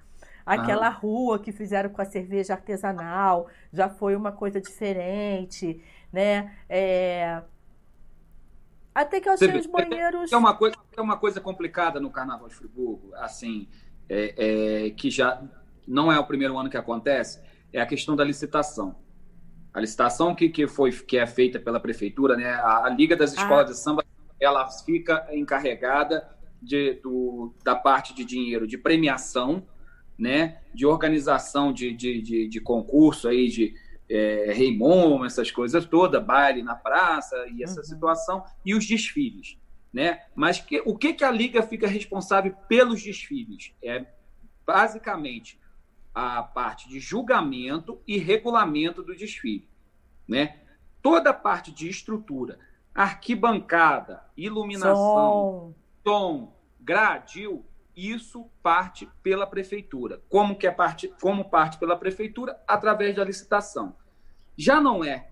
Aquela 0.46 0.88
ah. 0.88 0.90
rua 0.90 1.40
que 1.40 1.52
fizeram 1.52 1.90
com 1.90 2.02
a 2.02 2.06
cerveja 2.06 2.54
artesanal 2.54 3.48
já 3.72 3.88
foi 3.90 4.16
uma 4.16 4.32
coisa 4.32 4.60
diferente, 4.62 5.84
né? 6.12 6.56
É... 6.68 7.42
Até 8.96 9.20
que 9.20 9.28
eu 9.28 9.34
achei 9.34 9.58
os 9.58 9.66
banheiros. 9.66 10.32
É 10.32 10.38
uma 10.38 10.56
coisa, 10.56 10.78
é 10.96 11.02
uma 11.02 11.18
coisa 11.18 11.42
complicada 11.42 12.00
no 12.00 12.10
Carnaval 12.10 12.48
de 12.48 12.56
Friburgo, 12.56 13.14
assim, 13.16 13.68
é, 14.08 14.86
é, 14.86 14.90
que 14.92 15.10
já 15.10 15.44
não 15.86 16.10
é 16.10 16.18
o 16.18 16.26
primeiro 16.26 16.58
ano 16.58 16.70
que 16.70 16.78
acontece, 16.78 17.42
é 17.74 17.82
a 17.82 17.86
questão 17.86 18.16
da 18.16 18.24
licitação. 18.24 18.96
A 19.74 19.82
licitação 19.82 20.34
que, 20.34 20.48
que, 20.48 20.66
foi, 20.66 20.94
que 20.94 21.18
é 21.18 21.28
feita 21.28 21.60
pela 21.60 21.80
prefeitura, 21.80 22.38
né? 22.38 22.54
A, 22.54 22.86
a 22.86 22.90
Liga 22.90 23.18
das 23.18 23.34
Escolas 23.34 23.70
ah. 23.70 23.74
de 23.74 23.78
Samba, 23.78 24.06
ela 24.40 24.66
fica 24.70 25.28
encarregada 25.34 26.26
de, 26.62 26.94
do, 26.94 27.54
da 27.64 27.76
parte 27.76 28.16
de 28.16 28.24
dinheiro 28.24 28.66
de 28.66 28.78
premiação 28.78 29.68
né, 30.18 30.60
de 30.74 30.86
organização 30.86 31.74
de, 31.74 31.94
de, 31.94 32.22
de, 32.22 32.48
de 32.48 32.62
concurso 32.62 33.28
aí, 33.28 33.48
de 33.48 33.74
é, 34.10 34.52
Reimon, 34.54 35.26
essas 35.26 35.52
coisas 35.52 35.86
todas, 35.86 36.24
baile 36.24 36.62
na 36.62 36.76
praça 36.76 37.36
e 37.50 37.64
essa 37.64 37.80
uhum. 37.80 37.86
situação, 37.86 38.46
e 38.66 38.76
os 38.76 38.86
desfiles. 38.86 39.58
Né? 39.92 40.22
Mas 40.36 40.60
que, 40.60 40.82
o 40.86 40.98
que, 40.98 41.14
que 41.14 41.24
a 41.24 41.32
Liga 41.32 41.64
fica 41.64 41.88
responsável 41.88 42.54
pelos 42.68 43.02
desfiles? 43.02 43.74
É 43.82 44.06
basicamente 44.66 45.60
a 46.14 46.44
parte 46.44 46.90
de 46.90 47.00
julgamento 47.00 48.02
e 48.08 48.18
regulamento 48.18 49.02
do 49.04 49.16
desfile. 49.16 49.68
Né? 50.28 50.60
Toda 51.02 51.30
a 51.30 51.34
parte 51.34 51.72
de 51.72 51.90
estrutura, 51.90 52.60
arquibancada, 52.94 54.24
iluminação, 54.36 54.96
som, 54.96 55.76
tom 56.04 56.56
gradil, 56.80 57.66
isso 57.96 58.50
parte 58.62 59.08
pela 59.24 59.48
prefeitura. 59.48 60.22
Como 60.30 60.56
que 60.56 60.68
é 60.68 60.72
parte, 60.72 61.08
como 61.22 61.50
parte 61.50 61.78
pela 61.78 61.96
prefeitura 61.96 62.60
através 62.68 63.16
da 63.16 63.24
licitação. 63.24 63.96
Já 64.58 64.82
não 64.82 65.04
é. 65.04 65.30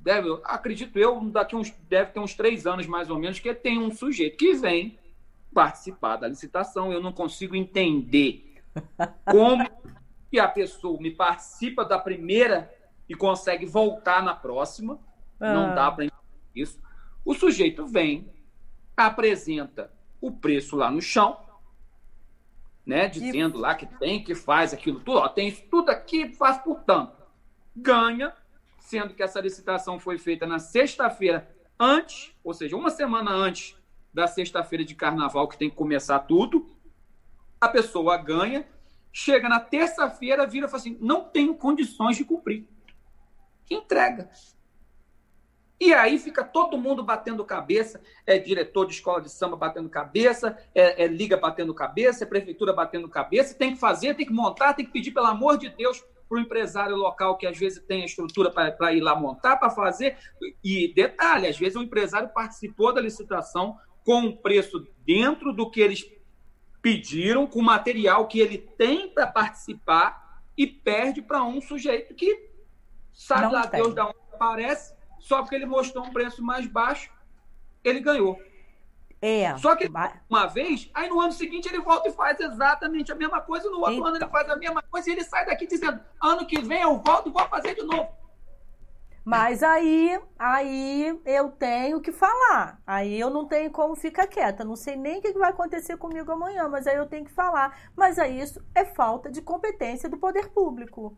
Deve, 0.00 0.40
acredito 0.44 0.98
eu, 0.98 1.20
daqui 1.30 1.56
uns 1.56 1.70
deve 1.88 2.12
ter 2.12 2.20
uns 2.20 2.34
três 2.34 2.66
anos 2.66 2.86
mais 2.86 3.10
ou 3.10 3.18
menos 3.18 3.40
que 3.40 3.52
tem 3.54 3.78
um 3.78 3.90
sujeito 3.90 4.36
que 4.36 4.54
vem 4.54 4.98
participar 5.52 6.16
da 6.16 6.28
licitação. 6.28 6.92
Eu 6.92 7.00
não 7.00 7.12
consigo 7.12 7.56
entender 7.56 8.62
como 9.24 9.68
que 10.30 10.38
a 10.38 10.48
pessoa 10.48 11.00
me 11.00 11.10
participa 11.10 11.84
da 11.84 11.98
primeira 11.98 12.72
e 13.08 13.14
consegue 13.14 13.66
voltar 13.66 14.22
na 14.22 14.34
próxima. 14.34 14.98
Ah. 15.40 15.52
Não 15.52 15.74
dá 15.74 15.90
para 15.90 16.06
isso. 16.54 16.80
O 17.24 17.34
sujeito 17.34 17.86
vem, 17.86 18.30
apresenta 18.96 19.90
o 20.20 20.30
preço 20.30 20.76
lá 20.76 20.90
no 20.90 21.00
chão, 21.00 21.47
né, 22.88 23.06
dizendo 23.06 23.58
e... 23.58 23.60
lá 23.60 23.74
que 23.74 23.84
tem, 23.84 24.24
que 24.24 24.34
faz 24.34 24.72
aquilo 24.72 24.98
tudo, 25.00 25.18
ó, 25.18 25.28
tem 25.28 25.48
isso 25.48 25.62
tudo 25.70 25.90
aqui, 25.90 26.32
faz 26.32 26.56
por 26.56 26.80
tanto. 26.80 27.12
Ganha, 27.76 28.32
sendo 28.80 29.12
que 29.12 29.22
essa 29.22 29.38
licitação 29.40 30.00
foi 30.00 30.16
feita 30.18 30.46
na 30.46 30.58
sexta-feira 30.58 31.54
antes, 31.78 32.34
ou 32.42 32.54
seja, 32.54 32.74
uma 32.74 32.88
semana 32.88 33.30
antes 33.30 33.76
da 34.12 34.26
sexta-feira 34.26 34.82
de 34.82 34.94
carnaval, 34.94 35.46
que 35.46 35.58
tem 35.58 35.68
que 35.68 35.76
começar 35.76 36.20
tudo. 36.20 36.66
A 37.60 37.68
pessoa 37.68 38.16
ganha, 38.16 38.66
chega 39.12 39.50
na 39.50 39.60
terça-feira, 39.60 40.46
vira 40.46 40.64
e 40.64 40.70
fala 40.70 40.80
assim: 40.80 40.96
não 40.98 41.24
tenho 41.24 41.54
condições 41.54 42.16
de 42.16 42.24
cumprir. 42.24 42.66
Entrega. 43.70 44.30
E 45.80 45.94
aí 45.94 46.18
fica 46.18 46.42
todo 46.42 46.76
mundo 46.76 47.04
batendo 47.04 47.44
cabeça, 47.44 48.00
é 48.26 48.36
diretor 48.36 48.84
de 48.86 48.94
escola 48.94 49.20
de 49.20 49.30
samba 49.30 49.56
batendo 49.56 49.88
cabeça, 49.88 50.58
é, 50.74 51.04
é, 51.04 51.06
liga 51.06 51.36
batendo 51.36 51.72
cabeça, 51.72 52.24
é 52.24 52.26
prefeitura 52.26 52.72
batendo 52.72 53.08
cabeça, 53.08 53.54
tem 53.54 53.74
que 53.74 53.80
fazer, 53.80 54.14
tem 54.14 54.26
que 54.26 54.32
montar, 54.32 54.74
tem 54.74 54.84
que 54.84 54.90
pedir, 54.90 55.12
pelo 55.12 55.26
amor 55.26 55.56
de 55.56 55.68
Deus, 55.68 56.04
para 56.28 56.36
o 56.36 56.40
empresário 56.40 56.96
local 56.96 57.38
que 57.38 57.46
às 57.46 57.56
vezes 57.56 57.82
tem 57.84 58.02
a 58.02 58.06
estrutura 58.06 58.50
para 58.50 58.92
ir 58.92 59.00
lá 59.00 59.14
montar, 59.14 59.56
para 59.56 59.70
fazer. 59.70 60.18
E 60.62 60.92
detalhe, 60.94 61.46
às 61.46 61.56
vezes 61.56 61.76
o 61.76 61.82
empresário 61.82 62.28
participou 62.28 62.92
da 62.92 63.00
licitação 63.00 63.78
com 64.04 64.20
um 64.20 64.36
preço 64.36 64.86
dentro 65.06 65.52
do 65.52 65.70
que 65.70 65.80
eles 65.80 66.10
pediram, 66.82 67.46
com 67.46 67.62
material 67.62 68.26
que 68.26 68.40
ele 68.40 68.58
tem 68.58 69.08
para 69.08 69.26
participar 69.26 70.42
e 70.56 70.66
perde 70.66 71.22
para 71.22 71.42
um 71.44 71.60
sujeito 71.60 72.14
que 72.14 72.50
sabe 73.12 73.42
Não 73.42 73.52
lá 73.52 73.66
tem. 73.66 73.80
Deus 73.80 73.94
da 73.94 74.06
onde 74.06 74.16
aparece 74.32 74.97
só 75.18 75.42
porque 75.42 75.54
ele 75.54 75.66
mostrou 75.66 76.04
um 76.04 76.12
preço 76.12 76.42
mais 76.42 76.66
baixo, 76.66 77.10
ele 77.84 78.00
ganhou. 78.00 78.40
É. 79.20 79.56
Só 79.58 79.74
que 79.74 79.90
uma 80.30 80.46
vez, 80.46 80.88
aí 80.94 81.08
no 81.08 81.20
ano 81.20 81.32
seguinte 81.32 81.68
ele 81.68 81.80
volta 81.80 82.08
e 82.08 82.12
faz 82.12 82.38
exatamente 82.38 83.10
a 83.10 83.16
mesma 83.16 83.40
coisa, 83.40 83.68
no 83.68 83.78
outro 83.78 83.94
então. 83.94 84.06
ano 84.06 84.16
ele 84.16 84.28
faz 84.28 84.48
a 84.48 84.56
mesma 84.56 84.82
coisa 84.82 85.10
e 85.10 85.12
ele 85.12 85.24
sai 85.24 85.44
daqui 85.44 85.66
dizendo: 85.66 86.00
ano 86.22 86.46
que 86.46 86.60
vem 86.60 86.82
eu 86.82 86.98
volto 86.98 87.28
e 87.28 87.32
vou 87.32 87.44
fazer 87.48 87.74
de 87.74 87.82
novo. 87.82 88.16
Mas 89.24 89.62
aí, 89.62 90.18
aí 90.38 91.20
eu 91.26 91.50
tenho 91.50 92.00
que 92.00 92.10
falar. 92.10 92.80
Aí 92.86 93.20
eu 93.20 93.28
não 93.28 93.44
tenho 93.44 93.70
como 93.70 93.94
ficar 93.94 94.26
quieta. 94.26 94.64
Não 94.64 94.74
sei 94.74 94.96
nem 94.96 95.18
o 95.18 95.20
que 95.20 95.32
vai 95.34 95.50
acontecer 95.50 95.98
comigo 95.98 96.32
amanhã, 96.32 96.66
mas 96.66 96.86
aí 96.86 96.96
eu 96.96 97.04
tenho 97.04 97.26
que 97.26 97.30
falar. 97.30 97.78
Mas 97.94 98.18
aí 98.18 98.40
isso 98.40 98.58
é 98.74 98.86
falta 98.86 99.30
de 99.30 99.42
competência 99.42 100.08
do 100.08 100.16
poder 100.16 100.48
público. 100.48 101.14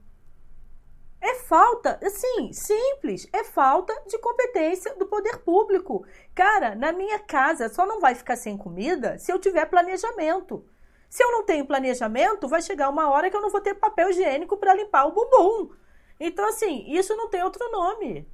É 1.20 1.34
falta, 1.34 2.00
assim, 2.02 2.50
simples, 2.52 3.28
é 3.30 3.44
falta 3.44 3.92
de 4.06 4.18
competência 4.18 4.94
do 4.94 5.06
poder 5.06 5.38
público. 5.38 6.06
Cara, 6.34 6.74
na 6.74 6.92
minha 6.92 7.18
casa 7.18 7.68
só 7.68 7.84
não 7.84 8.00
vai 8.00 8.14
ficar 8.14 8.36
sem 8.36 8.56
comida 8.56 9.18
se 9.18 9.30
eu 9.30 9.38
tiver 9.38 9.66
planejamento. 9.66 10.64
Se 11.10 11.22
eu 11.22 11.30
não 11.30 11.44
tenho 11.44 11.66
planejamento, 11.66 12.48
vai 12.48 12.62
chegar 12.62 12.88
uma 12.88 13.10
hora 13.10 13.28
que 13.28 13.36
eu 13.36 13.42
não 13.42 13.50
vou 13.50 13.60
ter 13.60 13.74
papel 13.74 14.10
higiênico 14.10 14.56
para 14.56 14.74
limpar 14.74 15.06
o 15.06 15.12
bumbum. 15.12 15.74
Então, 16.18 16.48
assim, 16.48 16.84
isso 16.88 17.14
não 17.16 17.28
tem 17.28 17.42
outro 17.42 17.70
nome. 17.70 18.26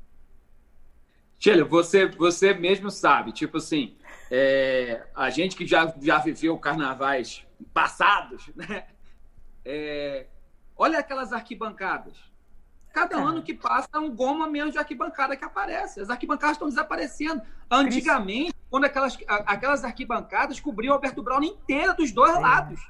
Tchela, 1.38 1.64
você, 1.64 2.06
você 2.06 2.54
mesmo 2.54 2.90
sabe, 2.90 3.32
tipo 3.32 3.56
assim, 3.56 3.96
é, 4.30 5.06
a 5.14 5.28
gente 5.28 5.56
que 5.56 5.66
já, 5.66 5.92
já 6.00 6.18
viveu 6.18 6.56
carnavais 6.58 7.44
passados, 7.74 8.48
né? 8.54 8.86
É, 9.64 10.26
olha 10.76 11.00
aquelas 11.00 11.32
arquibancadas 11.32 12.16
Cada 12.96 13.18
ano 13.18 13.42
que 13.42 13.52
passa 13.52 13.90
é 13.92 13.98
um 13.98 14.10
goma 14.10 14.46
menos 14.46 14.72
de 14.72 14.78
arquibancada 14.78 15.36
que 15.36 15.44
aparece. 15.44 16.00
As 16.00 16.08
arquibancadas 16.08 16.56
estão 16.56 16.66
desaparecendo. 16.66 17.42
Antigamente, 17.70 18.54
quando 18.70 18.86
aquelas, 18.86 19.18
aquelas 19.28 19.84
arquibancadas 19.84 20.58
cobriam 20.60 20.92
o 20.92 20.94
Alberto 20.94 21.22
Brown 21.22 21.42
inteira 21.42 21.92
dos 21.92 22.10
dois 22.10 22.34
é. 22.34 22.38
lados. 22.38 22.80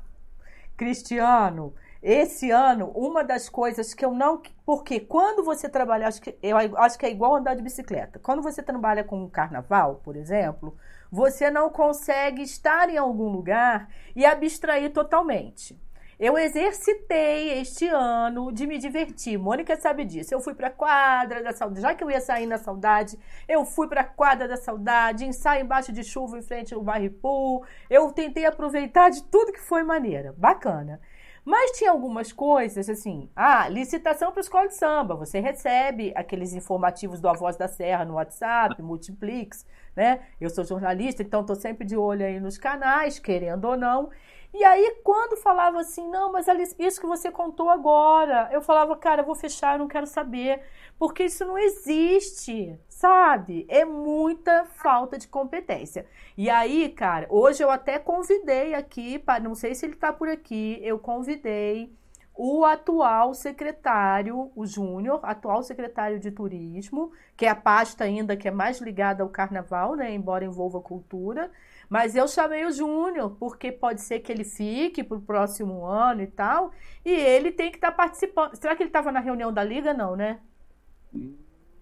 Cristiano, 0.77 1.75
esse 2.01 2.53
ano, 2.53 2.93
uma 2.95 3.25
das 3.25 3.49
coisas 3.49 3.95
que 3.95 4.05
eu 4.05 4.15
não. 4.15 4.41
Porque 4.65 5.01
quando 5.01 5.43
você 5.43 5.69
trabalha, 5.69 6.07
acho 6.07 6.23
que, 6.23 6.39
eu 6.41 6.57
acho 6.57 6.97
que 6.97 7.05
é 7.05 7.11
igual 7.11 7.35
andar 7.35 7.57
de 7.57 7.63
bicicleta. 7.63 8.21
Quando 8.21 8.43
você 8.43 8.63
trabalha 8.63 9.03
com 9.03 9.25
um 9.25 9.29
carnaval, 9.29 10.03
por 10.05 10.15
exemplo, 10.15 10.77
você 11.11 11.51
não 11.51 11.69
consegue 11.69 12.43
estar 12.43 12.89
em 12.89 12.97
algum 12.97 13.29
lugar 13.29 13.89
e 14.15 14.25
abstrair 14.25 14.93
totalmente. 14.93 15.77
Eu 16.19 16.39
exercitei 16.39 17.61
este 17.61 17.87
ano 17.89 18.51
de 18.51 18.67
me 18.67 18.79
divertir. 18.79 19.39
Mônica 19.39 19.79
sabe 19.79 20.03
disso. 20.03 20.33
Eu 20.33 20.41
fui 20.41 20.55
para 20.55 20.69
a 20.69 20.71
quadra 20.71 21.43
da 21.43 21.53
saudade, 21.53 21.83
já 21.83 21.95
que 21.95 22.03
eu 22.03 22.11
ia 22.11 22.23
sair 22.23 22.47
na 22.47 22.57
saudade, 22.57 23.19
eu 23.47 23.67
fui 23.67 23.87
para 23.87 24.01
a 24.01 24.05
quadra 24.05 24.49
da 24.49 24.57
saudade, 24.57 25.27
ensaio 25.27 25.63
embaixo 25.63 25.93
de 25.93 26.03
chuva 26.03 26.39
em 26.39 26.43
frente 26.43 26.73
ao 26.73 26.83
Barripool. 26.83 27.67
Eu 27.91 28.11
tentei 28.13 28.47
aproveitar 28.47 29.11
de 29.11 29.25
tudo 29.25 29.53
que 29.53 29.61
foi 29.61 29.83
maneira. 29.83 30.35
Bacana. 30.39 31.01
Mas 31.45 31.79
tinha 31.79 31.93
algumas 31.93 32.33
coisas 32.33 32.89
assim, 32.89 33.31
ah, 33.37 33.69
licitação 33.69 34.33
para 34.33 34.41
escola 34.41 34.67
de 34.67 34.75
samba. 34.75 35.15
Você 35.15 35.39
recebe 35.39 36.13
aqueles 36.17 36.55
informativos 36.55 37.21
do 37.21 37.29
A 37.29 37.35
Voz 37.35 37.57
da 37.57 37.69
Serra 37.69 38.05
no 38.05 38.15
WhatsApp, 38.15 38.83
Multiplix, 38.83 39.65
né? 39.95 40.23
Eu 40.41 40.51
sou 40.51 40.65
jornalista, 40.65 41.23
então 41.23 41.43
estou 41.43 41.55
sempre 41.55 41.87
de 41.87 41.97
olho 41.97 42.27
aí 42.27 42.41
nos 42.41 42.59
canais, 42.59 43.21
querendo 43.21 43.67
ou 43.67 43.77
não. 43.77 44.11
E 44.55 44.65
aí, 44.65 45.01
quando 45.05 45.37
falava 45.37 45.81
assim, 45.81 46.09
não, 46.09 46.33
mas 46.33 46.47
isso 46.79 47.01
que 47.01 47.07
você 47.07 47.31
contou 47.31 47.69
agora, 47.69 48.49
eu 48.53 48.63
falava, 48.63 48.97
cara, 48.97 49.23
eu 49.23 49.27
vou 49.27 49.35
fechar, 49.35 49.75
eu 49.75 49.79
não 49.79 49.89
quero 49.89 50.07
saber, 50.07 50.63
porque 50.99 51.25
isso 51.25 51.45
não 51.45 51.59
existe, 51.59 52.79
sabe? 52.89 53.67
É 53.69 53.85
muita 53.85 54.65
falta 54.65 55.19
de 55.19 55.29
competência. 55.29 56.07
E 56.37 56.49
aí, 56.49 56.89
cara, 56.89 57.27
hoje 57.29 57.63
eu 57.63 57.71
até 57.71 57.99
convidei 57.99 58.75
aqui, 58.75 59.23
não 59.43 59.55
sei 59.55 59.75
se 59.75 59.85
ele 59.85 59.95
está 59.95 60.13
por 60.13 60.29
aqui, 60.29 60.79
eu 60.83 60.99
convidei 60.99 61.95
o 62.39 62.65
atual 62.65 63.33
secretário, 63.33 64.51
o 64.55 64.67
Júnior, 64.67 65.21
atual 65.23 65.63
secretário 65.63 66.21
de 66.21 66.31
turismo, 66.31 67.11
que 67.37 67.47
é 67.47 67.49
a 67.49 67.55
pasta 67.55 68.05
ainda 68.05 68.37
que 68.37 68.47
é 68.47 68.51
mais 68.51 68.79
ligada 68.79 69.23
ao 69.23 69.29
carnaval, 69.29 69.97
né, 69.97 70.13
embora 70.13 70.45
envolva 70.45 70.81
cultura. 70.81 71.51
Mas 71.89 72.17
eu 72.17 72.27
chamei 72.27 72.65
o 72.65 72.73
Júnior, 72.73 73.37
porque 73.39 73.71
pode 73.71 74.01
ser 74.01 74.21
que 74.21 74.33
ele 74.33 74.45
fique 74.45 75.05
para 75.05 75.17
o 75.17 75.23
próximo 75.23 75.85
ano 75.85 76.23
e 76.23 76.27
tal. 76.27 76.73
E 77.05 77.13
ele 77.13 77.53
tem 77.53 77.71
que 77.71 77.77
estar 77.77 77.93
tá 77.93 77.97
participando. 77.97 78.57
Será 78.57 78.75
que 78.75 78.83
ele 78.83 78.91
estava 78.91 79.13
na 79.13 79.21
reunião 79.21 79.53
da 79.53 79.63
Liga? 79.63 79.95
Não, 79.95 80.17
né? 80.17 80.41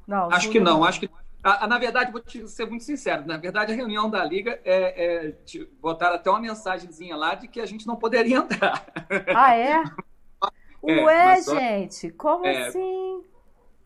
Não. 0.06 0.30
Acho 0.30 0.50
que 0.50 0.60
não, 0.60 0.84
acho 0.84 1.00
que. 1.00 1.10
na 1.42 1.78
verdade, 1.78 2.12
vou 2.12 2.20
te 2.20 2.46
ser 2.48 2.66
muito 2.66 2.84
sincero. 2.84 3.26
Na 3.26 3.38
verdade, 3.38 3.72
a 3.72 3.74
reunião 3.76 4.10
da 4.10 4.22
Liga 4.24 4.60
é, 4.64 5.26
é 5.26 5.36
botaram 5.80 6.16
até 6.16 6.28
uma 6.28 6.40
mensagenzinha 6.40 7.16
lá 7.16 7.34
de 7.34 7.48
que 7.48 7.60
a 7.60 7.66
gente 7.66 7.86
não 7.86 7.96
poderia 7.96 8.36
entrar. 8.38 8.86
Ah, 9.34 9.56
é? 9.56 9.82
é 10.86 11.04
Ué, 11.04 11.42
só... 11.42 11.54
gente, 11.54 12.10
como 12.10 12.46
é, 12.46 12.66
assim? 12.66 13.24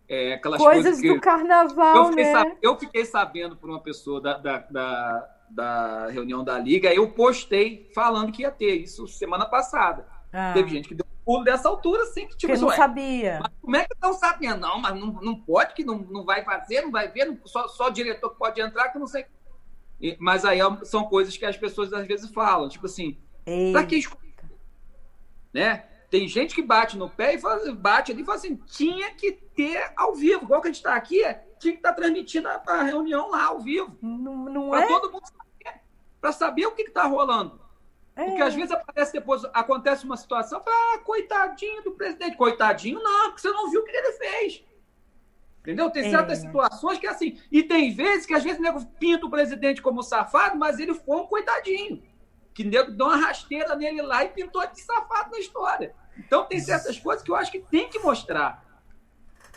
É, 0.08 0.34
aquelas 0.34 0.60
coisas, 0.60 0.84
coisas 0.84 1.00
que... 1.00 1.14
do 1.14 1.20
carnaval, 1.20 2.10
eu 2.10 2.16
né? 2.16 2.32
Sab... 2.32 2.56
Eu 2.60 2.76
fiquei 2.76 3.04
sabendo 3.04 3.54
por 3.56 3.70
uma 3.70 3.80
pessoa 3.80 4.20
da, 4.20 4.36
da, 4.36 4.58
da 4.58 5.37
da 5.50 6.08
reunião 6.08 6.44
da 6.44 6.58
Liga, 6.58 6.92
eu 6.92 7.10
postei 7.10 7.90
falando 7.94 8.32
que 8.32 8.42
ia 8.42 8.50
ter 8.50 8.74
isso 8.74 9.06
semana 9.06 9.46
passada. 9.46 10.06
Ah. 10.32 10.52
Teve 10.52 10.70
gente 10.70 10.88
que 10.88 10.94
deu 10.94 11.06
um 11.06 11.24
pulo 11.24 11.44
dessa 11.44 11.68
altura, 11.68 12.02
assim, 12.02 12.26
que 12.26 12.36
tipo, 12.36 12.56
não 12.56 12.70
sabia. 12.70 13.40
como 13.60 13.76
é 13.76 13.84
que 13.84 13.94
estão 13.94 14.12
sabendo? 14.12 14.60
Não, 14.60 14.80
mas 14.80 14.94
não, 14.94 15.12
não 15.12 15.34
pode, 15.40 15.74
que 15.74 15.84
não, 15.84 15.98
não 15.98 16.24
vai 16.24 16.44
fazer, 16.44 16.82
não 16.82 16.90
vai 16.90 17.08
ver, 17.08 17.24
não, 17.24 17.38
só, 17.44 17.66
só 17.68 17.88
o 17.88 17.90
diretor 17.90 18.30
que 18.30 18.38
pode 18.38 18.60
entrar, 18.60 18.90
que 18.90 18.98
não 18.98 19.06
sei. 19.06 19.26
E, 20.00 20.16
mas 20.20 20.44
aí 20.44 20.60
é 20.60 20.84
são 20.84 21.04
coisas 21.04 21.36
que 21.36 21.44
as 21.44 21.56
pessoas 21.56 21.92
às 21.92 22.06
vezes 22.06 22.30
falam, 22.30 22.68
tipo 22.68 22.86
assim, 22.86 23.18
Ei. 23.44 23.72
pra 23.72 23.84
que 23.84 23.96
escolher? 23.96 24.34
Né? 25.52 25.84
Tem 26.10 26.26
gente 26.26 26.54
que 26.54 26.62
bate 26.62 26.96
no 26.96 27.10
pé 27.10 27.34
e 27.34 27.38
fala, 27.38 27.72
bate 27.74 28.12
ali 28.12 28.22
e 28.22 28.24
fala 28.24 28.38
assim, 28.38 28.56
tinha 28.66 29.12
que 29.14 29.32
ter 29.32 29.92
ao 29.94 30.14
vivo, 30.14 30.44
igual 30.44 30.60
que 30.60 30.68
a 30.68 30.70
gente 30.70 30.78
está 30.78 30.94
aqui, 30.94 31.20
tinha 31.58 31.72
que 31.72 31.78
estar 31.78 31.90
tá 31.90 31.94
transmitindo 31.94 32.48
a, 32.48 32.62
a, 32.66 32.82
reunião 32.82 33.30
lá 33.30 33.44
ao 33.44 33.60
vivo. 33.60 33.96
Não, 34.00 34.44
não 34.44 34.74
é? 34.74 34.86
todo 34.86 35.12
mundo 35.12 35.26
saber, 35.26 35.80
para 36.20 36.32
saber 36.32 36.66
o 36.66 36.72
que 36.72 36.82
está 36.82 37.04
rolando. 37.04 37.60
É. 38.16 38.24
Porque 38.24 38.42
às 38.42 38.54
vezes 38.54 38.70
aparece 38.70 39.12
depois, 39.12 39.44
acontece 39.52 40.04
uma 40.04 40.16
situação, 40.16 40.62
fala, 40.62 40.94
ah, 40.94 40.98
coitadinho 40.98 41.82
do 41.82 41.92
presidente. 41.92 42.36
Coitadinho 42.36 43.02
não, 43.02 43.26
porque 43.26 43.42
você 43.42 43.50
não 43.50 43.70
viu 43.70 43.82
o 43.82 43.84
que 43.84 43.90
ele 43.90 44.12
fez. 44.12 44.64
Entendeu? 45.60 45.90
Tem 45.90 46.10
certas 46.10 46.38
é. 46.38 46.46
situações 46.46 46.98
que 46.98 47.06
é 47.06 47.10
assim. 47.10 47.38
E 47.52 47.62
tem 47.62 47.92
vezes 47.92 48.24
que 48.24 48.32
às 48.32 48.42
vezes 48.42 48.58
o 48.58 48.62
nego 48.62 48.84
pinta 48.98 49.26
o 49.26 49.30
presidente 49.30 49.82
como 49.82 50.02
safado, 50.02 50.56
mas 50.56 50.78
ele 50.78 50.94
foi 50.94 51.16
um 51.18 51.26
coitadinho. 51.26 52.02
Que 52.58 52.64
nego 52.64 52.90
deu 52.90 53.06
uma 53.06 53.16
rasteira 53.16 53.76
nele 53.76 54.02
lá 54.02 54.24
e 54.24 54.30
pintou 54.30 54.66
de 54.66 54.80
safado 54.80 55.30
na 55.30 55.38
história. 55.38 55.94
Então 56.18 56.44
tem 56.44 56.58
certas 56.58 56.98
coisas 56.98 57.22
que 57.22 57.30
eu 57.30 57.36
acho 57.36 57.52
que 57.52 57.60
tem 57.60 57.88
que 57.88 58.00
mostrar. 58.00 58.64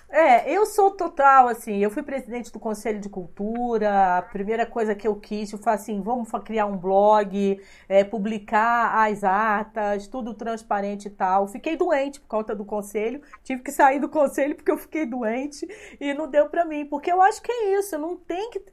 É, 0.07 0.55
eu 0.55 0.67
sou 0.67 0.91
total, 0.91 1.47
assim, 1.47 1.79
eu 1.79 1.89
fui 1.89 2.03
presidente 2.03 2.51
do 2.51 2.59
Conselho 2.59 2.99
de 2.99 3.09
Cultura, 3.09 4.19
a 4.19 4.21
primeira 4.21 4.67
coisa 4.67 4.93
que 4.93 5.07
eu 5.07 5.15
quis, 5.15 5.51
eu 5.51 5.57
falei 5.57 5.79
assim, 5.79 5.99
vamos 5.99 6.29
criar 6.45 6.67
um 6.67 6.77
blog, 6.77 7.59
é, 7.89 8.03
publicar 8.03 8.93
as 9.03 9.23
atas, 9.23 10.07
tudo 10.07 10.35
transparente 10.35 11.07
e 11.07 11.09
tal. 11.09 11.47
Fiquei 11.47 11.75
doente 11.75 12.19
por 12.19 12.27
conta 12.27 12.53
do 12.53 12.63
conselho, 12.63 13.23
tive 13.43 13.63
que 13.63 13.71
sair 13.71 13.99
do 13.99 14.09
conselho 14.09 14.53
porque 14.53 14.69
eu 14.69 14.77
fiquei 14.77 15.07
doente 15.07 15.67
e 15.99 16.13
não 16.13 16.29
deu 16.29 16.49
para 16.49 16.65
mim, 16.65 16.85
porque 16.85 17.11
eu 17.11 17.19
acho 17.19 17.41
que 17.41 17.51
é 17.51 17.79
isso, 17.79 17.97
não 17.97 18.15
tem 18.15 18.51
que 18.51 18.63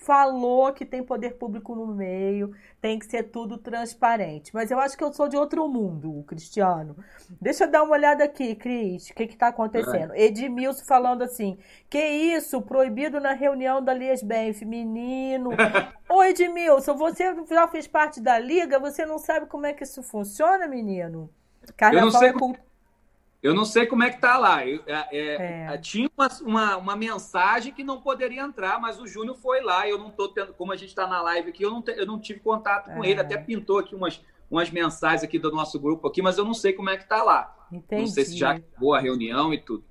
falou 0.00 0.72
que 0.72 0.86
tem 0.86 1.02
poder 1.02 1.34
público 1.34 1.74
no 1.74 1.86
meio, 1.86 2.54
tem 2.80 2.98
que 2.98 3.04
ser 3.04 3.24
tudo 3.24 3.58
transparente. 3.58 4.52
Mas 4.54 4.70
eu 4.70 4.80
acho 4.80 4.96
que 4.96 5.04
eu 5.04 5.12
sou 5.12 5.28
de 5.28 5.36
outro 5.36 5.68
mundo, 5.68 6.24
Cristiano. 6.26 6.96
Deixa 7.40 7.64
eu 7.64 7.70
dar 7.70 7.82
uma 7.82 7.92
olhada 7.92 8.24
aqui, 8.24 8.54
Cris, 8.54 9.10
o 9.10 9.14
que 9.14 9.24
está 9.24 9.48
acontecendo? 9.48 10.14
É. 10.14 10.24
Edmilson 10.24 10.84
falando 10.86 11.22
assim: 11.22 11.58
que 11.88 12.02
isso, 12.02 12.62
proibido 12.62 13.20
na 13.20 13.34
reunião 13.34 13.84
da 13.84 13.92
Liesbenf, 13.92 14.62
menino. 14.62 15.50
Ô 16.08 16.24
Edmilson, 16.24 16.96
você 16.96 17.34
já 17.48 17.68
fez 17.68 17.86
parte 17.86 18.20
da 18.20 18.38
liga, 18.38 18.78
você 18.78 19.04
não 19.04 19.18
sabe 19.18 19.46
como 19.46 19.66
é 19.66 19.74
que 19.74 19.84
isso 19.84 20.02
funciona, 20.02 20.66
menino? 20.66 21.30
Carnaval 21.76 22.08
eu 22.08 22.12
não 22.12 22.18
sei 22.18 22.28
é 22.30 22.32
como... 22.32 22.56
Eu 23.42 23.54
não 23.54 23.64
sei 23.64 23.86
como 23.86 24.02
é 24.02 24.10
que 24.10 24.20
tá 24.20 24.36
lá. 24.36 24.66
Eu, 24.66 24.82
é, 24.86 25.08
é, 25.10 25.74
é. 25.74 25.78
Tinha 25.78 26.10
uma, 26.16 26.28
uma, 26.42 26.76
uma, 26.76 26.96
mensagem 26.96 27.72
que 27.72 27.82
não 27.82 28.00
poderia 28.00 28.42
entrar, 28.42 28.78
mas 28.78 29.00
o 29.00 29.06
Júnior 29.06 29.36
foi 29.36 29.62
lá. 29.62 29.88
Eu 29.88 29.98
não 29.98 30.10
tô 30.10 30.28
tendo, 30.28 30.52
como 30.52 30.72
a 30.72 30.76
gente 30.76 30.90
está 30.90 31.06
na 31.06 31.22
live 31.22 31.48
aqui, 31.48 31.62
eu 31.62 31.70
não, 31.70 31.80
te, 31.80 31.92
eu 31.92 32.06
não 32.06 32.18
tive 32.18 32.40
contato 32.40 32.92
com 32.92 33.02
ele. 33.02 33.18
É. 33.18 33.22
Até 33.22 33.38
pintou 33.38 33.78
aqui 33.78 33.94
umas, 33.94 34.22
umas 34.50 34.70
mensagens 34.70 35.22
aqui 35.22 35.38
do 35.38 35.50
nosso 35.50 35.80
grupo 35.80 36.06
aqui, 36.06 36.20
mas 36.20 36.36
eu 36.36 36.44
não 36.44 36.52
sei 36.52 36.74
como 36.74 36.90
é 36.90 36.98
que 36.98 37.08
tá 37.08 37.22
lá. 37.22 37.56
Entendi. 37.72 38.02
Não 38.02 38.08
sei 38.08 38.24
se 38.26 38.36
já 38.36 38.50
acabou 38.52 38.94
a 38.94 39.00
reunião 39.00 39.54
e 39.54 39.58
tudo. 39.58 39.84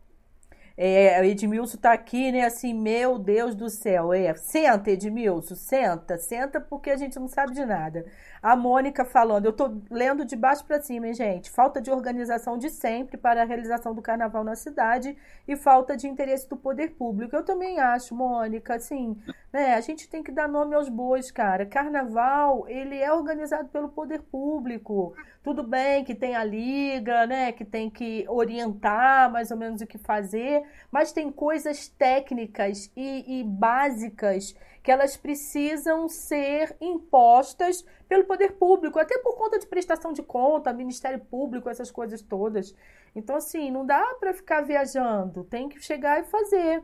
É, 0.81 1.27
Edmilson 1.27 1.77
tá 1.77 1.91
aqui, 1.91 2.31
né? 2.31 2.45
Assim, 2.45 2.73
meu 2.73 3.19
Deus 3.19 3.53
do 3.53 3.69
céu. 3.69 4.13
É, 4.13 4.33
senta, 4.35 4.89
Edmilson, 4.89 5.53
senta, 5.53 6.17
senta, 6.17 6.61
porque 6.61 6.89
a 6.89 6.95
gente 6.95 7.19
não 7.19 7.27
sabe 7.27 7.53
de 7.53 7.65
nada. 7.65 8.05
A 8.41 8.55
Mônica 8.55 9.03
falando, 9.03 9.45
eu 9.45 9.51
tô 9.51 9.69
lendo 9.91 10.23
de 10.23 10.37
baixo 10.37 10.63
para 10.63 10.81
cima, 10.81 11.07
hein, 11.07 11.13
gente? 11.13 11.51
Falta 11.51 11.81
de 11.81 11.91
organização 11.91 12.57
de 12.57 12.69
sempre 12.69 13.17
para 13.17 13.41
a 13.41 13.45
realização 13.45 13.93
do 13.93 14.01
carnaval 14.01 14.41
na 14.45 14.55
cidade 14.55 15.17
e 15.45 15.57
falta 15.57 15.97
de 15.97 16.07
interesse 16.07 16.47
do 16.47 16.55
poder 16.55 16.91
público. 16.91 17.35
Eu 17.35 17.43
também 17.43 17.81
acho, 17.81 18.15
Mônica, 18.15 18.75
assim, 18.75 19.17
né? 19.51 19.73
A 19.73 19.81
gente 19.81 20.07
tem 20.07 20.23
que 20.23 20.31
dar 20.31 20.47
nome 20.47 20.75
aos 20.75 20.87
bois, 20.87 21.29
cara. 21.29 21.65
Carnaval, 21.65 22.65
ele 22.69 22.97
é 22.97 23.11
organizado 23.11 23.67
pelo 23.67 23.89
poder 23.89 24.21
público. 24.21 25.13
Tudo 25.49 25.63
bem 25.63 26.03
que 26.03 26.13
tem 26.13 26.35
a 26.35 26.43
liga, 26.43 27.25
né? 27.25 27.51
Que 27.51 27.65
tem 27.65 27.89
que 27.89 28.23
orientar 28.29 29.31
mais 29.31 29.49
ou 29.49 29.57
menos 29.57 29.81
o 29.81 29.87
que 29.87 29.97
fazer, 29.97 30.61
mas 30.91 31.11
tem 31.11 31.31
coisas 31.31 31.87
técnicas 31.87 32.91
e, 32.95 33.39
e 33.39 33.43
básicas 33.43 34.55
que 34.83 34.91
elas 34.91 35.17
precisam 35.17 36.07
ser 36.07 36.77
impostas 36.79 37.83
pelo 38.07 38.25
poder 38.25 38.57
público, 38.57 38.99
até 38.99 39.17
por 39.17 39.35
conta 39.35 39.57
de 39.57 39.65
prestação 39.65 40.13
de 40.13 40.21
conta, 40.21 40.71
Ministério 40.71 41.19
Público, 41.19 41.67
essas 41.67 41.89
coisas 41.89 42.21
todas. 42.21 42.75
Então, 43.15 43.35
assim, 43.35 43.71
não 43.71 43.83
dá 43.83 44.05
para 44.19 44.35
ficar 44.35 44.61
viajando, 44.61 45.43
tem 45.45 45.67
que 45.67 45.81
chegar 45.81 46.19
e 46.19 46.25
fazer. 46.25 46.83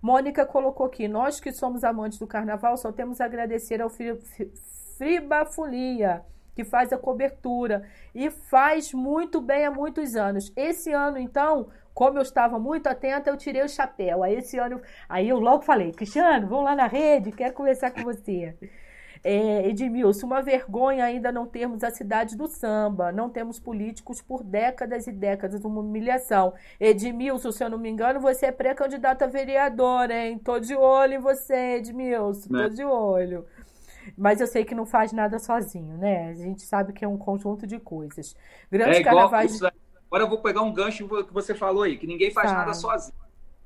Mônica 0.00 0.46
colocou 0.46 0.86
aqui: 0.86 1.08
nós 1.08 1.40
que 1.40 1.50
somos 1.50 1.82
amantes 1.82 2.20
do 2.20 2.28
carnaval 2.28 2.76
só 2.76 2.92
temos 2.92 3.20
a 3.20 3.24
agradecer 3.24 3.82
ao 3.82 3.90
Friba 3.90 5.44
Folia, 5.46 6.24
que 6.54 6.64
faz 6.64 6.92
a 6.92 6.98
cobertura 6.98 7.84
e 8.14 8.30
faz 8.30 8.92
muito 8.92 9.40
bem 9.40 9.64
há 9.64 9.70
muitos 9.70 10.14
anos. 10.16 10.52
Esse 10.56 10.92
ano, 10.92 11.18
então, 11.18 11.68
como 11.92 12.18
eu 12.18 12.22
estava 12.22 12.58
muito 12.58 12.88
atenta, 12.88 13.30
eu 13.30 13.36
tirei 13.36 13.62
o 13.62 13.68
chapéu. 13.68 14.22
Aí 14.22 14.36
esse 14.36 14.58
ano, 14.58 14.80
aí 15.08 15.28
eu 15.28 15.38
logo 15.38 15.62
falei, 15.62 15.92
Cristiano, 15.92 16.46
vamos 16.46 16.64
lá 16.64 16.74
na 16.74 16.86
rede, 16.86 17.32
quero 17.32 17.54
conversar 17.54 17.90
com 17.90 18.02
você. 18.02 18.54
É, 19.26 19.66
Edmilson, 19.68 20.26
uma 20.26 20.42
vergonha 20.42 21.02
ainda 21.02 21.32
não 21.32 21.46
termos 21.46 21.82
a 21.82 21.90
cidade 21.90 22.36
do 22.36 22.46
samba, 22.46 23.10
não 23.10 23.30
temos 23.30 23.58
políticos 23.58 24.20
por 24.20 24.44
décadas 24.44 25.06
e 25.06 25.12
décadas, 25.12 25.64
uma 25.64 25.80
humilhação. 25.80 26.52
Edmilson, 26.78 27.50
se 27.50 27.64
eu 27.64 27.70
não 27.70 27.78
me 27.78 27.88
engano, 27.88 28.20
você 28.20 28.46
é 28.46 28.52
pré-candidato 28.52 29.22
a 29.22 29.26
vereador, 29.26 30.10
hein? 30.10 30.38
Tô 30.38 30.60
de 30.60 30.74
olho 30.76 31.14
em 31.14 31.18
você, 31.18 31.76
Edmilson, 31.76 32.48
tô 32.48 32.54
né? 32.54 32.68
de 32.68 32.84
olho. 32.84 33.46
Mas 34.16 34.40
eu 34.40 34.46
sei 34.46 34.64
que 34.64 34.74
não 34.74 34.86
faz 34.86 35.12
nada 35.12 35.38
sozinho, 35.38 35.96
né? 35.96 36.28
A 36.30 36.34
gente 36.34 36.62
sabe 36.62 36.92
que 36.92 37.04
é 37.04 37.08
um 37.08 37.16
conjunto 37.16 37.66
de 37.66 37.78
coisas. 37.78 38.36
Grandes 38.70 38.98
é 38.98 39.02
carnavais... 39.02 39.60
Agora 39.62 40.24
eu 40.24 40.28
vou 40.28 40.38
pegar 40.38 40.62
um 40.62 40.72
gancho 40.72 41.08
que 41.24 41.32
você 41.32 41.54
falou 41.54 41.82
aí, 41.82 41.96
que 41.96 42.06
ninguém 42.06 42.30
faz 42.30 42.48
tá. 42.48 42.58
nada 42.58 42.72
sozinho. 42.72 43.16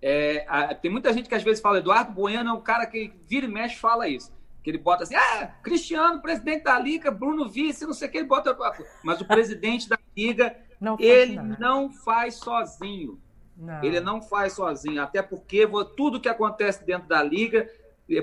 É, 0.00 0.46
a, 0.48 0.74
tem 0.74 0.90
muita 0.90 1.12
gente 1.12 1.28
que 1.28 1.34
às 1.34 1.42
vezes 1.42 1.60
fala, 1.60 1.78
Eduardo 1.78 2.12
Bueno 2.12 2.48
é 2.48 2.52
um 2.52 2.60
cara 2.60 2.86
que 2.86 3.12
vira 3.26 3.46
e 3.46 3.48
mexe 3.48 3.76
fala 3.76 4.08
isso. 4.08 4.32
Que 4.62 4.70
ele 4.70 4.78
bota 4.78 5.02
assim, 5.02 5.14
ah, 5.14 5.50
Cristiano, 5.62 6.22
presidente 6.22 6.64
da 6.64 6.78
Liga, 6.78 7.10
Bruno 7.10 7.48
Vice, 7.48 7.84
não 7.84 7.92
sei 7.92 8.08
o 8.08 8.10
que, 8.10 8.18
ele 8.18 8.26
bota. 8.26 8.56
Mas 9.02 9.20
o 9.20 9.26
presidente 9.26 9.88
da 9.88 9.98
Liga, 10.16 10.56
não 10.80 10.96
ele 10.98 11.36
nada. 11.36 11.56
não 11.58 11.90
faz 11.90 12.36
sozinho. 12.36 13.20
Não. 13.56 13.82
Ele 13.82 14.00
não 14.00 14.22
faz 14.22 14.52
sozinho, 14.52 15.02
até 15.02 15.20
porque 15.20 15.68
tudo 15.96 16.20
que 16.20 16.28
acontece 16.28 16.84
dentro 16.84 17.08
da 17.08 17.22
Liga 17.22 17.68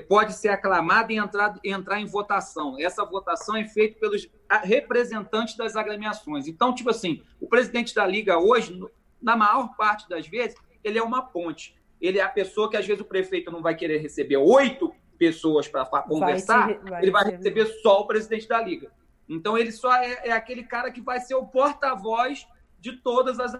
pode 0.08 0.32
ser 0.32 0.48
aclamado 0.48 1.12
e 1.12 1.16
entrar, 1.16 1.54
entrar 1.64 2.00
em 2.00 2.06
votação. 2.06 2.76
Essa 2.78 3.04
votação 3.04 3.56
é 3.56 3.66
feita 3.66 3.98
pelos 4.00 4.28
representantes 4.62 5.56
das 5.56 5.76
agremiações. 5.76 6.48
Então, 6.48 6.74
tipo 6.74 6.90
assim, 6.90 7.22
o 7.40 7.48
presidente 7.48 7.94
da 7.94 8.06
liga 8.06 8.38
hoje, 8.38 8.78
na 9.22 9.36
maior 9.36 9.76
parte 9.76 10.08
das 10.08 10.26
vezes, 10.26 10.56
ele 10.82 10.98
é 10.98 11.02
uma 11.02 11.22
ponte. 11.22 11.76
Ele 12.00 12.18
é 12.18 12.22
a 12.22 12.28
pessoa 12.28 12.68
que 12.68 12.76
às 12.76 12.86
vezes 12.86 13.00
o 13.00 13.06
prefeito 13.06 13.50
não 13.50 13.62
vai 13.62 13.74
querer 13.74 13.98
receber 13.98 14.36
oito 14.36 14.92
pessoas 15.16 15.66
para 15.66 15.86
conversar, 16.02 16.66
vai 16.66 16.90
vai 16.90 17.02
ele 17.02 17.10
vai 17.10 17.24
receber 17.24 17.66
só 17.82 18.00
o 18.00 18.06
presidente 18.06 18.46
da 18.46 18.60
liga. 18.60 18.92
Então 19.28 19.56
ele 19.56 19.72
só 19.72 19.94
é, 19.96 20.28
é 20.28 20.32
aquele 20.32 20.62
cara 20.62 20.90
que 20.90 21.00
vai 21.00 21.20
ser 21.20 21.34
o 21.34 21.46
porta-voz 21.46 22.46
de 22.78 22.92
todas 22.92 23.40
as 23.40 23.58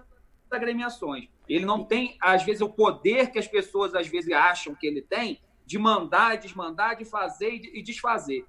agremiações. 0.51 1.27
Ele 1.47 1.65
não 1.65 1.83
tem, 1.83 2.17
às 2.21 2.43
vezes, 2.43 2.61
o 2.61 2.69
poder 2.69 3.31
que 3.31 3.39
as 3.39 3.47
pessoas 3.47 3.95
às 3.95 4.07
vezes 4.07 4.31
acham 4.31 4.75
que 4.75 4.85
ele 4.85 5.01
tem, 5.01 5.41
de 5.67 5.77
mandar, 5.77 6.37
desmandar, 6.37 6.95
de 6.95 7.03
fazer 7.03 7.49
e 7.51 7.83
desfazer. 7.83 8.45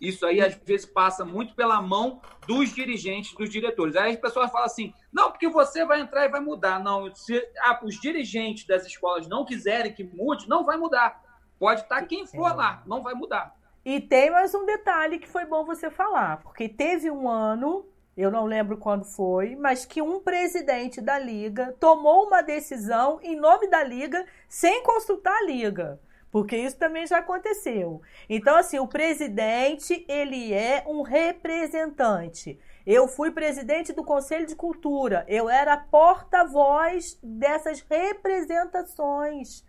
Isso 0.00 0.24
aí, 0.26 0.40
às 0.40 0.54
vezes, 0.54 0.86
passa 0.86 1.22
muito 1.22 1.54
pela 1.54 1.80
mão 1.80 2.20
dos 2.48 2.74
dirigentes, 2.74 3.34
dos 3.34 3.50
diretores. 3.50 3.94
Aí 3.94 4.12
as 4.12 4.18
pessoas 4.18 4.50
falam 4.50 4.66
assim: 4.66 4.92
não, 5.12 5.30
porque 5.30 5.48
você 5.48 5.84
vai 5.84 6.00
entrar 6.00 6.24
e 6.24 6.30
vai 6.30 6.40
mudar. 6.40 6.82
Não, 6.82 7.14
se 7.14 7.38
ah, 7.60 7.78
os 7.84 8.00
dirigentes 8.00 8.66
das 8.66 8.86
escolas 8.86 9.28
não 9.28 9.44
quiserem 9.44 9.92
que 9.92 10.02
mude, 10.02 10.48
não 10.48 10.64
vai 10.64 10.78
mudar. 10.78 11.22
Pode 11.58 11.82
estar 11.82 12.02
quem 12.06 12.26
for 12.26 12.56
lá, 12.56 12.82
não 12.86 13.02
vai 13.02 13.14
mudar. 13.14 13.54
E 13.84 14.00
tem 14.00 14.30
mais 14.30 14.54
um 14.54 14.64
detalhe 14.64 15.18
que 15.18 15.28
foi 15.28 15.44
bom 15.44 15.64
você 15.64 15.90
falar, 15.90 16.38
porque 16.38 16.68
teve 16.68 17.10
um 17.10 17.28
ano, 17.28 17.86
eu 18.16 18.30
não 18.30 18.46
lembro 18.46 18.78
quando 18.78 19.04
foi, 19.04 19.54
mas 19.56 19.84
que 19.84 20.00
um 20.00 20.20
presidente 20.20 21.00
da 21.00 21.18
liga 21.18 21.76
tomou 21.78 22.26
uma 22.26 22.42
decisão 22.42 23.20
em 23.22 23.36
nome 23.36 23.68
da 23.68 23.84
liga 23.84 24.24
sem 24.48 24.82
consultar 24.82 25.36
a 25.36 25.44
liga 25.44 26.00
porque 26.32 26.56
isso 26.56 26.78
também 26.78 27.06
já 27.06 27.18
aconteceu. 27.18 28.00
Então, 28.28 28.56
assim, 28.56 28.78
o 28.78 28.88
presidente, 28.88 30.04
ele 30.08 30.54
é 30.54 30.82
um 30.86 31.02
representante. 31.02 32.58
Eu 32.86 33.06
fui 33.06 33.30
presidente 33.30 33.92
do 33.92 34.02
Conselho 34.02 34.46
de 34.46 34.56
Cultura, 34.56 35.26
eu 35.28 35.48
era 35.48 35.76
porta-voz 35.76 37.18
dessas 37.22 37.84
representações. 37.88 39.62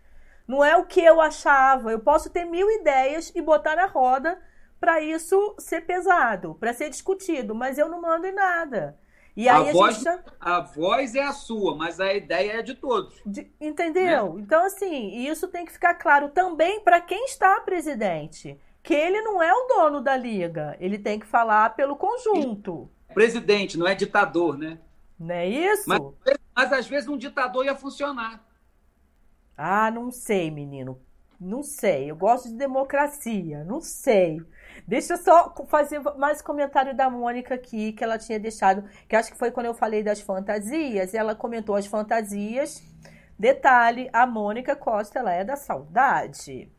Não 0.48 0.64
é 0.64 0.74
o 0.76 0.86
que 0.86 1.00
eu 1.00 1.20
achava. 1.20 1.92
Eu 1.92 2.00
posso 2.00 2.30
ter 2.30 2.46
mil 2.46 2.70
ideias 2.70 3.30
e 3.34 3.42
botar 3.42 3.76
na 3.76 3.86
roda 3.86 4.40
para 4.80 5.00
isso 5.02 5.54
ser 5.58 5.82
pesado, 5.82 6.54
para 6.54 6.72
ser 6.72 6.88
discutido, 6.88 7.54
mas 7.54 7.76
eu 7.76 7.88
não 7.90 8.00
mando 8.00 8.26
em 8.26 8.34
nada. 8.34 8.98
E 9.36 9.48
aí 9.48 9.66
a, 9.66 9.70
a 9.70 9.72
voz, 9.72 9.96
gente... 9.96 10.20
a 10.38 10.60
voz 10.60 11.14
é 11.14 11.22
a 11.22 11.32
sua, 11.32 11.74
mas 11.74 11.98
a 11.98 12.14
ideia 12.14 12.52
é 12.52 12.62
de 12.62 12.74
todos. 12.74 13.20
De, 13.26 13.50
entendeu? 13.60 14.34
Né? 14.34 14.42
Então, 14.42 14.64
assim, 14.64 15.26
isso 15.26 15.48
tem 15.48 15.64
que 15.64 15.72
ficar 15.72 15.94
claro 15.94 16.28
também 16.28 16.80
para 16.80 17.00
quem 17.00 17.24
está 17.24 17.60
presidente. 17.60 18.58
Que 18.82 18.94
ele 18.94 19.22
não 19.22 19.42
é 19.42 19.52
o 19.52 19.66
dono 19.66 20.00
da 20.00 20.16
liga. 20.16 20.76
Ele 20.78 20.98
tem 20.98 21.18
que 21.18 21.26
falar 21.26 21.74
pelo 21.74 21.96
conjunto. 21.96 22.88
Presidente, 23.12 23.78
não 23.78 23.86
é 23.86 23.94
ditador, 23.94 24.58
né? 24.58 24.78
Não 25.18 25.34
é 25.34 25.48
isso? 25.48 25.88
Mas, 25.88 26.02
mas 26.54 26.72
às 26.72 26.86
vezes 26.86 27.08
um 27.08 27.16
ditador 27.16 27.64
ia 27.64 27.74
funcionar. 27.74 28.44
Ah, 29.56 29.90
não 29.90 30.10
sei, 30.10 30.50
menino. 30.50 31.00
Não 31.40 31.62
sei. 31.62 32.10
Eu 32.10 32.16
gosto 32.16 32.48
de 32.48 32.54
democracia. 32.54 33.64
Não 33.64 33.80
sei. 33.80 34.40
Deixa 34.86 35.14
eu 35.14 35.18
só 35.18 35.54
fazer 35.66 36.00
mais 36.16 36.42
comentário 36.42 36.94
da 36.94 37.08
Mônica 37.08 37.54
aqui, 37.54 37.92
que 37.92 38.02
ela 38.02 38.18
tinha 38.18 38.38
deixado, 38.38 38.84
que 39.08 39.16
acho 39.16 39.32
que 39.32 39.38
foi 39.38 39.50
quando 39.50 39.66
eu 39.66 39.74
falei 39.74 40.02
das 40.02 40.20
fantasias, 40.20 41.14
ela 41.14 41.34
comentou 41.34 41.74
as 41.74 41.86
fantasias. 41.86 42.82
Detalhe, 43.38 44.08
a 44.12 44.26
Mônica 44.26 44.76
Costa, 44.76 45.18
ela 45.18 45.32
é 45.32 45.44
da 45.44 45.56
saudade. 45.56 46.70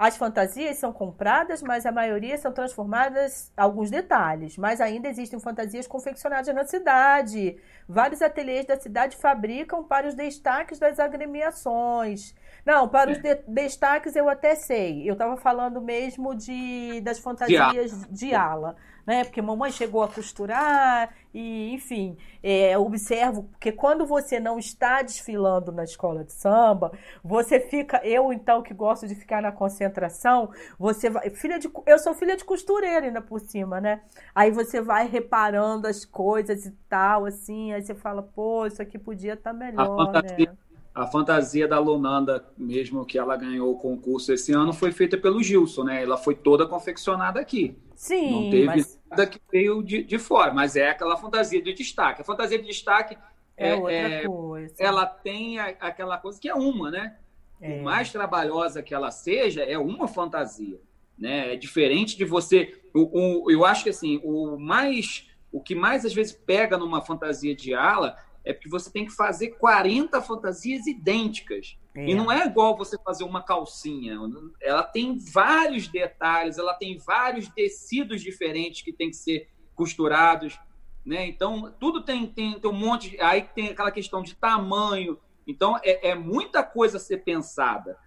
As 0.00 0.16
fantasias 0.16 0.78
são 0.78 0.94
compradas, 0.94 1.62
mas 1.62 1.84
a 1.84 1.92
maioria 1.92 2.38
são 2.38 2.50
transformadas 2.52 3.52
alguns 3.54 3.90
detalhes. 3.90 4.56
Mas 4.56 4.80
ainda 4.80 5.08
existem 5.08 5.38
fantasias 5.38 5.86
confeccionadas 5.86 6.54
na 6.54 6.64
cidade. 6.64 7.58
Vários 7.86 8.22
ateliês 8.22 8.64
da 8.64 8.80
cidade 8.80 9.14
fabricam 9.18 9.84
para 9.84 10.08
os 10.08 10.14
destaques 10.14 10.78
das 10.78 10.98
agremiações. 10.98 12.34
Não, 12.64 12.88
para 12.88 13.10
os 13.10 13.18
de 13.18 13.34
destaques 13.46 14.16
eu 14.16 14.28
até 14.28 14.54
sei. 14.54 15.08
Eu 15.08 15.14
estava 15.14 15.36
falando 15.36 15.80
mesmo 15.80 16.34
de 16.34 17.00
das 17.00 17.18
fantasias 17.18 18.06
de, 18.08 18.28
de 18.28 18.34
ala 18.34 18.76
né? 19.10 19.24
Porque 19.24 19.42
mamãe 19.42 19.72
chegou 19.72 20.02
a 20.04 20.08
costurar 20.08 21.12
e, 21.34 21.72
enfim, 21.72 22.16
é, 22.42 22.78
observo 22.78 23.50
que 23.58 23.72
quando 23.72 24.06
você 24.06 24.38
não 24.38 24.56
está 24.56 25.02
desfilando 25.02 25.72
na 25.72 25.82
escola 25.82 26.24
de 26.24 26.32
samba, 26.32 26.92
você 27.22 27.58
fica, 27.58 28.00
eu 28.04 28.32
então 28.32 28.62
que 28.62 28.72
gosto 28.72 29.08
de 29.08 29.16
ficar 29.16 29.42
na 29.42 29.50
concentração, 29.50 30.50
você 30.78 31.10
vai, 31.10 31.28
filha 31.30 31.58
de, 31.58 31.68
eu 31.86 31.98
sou 31.98 32.14
filha 32.14 32.36
de 32.36 32.44
costureira 32.44 33.06
ainda 33.06 33.20
por 33.20 33.40
cima, 33.40 33.80
né? 33.80 34.00
Aí 34.32 34.52
você 34.52 34.80
vai 34.80 35.08
reparando 35.08 35.88
as 35.88 36.04
coisas 36.04 36.64
e 36.66 36.70
tal, 36.88 37.26
assim, 37.26 37.72
aí 37.72 37.82
você 37.82 37.96
fala, 37.96 38.22
pô, 38.22 38.66
isso 38.66 38.80
aqui 38.80 38.98
podia 38.98 39.34
estar 39.34 39.50
tá 39.50 39.56
melhor, 39.56 40.12
né? 40.22 40.54
A 40.94 41.06
fantasia 41.06 41.68
da 41.68 41.78
Lunanda, 41.78 42.44
mesmo 42.58 43.04
que 43.06 43.18
ela 43.18 43.36
ganhou 43.36 43.72
o 43.72 43.78
concurso 43.78 44.32
esse 44.32 44.52
ano, 44.52 44.72
foi 44.72 44.90
feita 44.90 45.16
pelo 45.16 45.42
Gilson, 45.42 45.84
né? 45.84 46.02
Ela 46.02 46.16
foi 46.16 46.34
toda 46.34 46.66
confeccionada 46.66 47.40
aqui. 47.40 47.76
Sim. 47.94 48.30
Não 48.30 48.50
teve 48.50 48.66
mas... 48.66 49.00
nada 49.08 49.26
que 49.26 49.40
veio 49.52 49.82
de, 49.82 50.02
de 50.02 50.18
fora, 50.18 50.52
mas 50.52 50.74
é 50.74 50.90
aquela 50.90 51.16
fantasia 51.16 51.62
de 51.62 51.72
destaque. 51.72 52.22
A 52.22 52.24
fantasia 52.24 52.58
de 52.58 52.66
destaque 52.66 53.16
é, 53.56 53.70
é 53.70 53.74
outra 53.74 53.92
é, 53.92 54.24
coisa. 54.24 54.74
Ela 54.78 55.06
tem 55.06 55.58
a, 55.58 55.66
aquela 55.80 56.18
coisa 56.18 56.40
que 56.40 56.48
é 56.48 56.54
uma, 56.54 56.90
né? 56.90 57.16
É. 57.60 57.76
Por 57.76 57.82
mais 57.82 58.10
trabalhosa 58.10 58.82
que 58.82 58.94
ela 58.94 59.10
seja, 59.10 59.62
é 59.62 59.78
uma 59.78 60.08
fantasia. 60.08 60.80
Né? 61.16 61.52
É 61.52 61.56
diferente 61.56 62.16
de 62.16 62.24
você. 62.24 62.80
O, 62.94 63.44
o, 63.44 63.50
eu 63.50 63.64
acho 63.64 63.84
que 63.84 63.90
assim, 63.90 64.20
o 64.24 64.58
mais. 64.58 65.28
O 65.52 65.60
que 65.60 65.74
mais 65.74 66.04
às 66.04 66.14
vezes 66.14 66.32
pega 66.32 66.78
numa 66.78 67.02
fantasia 67.02 67.54
de 67.54 67.74
ala 67.74 68.16
é 68.44 68.52
porque 68.52 68.68
você 68.68 68.90
tem 68.90 69.04
que 69.04 69.12
fazer 69.12 69.50
40 69.50 70.20
fantasias 70.22 70.86
idênticas. 70.86 71.76
É. 71.94 72.06
E 72.06 72.14
não 72.14 72.30
é 72.30 72.46
igual 72.46 72.76
você 72.76 72.96
fazer 72.98 73.24
uma 73.24 73.42
calcinha. 73.42 74.18
Ela 74.60 74.82
tem 74.82 75.18
vários 75.18 75.88
detalhes, 75.88 76.58
ela 76.58 76.74
tem 76.74 76.96
vários 76.98 77.48
tecidos 77.48 78.22
diferentes 78.22 78.82
que 78.82 78.92
tem 78.92 79.10
que 79.10 79.16
ser 79.16 79.48
costurados. 79.74 80.58
Né? 81.04 81.26
Então, 81.26 81.74
tudo 81.78 82.02
tem, 82.02 82.26
tem, 82.26 82.58
tem 82.58 82.70
um 82.70 82.74
monte. 82.74 83.10
De, 83.10 83.20
aí 83.20 83.42
tem 83.42 83.68
aquela 83.68 83.90
questão 83.90 84.22
de 84.22 84.34
tamanho. 84.34 85.18
Então, 85.46 85.76
é, 85.82 86.10
é 86.10 86.14
muita 86.14 86.62
coisa 86.62 86.96
a 86.96 87.00
ser 87.00 87.18
pensada. 87.18 87.98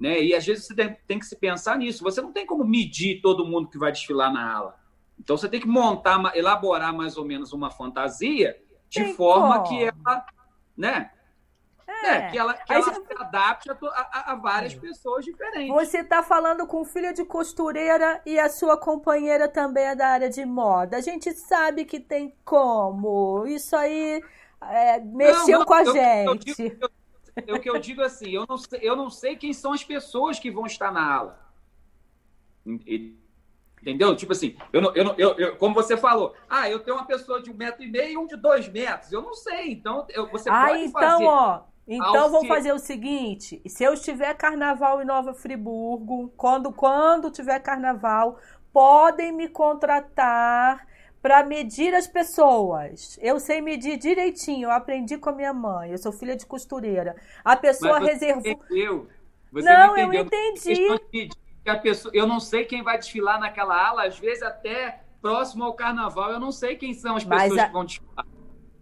Né? 0.00 0.22
E 0.22 0.34
às 0.34 0.46
vezes 0.46 0.66
você 0.66 0.74
tem, 0.74 0.96
tem 1.06 1.18
que 1.18 1.26
se 1.26 1.36
pensar 1.36 1.76
nisso. 1.76 2.02
Você 2.04 2.22
não 2.22 2.32
tem 2.32 2.46
como 2.46 2.64
medir 2.64 3.20
todo 3.20 3.46
mundo 3.46 3.68
que 3.68 3.78
vai 3.78 3.92
desfilar 3.92 4.32
na 4.32 4.54
ala. 4.54 4.76
Então, 5.18 5.36
você 5.36 5.48
tem 5.48 5.60
que 5.60 5.68
montar, 5.68 6.34
elaborar 6.36 6.94
mais 6.94 7.16
ou 7.16 7.24
menos 7.24 7.52
uma 7.52 7.70
fantasia 7.70 8.58
de 8.94 9.04
Tem 9.04 9.14
forma 9.14 9.58
como. 9.60 9.68
que 9.68 9.84
ela, 9.84 10.26
né? 10.76 11.10
É, 11.86 12.08
é 12.08 12.30
que 12.30 12.38
ela, 12.38 12.54
que 12.54 12.72
ela 12.72 12.82
você... 12.82 13.04
se 13.04 13.22
adapte 13.22 13.70
a, 13.70 13.76
a, 13.82 14.32
a 14.32 14.34
várias 14.36 14.72
é. 14.72 14.78
pessoas 14.78 15.24
diferentes. 15.24 15.74
Você 15.74 15.98
está 15.98 16.22
falando 16.22 16.66
com 16.66 16.84
filha 16.84 17.12
de 17.12 17.24
costureira 17.24 18.22
e 18.24 18.38
a 18.38 18.48
sua 18.48 18.76
companheira 18.76 19.48
também 19.48 19.84
é 19.84 19.96
da 19.96 20.08
área 20.08 20.30
de 20.30 20.44
moda. 20.46 20.96
A 20.96 21.00
gente 21.00 21.32
sabe 21.34 21.84
que 21.84 22.00
tem 22.00 22.34
como. 22.44 23.46
Isso 23.46 23.76
aí 23.76 24.22
é, 24.62 25.00
mexeu 25.00 25.58
não, 25.58 25.66
com 25.66 25.74
a 25.74 25.82
eu, 25.82 25.92
gente. 25.92 26.28
Eu 26.28 26.36
digo, 26.36 26.90
eu, 27.46 27.56
o 27.56 27.60
que 27.60 27.70
eu 27.70 27.78
digo 27.78 28.00
assim, 28.00 28.30
eu 28.30 28.46
não, 28.48 28.56
sei, 28.56 28.80
eu 28.82 28.96
não 28.96 29.10
sei 29.10 29.36
quem 29.36 29.52
são 29.52 29.72
as 29.72 29.82
pessoas 29.82 30.38
que 30.38 30.50
vão 30.50 30.66
estar 30.66 30.92
na 30.92 31.14
ala. 31.14 31.44
Entendeu? 33.84 34.16
Tipo 34.16 34.32
assim, 34.32 34.56
eu 34.72 34.80
não, 34.80 34.96
eu 34.96 35.04
não, 35.04 35.14
eu, 35.18 35.34
eu, 35.34 35.56
como 35.56 35.74
você 35.74 35.94
falou, 35.94 36.34
ah, 36.48 36.70
eu 36.70 36.80
tenho 36.80 36.96
uma 36.96 37.04
pessoa 37.04 37.42
de 37.42 37.50
um 37.50 37.54
metro 37.54 37.82
e 37.84 37.86
meio 37.86 38.12
e 38.12 38.16
um 38.16 38.26
de 38.26 38.34
dois 38.34 38.66
metros. 38.66 39.12
Eu 39.12 39.20
não 39.20 39.34
sei. 39.34 39.72
Então, 39.72 40.06
eu, 40.08 40.26
você 40.30 40.48
ah, 40.48 40.68
pode 40.68 40.84
então, 40.84 41.00
fazer. 41.00 41.24
Ó, 41.24 41.60
então 41.86 42.30
vamos 42.30 42.48
fazer 42.48 42.72
o 42.72 42.78
seguinte: 42.78 43.60
se 43.66 43.84
eu 43.84 43.92
estiver 43.92 44.32
carnaval 44.34 45.02
em 45.02 45.04
Nova 45.04 45.34
Friburgo, 45.34 46.32
quando, 46.34 46.72
quando 46.72 47.30
tiver 47.30 47.58
carnaval, 47.60 48.38
podem 48.72 49.30
me 49.32 49.48
contratar 49.48 50.86
para 51.20 51.44
medir 51.44 51.94
as 51.94 52.06
pessoas. 52.06 53.18
Eu 53.20 53.38
sei 53.38 53.60
medir 53.60 53.98
direitinho, 53.98 54.68
eu 54.68 54.70
aprendi 54.70 55.18
com 55.18 55.28
a 55.28 55.32
minha 55.34 55.52
mãe, 55.52 55.90
eu 55.90 55.98
sou 55.98 56.10
filha 56.10 56.34
de 56.34 56.46
costureira. 56.46 57.16
A 57.44 57.54
pessoa 57.54 57.98
reservou. 57.98 58.50
Entendeu? 58.50 59.08
Você 59.52 59.68
não, 59.68 59.88
não 59.88 59.96
eu 59.98 60.24
entendi 60.24 60.88
que 61.64 61.70
a 61.70 61.78
pessoa, 61.78 62.12
eu 62.14 62.26
não 62.26 62.38
sei 62.38 62.64
quem 62.64 62.82
vai 62.82 62.98
desfilar 62.98 63.40
naquela 63.40 63.74
ala, 63.74 64.06
às 64.06 64.18
vezes 64.18 64.42
até 64.42 65.00
próximo 65.20 65.64
ao 65.64 65.72
carnaval, 65.72 66.30
eu 66.30 66.38
não 66.38 66.52
sei 66.52 66.76
quem 66.76 66.92
são 66.92 67.16
as 67.16 67.24
pessoas 67.24 67.58
a... 67.58 67.66
que 67.66 67.72
vão 67.72 67.84
desfilar. 67.86 68.26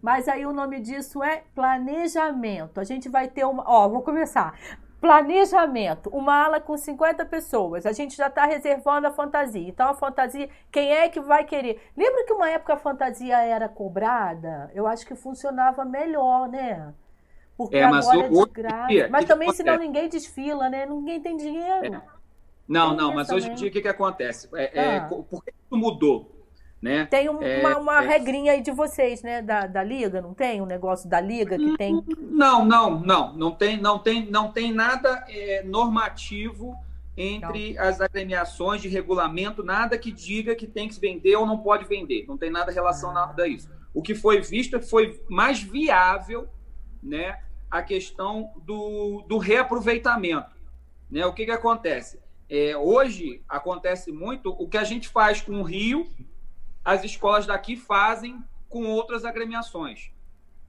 Mas 0.01 0.27
aí 0.27 0.45
o 0.45 0.51
nome 0.51 0.81
disso 0.81 1.23
é 1.23 1.43
planejamento. 1.55 2.81
A 2.81 2.83
gente 2.83 3.07
vai 3.07 3.29
ter 3.29 3.45
uma. 3.45 3.63
Ó, 3.65 3.87
vou 3.87 4.01
começar. 4.01 4.53
Planejamento. 4.99 6.09
Uma 6.09 6.43
ala 6.43 6.59
com 6.59 6.75
50 6.75 7.25
pessoas. 7.25 7.85
A 7.85 7.93
gente 7.93 8.17
já 8.17 8.27
está 8.27 8.45
reservando 8.45 9.07
a 9.07 9.11
fantasia. 9.11 9.65
Então, 9.65 9.87
a 9.89 9.93
fantasia, 9.93 10.49
quem 10.69 10.91
é 10.91 11.07
que 11.07 11.21
vai 11.21 11.45
querer? 11.45 11.81
Lembra 11.95 12.25
que 12.25 12.33
uma 12.33 12.49
época 12.49 12.73
a 12.73 12.77
fantasia 12.77 13.37
era 13.37 13.69
cobrada? 13.69 14.69
Eu 14.73 14.85
acho 14.85 15.07
que 15.07 15.15
funcionava 15.15 15.85
melhor, 15.85 16.49
né? 16.49 16.93
Porque 17.55 17.77
é, 17.77 17.83
agora 17.85 18.25
é 18.25 18.29
de 18.29 18.45
graça. 18.51 19.07
Mas 19.09 19.23
também, 19.23 19.53
senão 19.53 19.77
ninguém 19.77 20.09
desfila, 20.09 20.69
né? 20.69 20.85
Ninguém 20.85 21.21
tem 21.21 21.37
dinheiro. 21.37 21.95
É. 21.95 22.12
Não, 22.67 22.95
não, 22.95 23.13
mas 23.13 23.29
hoje 23.29 23.49
em 23.49 23.55
dia 23.55 23.69
o 23.69 23.71
que, 23.71 23.81
que 23.81 23.87
acontece? 23.87 24.49
É, 24.53 24.79
é 24.79 24.89
ah. 24.89 24.93
é, 24.93 24.99
por 25.01 25.43
que 25.43 25.51
isso 25.51 25.77
mudou? 25.77 26.33
Né? 26.81 27.05
Tem 27.05 27.27
é, 27.27 27.31
uma, 27.31 27.77
uma 27.77 28.03
é... 28.03 28.07
regrinha 28.07 28.51
aí 28.51 28.61
de 28.61 28.71
vocês, 28.71 29.21
né? 29.21 29.41
Da, 29.41 29.67
da 29.67 29.81
liga, 29.81 30.21
não 30.21 30.33
tem 30.33 30.61
um 30.61 30.65
negócio 30.65 31.09
da 31.09 31.21
liga 31.21 31.57
que 31.57 31.77
tem? 31.77 32.03
Não, 32.19 32.65
não, 32.65 32.99
não, 32.99 33.33
não 33.33 33.51
tem, 33.51 33.79
não 33.79 33.99
tem, 33.99 34.29
não 34.29 34.51
tem 34.51 34.73
nada 34.73 35.23
é, 35.29 35.63
normativo 35.63 36.75
entre 37.15 37.73
não. 37.73 37.83
as 37.83 38.01
agremiações 38.01 38.81
de 38.81 38.89
regulamento, 38.89 39.63
nada 39.63 39.97
que 39.97 40.11
diga 40.11 40.55
que 40.55 40.67
tem 40.67 40.89
que 40.89 40.99
vender 40.99 41.37
ou 41.37 41.45
não 41.45 41.59
pode 41.59 41.85
vender. 41.85 42.25
Não 42.27 42.37
tem 42.37 42.49
nada 42.49 42.69
relacionado 42.69 43.39
ah. 43.39 43.43
a 43.43 43.47
isso. 43.47 43.69
O 43.93 44.01
que 44.01 44.13
foi 44.13 44.41
visto 44.41 44.81
foi 44.81 45.23
mais 45.29 45.63
viável, 45.63 46.49
né? 47.01 47.39
A 47.71 47.81
questão 47.81 48.51
do, 48.57 49.23
do 49.27 49.37
reaproveitamento, 49.37 50.51
né? 51.09 51.25
O 51.25 51.31
que 51.31 51.45
que 51.45 51.51
acontece? 51.51 52.19
É, 52.55 52.77
hoje 52.77 53.41
acontece 53.49 54.11
muito 54.11 54.51
o 54.51 54.69
que 54.69 54.77
a 54.77 54.83
gente 54.83 55.09
faz 55.09 55.41
com 55.41 55.53
o 55.53 55.63
Rio, 55.63 56.07
as 56.85 57.03
escolas 57.03 57.47
daqui 57.47 57.75
fazem 57.75 58.43
com 58.69 58.85
outras 58.85 59.25
agremiações. 59.25 60.11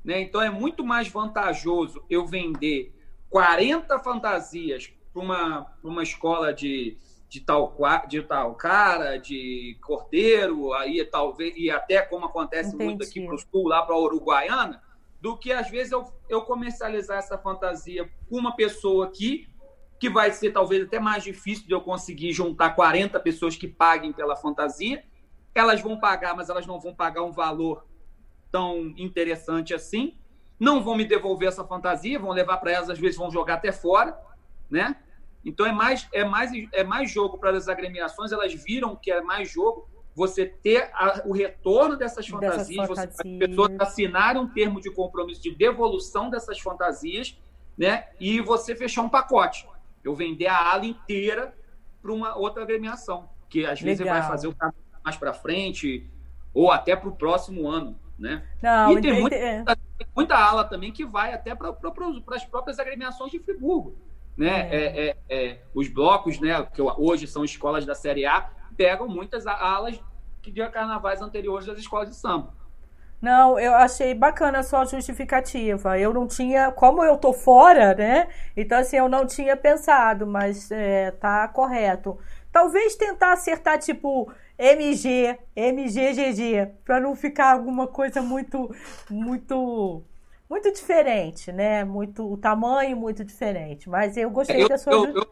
Né? 0.02 0.22
Então 0.22 0.40
é 0.40 0.48
muito 0.48 0.82
mais 0.82 1.08
vantajoso 1.08 2.02
eu 2.08 2.26
vender 2.26 2.98
40 3.28 3.98
fantasias 3.98 4.94
para 5.12 5.22
uma, 5.22 5.76
uma 5.82 6.02
escola 6.02 6.54
de, 6.54 6.96
de, 7.28 7.40
tal, 7.40 7.76
de 8.08 8.22
tal 8.22 8.54
cara, 8.54 9.18
de 9.18 9.76
cordeiro, 9.82 10.72
aí 10.72 11.04
talvez, 11.04 11.54
e 11.54 11.70
até 11.70 12.00
como 12.00 12.24
acontece 12.24 12.70
Entendi. 12.70 12.84
muito 12.84 13.04
aqui 13.04 13.20
para 13.26 13.34
o 13.34 13.38
sul, 13.38 13.68
lá 13.68 13.82
para 13.82 13.94
a 13.94 14.00
Uruguaiana, 14.00 14.82
do 15.20 15.36
que 15.36 15.52
às 15.52 15.68
vezes 15.68 15.92
eu, 15.92 16.10
eu 16.30 16.40
comercializar 16.40 17.18
essa 17.18 17.36
fantasia 17.36 18.10
com 18.30 18.38
uma 18.38 18.56
pessoa 18.56 19.04
aqui 19.04 19.46
que 20.04 20.10
vai 20.10 20.30
ser 20.32 20.50
talvez 20.50 20.84
até 20.84 21.00
mais 21.00 21.24
difícil 21.24 21.66
de 21.66 21.72
eu 21.72 21.80
conseguir 21.80 22.30
juntar 22.30 22.74
40 22.74 23.18
pessoas 23.20 23.56
que 23.56 23.66
paguem 23.66 24.12
pela 24.12 24.36
fantasia. 24.36 25.02
Elas 25.54 25.80
vão 25.80 25.98
pagar, 25.98 26.36
mas 26.36 26.50
elas 26.50 26.66
não 26.66 26.78
vão 26.78 26.94
pagar 26.94 27.22
um 27.22 27.32
valor 27.32 27.86
tão 28.52 28.92
interessante 28.98 29.72
assim. 29.72 30.14
Não 30.60 30.84
vão 30.84 30.94
me 30.94 31.06
devolver 31.06 31.48
essa 31.48 31.64
fantasia, 31.64 32.18
vão 32.18 32.32
levar 32.32 32.58
para 32.58 32.72
elas, 32.72 32.90
às 32.90 32.98
vezes 32.98 33.16
vão 33.16 33.30
jogar 33.30 33.54
até 33.54 33.72
fora, 33.72 34.14
né? 34.70 34.94
Então 35.42 35.64
é 35.64 35.72
mais 35.72 36.06
é 36.12 36.22
mais 36.22 36.50
é 36.70 36.84
mais 36.84 37.10
jogo 37.10 37.38
para 37.38 37.56
as 37.56 37.66
agremiações, 37.66 38.30
elas 38.30 38.52
viram 38.52 38.94
que 38.94 39.10
é 39.10 39.22
mais 39.22 39.50
jogo 39.50 39.88
você 40.14 40.44
ter 40.44 40.90
a, 40.92 41.22
o 41.24 41.32
retorno 41.32 41.96
dessas 41.96 42.28
fantasias, 42.28 42.66
dessas 42.66 42.88
fantasias. 42.88 43.16
Você, 43.16 43.42
as 43.42 43.48
pessoas 43.48 43.70
assinarem 43.80 44.42
um 44.42 44.48
termo 44.48 44.82
de 44.82 44.90
compromisso 44.90 45.40
de 45.40 45.54
devolução 45.54 46.28
dessas 46.28 46.60
fantasias, 46.60 47.38
né? 47.76 48.08
E 48.20 48.42
você 48.42 48.76
fechar 48.76 49.00
um 49.00 49.08
pacote 49.08 49.66
eu 50.04 50.14
vender 50.14 50.46
a 50.46 50.72
ala 50.72 50.84
inteira 50.84 51.54
para 52.02 52.12
uma 52.12 52.36
outra 52.36 52.62
agremiação, 52.62 53.30
que 53.48 53.64
às 53.64 53.80
vezes 53.80 54.06
vai 54.06 54.22
fazer 54.22 54.48
o 54.48 54.54
mais 55.02 55.16
para 55.16 55.32
frente 55.32 56.08
ou 56.52 56.70
até 56.70 56.94
para 56.94 57.08
o 57.08 57.16
próximo 57.16 57.68
ano, 57.68 57.98
né? 58.18 58.46
Não, 58.62 58.92
e 58.92 59.00
tem 59.00 59.20
muita, 59.20 59.36
tem 59.36 60.06
muita, 60.14 60.36
ala 60.36 60.64
também 60.64 60.92
que 60.92 61.04
vai 61.04 61.32
até 61.32 61.54
para 61.54 61.74
as 62.32 62.44
próprias 62.44 62.78
agremiações 62.78 63.32
de 63.32 63.38
Friburgo, 63.38 63.96
né? 64.36 64.68
É. 64.70 64.76
É, 64.76 65.08
é, 65.08 65.16
é, 65.28 65.62
os 65.74 65.88
blocos, 65.88 66.38
né, 66.38 66.62
que 66.72 66.82
hoje 66.82 67.26
são 67.26 67.44
escolas 67.44 67.84
da 67.84 67.94
Série 67.94 68.26
A, 68.26 68.50
pegam 68.76 69.08
muitas 69.08 69.46
alas 69.46 69.98
de 70.42 70.68
carnavais 70.70 71.22
anteriores 71.22 71.66
das 71.66 71.78
escolas 71.78 72.10
de 72.10 72.16
samba. 72.16 72.52
Não, 73.20 73.58
eu 73.58 73.74
achei 73.74 74.12
bacana 74.14 74.58
a 74.58 74.62
sua 74.62 74.84
justificativa. 74.84 75.98
Eu 75.98 76.12
não 76.12 76.26
tinha, 76.26 76.70
como 76.70 77.02
eu 77.02 77.16
tô 77.16 77.32
fora, 77.32 77.94
né? 77.94 78.28
Então, 78.56 78.78
assim, 78.78 78.96
eu 78.96 79.08
não 79.08 79.26
tinha 79.26 79.56
pensado, 79.56 80.26
mas 80.26 80.70
é, 80.70 81.10
tá 81.12 81.48
correto. 81.48 82.18
Talvez 82.52 82.94
tentar 82.96 83.32
acertar, 83.32 83.78
tipo, 83.78 84.30
MG, 84.58 85.38
MGGG, 85.56 86.70
para 86.84 87.00
não 87.00 87.16
ficar 87.16 87.52
alguma 87.52 87.86
coisa 87.86 88.22
muito, 88.22 88.74
muito, 89.10 90.02
muito 90.48 90.72
diferente, 90.72 91.50
né? 91.50 91.82
Muito, 91.82 92.30
o 92.30 92.36
tamanho 92.36 92.96
muito 92.96 93.24
diferente. 93.24 93.88
Mas 93.88 94.16
eu 94.16 94.30
gostei 94.30 94.62
eu, 94.62 94.68
da 94.68 94.78
sua. 94.78 94.92
Eu, 94.92 95.06
eu, 95.16 95.26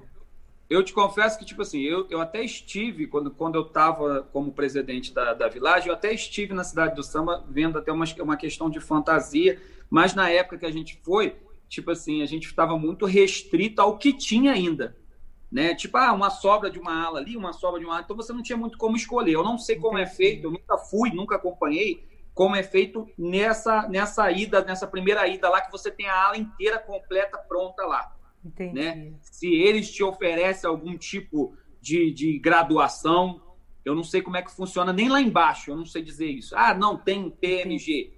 eu, 0.72 0.82
te 0.82 0.92
confesso 0.92 1.38
que, 1.38 1.44
tipo 1.44 1.62
assim, 1.62 1.80
eu, 1.80 2.06
eu 2.10 2.20
até 2.20 2.42
estive, 2.44 3.06
quando, 3.06 3.30
quando 3.30 3.56
eu 3.56 3.62
estava 3.62 4.22
como 4.32 4.52
presidente 4.52 5.12
da, 5.12 5.34
da 5.34 5.48
Village, 5.48 5.88
eu 5.88 5.94
até 5.94 6.12
estive 6.12 6.54
na 6.54 6.64
cidade 6.64 6.94
do 6.94 7.02
samba 7.02 7.44
vendo 7.48 7.78
até 7.78 7.92
uma, 7.92 8.04
uma 8.20 8.36
questão 8.36 8.68
de 8.68 8.80
fantasia, 8.80 9.60
mas 9.88 10.14
na 10.14 10.30
época 10.30 10.58
que 10.58 10.66
a 10.66 10.72
gente 10.72 11.00
foi, 11.02 11.36
tipo 11.68 11.90
assim, 11.90 12.22
a 12.22 12.26
gente 12.26 12.46
estava 12.46 12.78
muito 12.78 13.06
restrito 13.06 13.80
ao 13.80 13.98
que 13.98 14.12
tinha 14.12 14.52
ainda 14.52 14.96
né? 15.52 15.74
Tipo, 15.74 15.98
ah, 15.98 16.14
uma 16.14 16.30
sobra 16.30 16.70
de 16.70 16.78
uma 16.78 17.04
ala 17.04 17.18
ali, 17.18 17.36
uma 17.36 17.52
sobra 17.52 17.78
de 17.78 17.84
uma 17.84 17.96
ala. 17.96 18.02
Então 18.02 18.16
você 18.16 18.32
não 18.32 18.42
tinha 18.42 18.56
muito 18.56 18.78
como 18.78 18.96
escolher. 18.96 19.34
Eu 19.34 19.44
não 19.44 19.58
sei 19.58 19.76
como 19.76 19.98
é 19.98 20.06
feito, 20.06 20.46
eu 20.46 20.50
nunca 20.50 20.78
fui, 20.78 21.10
nunca 21.10 21.36
acompanhei 21.36 22.08
como 22.34 22.56
é 22.56 22.62
feito 22.62 23.06
nessa 23.18 23.86
nessa 23.86 24.30
ida, 24.30 24.64
nessa 24.64 24.86
primeira 24.86 25.28
ida 25.28 25.50
lá 25.50 25.60
que 25.60 25.70
você 25.70 25.90
tem 25.90 26.08
a 26.08 26.24
ala 26.24 26.38
inteira 26.38 26.78
completa 26.78 27.36
pronta 27.36 27.84
lá. 27.84 28.10
Entendi. 28.44 28.74
Né? 28.74 29.12
Se 29.20 29.47
eles 29.55 29.90
te 29.90 30.02
oferecem 30.02 30.69
algum 30.69 30.97
tipo 30.97 31.55
de, 31.81 32.12
de 32.12 32.39
graduação, 32.39 33.40
eu 33.85 33.94
não 33.94 34.05
sei 34.05 34.23
como 34.23 34.36
é 34.36 34.43
que 34.43 34.51
funciona 34.51 34.93
nem 34.93 35.09
lá 35.09 35.20
embaixo, 35.20 35.70
eu 35.70 35.77
não 35.77 35.86
sei 35.86 36.02
dizer 36.02 36.27
isso. 36.27 36.55
Ah, 36.56 36.74
não 36.74 36.97
tem 36.97 37.31
PMG. 37.31 38.12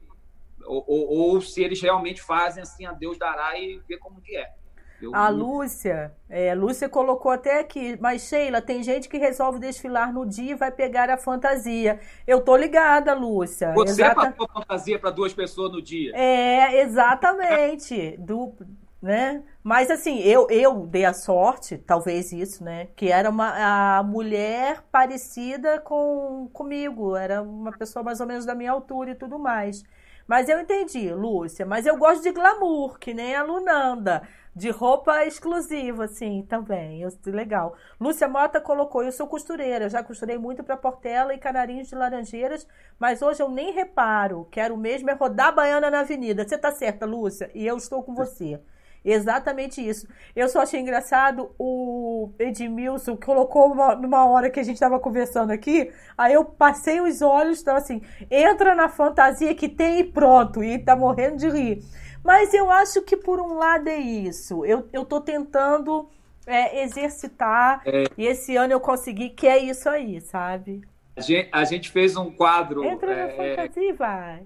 Ou, 0.65 0.85
ou, 0.87 1.09
ou, 1.09 1.41
se 1.41 1.63
eles 1.63 1.81
realmente 1.81 2.23
fazem 2.23 2.63
assim, 2.63 2.87
a 2.87 2.93
Deus 2.93 3.19
dará 3.19 3.59
e 3.59 3.81
vê 3.87 3.99
como 3.99 4.21
que 4.21 4.37
é. 4.37 4.53
Eu... 5.01 5.15
A 5.15 5.29
Lúcia, 5.29 6.15
é, 6.31 6.53
a 6.53 6.55
Lúcia 6.55 6.89
colocou 6.89 7.31
até 7.31 7.61
aqui, 7.61 7.99
mas 8.01 8.23
Sheila, 8.23 8.63
tem 8.63 8.83
gente 8.83 9.09
que 9.09 9.19
resolve 9.19 9.59
desfilar 9.59 10.13
no 10.13 10.25
dia 10.25 10.53
e 10.53 10.55
vai 10.55 10.71
pegar 10.71 11.11
a 11.11 11.19
fantasia. 11.19 12.01
Eu 12.27 12.41
tô 12.41 12.57
ligada, 12.57 13.13
Lúcia. 13.13 13.73
Você 13.75 14.03
Exata... 14.03 14.33
passou 14.33 14.49
fantasia 14.49 14.99
para 14.99 15.11
duas 15.11 15.35
pessoas 15.35 15.73
no 15.73 15.83
dia. 15.83 16.13
É, 16.15 16.81
exatamente. 16.81 18.17
Do, 18.19 18.55
né? 19.05 19.43
Mas 19.63 19.91
assim, 19.91 20.19
eu, 20.21 20.49
eu 20.51 20.87
dei 20.87 21.05
a 21.05 21.13
sorte, 21.13 21.77
talvez 21.77 22.33
isso, 22.33 22.65
né? 22.65 22.87
Que 22.97 23.09
era 23.13 23.29
uma 23.29 23.99
a 23.99 24.03
mulher 24.03 24.83
parecida 24.91 25.79
com 25.81 26.49
comigo, 26.55 27.15
era 27.15 27.43
uma 27.43 27.71
pessoa 27.73 28.03
mais 28.03 28.19
ou 28.21 28.27
menos 28.27 28.47
da 28.47 28.55
minha 28.55 28.73
altura 28.73 29.11
e 29.11 29.15
tudo 29.15 29.39
mais. 29.39 29.83
Mas 30.27 30.49
eu 30.49 30.59
entendi, 30.59 31.13
Lúcia. 31.13 31.67
Mas 31.67 31.85
eu 31.85 31.99
gosto 31.99 32.23
de 32.23 32.33
glamour, 32.33 32.99
que 32.99 33.13
nem 33.13 33.37
a 33.37 33.43
Lunanda 33.43 34.23
de 34.57 34.71
roupa 34.71 35.25
exclusiva, 35.27 36.05
assim, 36.05 36.43
também. 36.49 37.03
Eu, 37.03 37.11
legal. 37.27 37.77
Lúcia 38.01 38.27
Mota 38.27 38.59
colocou, 38.61 39.03
eu 39.03 39.13
sou 39.13 39.27
costureira, 39.27 39.91
já 39.91 40.03
costurei 40.03 40.39
muito 40.39 40.65
para 40.65 40.79
Portela 40.79 41.35
e 41.35 41.39
Canarinhos 41.39 41.89
de 41.89 41.95
Laranjeiras, 41.95 42.67
mas 42.99 43.21
hoje 43.21 43.43
eu 43.43 43.51
nem 43.51 43.73
reparo. 43.73 44.49
Quero 44.51 44.77
mesmo 44.79 45.11
é 45.11 45.15
rodar 45.15 45.55
baiana 45.55 45.91
na 45.91 46.01
avenida. 46.01 46.47
Você 46.49 46.57
tá 46.57 46.73
certa, 46.73 47.05
Lúcia, 47.05 47.51
e 47.55 47.67
eu 47.67 47.77
estou 47.77 48.03
com 48.03 48.15
você. 48.15 48.59
Exatamente 49.05 49.87
isso. 49.87 50.09
Eu 50.35 50.49
só 50.49 50.63
achei 50.63 50.81
engraçado 50.81 51.55
o 51.59 52.31
Edmilson 52.39 53.17
colocou 53.17 53.71
uma, 53.73 53.95
numa 53.95 54.25
hora 54.25 54.49
que 54.49 54.59
a 54.59 54.63
gente 54.63 54.77
estava 54.77 54.99
conversando 54.99 55.51
aqui. 55.51 55.93
Aí 56.17 56.33
eu 56.33 56.45
passei 56.45 57.01
os 57.01 57.21
olhos, 57.21 57.61
então 57.61 57.77
assim, 57.77 58.01
entra 58.31 58.75
na 58.75 58.89
fantasia 58.89 59.55
que 59.55 59.69
tem 59.69 60.01
e 60.01 60.05
pronto. 60.05 60.65
E 60.65 60.79
tá 60.79 60.97
morrendo 60.97 61.37
de 61.37 61.51
rir. 61.51 61.83
Mas 62.25 62.55
eu 62.55 62.71
acho 62.71 63.03
que 63.03 63.17
por 63.17 63.39
um 63.39 63.55
lado 63.55 63.89
é 63.89 63.99
isso. 63.99 64.65
Eu, 64.65 64.89
eu 64.91 65.05
tô 65.05 65.21
tentando 65.21 66.09
é, 66.47 66.83
exercitar 66.83 67.83
é. 67.85 68.05
e 68.17 68.27
esse 68.27 68.57
ano 68.57 68.73
eu 68.73 68.81
consegui, 68.81 69.29
que 69.29 69.47
é 69.47 69.59
isso 69.59 69.89
aí, 69.91 70.19
sabe? 70.23 70.81
A 71.15 71.21
gente, 71.21 71.49
a 71.53 71.65
gente 71.65 71.91
fez 71.91 72.17
um 72.17 72.31
quadro. 72.31 72.83
Entra 72.85 73.15
na 73.15 73.23
é, 73.23 73.57
fantasia 73.57 73.91
e 73.91 73.93
vai. 73.93 74.43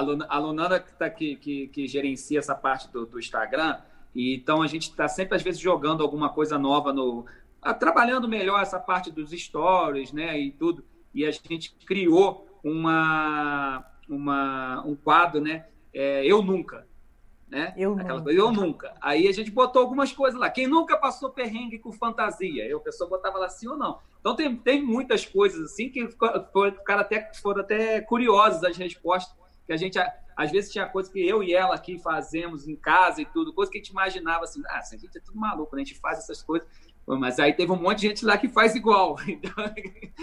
A, 0.00 0.36
a 0.36 0.38
Lunana 0.38 0.80
que, 0.80 0.92
tá, 0.94 1.08
que, 1.10 1.36
que, 1.36 1.68
que 1.68 1.86
gerencia 1.86 2.38
essa 2.38 2.54
parte 2.54 2.90
do, 2.90 3.06
do 3.06 3.18
Instagram, 3.18 3.78
e 4.14 4.34
então 4.34 4.62
a 4.62 4.66
gente 4.66 4.90
está 4.90 5.08
sempre, 5.08 5.36
às 5.36 5.42
vezes, 5.42 5.60
jogando 5.60 6.02
alguma 6.02 6.28
coisa 6.28 6.58
nova 6.58 6.92
no. 6.92 7.26
trabalhando 7.78 8.28
melhor 8.28 8.62
essa 8.62 8.78
parte 8.78 9.10
dos 9.10 9.30
stories, 9.30 10.12
né? 10.12 10.38
E 10.38 10.50
tudo. 10.52 10.84
E 11.12 11.24
a 11.24 11.30
gente 11.30 11.74
criou 11.86 12.48
uma, 12.62 13.84
uma, 14.08 14.82
um 14.86 14.94
quadro, 14.94 15.40
né? 15.40 15.66
É, 15.92 16.24
eu 16.24 16.42
nunca 16.42 16.86
né? 17.54 17.72
Eu 17.76 17.92
Aquela 17.92 18.18
nunca. 18.18 18.22
Coisa, 18.24 18.38
eu 18.38 18.52
nunca. 18.52 18.94
Aí 19.00 19.28
a 19.28 19.32
gente 19.32 19.50
botou 19.50 19.80
algumas 19.80 20.12
coisas 20.12 20.38
lá. 20.38 20.50
Quem 20.50 20.66
nunca 20.66 20.96
passou 20.96 21.30
perrengue 21.30 21.78
com 21.78 21.92
fantasia? 21.92 22.66
Eu, 22.66 22.78
a 22.78 22.80
pessoa 22.80 23.08
botava 23.08 23.38
lá 23.38 23.48
sim 23.48 23.68
ou 23.68 23.76
não. 23.76 24.00
Então 24.20 24.34
tem, 24.34 24.56
tem 24.56 24.82
muitas 24.82 25.24
coisas 25.24 25.72
assim 25.72 25.88
que 25.88 26.02
o 26.02 26.84
cara 26.84 27.02
até 27.02 27.30
foram 27.34 27.60
até 27.60 28.00
curiosos 28.00 28.64
as 28.64 28.76
respostas 28.76 29.36
que 29.66 29.72
a 29.72 29.76
gente 29.76 29.98
às 30.36 30.50
vezes 30.50 30.72
tinha 30.72 30.86
coisas 30.86 31.12
que 31.12 31.26
eu 31.26 31.42
e 31.42 31.54
ela 31.54 31.74
aqui 31.74 31.98
fazemos 31.98 32.66
em 32.66 32.74
casa 32.74 33.22
e 33.22 33.24
tudo, 33.24 33.52
coisa 33.52 33.70
que 33.70 33.78
a 33.78 33.80
gente 33.80 33.90
imaginava 33.90 34.44
assim, 34.44 34.60
ah, 34.66 34.80
a 34.80 34.96
gente 34.96 35.16
é 35.16 35.20
tudo 35.20 35.38
maluco, 35.38 35.74
né? 35.76 35.82
a 35.82 35.84
gente 35.84 35.98
faz 35.98 36.18
essas 36.18 36.42
coisas. 36.42 36.68
Mas 37.06 37.38
aí 37.38 37.52
teve 37.52 37.70
um 37.70 37.76
monte 37.76 38.00
de 38.00 38.08
gente 38.08 38.24
lá 38.24 38.38
que 38.38 38.48
faz 38.48 38.74
igual. 38.74 39.16
Então, 39.28 39.52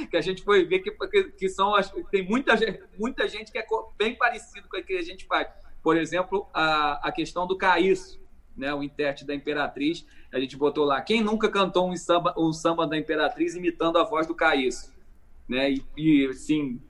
que 0.09 0.17
a 0.17 0.21
gente 0.21 0.43
foi 0.43 0.65
ver 0.65 0.79
que, 0.79 0.91
que 1.31 1.47
são 1.47 1.73
tem 2.09 2.27
muita, 2.27 2.55
muita 2.97 3.27
gente 3.27 3.51
que 3.51 3.57
é 3.57 3.65
bem 3.97 4.15
parecido 4.15 4.67
com 4.67 4.77
o 4.77 4.83
que 4.83 4.97
a 4.97 5.03
gente 5.03 5.25
faz. 5.25 5.47
Por 5.83 5.95
exemplo, 5.95 6.49
a, 6.53 7.07
a 7.07 7.11
questão 7.11 7.45
do 7.45 7.57
Caíço, 7.57 8.19
né, 8.57 8.73
o 8.73 8.83
intérprete 8.83 9.25
da 9.25 9.33
Imperatriz. 9.33 10.05
A 10.31 10.39
gente 10.39 10.57
botou 10.57 10.85
lá, 10.85 11.01
quem 11.01 11.21
nunca 11.21 11.49
cantou 11.49 11.89
um 11.89 11.95
samba, 11.95 12.33
um 12.37 12.51
samba 12.51 12.87
da 12.87 12.97
Imperatriz 12.97 13.55
imitando 13.55 13.97
a 13.97 14.03
voz 14.03 14.25
do 14.25 14.35
Caíço? 14.35 14.93
Né? 15.47 15.71
E, 15.71 15.85
e, 15.97 16.33
sim, 16.33 16.81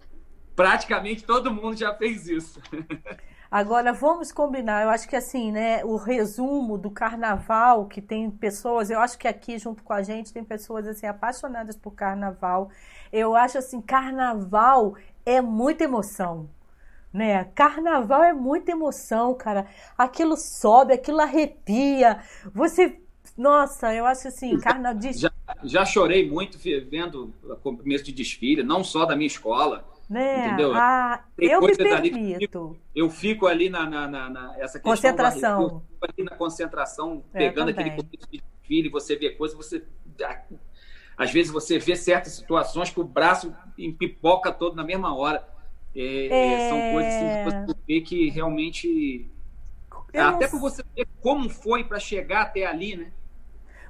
praticamente 0.56 1.23
todo 1.23 1.53
mundo 1.53 1.76
já 1.76 1.94
fez 1.94 2.28
isso. 2.28 2.61
Agora, 3.49 3.91
vamos 3.91 4.32
combinar. 4.32 4.84
Eu 4.84 4.90
acho 4.90 5.10
que 5.10 5.15
assim, 5.15 5.52
né? 5.52 5.84
O 5.84 5.98
resumo 5.98 6.78
do 6.78 6.90
carnaval, 6.90 7.86
que 7.86 8.02
tem 8.02 8.32
pessoas, 8.32 8.90
eu 8.90 8.99
acho 8.99 9.18
que 9.18 9.28
aqui 9.28 9.60
junto 9.60 9.84
com 9.84 9.91
a 9.91 10.02
gente 10.02 10.32
tem 10.32 10.44
pessoas 10.44 10.88
assim 10.88 11.06
apaixonadas 11.06 11.76
por 11.76 11.91
carnaval. 11.91 12.69
Eu 13.11 13.36
acho 13.36 13.57
assim, 13.57 13.82
carnaval 13.82 14.95
é 15.26 15.41
muita 15.41 15.84
emoção 15.84 16.49
né? 17.14 17.45
Carnaval 17.56 18.23
é 18.23 18.34
muita 18.34 18.72
emoção, 18.72 19.34
cara. 19.34 19.68
Aquilo 19.98 20.38
sobe, 20.38 20.94
aquilo 20.94 21.19
arrepia. 21.19 22.23
Você, 22.53 22.99
nossa, 23.38 23.94
eu 23.94 24.06
acho 24.06 24.28
assim, 24.28 24.57
carnaval. 24.60 25.02
Já, 25.14 25.32
já 25.64 25.86
chorei 25.86 26.30
muito 26.30 26.57
vendo 26.57 27.34
o 27.44 27.56
começo 27.57 28.06
de 28.06 28.11
desfile, 28.11 28.64
não 28.64 28.84
só 28.84 29.06
da 29.06 29.15
minha 29.15 29.28
escola. 29.28 29.90
Né? 30.11 30.47
Entendeu? 30.47 30.73
Ah, 30.75 31.23
eu 31.38 31.61
me 31.61 31.73
permito. 31.73 32.77
Eu 32.93 33.09
fico 33.09 33.47
ali 33.47 33.69
na, 33.69 33.89
na, 33.89 34.09
na, 34.09 34.29
na 34.29 34.59
essa 34.59 34.77
concentração. 34.77 35.61
eu 35.61 35.69
fico 35.69 36.05
ali 36.05 36.23
na 36.29 36.35
concentração, 36.35 37.23
é, 37.33 37.39
pegando 37.39 37.69
aquele 37.69 37.91
de 37.91 38.27
desfile, 38.29 38.89
você 38.89 39.15
vê 39.15 39.29
coisas, 39.29 39.55
você 39.55 39.81
às 41.17 41.31
vezes 41.31 41.49
você 41.49 41.79
vê 41.79 41.95
certas 41.95 42.33
situações 42.33 42.89
que 42.89 42.99
o 42.99 43.05
braço 43.05 43.55
empipoca 43.77 44.51
todo 44.51 44.75
na 44.75 44.83
mesma 44.83 45.15
hora. 45.15 45.47
É, 45.95 46.25
é... 46.27 46.69
São 46.69 46.91
coisas 46.91 47.13
assim, 47.13 47.25
que 47.25 47.67
você 47.67 47.79
vê 47.88 48.01
que 48.01 48.29
realmente. 48.29 49.31
Eu 50.11 50.25
até 50.25 50.43
não... 50.45 50.51
por 50.51 50.59
você 50.59 50.83
ver 50.93 51.07
como 51.21 51.49
foi 51.49 51.85
para 51.85 51.99
chegar 51.99 52.41
até 52.41 52.65
ali, 52.65 52.97
né? 52.97 53.13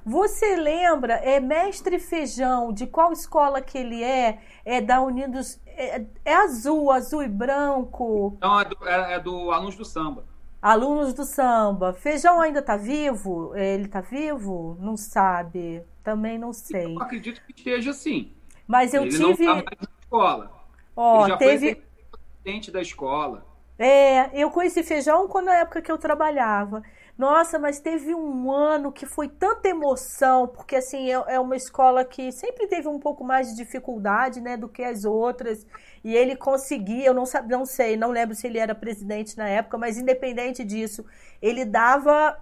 Você 0.04 0.56
lembra, 0.56 1.14
é 1.14 1.38
mestre 1.38 1.98
feijão, 1.98 2.72
de 2.72 2.86
qual 2.86 3.12
escola 3.12 3.60
que 3.60 3.78
ele 3.78 4.02
é? 4.02 4.40
É 4.64 4.80
da 4.80 5.00
Unidos. 5.00 5.60
É, 5.66 6.04
é 6.24 6.34
azul, 6.34 6.90
azul 6.90 7.22
e 7.22 7.28
branco. 7.28 8.36
Não, 8.40 8.60
é 8.60 8.64
do, 8.64 8.88
é, 8.88 9.14
é 9.14 9.20
do 9.20 9.50
Alunos 9.50 9.76
do 9.76 9.84
Samba. 9.84 10.24
Alunos 10.62 11.12
do 11.12 11.24
samba. 11.24 11.92
Feijão 11.92 12.40
ainda 12.40 12.60
está 12.60 12.76
vivo? 12.76 13.52
Ele 13.56 13.86
está 13.86 14.00
vivo? 14.00 14.76
Não 14.78 14.96
sabe. 14.96 15.82
Também 16.04 16.38
não 16.38 16.52
sei. 16.52 16.94
Eu 16.94 17.02
acredito 17.02 17.42
que 17.44 17.52
esteja 17.52 17.90
assim. 17.90 18.32
Mas 18.64 18.94
eu 18.94 19.02
ele 19.02 19.10
tive. 19.10 19.44
Não 19.44 19.56
tá 19.56 19.64
mais 19.64 19.80
na 19.80 19.88
escola. 20.00 20.52
Ó, 20.94 21.26
oh, 21.26 21.36
teve. 21.36 21.74
Foi 21.74 21.84
assistente 22.12 22.70
da 22.70 22.80
escola. 22.80 23.44
É, 23.76 24.30
eu 24.40 24.52
conheci 24.52 24.84
feijão 24.84 25.26
quando 25.26 25.46
na 25.46 25.56
época 25.56 25.82
que 25.82 25.90
eu 25.90 25.98
trabalhava. 25.98 26.80
Nossa, 27.16 27.58
mas 27.58 27.78
teve 27.78 28.14
um 28.14 28.50
ano 28.50 28.90
que 28.90 29.04
foi 29.04 29.28
tanta 29.28 29.68
emoção, 29.68 30.48
porque 30.48 30.76
assim, 30.76 31.10
é, 31.10 31.34
é 31.34 31.40
uma 31.40 31.54
escola 31.54 32.04
que 32.04 32.32
sempre 32.32 32.66
teve 32.66 32.88
um 32.88 32.98
pouco 32.98 33.22
mais 33.22 33.50
de 33.50 33.56
dificuldade, 33.56 34.40
né, 34.40 34.56
do 34.56 34.68
que 34.68 34.82
as 34.82 35.04
outras. 35.04 35.66
E 36.02 36.14
ele 36.14 36.34
conseguia, 36.34 37.06
eu 37.06 37.14
não, 37.14 37.24
não 37.48 37.66
sei, 37.66 37.96
não 37.96 38.10
lembro 38.10 38.34
se 38.34 38.46
ele 38.46 38.58
era 38.58 38.74
presidente 38.74 39.36
na 39.36 39.46
época, 39.48 39.76
mas 39.76 39.98
independente 39.98 40.64
disso, 40.64 41.04
ele 41.40 41.64
dava 41.64 42.38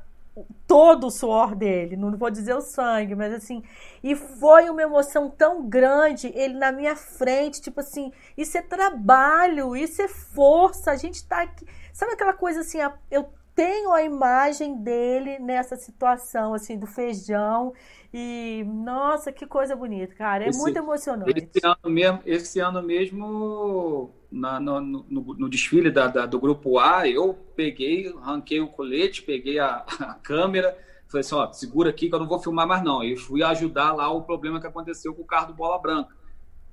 todo 0.67 1.09
o 1.09 1.11
suor 1.11 1.55
dele, 1.55 1.97
não 1.97 2.17
vou 2.17 2.31
dizer 2.31 2.55
o 2.55 2.61
sangue, 2.61 3.15
mas 3.15 3.35
assim, 3.35 3.63
e 4.03 4.15
foi 4.15 4.71
uma 4.71 4.81
emoção 4.81 5.29
tão 5.29 5.69
grande, 5.69 6.29
ele 6.35 6.55
na 6.55 6.71
minha 6.71 6.95
frente, 6.95 7.61
tipo 7.61 7.81
assim, 7.81 8.13
isso 8.37 8.57
é 8.57 8.63
trabalho, 8.63 9.77
isso 9.77 10.01
é 10.01 10.09
força, 10.09 10.93
a 10.93 10.97
gente 10.97 11.25
tá 11.27 11.43
aqui, 11.43 11.67
sabe 11.93 12.13
aquela 12.13 12.33
coisa 12.33 12.61
assim, 12.61 12.79
eu 13.11 13.29
tenho 13.55 13.93
a 13.93 14.03
imagem 14.03 14.83
dele 14.83 15.39
nessa 15.39 15.77
situação, 15.77 16.55
assim, 16.55 16.79
do 16.79 16.87
feijão. 16.87 17.73
E, 18.13 18.65
nossa, 18.67 19.33
que 19.33 19.47
coisa 19.47 19.77
bonita, 19.77 20.15
cara. 20.15 20.45
É 20.45 20.49
esse, 20.49 20.59
muito 20.59 20.77
emocionante. 20.77 21.49
Esse 21.55 21.65
ano 21.65 21.95
mesmo, 21.95 22.21
esse 22.27 22.61
ano 22.61 22.83
mesmo 22.83 24.11
na, 24.31 24.59
no, 24.59 24.81
no, 24.81 25.03
no, 25.09 25.49
desfile 25.49 25.91
da, 25.91 26.07
da, 26.09 26.27
do 26.27 26.41
grupo 26.41 26.79
A, 26.79 27.09
eu 27.09 27.35
peguei, 27.55 28.13
ranquei 28.21 28.61
o 28.61 28.69
colete, 28.69 29.23
peguei 29.23 29.59
a, 29.59 29.85
a 30.01 30.15
câmera, 30.15 30.77
falei 31.07 31.21
assim, 31.21 31.35
ó, 31.35 31.53
segura 31.53 31.91
aqui 31.91 32.09
que 32.09 32.15
eu 32.15 32.21
não 32.21 32.29
vou 32.29 32.41
filmar 32.41 32.67
mais 32.67 32.83
não. 32.83 33.05
E 33.05 33.17
fui 33.17 33.43
ajudar 33.43 33.93
lá 33.93 34.11
o 34.11 34.23
problema 34.23 34.61
que 34.61 34.67
aconteceu 34.67 35.15
com 35.15 35.23
o 35.23 35.27
carro 35.27 35.49
do 35.49 35.55
Bola 35.55 35.79
Branca 35.79 36.20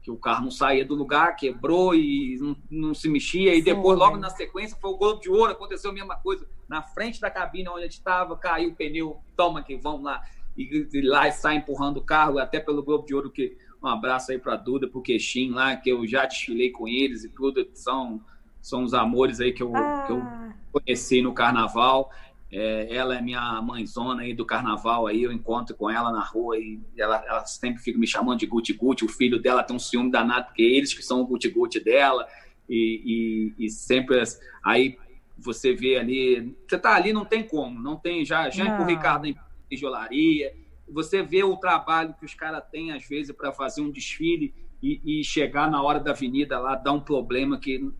que 0.07 0.11
o 0.11 0.15
carro 0.15 0.45
não 0.45 0.51
saía 0.51 0.85
do 0.85 0.95
lugar, 0.95 1.35
quebrou 1.35 1.93
e 1.93 2.37
não, 2.39 2.55
não 2.71 2.93
se 2.93 3.09
mexia. 3.09 3.53
E 3.53 3.61
depois, 3.61 3.99
logo 3.99 4.15
na 4.15 4.29
sequência, 4.29 4.77
foi 4.79 4.91
o 4.91 4.97
Globo 4.97 5.19
de 5.19 5.29
Ouro, 5.29 5.51
aconteceu 5.51 5.91
a 5.91 5.93
mesma 5.93 6.15
coisa. 6.15 6.47
Na 6.65 6.81
frente 6.81 7.19
da 7.19 7.29
cabine 7.29 7.67
onde 7.67 7.79
a 7.79 7.83
gente 7.83 7.97
estava, 7.97 8.37
caiu 8.37 8.69
o 8.69 8.75
pneu, 8.75 9.17
toma 9.35 9.61
que 9.61 9.75
vamos 9.75 10.03
lá. 10.03 10.23
E, 10.57 10.87
e 10.93 11.01
lá 11.01 11.27
e 11.27 11.33
sai 11.33 11.57
empurrando 11.57 11.97
o 11.97 12.01
carro, 12.01 12.39
até 12.39 12.57
pelo 12.57 12.81
Globo 12.81 13.05
de 13.05 13.13
Ouro, 13.13 13.29
que 13.29 13.57
um 13.83 13.87
abraço 13.87 14.31
aí 14.31 14.39
para 14.39 14.55
Duda, 14.55 14.87
para 14.87 14.97
o 14.97 15.01
Queixinho 15.01 15.53
lá, 15.53 15.75
que 15.75 15.89
eu 15.89 16.07
já 16.07 16.25
desfilei 16.25 16.71
com 16.71 16.87
eles 16.87 17.25
e 17.25 17.29
tudo, 17.29 17.67
são, 17.73 18.21
são 18.61 18.83
os 18.83 18.93
amores 18.93 19.41
aí 19.41 19.51
que 19.51 19.61
eu, 19.61 19.75
ah. 19.75 20.03
que 20.07 20.13
eu 20.13 20.23
conheci 20.71 21.21
no 21.21 21.33
carnaval. 21.33 22.11
É, 22.51 22.95
ela 22.95 23.17
é 23.17 23.21
minha 23.21 23.61
mãezona 23.61 24.21
aí 24.21 24.33
do 24.33 24.45
carnaval, 24.45 25.05
aí 25.05 25.23
eu 25.23 25.31
encontro 25.33 25.75
com 25.75 25.89
ela 25.89 26.11
na 26.11 26.23
rua 26.23 26.57
e 26.57 26.79
ela, 26.97 27.21
ela 27.27 27.45
sempre 27.45 27.81
fica 27.81 27.99
me 27.99 28.07
chamando 28.07 28.39
de 28.39 28.45
Guti 28.45 28.73
Guti. 28.73 29.03
O 29.03 29.09
filho 29.09 29.41
dela 29.41 29.63
tem 29.63 29.75
um 29.75 29.79
ciúme 29.79 30.11
danado, 30.11 30.47
porque 30.47 30.61
eles 30.63 30.93
que 30.93 31.03
são 31.03 31.21
o 31.21 31.27
Guti 31.27 31.49
Guti 31.49 31.79
dela. 31.79 32.25
E, 32.69 33.53
e, 33.59 33.65
e, 33.65 33.69
sempre 33.69 34.21
aí 34.63 34.97
você 35.37 35.73
vê 35.73 35.97
ali, 35.97 36.55
você 36.67 36.77
tá 36.77 36.95
ali, 36.95 37.13
não 37.13 37.23
tem 37.23 37.43
como, 37.43 37.79
não 37.79 37.95
tem, 37.95 38.25
já, 38.25 38.49
já 38.49 38.81
o 38.81 38.85
Ricardo 38.85 39.25
em 39.25 39.35
tijolaria. 39.69 40.53
Você 40.89 41.21
vê 41.21 41.43
o 41.43 41.57
trabalho 41.57 42.15
que 42.17 42.25
os 42.25 42.33
caras 42.33 42.63
têm, 42.71 42.91
às 42.91 43.07
vezes, 43.07 43.35
para 43.35 43.51
fazer 43.51 43.81
um 43.81 43.91
desfile 43.91 44.53
e, 44.81 45.19
e 45.19 45.23
chegar 45.23 45.69
na 45.69 45.81
hora 45.81 45.99
da 45.99 46.11
avenida 46.11 46.59
lá, 46.59 46.75
dar 46.75 46.93
um 46.93 46.99
problema 46.99 47.59
que 47.59 47.91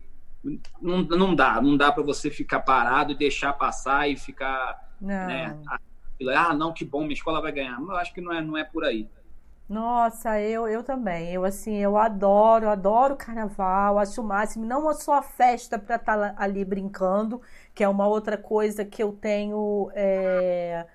não, 0.80 1.02
não 1.02 1.34
dá, 1.34 1.60
não 1.60 1.76
dá 1.76 1.92
para 1.92 2.02
você 2.02 2.30
ficar 2.30 2.60
parado 2.60 3.12
e 3.12 3.16
deixar 3.16 3.52
passar 3.52 4.08
e 4.08 4.16
ficar. 4.16 4.94
Não. 5.00 5.26
Né, 5.26 5.58
ah, 6.36 6.54
não, 6.54 6.72
que 6.72 6.84
bom, 6.84 7.02
minha 7.02 7.12
escola 7.12 7.40
vai 7.40 7.52
ganhar. 7.52 7.80
Eu 7.80 7.96
acho 7.96 8.12
que 8.12 8.20
não 8.20 8.32
é, 8.32 8.40
não 8.40 8.56
é 8.56 8.64
por 8.64 8.84
aí. 8.84 9.08
Nossa, 9.68 10.40
eu, 10.40 10.66
eu 10.66 10.82
também. 10.82 11.32
Eu 11.32 11.44
assim, 11.44 11.76
eu 11.76 11.96
adoro, 11.96 12.68
adoro 12.68 13.16
carnaval, 13.16 13.98
acho 13.98 14.20
o 14.20 14.24
máximo. 14.24 14.64
Não 14.64 14.92
só 14.94 15.14
a 15.14 15.22
festa 15.22 15.78
para 15.78 15.96
estar 15.96 16.16
tá 16.16 16.34
ali 16.42 16.64
brincando, 16.64 17.40
que 17.74 17.84
é 17.84 17.88
uma 17.88 18.06
outra 18.06 18.36
coisa 18.38 18.84
que 18.84 19.02
eu 19.02 19.12
tenho. 19.12 19.90
É 19.94 20.86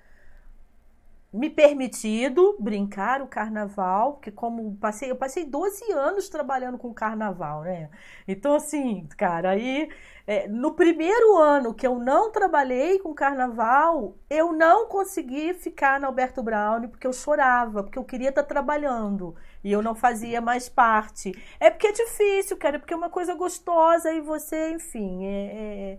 me 1.34 1.50
permitido 1.50 2.56
brincar 2.60 3.20
o 3.20 3.26
carnaval, 3.26 4.14
porque 4.14 4.30
como 4.30 4.76
passei, 4.76 5.10
eu 5.10 5.16
passei 5.16 5.44
12 5.44 5.90
anos 5.90 6.28
trabalhando 6.28 6.78
com 6.78 6.94
carnaval, 6.94 7.62
né? 7.62 7.90
Então, 8.26 8.54
assim, 8.54 9.08
cara, 9.18 9.50
aí 9.50 9.88
é, 10.26 10.46
no 10.46 10.74
primeiro 10.74 11.36
ano 11.36 11.74
que 11.74 11.84
eu 11.86 11.98
não 11.98 12.30
trabalhei 12.30 13.00
com 13.00 13.12
carnaval, 13.12 14.16
eu 14.30 14.52
não 14.52 14.86
consegui 14.86 15.52
ficar 15.54 15.98
na 15.98 16.06
Alberto 16.06 16.40
Brown 16.40 16.88
porque 16.88 17.06
eu 17.06 17.12
chorava, 17.12 17.82
porque 17.82 17.98
eu 17.98 18.04
queria 18.04 18.28
estar 18.28 18.44
trabalhando 18.44 19.34
e 19.64 19.72
eu 19.72 19.82
não 19.82 19.94
fazia 19.94 20.40
mais 20.40 20.68
parte. 20.68 21.32
É 21.58 21.68
porque 21.68 21.88
é 21.88 21.92
difícil, 21.92 22.56
cara, 22.56 22.78
porque 22.78 22.94
é 22.94 22.96
uma 22.96 23.10
coisa 23.10 23.34
gostosa 23.34 24.12
e 24.12 24.20
você, 24.20 24.70
enfim, 24.70 25.26
é, 25.26 25.98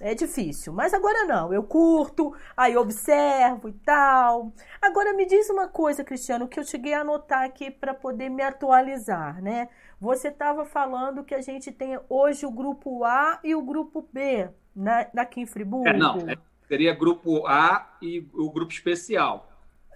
é 0.00 0.14
difícil, 0.14 0.72
mas 0.72 0.92
agora 0.92 1.24
não. 1.24 1.52
Eu 1.52 1.62
curto, 1.62 2.34
aí 2.56 2.76
observo 2.76 3.68
e 3.68 3.72
tal. 3.72 4.52
Agora 4.80 5.14
me 5.14 5.24
diz 5.24 5.48
uma 5.48 5.68
coisa, 5.68 6.04
Cristiano, 6.04 6.48
que 6.48 6.60
eu 6.60 6.64
cheguei 6.64 6.92
a 6.92 7.00
anotar 7.00 7.44
aqui 7.44 7.70
para 7.70 7.94
poder 7.94 8.28
me 8.28 8.42
atualizar, 8.42 9.42
né? 9.42 9.68
Você 9.98 10.28
estava 10.28 10.66
falando 10.66 11.24
que 11.24 11.34
a 11.34 11.40
gente 11.40 11.72
tem 11.72 11.98
hoje 12.08 12.44
o 12.44 12.50
grupo 12.50 13.04
A 13.04 13.40
e 13.42 13.54
o 13.54 13.62
grupo 13.62 14.06
B 14.12 14.50
na, 14.74 15.06
aqui 15.16 15.40
em 15.40 15.46
Friburgo. 15.46 15.88
É, 15.88 15.96
não, 15.96 16.18
é, 16.28 16.36
seria 16.68 16.94
grupo 16.94 17.46
A 17.46 17.96
e 18.02 18.28
o 18.34 18.50
grupo 18.50 18.72
especial. 18.72 19.50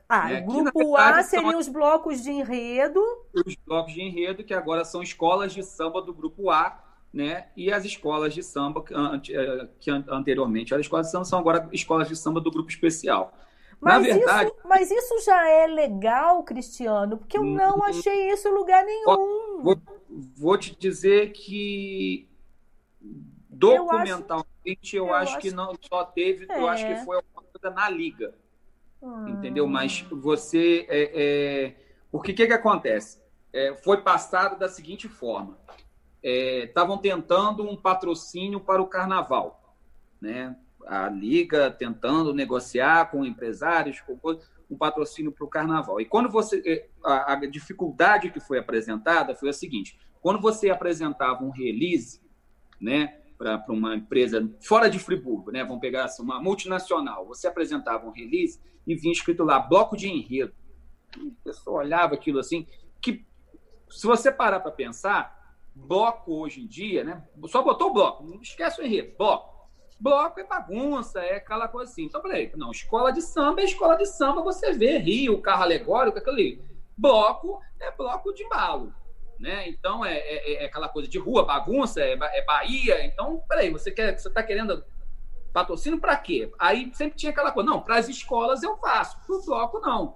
Ah, 0.09 0.33
é, 0.33 0.41
o 0.41 0.47
grupo 0.47 0.97
A 0.97 1.23
seriam 1.23 1.59
os 1.59 1.69
blocos 1.69 2.23
de 2.23 2.31
enredo. 2.31 3.01
Os 3.35 3.55
blocos 3.67 3.93
de 3.93 4.01
enredo, 4.01 4.43
que 4.43 4.55
agora 4.55 4.85
são 4.85 5.03
escolas 5.03 5.53
de 5.53 5.63
samba 5.63 6.01
do 6.01 6.15
grupo 6.15 6.51
A 6.51 6.90
né? 7.13 7.49
E 7.57 7.73
as 7.73 7.85
escolas 7.85 8.33
de 8.33 8.43
samba, 8.43 8.83
que 8.83 9.91
eh, 9.91 10.05
anteriormente 10.09 10.73
eram 10.73 10.81
escolas 10.81 11.07
de 11.07 11.13
samba, 11.13 11.25
são 11.25 11.39
agora 11.39 11.69
escolas 11.73 12.09
de 12.09 12.17
samba 12.17 12.41
do 12.41 12.51
grupo 12.51 12.71
especial. 12.71 13.35
Mas, 13.81 13.95
Na 13.95 14.01
verdade, 14.01 14.51
isso, 14.51 14.69
mas 14.69 14.91
isso 14.91 15.25
já 15.25 15.49
é 15.49 15.67
legal, 15.67 16.43
Cristiano, 16.45 17.17
porque 17.17 17.39
eu 17.39 17.43
não 17.43 17.77
uhum. 17.77 17.85
achei 17.85 18.31
isso 18.31 18.47
em 18.47 18.53
lugar 18.53 18.85
nenhum. 18.85 19.63
Vou, 19.63 19.81
vou 20.37 20.59
te 20.59 20.77
dizer 20.79 21.33
que 21.33 22.29
documentalmente 23.49 24.47
eu 24.67 24.75
acho, 24.75 24.97
eu 24.97 25.07
eu 25.07 25.15
acho, 25.15 25.33
acho 25.33 25.41
que 25.41 25.51
não 25.51 25.75
só 25.81 26.05
teve, 26.05 26.47
é. 26.51 26.59
eu 26.59 26.69
acho 26.69 26.87
que 26.87 26.93
é. 26.93 27.05
foi 27.05 27.17
uma 27.17 27.43
coisa 27.43 27.75
na 27.75 27.89
liga. 27.89 28.35
Entendeu? 29.27 29.67
Mas 29.67 30.05
você. 30.11 30.87
É, 30.89 31.11
é... 31.15 31.77
Porque 32.13 32.33
o 32.33 32.35
que, 32.35 32.47
que 32.47 32.53
acontece? 32.53 33.19
É, 33.53 33.75
foi 33.75 34.03
passado 34.03 34.59
da 34.59 34.69
seguinte 34.69 35.09
forma: 35.09 35.59
estavam 36.23 36.97
é, 36.97 37.01
tentando 37.01 37.63
um 37.63 37.77
patrocínio 37.77 38.61
para 38.61 38.83
o 38.83 38.87
carnaval, 38.87 39.77
né? 40.21 40.57
A 40.87 41.09
liga 41.09 41.71
tentando 41.71 42.33
negociar 42.33 43.11
com 43.11 43.25
empresários, 43.25 44.01
com 44.01 44.19
um 44.71 44.77
patrocínio 44.77 45.33
para 45.33 45.45
o 45.45 45.49
carnaval. 45.49 46.01
E 46.01 46.05
quando 46.05 46.31
você 46.31 46.63
é, 46.65 46.89
a, 47.05 47.33
a, 47.33 47.47
dificuldade 47.47 48.31
que 48.31 48.41
foi 48.41 48.59
apresentada 48.59 49.35
foi 49.35 49.49
a 49.49 49.53
seguinte: 49.53 49.99
quando 50.21 50.41
você 50.41 50.71
apresentava 50.71 51.45
um 51.45 51.51
release, 51.51 52.21
né, 52.81 53.19
para 53.37 53.65
uma 53.69 53.97
empresa 53.97 54.49
fora 54.61 54.89
de 54.89 54.99
Friburgo, 54.99 55.51
né, 55.51 55.65
vamos 55.65 55.81
pegar 55.81 56.05
assim, 56.05 56.23
uma 56.23 56.41
multinacional, 56.41 57.27
você 57.27 57.49
apresentava 57.49 58.07
um 58.07 58.11
release 58.11 58.61
e 58.87 58.95
vinha 58.95 59.13
escrito 59.13 59.45
lá 59.45 59.59
bloco 59.59 59.97
de 59.97 60.09
enredo. 60.09 60.53
E 61.19 61.29
a 61.29 61.45
pessoa 61.45 61.81
olhava 61.81 62.15
aquilo 62.15 62.39
assim, 62.39 62.67
que 63.01 63.27
se 63.89 64.07
você 64.07 64.31
parar 64.31 64.61
para 64.61 64.71
pensar, 64.71 65.40
bloco 65.87 66.33
hoje 66.33 66.61
em 66.63 66.67
dia, 66.67 67.05
né? 67.05 67.25
Só 67.47 67.63
botou 67.63 67.93
bloco, 67.93 68.25
não 68.25 68.41
esquece 68.41 68.81
o 68.81 68.85
enredo, 68.85 69.15
bloco. 69.17 69.51
Bloco 69.99 70.41
é 70.41 70.45
bagunça, 70.45 71.21
é 71.21 71.37
aquela 71.37 71.69
coisa 71.69 71.91
assim. 71.91 72.05
Então, 72.05 72.23
peraí, 72.23 72.51
não, 72.57 72.71
escola 72.71 73.13
de 73.13 73.21
samba 73.21 73.61
é 73.61 73.65
escola 73.65 73.97
de 73.97 74.07
samba, 74.07 74.43
você 74.43 74.73
vê 74.73 74.97
Rio, 74.97 75.43
carro 75.43 75.63
alegórico, 75.63 76.19
aquilo 76.19 76.37
ali. 76.37 76.63
Bloco 76.97 77.61
é 77.79 77.91
bloco 77.91 78.33
de 78.33 78.43
malo, 78.49 78.95
né? 79.39 79.69
Então, 79.69 80.05
é, 80.05 80.17
é, 80.17 80.63
é 80.63 80.65
aquela 80.65 80.89
coisa 80.89 81.07
de 81.07 81.19
rua, 81.19 81.45
bagunça, 81.45 82.01
é, 82.01 82.13
é 82.13 82.45
Bahia. 82.45 83.05
Então, 83.05 83.43
peraí, 83.47 83.71
você 83.71 83.91
quer, 83.91 84.19
você 84.19 84.29
está 84.29 84.43
querendo 84.43 84.83
patrocínio 85.53 86.01
para 86.01 86.17
quê? 86.17 86.51
Aí 86.59 86.91
sempre 86.95 87.19
tinha 87.19 87.31
aquela 87.31 87.53
coisa, 87.53 87.69
não, 87.69 87.83
para 87.83 87.97
as 87.97 88.09
escolas 88.09 88.63
eu 88.63 88.79
faço, 88.79 89.19
para 89.27 89.37
o 89.37 89.45
bloco 89.45 89.81
não. 89.81 90.15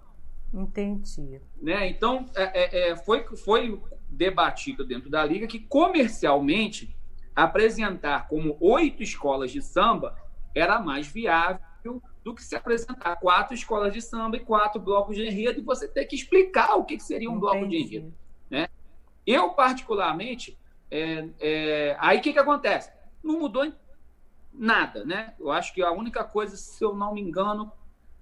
Entendi. 0.55 1.41
Né? 1.61 1.89
Então, 1.89 2.27
é, 2.37 2.43
é, 2.43 2.91
é 2.91 2.97
foi, 2.97 3.25
foi 3.37 3.83
debatido 4.15 4.85
dentro 4.85 5.11
da 5.11 5.25
liga 5.25 5.47
que 5.47 5.59
comercialmente 5.59 6.97
apresentar 7.35 8.29
como 8.29 8.57
oito 8.61 9.03
escolas 9.03 9.51
de 9.51 9.61
samba 9.61 10.17
era 10.55 10.81
mais 10.81 11.07
viável 11.07 11.61
do 12.23 12.35
que 12.35 12.43
se 12.43 12.57
apresentar 12.57 13.17
quatro 13.17 13.55
escolas 13.55 13.93
de 13.93 14.01
samba 14.01 14.37
e 14.37 14.41
quatro 14.41 14.81
blocos 14.81 15.17
de 15.17 15.27
enredo 15.27 15.61
e 15.61 15.63
você 15.63 15.87
ter 15.87 16.07
que 16.07 16.17
explicar 16.17 16.77
o 16.77 16.85
que 16.85 16.99
seria 16.99 17.29
um 17.29 17.37
Entendi. 17.37 17.53
bloco 17.53 17.69
de 17.69 17.77
enredo. 17.77 18.15
Né? 18.49 18.69
Eu, 19.27 19.51
particularmente, 19.51 20.57
é, 20.91 21.29
é, 21.39 21.97
aí 22.01 22.19
o 22.19 22.23
que, 22.23 22.33
que 22.33 22.39
acontece? 22.39 22.91
Não 23.23 23.39
mudou 23.39 23.71
nada, 24.53 25.05
né? 25.05 25.35
Eu 25.39 25.51
acho 25.51 25.75
que 25.75 25.83
a 25.83 25.91
única 25.91 26.25
coisa, 26.25 26.57
se 26.57 26.83
eu 26.83 26.95
não 26.95 27.13
me 27.13 27.21
engano, 27.21 27.71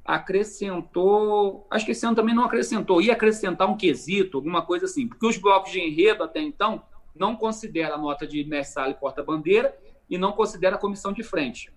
acrescentou. 0.04 1.66
Acho 1.70 1.84
que 1.84 1.92
esse 1.92 2.04
ano 2.04 2.16
também 2.16 2.34
não 2.34 2.44
acrescentou, 2.44 3.00
ia 3.00 3.12
acrescentar 3.12 3.68
um 3.68 3.76
quesito, 3.76 4.38
alguma 4.38 4.62
coisa 4.62 4.86
assim, 4.86 5.06
porque 5.06 5.26
os 5.26 5.36
blocos 5.36 5.70
de 5.70 5.80
enredo 5.80 6.22
até 6.22 6.40
então 6.40 6.82
não 7.14 7.36
considera 7.36 7.94
a 7.94 7.98
nota 7.98 8.26
de 8.26 8.42
mestre 8.44 8.90
e 8.90 8.94
porta-bandeira 8.94 9.76
e 10.08 10.18
não 10.18 10.32
considera 10.32 10.76
a 10.76 10.78
comissão 10.78 11.12
de 11.12 11.22
frente. 11.22 11.72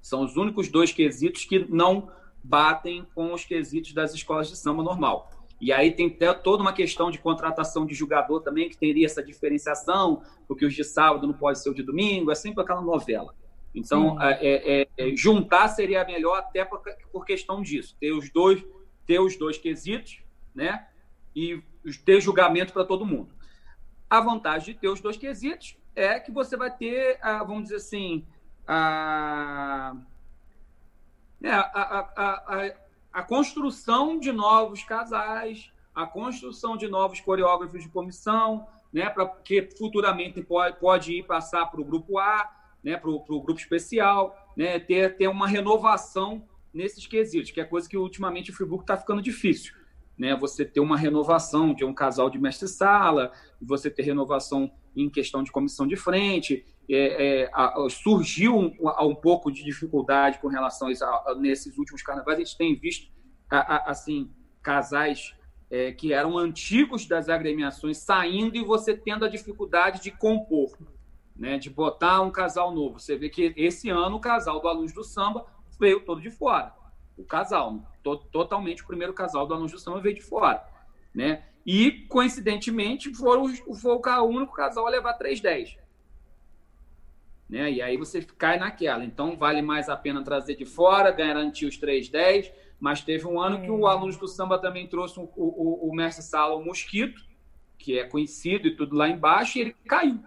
São 0.00 0.22
os 0.22 0.36
únicos 0.36 0.68
dois 0.68 0.92
quesitos 0.92 1.44
que 1.44 1.66
não 1.68 2.10
batem 2.42 3.06
com 3.14 3.32
os 3.32 3.44
quesitos 3.44 3.92
das 3.92 4.14
escolas 4.14 4.48
de 4.48 4.56
samba 4.56 4.82
normal. 4.82 5.30
E 5.60 5.72
aí 5.72 5.90
tem 5.90 6.06
até 6.06 6.32
toda 6.32 6.62
uma 6.62 6.72
questão 6.72 7.10
de 7.10 7.18
contratação 7.18 7.84
de 7.84 7.94
jogador 7.94 8.40
também, 8.40 8.68
que 8.68 8.76
teria 8.76 9.06
essa 9.06 9.22
diferenciação, 9.22 10.22
porque 10.46 10.64
os 10.64 10.72
de 10.72 10.84
sábado 10.84 11.26
não 11.26 11.34
pode 11.34 11.60
ser 11.60 11.70
o 11.70 11.74
de 11.74 11.82
domingo, 11.82 12.30
é 12.30 12.34
sempre 12.34 12.62
aquela 12.62 12.80
novela. 12.80 13.34
Então, 13.74 14.20
é, 14.20 14.82
é, 14.82 14.88
é, 14.96 15.16
juntar 15.16 15.68
seria 15.68 16.04
melhor 16.04 16.38
até 16.38 16.64
por, 16.64 16.82
por, 17.12 17.24
questão 17.24 17.62
disso, 17.62 17.96
ter 18.00 18.12
os 18.12 18.30
dois, 18.30 18.64
ter 19.06 19.20
os 19.20 19.36
dois 19.36 19.58
quesitos, 19.58 20.20
né? 20.54 20.86
E 21.34 21.62
ter 22.04 22.20
julgamento 22.20 22.72
para 22.72 22.84
todo 22.84 23.06
mundo. 23.06 23.34
A 24.08 24.20
vantagem 24.20 24.74
de 24.74 24.80
ter 24.80 24.88
os 24.88 25.00
dois 25.00 25.16
quesitos 25.16 25.76
é 25.94 26.18
que 26.18 26.32
você 26.32 26.56
vai 26.56 26.74
ter, 26.74 27.18
a, 27.20 27.44
vamos 27.44 27.64
dizer 27.64 27.76
assim, 27.76 28.26
a, 28.66 29.94
né, 31.40 31.50
a, 31.50 31.60
a, 31.60 32.00
a, 32.00 32.74
a 33.12 33.22
construção 33.22 34.18
de 34.18 34.32
novos 34.32 34.82
casais, 34.82 35.72
a 35.94 36.06
construção 36.06 36.76
de 36.76 36.88
novos 36.88 37.20
coreógrafos 37.20 37.82
de 37.82 37.88
comissão, 37.88 38.66
né, 38.92 39.10
para 39.10 39.26
que 39.26 39.62
futuramente 39.76 40.42
pode, 40.42 40.78
pode 40.78 41.12
ir 41.12 41.24
passar 41.24 41.66
para 41.66 41.80
o 41.80 41.84
grupo 41.84 42.18
A, 42.18 42.57
né, 42.82 42.96
para 42.96 43.10
o 43.10 43.42
grupo 43.42 43.60
especial, 43.60 44.34
né, 44.56 44.78
ter, 44.78 45.16
ter 45.16 45.28
uma 45.28 45.46
renovação 45.46 46.46
nesses 46.72 47.06
quesitos, 47.06 47.50
que 47.50 47.60
é 47.60 47.64
coisa 47.64 47.88
que 47.88 47.96
ultimamente 47.96 48.50
o 48.50 48.54
Friburgo 48.54 48.82
está 48.82 48.96
ficando 48.96 49.22
difícil. 49.22 49.74
Né, 50.16 50.34
você 50.34 50.64
ter 50.64 50.80
uma 50.80 50.96
renovação 50.96 51.72
de 51.72 51.84
um 51.84 51.94
casal 51.94 52.28
de 52.28 52.38
mestre-sala, 52.38 53.30
você 53.60 53.88
ter 53.88 54.02
renovação 54.02 54.70
em 54.96 55.08
questão 55.08 55.42
de 55.44 55.52
comissão 55.52 55.86
de 55.86 55.94
frente. 55.94 56.66
É, 56.90 57.42
é, 57.42 57.50
a, 57.52 57.86
surgiu 57.88 58.56
um, 58.56 58.74
um, 59.02 59.14
pouco 59.14 59.52
de 59.52 59.62
dificuldade 59.62 60.38
com 60.40 60.48
relação 60.48 60.88
a 60.88 60.90
isso 60.92 61.04
a, 61.04 61.08
a, 61.08 61.34
nesses 61.36 61.78
últimos 61.78 62.02
carnavais. 62.02 62.38
A 62.38 62.42
gente 62.42 62.56
tem 62.56 62.74
visto 62.74 63.12
assim 63.50 64.30
casais 64.62 65.34
é, 65.70 65.92
que 65.92 66.12
eram 66.12 66.36
antigos 66.36 67.06
das 67.06 67.28
agremiações 67.28 67.98
saindo 67.98 68.56
e 68.56 68.64
você 68.64 68.94
tendo 68.94 69.24
a 69.24 69.28
dificuldade 69.28 70.02
de 70.02 70.10
compor, 70.10 70.76
né, 71.38 71.56
de 71.56 71.70
botar 71.70 72.20
um 72.20 72.30
casal 72.30 72.74
novo. 72.74 72.98
Você 72.98 73.16
vê 73.16 73.28
que 73.28 73.54
esse 73.56 73.88
ano 73.88 74.16
o 74.16 74.20
casal 74.20 74.60
do 74.60 74.68
Alunos 74.68 74.92
do 74.92 75.04
Samba 75.04 75.46
veio 75.78 76.00
todo 76.00 76.20
de 76.20 76.30
fora. 76.30 76.74
O 77.16 77.24
casal, 77.24 77.80
to 78.02 78.16
totalmente 78.16 78.82
o 78.82 78.86
primeiro 78.86 79.12
casal 79.12 79.46
do 79.46 79.54
Alunos 79.54 79.72
do 79.72 79.78
Samba 79.78 80.00
veio 80.00 80.16
de 80.16 80.22
fora. 80.22 80.62
Né? 81.14 81.44
E, 81.64 82.06
coincidentemente, 82.08 83.14
foram, 83.14 83.48
foi 83.54 83.94
o 83.94 84.24
único 84.24 84.52
casal 84.52 84.86
a 84.86 84.90
levar 84.90 85.14
310. 85.14 85.76
Né? 87.48 87.70
E 87.72 87.82
aí 87.82 87.96
você 87.96 88.22
cai 88.22 88.58
naquela. 88.58 89.04
Então, 89.04 89.36
vale 89.36 89.62
mais 89.62 89.88
a 89.88 89.96
pena 89.96 90.22
trazer 90.22 90.56
de 90.56 90.66
fora, 90.66 91.10
garantir 91.10 91.66
os 91.66 91.76
310 91.76 92.52
mas 92.80 93.00
teve 93.00 93.26
um 93.26 93.40
ano 93.40 93.60
que 93.60 93.70
o 93.70 93.88
é. 93.88 93.90
aluno 93.90 94.16
do 94.16 94.28
samba 94.28 94.58
também 94.58 94.86
trouxe 94.86 95.18
o, 95.18 95.28
o, 95.36 95.88
o 95.90 95.94
mestre 95.94 96.24
Sala, 96.24 96.54
o 96.54 96.64
Mosquito, 96.64 97.20
que 97.76 97.98
é 97.98 98.04
conhecido 98.04 98.68
e 98.68 98.76
tudo 98.76 98.96
lá 98.96 99.08
embaixo, 99.08 99.58
e 99.58 99.62
ele 99.62 99.76
caiu. 99.86 100.20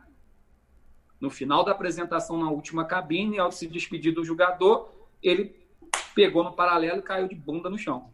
No 1.21 1.29
final 1.29 1.63
da 1.63 1.71
apresentação, 1.71 2.37
na 2.37 2.49
última 2.49 2.83
cabine, 2.83 3.37
ao 3.37 3.51
se 3.51 3.67
despedir 3.67 4.11
do 4.11 4.25
jogador, 4.25 4.91
ele 5.21 5.55
pegou 6.15 6.43
no 6.43 6.51
paralelo 6.51 6.99
e 6.99 7.03
caiu 7.03 7.27
de 7.27 7.35
bunda 7.35 7.69
no 7.69 7.77
chão. 7.77 8.09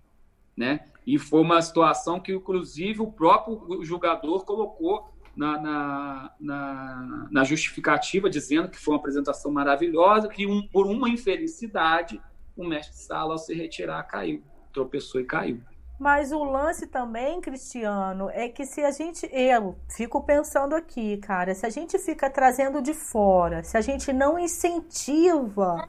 Né? 0.56 0.88
E 1.06 1.18
foi 1.18 1.42
uma 1.42 1.62
situação 1.62 2.20
que, 2.20 2.34
inclusive, 2.34 3.02
o 3.02 3.12
próprio 3.12 3.82
jogador 3.84 4.44
colocou 4.44 5.10
na, 5.36 5.62
na, 5.62 6.32
na, 6.40 7.28
na 7.32 7.44
justificativa, 7.44 8.30
dizendo 8.30 8.68
que 8.68 8.78
foi 8.78 8.94
uma 8.94 9.00
apresentação 9.00 9.52
maravilhosa, 9.52 10.28
que 10.28 10.46
um, 10.46 10.68
por 10.68 10.86
uma 10.86 11.08
infelicidade 11.08 12.20
o 12.58 12.68
mestre 12.68 12.98
Sala, 12.98 13.34
ao 13.34 13.38
se 13.38 13.54
retirar, 13.54 14.04
caiu. 14.04 14.44
Tropeçou 14.74 15.22
e 15.22 15.26
caiu. 15.26 15.62
Mas 16.00 16.32
o 16.32 16.44
lance 16.44 16.86
também, 16.86 17.42
Cristiano, 17.42 18.30
é 18.30 18.48
que 18.48 18.66
se 18.66 18.84
a 18.84 18.92
gente. 18.92 19.28
Eu 19.32 19.76
fico 19.90 20.22
pensando 20.22 20.76
aqui, 20.76 21.18
cara, 21.18 21.56
se 21.56 21.66
a 21.66 21.70
gente 21.70 21.98
fica 21.98 22.30
trazendo 22.30 22.82
de 22.82 22.94
fora, 22.94 23.64
se 23.64 23.76
a 23.78 23.82
gente 23.82 24.14
não 24.14 24.38
incentiva 24.38 25.88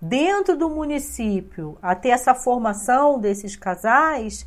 dentro 0.00 0.56
do 0.56 0.70
município 0.70 1.76
a 1.82 1.94
ter 1.94 2.08
essa 2.08 2.34
formação 2.34 3.18
desses 3.18 3.54
casais, 3.54 4.46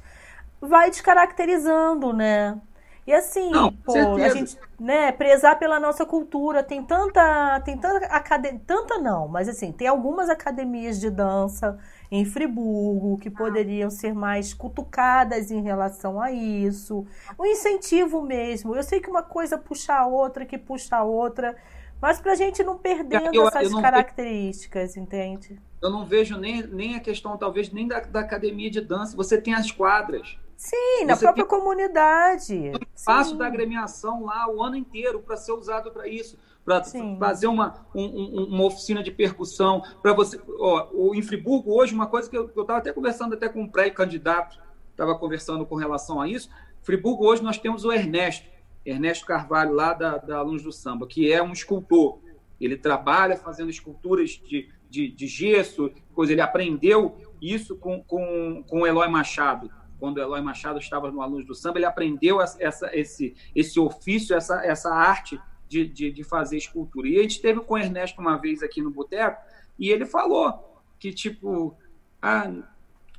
vai 0.60 0.90
descaracterizando, 0.90 2.12
né? 2.12 2.60
E 3.06 3.14
assim, 3.14 3.50
não, 3.52 3.72
pô, 3.72 4.16
a 4.16 4.30
gente, 4.30 4.58
né, 4.80 5.12
prezar 5.12 5.60
pela 5.60 5.78
nossa 5.78 6.06
cultura, 6.06 6.64
tem 6.64 6.82
tanta, 6.82 7.60
tem 7.62 7.78
tanta 7.78 8.06
academia, 8.06 8.62
tanta 8.66 8.98
não, 8.98 9.28
mas 9.28 9.50
assim, 9.50 9.74
tem 9.74 9.88
algumas 9.88 10.30
academias 10.30 11.02
de 11.02 11.10
dança 11.10 11.78
em 12.10 12.24
Friburgo 12.24 13.18
que 13.18 13.30
poderiam 13.30 13.90
ser 13.90 14.14
mais 14.14 14.54
cutucadas 14.54 15.52
em 15.52 15.62
relação 15.62 16.22
a 16.22 16.32
isso. 16.32 17.06
O 17.38 17.46
incentivo 17.46 18.22
mesmo. 18.22 18.74
Eu 18.74 18.84
sei 18.84 19.02
que 19.02 19.10
uma 19.10 19.24
coisa 19.24 19.58
puxa 19.58 19.94
a 19.94 20.06
outra, 20.06 20.46
que 20.46 20.58
puxa 20.58 20.96
a 20.96 21.04
outra, 21.04 21.58
mas 22.02 22.22
para 22.22 22.34
a 22.34 22.36
gente 22.36 22.64
não 22.64 22.78
perdendo 22.78 23.34
eu, 23.34 23.48
essas 23.48 23.72
eu 23.72 23.82
características, 23.82 24.96
entende? 24.96 25.60
Eu 25.82 25.90
não 25.90 26.06
vejo 26.06 26.38
nem, 26.38 26.62
nem 26.62 26.96
a 26.96 27.00
questão, 27.00 27.38
talvez, 27.38 27.72
nem 27.72 27.88
da, 27.88 28.00
da 28.00 28.22
academia 28.22 28.70
de 28.70 28.80
dança. 28.80 29.18
Você 29.18 29.42
tem 29.42 29.54
as 29.54 29.72
quadras. 29.72 30.38
Sim, 30.56 31.06
na 31.06 31.18
própria 31.18 31.46
comunidade. 31.46 32.72
O 32.74 32.96
espaço 32.96 33.36
da 33.36 33.48
agremiação 33.48 34.24
lá 34.26 34.50
o 34.50 34.62
ano 34.62 34.76
inteiro 34.76 35.20
para 35.20 35.36
ser 35.36 35.52
usado 35.52 35.92
para 35.92 36.08
isso, 36.08 36.38
para 36.64 36.84
fazer 37.20 37.48
uma, 37.48 37.86
um, 37.94 38.46
uma 38.46 38.66
oficina 38.66 39.04
de 39.04 39.12
percussão, 39.12 39.82
para 40.02 40.14
você. 40.14 40.40
Ó, 40.60 41.14
em 41.14 41.22
Friburgo, 41.22 41.74
hoje, 41.74 41.94
uma 41.94 42.08
coisa 42.08 42.30
que 42.30 42.38
eu 42.38 42.46
estava 42.46 42.78
até 42.78 42.94
conversando 42.94 43.34
até 43.34 43.50
com 43.50 43.62
um 43.62 43.68
pré-candidato, 43.68 44.58
estava 44.92 45.18
conversando 45.18 45.66
com 45.66 45.76
relação 45.76 46.22
a 46.22 46.28
isso. 46.28 46.50
Friburgo, 46.82 47.26
hoje, 47.26 47.44
nós 47.44 47.58
temos 47.58 47.84
o 47.84 47.92
Ernesto, 47.92 48.48
Ernesto 48.86 49.26
Carvalho, 49.26 49.74
lá 49.74 49.94
da, 49.94 50.18
da 50.18 50.38
Alunos 50.38 50.64
do 50.64 50.72
Samba, 50.72 51.08
que 51.08 51.32
é 51.32 51.42
um 51.42 51.52
escultor. 51.52 52.20
Ele 52.60 52.78
trabalha 52.78 53.36
fazendo 53.36 53.70
esculturas 53.70 54.30
de, 54.32 54.70
de, 54.90 55.10
de 55.10 55.28
gesso, 55.28 55.92
coisa. 56.14 56.32
Ele 56.32 56.42
aprendeu 56.42 57.18
isso 57.42 57.76
com, 57.76 58.02
com, 58.02 58.64
com 58.66 58.82
o 58.82 58.88
Eloy 58.88 59.10
Machado 59.10 59.70
quando 60.04 60.20
Eloy 60.20 60.42
Machado 60.42 60.80
estava 60.80 61.10
no 61.10 61.22
Alunos 61.22 61.46
do 61.46 61.56
Samba, 61.56 61.78
ele 61.78 61.86
aprendeu 61.86 62.42
essa, 62.42 62.94
esse, 62.94 63.34
esse 63.56 63.80
ofício, 63.80 64.36
essa, 64.36 64.62
essa 64.66 64.94
arte 64.94 65.40
de, 65.66 65.88
de, 65.88 66.12
de, 66.12 66.26
fazer 66.26 66.58
escultura. 66.58 67.08
E 67.08 67.18
a 67.18 67.22
gente 67.22 67.42
teve 67.42 67.62
com 67.62 67.76
o 67.76 67.78
Ernesto 67.78 68.20
uma 68.20 68.36
vez 68.36 68.62
aqui 68.62 68.82
no 68.82 68.92
Boteco, 68.92 69.42
e 69.80 69.90
ele 69.90 70.06
falou 70.06 70.82
que, 71.00 71.14
tipo, 71.14 71.74
ah, 72.22 72.52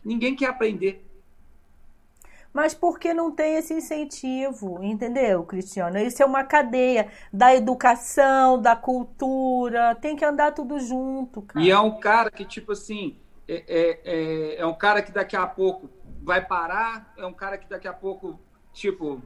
ninguém 0.05 0.37
quer 0.37 0.49
aprender. 0.51 1.03
Mas 2.53 2.75
porque 2.75 3.15
não 3.15 3.31
tem 3.31 3.55
esse 3.55 3.73
incentivo, 3.73 4.85
entendeu, 4.85 5.43
Cristiano? 5.45 5.97
Isso 5.97 6.23
é 6.23 6.27
uma 6.27 6.45
cadeia 6.45 7.11
da 7.33 7.57
educação, 7.57 8.61
da 8.61 8.77
cultura, 8.77 9.95
tem 9.95 10.15
que 10.17 10.25
andar 10.25 10.53
tudo 10.53 10.79
junto, 10.79 11.41
cara. 11.41 11.65
E 11.65 11.71
é 11.71 11.79
um 11.79 11.99
cara 11.99 12.31
que, 12.31 12.45
tipo 12.45 12.73
assim, 12.73 13.17
é, 13.49 13.65
é, 13.67 14.01
é, 14.05 14.57
é 14.59 14.67
um 14.67 14.75
cara 14.75 15.01
que 15.01 15.11
daqui 15.11 15.35
a 15.35 15.47
pouco 15.47 15.89
vai 16.25 16.45
parar, 16.45 17.13
é 17.19 17.27
um 17.27 17.33
cara 17.33 17.59
que 17.59 17.69
daqui 17.69 17.87
a 17.87 17.93
pouco, 17.93 18.41
tipo, 18.73 19.23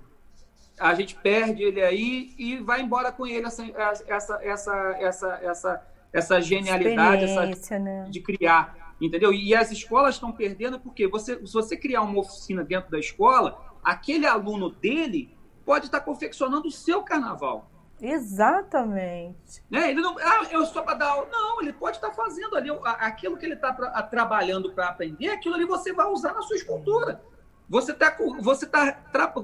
a 0.78 0.94
gente 0.94 1.14
perde 1.14 1.62
ele 1.62 1.80
aí 1.80 2.34
e 2.36 2.58
vai 2.58 2.82
embora 2.82 3.12
com 3.12 3.26
ele 3.26 3.46
essa, 3.46 3.64
essa, 4.06 4.38
essa, 4.42 4.96
essa, 4.98 5.40
essa, 5.42 5.86
essa 6.12 6.40
genialidade 6.40 7.24
essa, 7.24 7.78
né? 7.78 8.08
de 8.10 8.20
criar, 8.20 8.94
entendeu? 9.00 9.32
E 9.32 9.54
as 9.54 9.70
escolas 9.70 10.16
estão 10.16 10.32
perdendo 10.32 10.80
porque 10.80 11.06
você, 11.06 11.34
se 11.46 11.52
você 11.52 11.76
criar 11.76 12.02
uma 12.02 12.18
oficina 12.18 12.64
dentro 12.64 12.90
da 12.90 12.98
escola, 12.98 13.78
aquele 13.82 14.26
aluno 14.26 14.68
dele 14.68 15.36
pode 15.64 15.86
estar 15.86 16.00
confeccionando 16.00 16.66
o 16.66 16.72
seu 16.72 17.02
carnaval. 17.02 17.70
Exatamente. 18.00 19.62
Né? 19.70 19.90
Ele 19.90 20.00
não, 20.00 20.16
ah, 20.18 20.46
eu 20.50 20.64
só 20.66 20.82
para 20.82 20.94
dar 20.94 21.08
aula. 21.10 21.28
Não, 21.30 21.60
ele 21.60 21.72
pode 21.72 21.96
estar 21.96 22.12
fazendo 22.12 22.56
ali 22.56 22.70
aquilo 22.84 23.36
que 23.36 23.44
ele 23.44 23.54
está 23.54 23.72
trabalhando 24.02 24.72
para 24.72 24.88
aprender, 24.88 25.30
aquilo 25.30 25.54
ali 25.54 25.64
você 25.64 25.92
vai 25.92 26.06
usar 26.06 26.32
na 26.32 26.42
sua 26.42 26.56
escultura. 26.56 27.20
Você 27.68 27.92
está 27.92 28.16
você 28.40 28.66
tá 28.66 28.92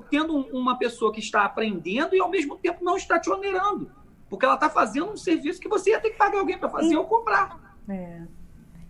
tendo 0.08 0.34
uma 0.56 0.78
pessoa 0.78 1.12
que 1.12 1.20
está 1.20 1.44
aprendendo 1.44 2.14
e 2.14 2.20
ao 2.20 2.30
mesmo 2.30 2.56
tempo 2.56 2.82
não 2.82 2.96
está 2.96 3.18
te 3.18 3.28
onerando. 3.28 3.90
Porque 4.30 4.46
ela 4.46 4.54
está 4.54 4.70
fazendo 4.70 5.12
um 5.12 5.16
serviço 5.16 5.60
que 5.60 5.68
você 5.68 5.90
ia 5.90 6.00
ter 6.00 6.10
que 6.10 6.16
pagar 6.16 6.38
alguém 6.38 6.58
para 6.58 6.70
fazer 6.70 6.94
e... 6.94 6.96
ou 6.96 7.04
comprar. 7.04 7.76
É. 7.88 8.22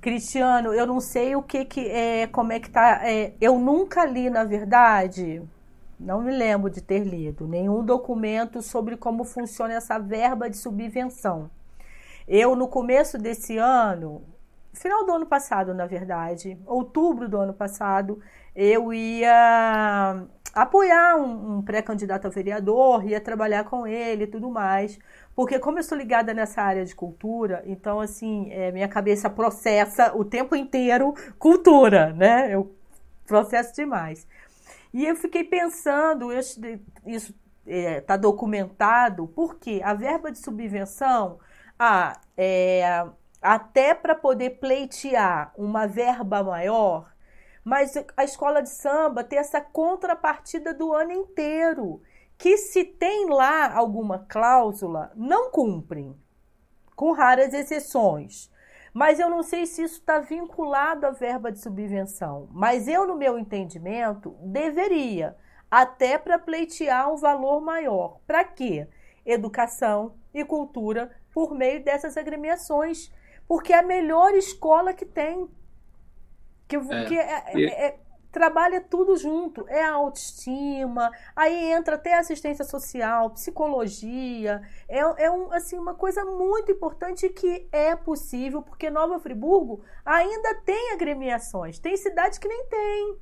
Cristiano, 0.00 0.72
eu 0.72 0.86
não 0.86 1.00
sei 1.00 1.34
o 1.34 1.42
que, 1.42 1.64
que 1.64 1.88
é, 1.88 2.26
como 2.26 2.52
é 2.52 2.60
que 2.60 2.70
tá. 2.70 3.00
É, 3.08 3.34
eu 3.40 3.58
nunca 3.58 4.04
li, 4.04 4.30
na 4.30 4.44
verdade, 4.44 5.42
não 5.98 6.22
me 6.22 6.32
lembro 6.32 6.70
de 6.70 6.80
ter 6.80 7.04
lido 7.04 7.46
nenhum 7.46 7.84
documento 7.84 8.62
sobre 8.62 8.96
como 8.96 9.24
funciona 9.24 9.74
essa 9.74 9.98
verba 9.98 10.48
de 10.50 10.56
subvenção. 10.56 11.50
Eu, 12.26 12.56
no 12.56 12.68
começo 12.68 13.18
desse 13.18 13.58
ano, 13.58 14.22
final 14.72 15.04
do 15.04 15.12
ano 15.12 15.26
passado, 15.26 15.74
na 15.74 15.86
verdade, 15.86 16.58
outubro 16.66 17.28
do 17.28 17.38
ano 17.38 17.52
passado, 17.52 18.20
eu 18.54 18.92
ia 18.92 20.24
apoiar 20.54 21.16
um, 21.16 21.58
um 21.58 21.62
pré-candidato 21.62 22.26
a 22.26 22.30
vereador, 22.30 23.04
ia 23.04 23.20
trabalhar 23.20 23.64
com 23.64 23.86
ele 23.86 24.24
e 24.24 24.26
tudo 24.28 24.50
mais. 24.50 24.98
Porque 25.34 25.58
como 25.58 25.78
eu 25.78 25.82
sou 25.82 25.98
ligada 25.98 26.32
nessa 26.32 26.62
área 26.62 26.84
de 26.84 26.94
cultura, 26.94 27.62
então 27.66 28.00
assim, 28.00 28.50
é, 28.52 28.70
minha 28.70 28.88
cabeça 28.88 29.28
processa 29.28 30.14
o 30.16 30.24
tempo 30.24 30.54
inteiro 30.54 31.12
cultura, 31.38 32.12
né? 32.12 32.54
Eu 32.54 32.72
processo 33.26 33.74
demais. 33.74 34.26
E 34.94 35.04
eu 35.04 35.16
fiquei 35.16 35.42
pensando, 35.42 36.32
isso 36.32 36.60
está 36.64 37.34
é, 37.66 38.00
tá 38.00 38.16
documentado, 38.16 39.26
porque 39.26 39.80
a 39.82 39.92
verba 39.92 40.30
de 40.30 40.38
subvenção, 40.38 41.40
ah, 41.76 42.20
é, 42.36 43.04
até 43.42 43.92
para 43.92 44.14
poder 44.14 44.50
pleitear 44.60 45.52
uma 45.58 45.88
verba 45.88 46.44
maior, 46.44 47.12
mas 47.64 47.94
a 48.16 48.22
escola 48.22 48.62
de 48.62 48.68
samba 48.68 49.24
tem 49.24 49.40
essa 49.40 49.60
contrapartida 49.60 50.72
do 50.72 50.92
ano 50.92 51.10
inteiro, 51.10 52.00
que 52.38 52.56
se 52.56 52.84
tem 52.84 53.28
lá 53.28 53.74
alguma 53.74 54.20
cláusula, 54.20 55.10
não 55.16 55.50
cumprem, 55.50 56.16
com 56.94 57.10
raras 57.10 57.52
exceções. 57.52 58.48
Mas 58.94 59.18
eu 59.18 59.28
não 59.28 59.42
sei 59.42 59.66
se 59.66 59.82
isso 59.82 59.98
está 59.98 60.20
vinculado 60.20 61.04
à 61.04 61.10
verba 61.10 61.50
de 61.50 61.58
subvenção. 61.58 62.48
Mas 62.52 62.86
eu, 62.86 63.04
no 63.04 63.16
meu 63.16 63.36
entendimento, 63.36 64.36
deveria, 64.40 65.36
até 65.68 66.16
para 66.16 66.38
pleitear 66.38 67.12
um 67.12 67.16
valor 67.16 67.60
maior. 67.60 68.20
Para 68.24 68.44
quê? 68.44 68.86
Educação 69.26 70.14
e 70.32 70.44
cultura 70.44 71.10
por 71.32 71.56
meio 71.56 71.82
dessas 71.82 72.16
agremiações. 72.16 73.12
Porque 73.48 73.72
é 73.72 73.80
a 73.80 73.82
melhor 73.82 74.32
escola 74.34 74.94
que 74.94 75.04
tem. 75.04 75.50
Que, 76.68 76.76
é, 76.76 77.04
que 77.04 77.18
é, 77.18 77.44
é, 77.48 77.86
é, 77.86 77.98
trabalha 78.34 78.80
tudo 78.80 79.16
junto. 79.16 79.64
É 79.68 79.84
a 79.84 79.92
autoestima, 79.92 81.10
aí 81.36 81.72
entra 81.72 81.94
até 81.94 82.18
assistência 82.18 82.64
social, 82.64 83.30
psicologia. 83.30 84.60
É, 84.88 84.98
é 84.98 85.30
um, 85.30 85.52
assim, 85.52 85.78
uma 85.78 85.94
coisa 85.94 86.24
muito 86.24 86.72
importante 86.72 87.28
que 87.28 87.68
é 87.70 87.94
possível, 87.94 88.60
porque 88.60 88.90
Nova 88.90 89.20
Friburgo 89.20 89.84
ainda 90.04 90.56
tem 90.56 90.92
agremiações. 90.92 91.78
Tem 91.78 91.96
cidades 91.96 92.36
que 92.36 92.48
nem 92.48 92.66
tem. 92.66 93.16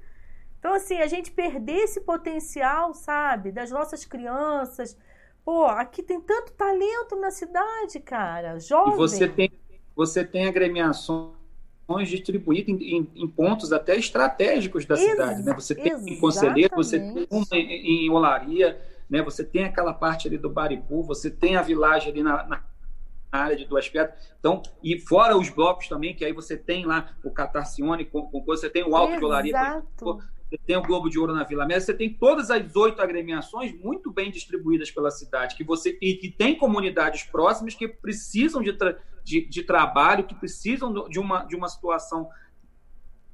Então, 0.59 0.73
assim, 0.73 0.99
a 0.99 1.07
gente 1.07 1.31
perder 1.31 1.81
esse 1.85 2.01
potencial, 2.01 2.95
sabe, 2.95 3.53
das 3.53 3.71
nossas 3.71 4.07
crianças. 4.07 4.97
Pô, 5.45 5.67
aqui 5.67 6.03
tem 6.03 6.21
tanto 6.21 6.53
talento 6.53 7.17
na 7.17 7.31
cidade, 7.31 8.01
cara. 8.01 8.59
Jovem. 8.59 8.95
E 8.95 8.97
você 8.97 9.29
tem, 9.29 9.53
você 9.95 10.25
tem 10.25 10.47
agremiações 10.47 11.42
distribuídas 12.09 12.69
em, 12.69 12.97
em, 12.97 13.11
em, 13.15 13.29
pontos 13.29 13.73
até 13.73 13.97
estratégicos 13.97 14.85
da 14.87 14.95
Ex 14.95 15.11
cidade. 15.11 15.43
Né? 15.43 15.55
Você 15.55 15.75
tem 15.75 15.93
em 15.93 16.19
Conselheiro, 16.19 16.75
você 16.75 16.99
tem 16.99 17.27
uma 17.31 17.47
em, 17.53 18.07
em 18.07 18.11
Olaria, 18.11 18.81
né? 19.09 19.23
você 19.23 19.45
tem 19.45 19.65
aquela 19.65 19.93
parte 19.93 20.29
ali 20.29 20.39
do 20.39 20.49
Baripu, 20.49 21.03
você 21.03 21.31
tem 21.31 21.57
a 21.57 21.63
vilagem 21.63 22.13
ali 22.13 22.23
na, 22.23 22.45
na 22.45 22.63
área 23.31 23.57
de 23.57 23.65
Duas 23.65 23.89
Pedras. 23.89 24.15
Então, 24.39 24.63
e 24.83 24.99
fora 24.99 25.37
os 25.37 25.49
blocos 25.49 25.89
também, 25.89 26.15
que 26.15 26.25
aí 26.25 26.33
você 26.33 26.57
tem 26.57 26.85
lá 26.85 27.15
o 27.25 27.31
Catarcione, 27.31 28.05
com, 28.05 28.23
com 28.23 28.45
você 28.45 28.69
tem 28.69 28.83
o 28.83 28.95
Alto 28.95 29.13
Exato. 29.13 29.21
de 29.21 29.25
Olaria, 29.25 29.83
você 30.53 30.59
tem 30.59 30.77
o 30.77 30.83
Globo 30.83 31.09
de 31.09 31.19
Ouro 31.19 31.35
na 31.35 31.45
Vila 31.45 31.65
Mesa, 31.65 31.87
você 31.87 31.95
tem 31.95 32.13
todas 32.13 32.51
as 32.51 32.77
oito 32.77 33.01
agremiações 33.01 33.75
muito 33.81 34.11
bem 34.13 34.31
distribuídas 34.31 34.91
pela 34.91 35.11
cidade, 35.11 35.57
que 35.57 35.65
você 35.65 35.97
e 36.01 36.15
que 36.15 36.31
tem 36.31 36.59
comunidades 36.59 37.23
próximas 37.23 37.75
que 37.75 37.89
precisam 37.89 38.63
de, 38.63 38.75
tra, 38.75 38.99
de, 39.25 39.49
de, 39.49 39.63
trabalho, 39.63 40.27
que 40.27 40.35
precisam 40.35 41.09
de 41.09 41.19
uma, 41.19 41.45
de 41.45 41.57
uma 41.57 41.69
situação 41.69 42.29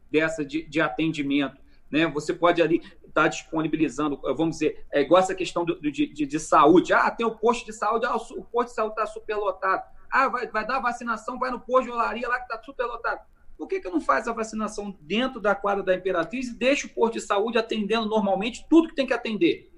dessa 0.08 0.44
de, 0.44 0.62
de 0.62 0.80
atendimento. 0.80 1.60
Né? 1.90 2.06
Você 2.06 2.32
pode 2.32 2.62
ali 2.62 2.76
estar 2.76 3.22
tá 3.22 3.28
disponibilizando, 3.28 4.20
vamos 4.36 4.58
dizer, 4.58 4.86
é 4.92 5.00
igual 5.00 5.20
essa 5.20 5.34
questão 5.34 5.64
do, 5.64 5.80
de, 5.80 6.06
de, 6.06 6.24
de, 6.24 6.38
saúde. 6.38 6.92
Ah, 6.92 7.10
tem 7.10 7.26
o 7.26 7.34
posto 7.34 7.66
de 7.66 7.72
saúde, 7.72 8.06
ah, 8.06 8.14
o 8.14 8.44
posto 8.44 8.68
de 8.68 8.74
saúde 8.74 8.92
está 8.92 9.06
superlotado. 9.06 9.82
Ah, 10.08 10.28
vai, 10.28 10.46
vai 10.46 10.64
dar 10.64 10.78
vacinação, 10.78 11.36
vai 11.36 11.50
no 11.50 11.58
posto 11.58 11.86
de 11.86 11.90
olaria 11.90 12.28
lá 12.28 12.36
que 12.38 12.44
está 12.44 12.62
superlotado 12.62 13.22
por 13.58 13.66
que, 13.66 13.80
que 13.80 13.90
não 13.90 14.00
faz 14.00 14.28
a 14.28 14.32
vacinação 14.32 14.96
dentro 15.00 15.40
da 15.40 15.52
quadra 15.52 15.82
da 15.82 15.92
Imperatriz 15.92 16.48
e 16.48 16.54
deixa 16.54 16.86
o 16.86 16.90
posto 16.90 17.14
de 17.14 17.20
saúde 17.20 17.58
atendendo 17.58 18.08
normalmente 18.08 18.64
tudo 18.70 18.88
que 18.88 18.94
tem 18.94 19.06
que 19.06 19.12
atender? 19.12 19.68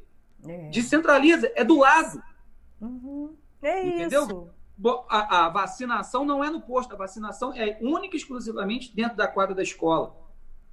É. 0.47 0.69
Descentraliza, 0.69 1.51
é 1.57 1.65
do 1.65 1.78
lado. 1.78 2.23
Uhum. 2.78 3.35
É 3.62 3.86
Entendeu? 3.86 4.23
isso. 4.23 4.48
A, 5.09 5.47
a, 5.47 5.48
vacinação 5.48 6.24
não 6.24 6.44
é 6.44 6.51
no 6.51 6.61
posto, 6.61 6.94
a 6.94 6.97
vacinação 6.97 7.52
é 7.55 7.78
única 7.81 8.16
e 8.16 8.19
exclusivamente 8.19 8.94
dentro 8.94 9.16
da 9.16 9.27
quadra 9.27 9.55
da 9.55 9.62
escola. 9.62 10.15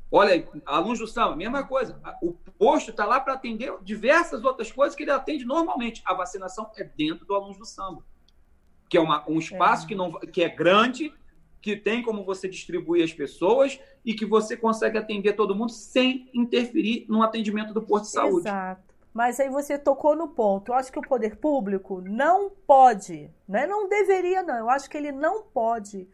Olha, 0.09 0.47
alunos 0.65 0.99
do 0.99 1.07
samba, 1.07 1.35
mesma 1.35 1.65
coisa. 1.65 2.01
O 2.21 2.31
posto 2.57 2.91
está 2.91 3.05
lá 3.05 3.19
para 3.19 3.33
atender 3.33 3.73
diversas 3.83 4.43
outras 4.43 4.71
coisas 4.71 4.95
que 4.95 5.03
ele 5.03 5.11
atende 5.11 5.43
normalmente. 5.43 6.01
A 6.05 6.13
vacinação 6.13 6.71
é 6.77 6.83
dentro 6.83 7.25
do 7.25 7.35
aluno 7.35 7.57
do 7.57 7.65
samba, 7.65 8.05
que 8.89 8.97
é 8.97 9.01
uma, 9.01 9.29
um 9.29 9.39
espaço 9.39 9.85
é. 9.85 9.87
Que, 9.89 9.95
não, 9.95 10.11
que 10.13 10.41
é 10.41 10.47
grande, 10.47 11.13
que 11.61 11.75
tem 11.75 12.01
como 12.01 12.23
você 12.23 12.47
distribuir 12.47 13.03
as 13.03 13.13
pessoas 13.13 13.79
e 14.05 14.13
que 14.13 14.25
você 14.25 14.55
consegue 14.55 14.97
atender 14.97 15.33
todo 15.33 15.55
mundo 15.55 15.71
sem 15.71 16.29
interferir 16.33 17.05
no 17.09 17.21
atendimento 17.21 17.73
do 17.73 17.81
posto 17.81 18.05
de 18.05 18.11
saúde. 18.11 18.47
Exato. 18.47 18.87
Mas 19.13 19.39
aí 19.39 19.49
você 19.49 19.79
tocou 19.79 20.15
no 20.15 20.27
ponto. 20.27 20.71
Eu 20.71 20.75
acho 20.75 20.91
que 20.91 20.99
o 20.99 21.07
poder 21.07 21.37
público 21.37 22.01
não 22.01 22.51
pode, 22.51 23.31
né? 23.47 23.65
não 23.65 23.89
deveria, 23.89 24.43
não. 24.43 24.55
Eu 24.55 24.69
acho 24.69 24.87
que 24.87 24.95
ele 24.95 25.11
não 25.11 25.41
pode 25.41 26.07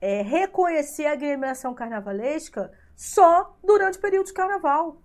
é, 0.00 0.22
reconhecer 0.22 1.06
a 1.06 1.12
agremiação 1.12 1.72
carnavalesca 1.72 2.72
só 2.96 3.56
durante 3.62 3.98
o 3.98 4.00
período 4.00 4.26
de 4.26 4.32
carnaval. 4.32 5.00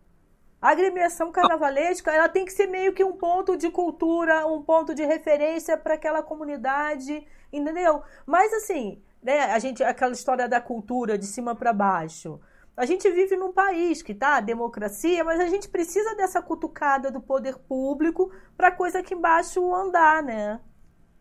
A 0.60 0.72
agremiação 0.72 1.32
carnavalesca 1.32 2.12
ela 2.12 2.28
tem 2.28 2.44
que 2.44 2.54
ser 2.54 2.68
meio 2.68 2.94
que 2.94 3.04
um 3.04 3.14
ponto 3.14 3.56
de 3.56 3.70
cultura, 3.70 4.48
um 4.48 4.64
ponto 4.64 4.96
de 4.96 5.06
referência 5.06 5.78
para 5.78 5.94
aquela 5.94 6.24
comunidade, 6.24 7.24
entendeu? 7.52 8.02
Mas 8.26 8.52
assim, 8.54 9.00
né? 9.24 9.46
A 9.46 9.60
gente, 9.60 9.84
aquela 9.84 10.12
história 10.12 10.48
da 10.48 10.60
cultura 10.60 11.18
de 11.18 11.26
cima 11.26 11.56
para 11.56 11.72
baixo. 11.74 12.40
A 12.76 12.86
gente 12.86 13.10
vive 13.10 13.36
num 13.36 13.54
país 13.54 14.02
que 14.02 14.16
tá 14.16 14.40
democracia, 14.40 15.24
mas 15.24 15.40
a 15.40 15.48
gente 15.48 15.70
precisa 15.70 16.16
dessa 16.16 16.42
cutucada 16.42 17.12
do 17.12 17.22
poder 17.22 17.58
público 17.58 18.32
para 18.58 18.72
coisa 18.72 19.00
aqui 19.00 19.14
embaixo 19.14 19.74
andar, 19.74 20.24
né? 20.24 20.60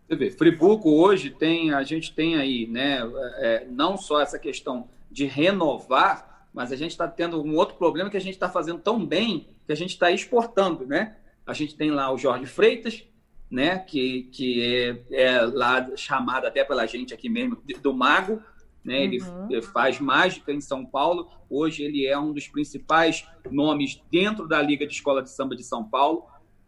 Você 0.08 0.16
vê, 0.16 0.30
Friburgo 0.30 0.90
hoje 0.90 1.30
tem, 1.30 1.72
a 1.72 1.82
gente 1.82 2.14
tem 2.14 2.36
aí, 2.36 2.66
né, 2.66 3.00
é, 3.36 3.66
não 3.70 3.96
só 3.96 4.20
essa 4.20 4.38
questão 4.38 4.88
de 5.10 5.26
renovar, 5.26 6.46
mas 6.52 6.72
a 6.72 6.76
gente 6.76 6.90
está 6.90 7.06
tendo 7.06 7.42
um 7.42 7.54
outro 7.56 7.76
problema 7.76 8.10
que 8.10 8.16
a 8.16 8.20
gente 8.20 8.34
está 8.34 8.48
fazendo 8.48 8.78
tão 8.80 9.04
bem 9.04 9.48
que 9.66 9.72
a 9.72 9.76
gente 9.76 9.90
está 9.90 10.10
exportando, 10.10 10.86
né? 10.86 11.16
A 11.46 11.52
gente 11.52 11.76
tem 11.76 11.90
lá 11.90 12.12
o 12.12 12.18
Jorge 12.18 12.46
Freitas, 12.46 13.04
né, 13.52 13.78
que, 13.80 14.22
que 14.32 14.62
é, 15.10 15.24
é, 15.24 15.40
lá 15.42 15.94
chamado 15.94 16.46
até 16.46 16.64
pela 16.64 16.86
gente 16.86 17.12
aqui 17.12 17.28
mesmo 17.28 17.62
do 17.82 17.92
Mago, 17.92 18.42
né, 18.82 19.04
ele 19.04 19.20
uhum. 19.20 19.60
faz 19.60 20.00
mágica 20.00 20.50
em 20.50 20.60
São 20.60 20.86
Paulo. 20.86 21.28
Hoje 21.50 21.84
ele 21.84 22.06
é 22.06 22.18
um 22.18 22.32
dos 22.32 22.48
principais 22.48 23.28
nomes 23.50 24.02
dentro 24.10 24.48
da 24.48 24.60
Liga 24.62 24.86
de 24.86 24.94
Escola 24.94 25.22
de 25.22 25.30
Samba 25.30 25.54
de 25.54 25.62
São 25.62 25.84
Paulo. 25.84 26.24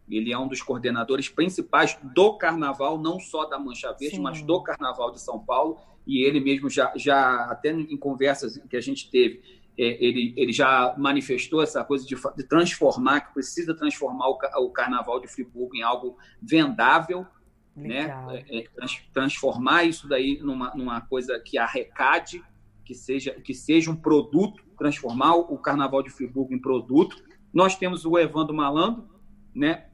Ele 0.07 0.31
é 0.31 0.39
um 0.39 0.47
dos 0.47 0.61
coordenadores 0.61 1.27
principais 1.31 1.99
do 2.15 2.37
Carnaval, 2.37 2.99
não 2.99 3.19
só 3.19 3.47
da 3.47 3.59
Mancha 3.59 3.91
Verde, 3.99 4.17
Sim. 4.17 4.23
mas 4.23 4.43
do 4.43 4.63
Carnaval 4.63 5.11
de 5.11 5.21
São 5.23 5.39
Paulo. 5.39 5.79
E 6.07 6.23
ele 6.23 6.39
mesmo 6.39 6.69
já, 6.69 6.93
já 6.95 7.47
até 7.47 7.71
em 7.71 7.97
conversas 7.97 8.59
que 8.69 8.77
a 8.77 8.81
gente 8.81 9.11
teve, 9.11 9.41
ele, 9.77 10.33
ele 10.37 10.53
já 10.53 10.95
manifestou 10.97 11.63
essa 11.63 11.83
coisa 11.85 12.07
de, 12.07 12.15
de 12.15 12.45
transformar, 12.45 13.21
que 13.21 13.35
precisa 13.35 13.75
transformar 13.75 14.29
o, 14.29 14.39
o, 14.59 14.71
Carnaval 14.71 15.21
de 15.21 15.29
Friburgo 15.29 15.75
em 15.75 15.83
algo 15.83 16.17
vendável, 16.41 17.27
né? 17.75 18.15
É, 18.31 18.59
é, 18.59 18.69
trans, 18.75 19.03
transformar 19.13 19.85
isso 19.85 20.09
daí 20.09 20.39
numa, 20.41 20.73
numa 20.75 21.01
coisa 21.01 21.41
que 21.41 21.59
arrecade, 21.59 22.43
que 22.85 22.95
seja, 22.95 23.33
que 23.33 23.53
seja 23.53 23.91
um 23.91 23.97
produto, 23.97 24.63
transformar 24.79 25.35
o, 25.35 25.55
o 25.55 25.59
Carnaval 25.59 26.03
de 26.03 26.11
Friburgo 26.11 26.55
em 26.55 26.61
produto. 26.61 27.17
Nós 27.53 27.77
temos 27.77 28.05
o 28.05 28.17
Evandro 28.19 28.55
Malandro, 28.55 29.09
né? 29.55 29.87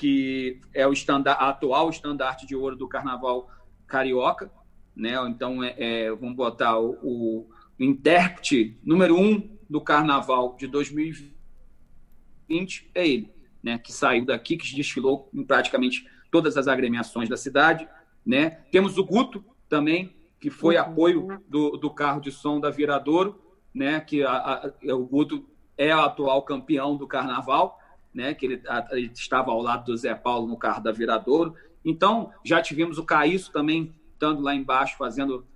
que 0.00 0.58
é 0.72 0.86
o 0.86 0.94
estandar, 0.94 1.36
atual 1.42 1.90
estandarte 1.90 2.46
de 2.46 2.56
ouro 2.56 2.74
do 2.74 2.88
Carnaval 2.88 3.50
carioca, 3.86 4.50
né? 4.96 5.12
Então, 5.28 5.62
é, 5.62 5.74
é 5.76 6.10
vamos 6.10 6.34
botar 6.34 6.78
o, 6.78 6.92
o 7.02 7.50
intérprete 7.84 8.78
número 8.84 9.18
um 9.18 9.58
do 9.68 9.80
Carnaval 9.80 10.56
de 10.58 10.66
2020 10.66 12.90
é 12.94 13.08
ele, 13.08 13.32
né? 13.62 13.78
Que 13.78 13.92
saiu 13.92 14.26
daqui, 14.26 14.56
que 14.56 14.74
desfilou 14.74 15.30
em 15.32 15.44
praticamente 15.44 16.04
todas 16.30 16.56
as 16.56 16.68
agremiações 16.68 17.28
da 17.28 17.36
cidade, 17.36 17.88
né? 18.24 18.50
Temos 18.70 18.96
o 18.98 19.04
Guto 19.04 19.44
também, 19.68 20.14
que 20.38 20.50
foi 20.50 20.76
uhum. 20.76 20.82
apoio 20.82 21.42
do, 21.48 21.76
do 21.76 21.90
carro 21.90 22.20
de 22.20 22.30
som 22.30 22.60
da 22.60 22.70
Viradouro, 22.70 23.40
né? 23.72 24.00
Que 24.00 24.24
a, 24.24 24.32
a, 24.32 24.72
o 24.94 25.06
Guto 25.06 25.48
é 25.78 25.94
o 25.94 26.00
atual 26.00 26.42
campeão 26.42 26.96
do 26.96 27.06
Carnaval, 27.06 27.78
né? 28.12 28.34
Que 28.34 28.46
ele, 28.46 28.62
a, 28.66 28.88
ele 28.92 29.10
estava 29.14 29.52
ao 29.52 29.62
lado 29.62 29.86
do 29.86 29.96
Zé 29.96 30.14
Paulo 30.14 30.46
no 30.46 30.56
carro 30.56 30.82
da 30.82 30.92
Viradouro. 30.92 31.54
Então, 31.84 32.32
já 32.44 32.60
tivemos 32.60 32.98
o 32.98 33.04
Caísso 33.04 33.52
também 33.52 33.94
estando 34.20 34.42
lá 34.42 34.54
embaixo, 34.54 34.98
fazendo, 34.98 35.46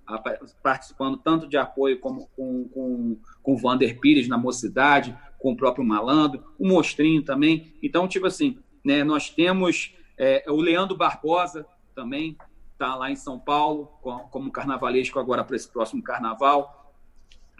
participando 0.63 1.17
tanto 1.17 1.47
de 1.47 1.55
apoio 1.55 1.99
como 1.99 2.27
com, 2.35 2.67
com, 2.69 3.17
com 3.43 3.53
o 3.53 3.57
Vander 3.57 3.99
Pires 3.99 4.27
na 4.27 4.39
mocidade, 4.39 5.15
com 5.37 5.51
o 5.51 5.55
próprio 5.55 5.85
Malandro, 5.85 6.43
o 6.57 6.67
Mostrinho 6.67 7.21
também. 7.21 7.75
Então, 7.83 8.07
tipo 8.07 8.25
assim, 8.25 8.57
né, 8.83 9.03
nós 9.03 9.29
temos 9.29 9.95
é, 10.17 10.43
o 10.47 10.55
Leandro 10.55 10.97
Barbosa 10.97 11.67
também, 11.93 12.35
está 12.73 12.95
lá 12.95 13.11
em 13.11 13.15
São 13.15 13.37
Paulo, 13.37 13.85
como 14.31 14.51
carnavalesco 14.51 15.19
agora 15.19 15.43
para 15.43 15.55
esse 15.55 15.69
próximo 15.69 16.01
carnaval. 16.01 16.91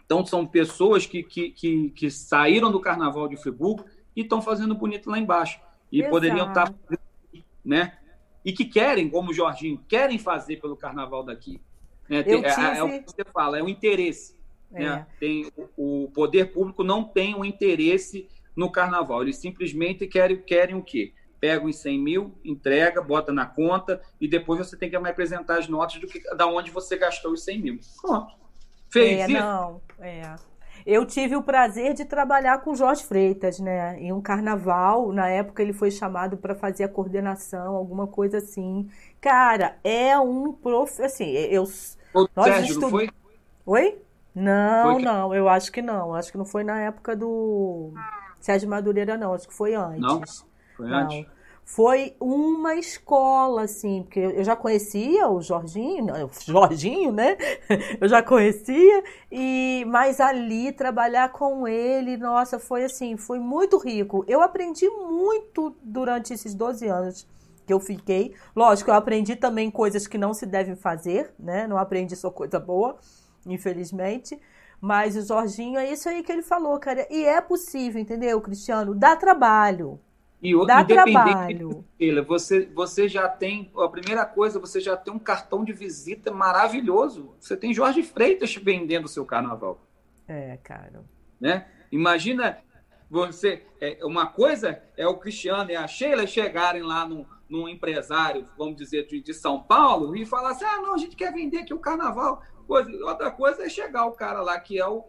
Então, 0.04 0.26
são 0.26 0.46
pessoas 0.46 1.06
que, 1.06 1.22
que, 1.22 1.52
que, 1.52 1.90
que 1.92 2.10
saíram 2.10 2.72
do 2.72 2.80
carnaval 2.80 3.28
de 3.28 3.38
Friburgo 3.38 3.86
e 4.16 4.22
estão 4.22 4.42
fazendo 4.42 4.74
bonito 4.74 5.10
lá 5.10 5.20
embaixo. 5.20 5.60
E 5.92 6.00
Exato. 6.00 6.12
poderiam 6.12 6.48
estar, 6.48 6.74
né? 7.64 7.98
E 8.46 8.54
que 8.54 8.64
querem, 8.64 9.10
como 9.10 9.32
o 9.32 9.34
Jorginho, 9.34 9.84
querem 9.88 10.20
fazer 10.20 10.58
pelo 10.58 10.78
carnaval 10.78 11.24
daqui. 11.24 11.60
É, 12.08 12.22
tem, 12.22 12.44
tive... 12.44 12.62
é, 12.62 12.78
é, 12.78 12.84
o 12.84 12.90
que 12.90 13.12
você 13.12 13.26
fala, 13.34 13.58
é 13.58 13.64
o 13.64 13.68
interesse. 13.68 14.40
É. 14.72 14.84
Né? 14.84 15.08
Tem, 15.20 15.52
o, 15.76 16.04
o 16.04 16.12
poder 16.12 16.54
público 16.54 16.84
não 16.84 17.04
tem 17.04 17.34
o 17.34 17.40
um 17.40 17.46
interesse 17.46 18.30
no 18.56 18.72
carnaval. 18.72 19.24
Eles 19.24 19.38
simplesmente 19.38 20.06
querem, 20.06 20.38
querem 20.38 20.76
o 20.76 20.84
quê? 20.84 21.12
Pega 21.40 21.66
os 21.66 21.76
100 21.78 22.00
mil, 22.00 22.36
entrega, 22.46 23.02
bota 23.02 23.32
na 23.32 23.46
conta 23.46 24.00
e 24.22 24.28
depois 24.28 24.60
você 24.60 24.78
tem 24.78 24.90
que 24.90 24.98
me 25.00 25.10
apresentar 25.10 25.58
as 25.58 25.68
notas 25.68 26.00
do 26.00 26.08
que, 26.08 26.20
da 26.36 26.46
onde 26.46 26.70
você 26.70 26.98
gastou 26.98 27.34
os 27.34 27.44
100 27.44 27.60
mil. 27.60 27.80
Pronto. 28.02 28.36
Fez 28.90 29.22
é, 29.22 29.24
isso? 29.26 29.34
Não, 29.34 29.82
é. 30.00 30.36
Eu 30.86 31.04
tive 31.06 31.36
o 31.36 31.42
prazer 31.42 31.94
de 31.96 32.06
trabalhar 32.06 32.60
com 32.60 32.76
Jorge 32.76 33.04
Freitas, 33.04 33.60
né? 33.60 34.00
Em 34.00 34.14
um 34.14 34.22
carnaval, 34.22 35.12
na 35.12 35.28
época 35.28 35.64
ele 35.64 35.74
foi 35.74 35.90
chamado 35.90 36.38
para 36.38 36.54
fazer 36.54 36.84
a 36.84 36.90
coordenação, 36.90 37.76
alguma 37.76 38.06
coisa 38.06 38.38
assim. 38.38 38.88
Cara, 39.20 39.78
é 39.84 40.18
um 40.20 40.54
prof, 40.54 41.02
assim, 41.02 41.26
eu 41.26 41.64
o 42.14 42.30
nós 42.36 42.46
Sérgio, 42.46 42.74
estu... 42.74 42.90
foi? 42.90 43.10
Oi? 43.66 44.00
Não, 44.36 44.92
foi 44.92 44.96
que... 44.98 45.06
não, 45.06 45.34
eu 45.34 45.50
acho 45.50 45.72
que 45.72 45.82
não. 45.82 46.14
Acho 46.14 46.32
que 46.32 46.38
não 46.38 46.46
foi 46.46 46.64
na 46.64 46.80
época 46.82 47.16
do 47.16 47.92
Sérgio 48.40 48.70
Madureira, 48.70 49.18
não. 49.18 49.34
Acho 49.34 49.48
que 49.48 49.54
foi 49.54 49.74
antes. 49.74 50.02
Não, 50.02 50.22
foi 50.78 50.88
não. 50.88 51.26
Foi 51.66 52.16
uma 52.20 52.76
escola, 52.76 53.64
assim, 53.64 54.04
porque 54.04 54.20
eu 54.20 54.44
já 54.44 54.56
conhecia 54.56 55.28
o 55.28 55.42
Jorginho, 55.42 56.14
o 56.14 56.30
Jorginho, 56.32 57.12
né? 57.12 57.36
Eu 58.00 58.08
já 58.08 58.22
conhecia, 58.22 59.04
e 59.32 59.84
mas 59.88 60.20
ali 60.20 60.72
trabalhar 60.72 61.30
com 61.32 61.68
ele, 61.68 62.18
nossa, 62.18 62.60
foi 62.60 62.84
assim, 62.84 63.18
foi 63.18 63.40
muito 63.40 63.80
rico. 63.80 64.24
Eu 64.28 64.42
aprendi 64.42 64.88
muito 64.88 65.76
durante 65.82 66.34
esses 66.34 66.54
12 66.54 66.88
anos 66.88 67.28
que 67.66 67.74
eu 67.74 67.80
fiquei. 67.80 68.36
Lógico, 68.56 68.92
eu 68.92 68.96
aprendi 68.96 69.36
também 69.36 69.72
coisas 69.72 70.06
que 70.06 70.20
não 70.20 70.36
se 70.36 70.46
devem 70.46 70.76
fazer, 70.76 71.34
né? 71.40 71.66
Não 71.68 71.78
aprendi 71.78 72.16
só 72.16 72.30
coisa 72.30 72.60
boa, 72.60 72.98
infelizmente. 73.46 74.40
Mas 74.80 75.16
o 75.16 75.22
Jorginho, 75.24 75.80
é 75.80 75.92
isso 75.92 76.08
aí 76.08 76.22
que 76.22 76.32
ele 76.32 76.44
falou, 76.44 76.78
cara. 76.80 77.08
E 77.10 77.26
é 77.26 77.42
possível, 77.42 78.00
entendeu, 78.00 78.40
Cristiano? 78.40 78.94
Dá 78.94 79.16
trabalho. 79.16 80.00
E 80.42 80.54
Dá 80.66 80.84
trabalho. 80.84 81.84
você, 82.28 82.66
você 82.66 83.08
já 83.08 83.28
tem, 83.28 83.72
a 83.78 83.88
primeira 83.88 84.26
coisa, 84.26 84.60
você 84.60 84.80
já 84.80 84.96
tem 84.96 85.14
um 85.14 85.20
cartão 85.20 85.64
de 85.64 85.74
visita 85.74 86.32
maravilhoso. 86.32 87.34
Você 87.40 87.58
tem 87.58 87.74
Jorge 87.74 88.04
Freitas 88.04 88.56
vendendo 88.56 89.06
o 89.06 89.10
seu 89.10 89.26
carnaval. 89.26 89.82
É, 90.28 90.58
cara. 90.58 91.04
Né? 91.40 91.68
Imagina 91.92 92.60
você. 93.10 93.66
É, 93.80 94.00
uma 94.04 94.28
coisa 94.28 94.82
é 94.98 95.08
o 95.08 95.18
Cristiano 95.18 95.72
e 95.72 95.76
a 95.76 95.88
Sheila 95.88 96.28
chegarem 96.28 96.82
lá 96.82 97.08
num, 97.08 97.26
num 97.50 97.70
empresário, 97.70 98.48
vamos 98.58 98.76
dizer, 98.76 99.08
de, 99.08 99.22
de 99.22 99.34
São 99.34 99.62
Paulo, 99.62 100.16
e 100.16 100.26
falar 100.26 100.52
assim: 100.52 100.66
ah, 100.66 100.82
não, 100.82 100.94
a 100.94 100.98
gente 100.98 101.16
quer 101.16 101.34
vender 101.34 101.60
aqui 101.60 101.74
o 101.74 101.80
carnaval. 101.80 102.42
Coisa, 102.68 102.92
outra 103.06 103.32
coisa 103.32 103.64
é 103.64 103.70
chegar 103.70 104.06
o 104.06 104.14
cara 104.14 104.42
lá 104.42 104.60
que 104.60 104.80
é 104.80 104.88
o, 104.88 105.04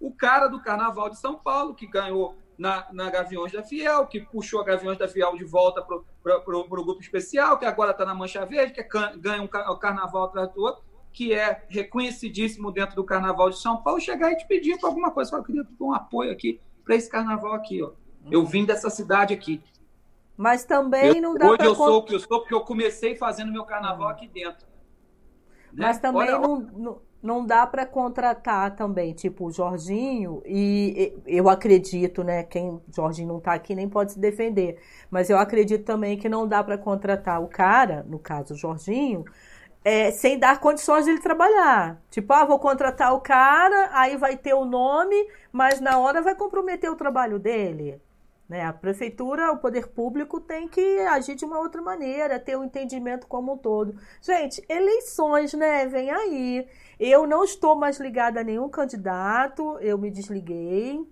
o 0.00 0.12
cara 0.12 0.46
do 0.46 0.60
carnaval 0.60 1.10
de 1.10 1.18
São 1.18 1.36
Paulo, 1.36 1.74
que 1.74 1.86
ganhou 1.86 2.36
na, 2.62 2.86
na 2.92 3.10
Gaviões 3.10 3.50
da 3.50 3.64
Fiel, 3.64 4.06
que 4.06 4.20
puxou 4.20 4.60
a 4.60 4.64
Gaviões 4.64 4.96
da 4.96 5.08
Fiel 5.08 5.36
de 5.36 5.42
volta 5.42 5.82
para 5.82 6.36
o 6.56 6.68
grupo 6.68 7.00
especial, 7.00 7.58
que 7.58 7.64
agora 7.64 7.90
está 7.90 8.06
na 8.06 8.14
Mancha 8.14 8.46
Verde, 8.46 8.72
que 8.72 8.80
é, 8.80 9.16
ganha 9.16 9.42
um 9.42 9.48
carnaval 9.48 10.26
atrás 10.26 10.48
do 10.52 10.62
outro, 10.62 10.84
que 11.12 11.34
é 11.34 11.64
reconhecidíssimo 11.68 12.70
dentro 12.70 12.94
do 12.94 13.02
carnaval 13.02 13.50
de 13.50 13.58
São 13.58 13.82
Paulo, 13.82 14.00
chegar 14.00 14.30
e 14.30 14.36
te 14.36 14.46
pedir 14.46 14.78
para 14.78 14.88
alguma 14.88 15.10
coisa. 15.10 15.34
Eu 15.34 15.42
queria 15.42 15.66
um 15.80 15.92
apoio 15.92 16.30
aqui 16.30 16.60
para 16.84 16.94
esse 16.94 17.10
carnaval 17.10 17.52
aqui. 17.54 17.82
Ó. 17.82 17.90
Eu 18.30 18.46
vim 18.46 18.64
dessa 18.64 18.88
cidade 18.88 19.34
aqui. 19.34 19.60
Mas 20.36 20.64
também 20.64 21.16
eu, 21.16 21.20
não 21.20 21.34
dá 21.34 21.48
Hoje 21.48 21.64
eu 21.64 21.74
sou 21.74 21.98
o 21.98 22.04
que 22.04 22.14
eu 22.14 22.20
sou 22.20 22.38
porque 22.38 22.54
eu 22.54 22.60
comecei 22.60 23.16
fazendo 23.16 23.50
meu 23.50 23.64
carnaval 23.64 24.08
aqui 24.08 24.28
dentro. 24.28 24.68
Né? 25.72 25.86
Mas 25.86 25.98
também 25.98 26.22
Olha, 26.22 26.38
não, 26.38 26.60
não, 26.60 27.02
não 27.22 27.46
dá 27.46 27.66
para 27.66 27.86
contratar 27.86 28.74
também, 28.74 29.12
tipo, 29.12 29.46
o 29.46 29.52
Jorginho, 29.52 30.42
e 30.44 31.14
eu 31.26 31.48
acredito, 31.48 32.24
né, 32.24 32.42
quem 32.42 32.80
Jorginho 32.94 33.28
não 33.28 33.38
está 33.38 33.52
aqui 33.54 33.74
nem 33.74 33.88
pode 33.88 34.12
se 34.12 34.18
defender, 34.18 34.78
mas 35.08 35.30
eu 35.30 35.38
acredito 35.38 35.84
também 35.84 36.18
que 36.18 36.28
não 36.28 36.48
dá 36.48 36.64
para 36.64 36.76
contratar 36.76 37.40
o 37.40 37.46
cara, 37.46 38.04
no 38.08 38.18
caso 38.18 38.54
o 38.54 38.56
Jorginho, 38.56 39.24
é, 39.84 40.10
sem 40.10 40.38
dar 40.38 40.60
condições 40.60 41.04
de 41.04 41.12
ele 41.12 41.20
trabalhar. 41.20 42.00
Tipo, 42.10 42.32
ah, 42.32 42.44
vou 42.44 42.58
contratar 42.58 43.14
o 43.14 43.20
cara, 43.20 43.90
aí 43.92 44.16
vai 44.16 44.36
ter 44.36 44.54
o 44.54 44.64
nome, 44.64 45.16
mas 45.52 45.80
na 45.80 45.98
hora 45.98 46.22
vai 46.22 46.34
comprometer 46.34 46.90
o 46.90 46.96
trabalho 46.96 47.38
dele. 47.38 48.00
Né? 48.48 48.64
A 48.64 48.72
prefeitura, 48.72 49.50
o 49.50 49.56
poder 49.56 49.88
público 49.88 50.38
tem 50.38 50.68
que 50.68 50.98
agir 51.06 51.34
de 51.34 51.44
uma 51.44 51.58
outra 51.58 51.80
maneira, 51.80 52.38
ter 52.38 52.54
o 52.54 52.60
um 52.60 52.64
entendimento 52.64 53.26
como 53.26 53.54
um 53.54 53.56
todo. 53.56 53.96
Gente, 54.20 54.62
eleições, 54.68 55.54
né? 55.54 55.86
Vem 55.86 56.10
aí. 56.10 56.66
Eu 57.04 57.26
não 57.26 57.42
estou 57.42 57.74
mais 57.74 57.98
ligada 57.98 58.38
a 58.38 58.44
nenhum 58.44 58.68
candidato, 58.68 59.76
eu 59.80 59.98
me 59.98 60.08
desliguei, 60.08 61.04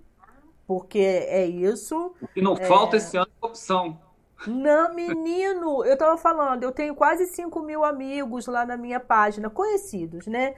porque 0.65 1.01
é 1.01 1.45
isso. 1.45 2.15
O 2.23 2.29
que 2.29 2.41
não 2.41 2.53
é... 2.53 2.65
falta 2.65 2.97
esse 2.97 3.17
ano 3.17 3.27
é 3.43 3.45
opção. 3.45 3.99
Não, 4.47 4.95
menino, 4.95 5.85
eu 5.85 5.95
estava 5.95 6.17
falando, 6.17 6.62
eu 6.62 6.71
tenho 6.71 6.95
quase 6.95 7.27
5 7.27 7.61
mil 7.62 7.85
amigos 7.85 8.47
lá 8.47 8.65
na 8.65 8.77
minha 8.77 9.01
página, 9.01 9.51
conhecidos, 9.51 10.29
né? 10.29 10.55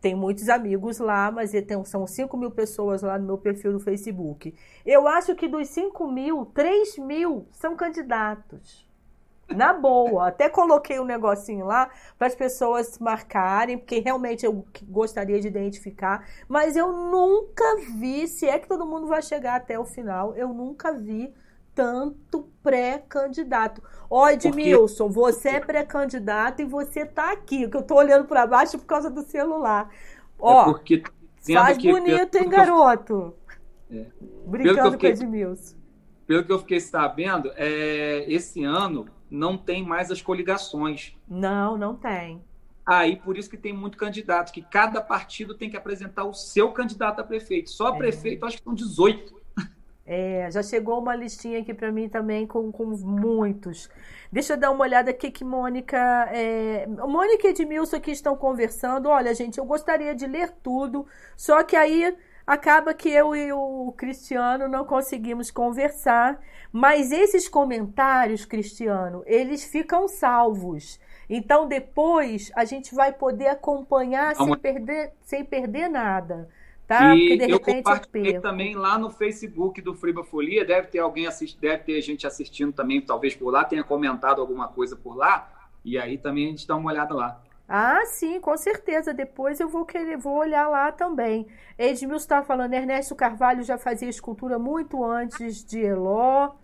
Tem 0.00 0.14
muitos 0.14 0.48
amigos 0.48 1.00
lá, 1.00 1.32
mas 1.32 1.50
são 1.84 2.06
5 2.06 2.36
mil 2.36 2.52
pessoas 2.52 3.02
lá 3.02 3.18
no 3.18 3.26
meu 3.26 3.38
perfil 3.38 3.72
do 3.72 3.80
Facebook. 3.80 4.54
Eu 4.86 5.08
acho 5.08 5.34
que 5.34 5.48
dos 5.48 5.66
5 5.66 6.06
mil, 6.06 6.46
3 6.54 6.98
mil 6.98 7.48
são 7.50 7.74
candidatos. 7.74 8.85
Na 9.48 9.72
boa. 9.72 10.28
Até 10.28 10.48
coloquei 10.48 10.98
um 10.98 11.04
negocinho 11.04 11.66
lá 11.66 11.88
para 12.18 12.26
as 12.26 12.34
pessoas 12.34 12.98
marcarem, 12.98 13.78
porque 13.78 14.00
realmente 14.00 14.44
eu 14.44 14.64
gostaria 14.82 15.40
de 15.40 15.46
identificar. 15.46 16.26
Mas 16.48 16.76
eu 16.76 16.92
nunca 16.92 17.76
vi, 17.96 18.26
se 18.26 18.46
é 18.46 18.58
que 18.58 18.66
todo 18.66 18.86
mundo 18.86 19.06
vai 19.06 19.22
chegar 19.22 19.56
até 19.56 19.78
o 19.78 19.84
final, 19.84 20.34
eu 20.34 20.48
nunca 20.48 20.92
vi 20.92 21.32
tanto 21.74 22.48
pré-candidato. 22.62 23.82
Ó, 24.10 24.28
Edmilson, 24.28 25.10
você 25.10 25.50
é 25.50 25.60
pré-candidato 25.60 26.62
e 26.62 26.64
você 26.64 27.04
tá 27.04 27.30
aqui, 27.30 27.68
que 27.68 27.76
eu 27.76 27.82
tô 27.82 27.96
olhando 27.96 28.24
para 28.24 28.46
baixo 28.46 28.78
por 28.78 28.86
causa 28.86 29.10
do 29.10 29.22
celular. 29.22 29.90
Ó, 30.38 30.62
é 30.62 30.64
porque, 30.64 31.02
faz 31.52 31.76
que, 31.76 31.90
bonito, 31.90 32.34
hein, 32.36 32.48
garoto? 32.48 33.34
É. 33.90 34.06
Brincando 34.46 34.92
fiquei, 34.92 35.14
com 35.14 35.20
o 35.20 35.22
Edmilson. 35.22 35.76
Pelo 36.26 36.44
que 36.44 36.52
eu 36.52 36.58
fiquei 36.58 36.80
sabendo, 36.80 37.52
é, 37.56 38.24
esse 38.26 38.64
ano 38.64 39.06
não 39.30 39.56
tem 39.56 39.84
mais 39.84 40.10
as 40.10 40.22
coligações. 40.22 41.16
Não, 41.28 41.76
não 41.76 41.94
tem. 41.94 42.42
Aí, 42.84 43.16
por 43.16 43.36
isso 43.36 43.50
que 43.50 43.56
tem 43.56 43.72
muito 43.72 43.98
candidato, 43.98 44.52
que 44.52 44.62
cada 44.62 45.00
partido 45.00 45.54
tem 45.54 45.68
que 45.68 45.76
apresentar 45.76 46.24
o 46.24 46.32
seu 46.32 46.70
candidato 46.70 47.20
a 47.20 47.24
prefeito. 47.24 47.70
Só 47.70 47.94
é. 47.94 47.98
prefeito, 47.98 48.46
acho 48.46 48.58
que 48.58 48.62
são 48.62 48.74
18. 48.74 49.34
É, 50.08 50.48
já 50.52 50.62
chegou 50.62 51.00
uma 51.00 51.16
listinha 51.16 51.58
aqui 51.58 51.74
para 51.74 51.90
mim 51.90 52.08
também 52.08 52.46
com, 52.46 52.70
com 52.70 52.84
muitos. 52.84 53.90
Deixa 54.30 54.52
eu 54.52 54.56
dar 54.56 54.70
uma 54.70 54.82
olhada 54.82 55.10
aqui 55.10 55.32
que 55.32 55.42
Mônica. 55.42 55.98
É, 56.30 56.86
Mônica 56.86 57.48
e 57.48 57.50
Edmilson 57.50 57.96
aqui 57.96 58.12
estão 58.12 58.36
conversando. 58.36 59.08
Olha, 59.08 59.34
gente, 59.34 59.58
eu 59.58 59.64
gostaria 59.64 60.14
de 60.14 60.24
ler 60.28 60.52
tudo, 60.62 61.06
só 61.36 61.64
que 61.64 61.74
aí 61.74 62.16
acaba 62.46 62.94
que 62.94 63.08
eu 63.08 63.34
e 63.34 63.52
o 63.52 63.92
Cristiano 63.96 64.68
não 64.68 64.84
conseguimos 64.84 65.50
conversar. 65.50 66.40
Mas 66.72 67.10
esses 67.10 67.48
comentários, 67.48 68.44
Cristiano, 68.44 69.22
eles 69.26 69.64
ficam 69.64 70.06
salvos. 70.06 71.00
Então 71.28 71.66
depois 71.66 72.52
a 72.54 72.64
gente 72.64 72.94
vai 72.94 73.12
poder 73.12 73.48
acompanhar 73.48 74.36
sem 74.36 74.56
perder, 74.56 75.12
sem 75.22 75.44
perder 75.44 75.88
nada. 75.88 76.48
Tá? 76.86 77.16
E 77.16 77.30
Porque 77.30 77.46
de 77.46 77.52
eu 77.52 77.58
também 78.40 78.76
lá 78.76 78.96
no 78.96 79.10
Facebook 79.10 79.82
do 79.82 79.92
Friba 79.92 80.22
Folia, 80.22 80.64
deve 80.64 80.86
ter 80.86 81.00
alguém 81.00 81.26
assist... 81.26 81.58
deve 81.60 81.82
ter 81.82 82.00
gente 82.00 82.28
assistindo 82.28 82.72
também, 82.72 83.00
talvez 83.00 83.34
por 83.34 83.50
lá, 83.50 83.64
tenha 83.64 83.82
comentado 83.82 84.40
alguma 84.40 84.68
coisa 84.68 84.94
por 84.94 85.16
lá, 85.16 85.50
e 85.84 85.98
aí 85.98 86.16
também 86.16 86.46
a 86.46 86.50
gente 86.50 86.64
dá 86.64 86.76
uma 86.76 86.92
olhada 86.92 87.12
lá. 87.12 87.42
Ah, 87.68 88.04
sim, 88.06 88.40
com 88.40 88.56
certeza. 88.56 89.12
Depois 89.12 89.58
eu 89.60 89.68
vou 89.68 89.84
querer, 89.84 90.16
vou 90.16 90.36
olhar 90.36 90.68
lá 90.68 90.92
também. 90.92 91.46
Edmilson 91.78 92.16
está 92.16 92.42
falando, 92.42 92.74
Ernesto 92.74 93.14
Carvalho 93.14 93.62
já 93.62 93.76
fazia 93.76 94.08
escultura 94.08 94.58
muito 94.58 95.04
antes 95.04 95.64
de 95.64 95.80
Eló, 95.80 96.54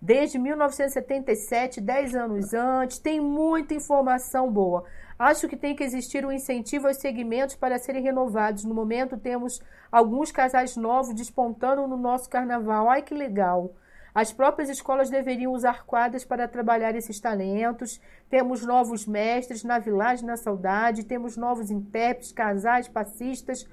desde 0.00 0.38
1977, 0.38 1.80
10 1.80 2.14
anos 2.14 2.52
antes. 2.54 2.98
Tem 2.98 3.20
muita 3.20 3.74
informação 3.74 4.50
boa. 4.52 4.84
Acho 5.18 5.48
que 5.48 5.56
tem 5.56 5.74
que 5.74 5.84
existir 5.84 6.24
um 6.26 6.32
incentivo 6.32 6.88
aos 6.88 6.98
segmentos 6.98 7.56
para 7.56 7.78
serem 7.78 8.02
renovados. 8.02 8.64
No 8.64 8.74
momento, 8.74 9.16
temos 9.18 9.60
alguns 9.90 10.30
casais 10.30 10.76
novos 10.76 11.14
despontando 11.14 11.86
no 11.86 11.96
nosso 11.96 12.28
carnaval. 12.28 12.88
Ai, 12.88 13.02
que 13.02 13.14
legal! 13.14 13.74
As 14.14 14.32
próprias 14.32 14.68
escolas 14.68 15.10
deveriam 15.10 15.52
usar 15.52 15.84
quadras 15.84 16.24
para 16.24 16.48
trabalhar 16.48 16.94
esses 16.94 17.20
talentos. 17.20 18.00
Temos 18.28 18.64
novos 18.64 19.06
mestres 19.06 19.62
na 19.62 19.78
Vilagem 19.78 20.26
na 20.26 20.36
Saudade, 20.36 21.04
temos 21.04 21.36
novos 21.36 21.70
intérpretes, 21.70 22.32
casais, 22.32 22.88
passistas. 22.88 23.68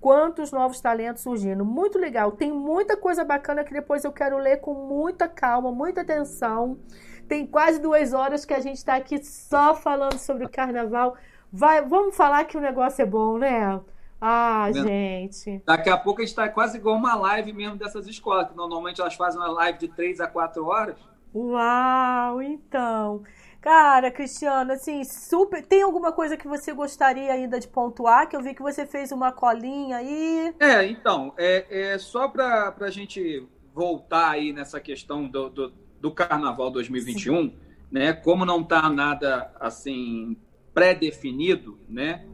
Quantos 0.00 0.52
novos 0.52 0.80
talentos 0.80 1.22
surgindo. 1.22 1.64
Muito 1.64 1.98
legal. 1.98 2.32
Tem 2.32 2.52
muita 2.52 2.96
coisa 2.96 3.24
bacana 3.24 3.64
que 3.64 3.72
depois 3.72 4.04
eu 4.04 4.12
quero 4.12 4.38
ler 4.38 4.58
com 4.58 4.72
muita 4.72 5.26
calma, 5.26 5.72
muita 5.72 6.02
atenção. 6.02 6.78
Tem 7.26 7.46
quase 7.46 7.80
duas 7.80 8.12
horas 8.12 8.44
que 8.44 8.54
a 8.54 8.60
gente 8.60 8.76
está 8.76 8.94
aqui 8.94 9.22
só 9.24 9.74
falando 9.74 10.18
sobre 10.18 10.44
o 10.44 10.48
carnaval. 10.48 11.16
Vai, 11.52 11.82
vamos 11.82 12.14
falar 12.14 12.44
que 12.44 12.56
o 12.56 12.60
negócio 12.60 13.02
é 13.02 13.06
bom, 13.06 13.38
né? 13.38 13.80
Ah, 14.20 14.68
gente. 14.72 15.62
Daqui 15.64 15.88
a 15.88 15.96
pouco 15.96 16.20
a 16.20 16.24
gente 16.24 16.30
está 16.30 16.48
quase 16.48 16.78
igual 16.78 16.96
uma 16.96 17.14
live 17.14 17.52
mesmo 17.52 17.76
dessas 17.76 18.06
escolas, 18.06 18.48
que 18.48 18.56
normalmente 18.56 19.00
elas 19.00 19.14
fazem 19.14 19.40
uma 19.40 19.50
live 19.50 19.78
de 19.78 19.88
3 19.88 20.20
a 20.20 20.26
4 20.26 20.64
horas. 20.64 20.96
Uau, 21.34 22.42
então. 22.42 23.22
Cara, 23.60 24.10
Cristiano, 24.10 24.72
assim, 24.72 25.04
super. 25.04 25.64
Tem 25.64 25.82
alguma 25.82 26.12
coisa 26.12 26.36
que 26.36 26.48
você 26.48 26.72
gostaria 26.72 27.32
ainda 27.32 27.58
de 27.58 27.68
pontuar? 27.68 28.28
Que 28.28 28.36
eu 28.36 28.42
vi 28.42 28.54
que 28.54 28.62
você 28.62 28.86
fez 28.86 29.12
uma 29.12 29.32
colinha 29.32 29.98
aí. 29.98 30.54
É, 30.58 30.84
então, 30.86 31.32
é, 31.36 31.92
é 31.92 31.98
só 31.98 32.28
para 32.28 32.74
a 32.80 32.90
gente 32.90 33.46
voltar 33.74 34.30
aí 34.30 34.52
nessa 34.52 34.80
questão 34.80 35.28
do, 35.28 35.48
do, 35.48 35.72
do 36.00 36.10
Carnaval 36.10 36.70
2021, 36.70 37.42
Sim. 37.42 37.54
né? 37.90 38.12
Como 38.12 38.44
não 38.44 38.62
está 38.62 38.88
nada 38.88 39.52
assim 39.60 40.36
pré-definido, 40.72 41.78
né? 41.88 42.24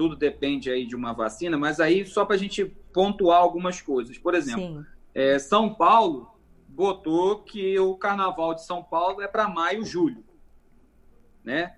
Tudo 0.00 0.16
depende 0.16 0.70
aí 0.70 0.86
de 0.86 0.96
uma 0.96 1.12
vacina, 1.12 1.58
mas 1.58 1.78
aí 1.78 2.06
só 2.06 2.24
para 2.24 2.34
a 2.34 2.38
gente 2.38 2.64
pontuar 2.90 3.38
algumas 3.38 3.82
coisas. 3.82 4.16
Por 4.16 4.34
exemplo, 4.34 4.82
é, 5.14 5.38
São 5.38 5.74
Paulo 5.74 6.40
botou 6.66 7.40
que 7.40 7.78
o 7.78 7.94
Carnaval 7.96 8.54
de 8.54 8.64
São 8.64 8.82
Paulo 8.82 9.20
é 9.20 9.28
para 9.28 9.46
maio, 9.46 9.84
julho, 9.84 10.24
né? 11.44 11.76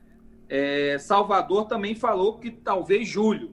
É, 0.48 0.98
Salvador 1.00 1.66
também 1.66 1.96
falou 1.96 2.38
que 2.38 2.52
talvez 2.52 3.08
julho, 3.08 3.50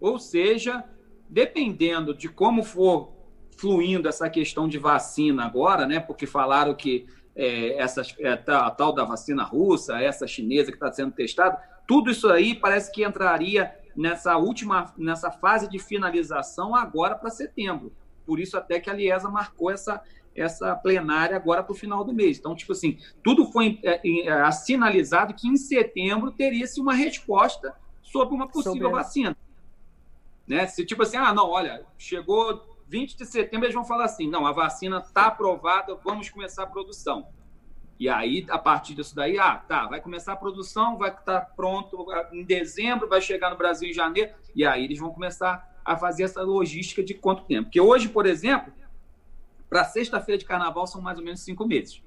ou 0.00 0.16
seja, 0.16 0.84
dependendo 1.28 2.14
de 2.14 2.28
como 2.28 2.62
for 2.62 3.16
fluindo 3.56 4.08
essa 4.08 4.30
questão 4.30 4.68
de 4.68 4.78
vacina 4.78 5.44
agora, 5.44 5.88
né? 5.88 5.98
Porque 5.98 6.24
falaram 6.24 6.72
que 6.72 7.04
é, 7.34 7.76
essa, 7.78 8.02
é, 8.20 8.28
a 8.30 8.70
tal 8.70 8.92
da 8.92 9.02
vacina 9.02 9.42
russa, 9.42 9.98
essa 9.98 10.24
chinesa 10.24 10.70
que 10.70 10.76
está 10.76 10.92
sendo 10.92 11.10
testada, 11.10 11.60
tudo 11.84 12.12
isso 12.12 12.28
aí 12.28 12.54
parece 12.54 12.92
que 12.92 13.04
entraria 13.04 13.74
nessa 13.96 14.36
última, 14.36 14.92
nessa 14.96 15.30
fase 15.30 15.68
de 15.68 15.78
finalização 15.78 16.74
agora 16.74 17.14
para 17.14 17.30
setembro. 17.30 17.92
Por 18.26 18.40
isso 18.40 18.56
até 18.56 18.80
que 18.80 18.90
a 18.90 18.92
Liesa 18.92 19.28
marcou 19.28 19.70
essa, 19.70 20.02
essa 20.34 20.74
plenária 20.76 21.36
agora 21.36 21.62
para 21.62 21.72
o 21.72 21.76
final 21.76 22.04
do 22.04 22.12
mês. 22.12 22.38
Então, 22.38 22.54
tipo 22.54 22.72
assim, 22.72 22.98
tudo 23.22 23.46
foi 23.52 23.78
é, 23.82 24.28
é, 24.28 24.50
sinalizado 24.50 25.34
que 25.34 25.48
em 25.48 25.56
setembro 25.56 26.32
teria-se 26.32 26.80
uma 26.80 26.94
resposta 26.94 27.74
sobre 28.02 28.34
uma 28.34 28.48
possível 28.48 28.72
sobre 28.72 28.88
vacina. 28.88 29.36
Né? 30.46 30.66
Se 30.66 30.84
tipo 30.84 31.02
assim, 31.02 31.16
ah, 31.16 31.32
não, 31.32 31.48
olha, 31.48 31.84
chegou 31.98 32.76
20 32.88 33.16
de 33.16 33.26
setembro, 33.26 33.66
eles 33.66 33.74
vão 33.74 33.84
falar 33.84 34.04
assim, 34.04 34.28
não, 34.28 34.46
a 34.46 34.52
vacina 34.52 34.98
está 34.98 35.26
aprovada, 35.26 35.94
vamos 36.04 36.28
começar 36.28 36.64
a 36.64 36.66
produção. 36.66 37.26
E 37.98 38.08
aí, 38.08 38.44
a 38.50 38.58
partir 38.58 38.94
disso 38.94 39.14
daí, 39.14 39.38
ah, 39.38 39.56
tá, 39.56 39.86
vai 39.86 40.00
começar 40.00 40.32
a 40.32 40.36
produção, 40.36 40.98
vai 40.98 41.10
estar 41.10 41.40
pronto 41.56 42.06
em 42.32 42.44
dezembro, 42.44 43.08
vai 43.08 43.20
chegar 43.20 43.50
no 43.50 43.56
Brasil 43.56 43.88
em 43.88 43.92
janeiro, 43.92 44.32
e 44.54 44.64
aí 44.64 44.84
eles 44.84 44.98
vão 44.98 45.10
começar 45.10 45.72
a 45.84 45.96
fazer 45.96 46.24
essa 46.24 46.42
logística 46.42 47.02
de 47.02 47.14
quanto 47.14 47.44
tempo. 47.44 47.64
Porque 47.64 47.80
hoje, 47.80 48.08
por 48.08 48.26
exemplo, 48.26 48.72
para 49.68 49.84
sexta-feira 49.84 50.38
de 50.38 50.44
carnaval 50.44 50.86
são 50.86 51.00
mais 51.00 51.18
ou 51.18 51.24
menos 51.24 51.40
cinco 51.40 51.66
meses. 51.66 52.02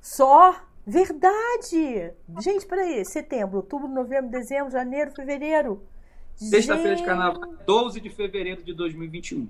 Só? 0.00 0.54
Verdade! 0.86 2.12
Gente, 2.40 2.66
peraí, 2.66 3.04
setembro, 3.04 3.56
outubro, 3.56 3.88
novembro, 3.88 4.30
dezembro, 4.30 4.70
janeiro, 4.70 5.10
fevereiro. 5.12 5.82
Sexta-feira 6.34 6.96
de 6.96 7.04
carnaval, 7.04 7.54
12 7.64 8.00
de 8.00 8.10
fevereiro 8.10 8.62
de 8.62 8.74
2021. 8.74 9.48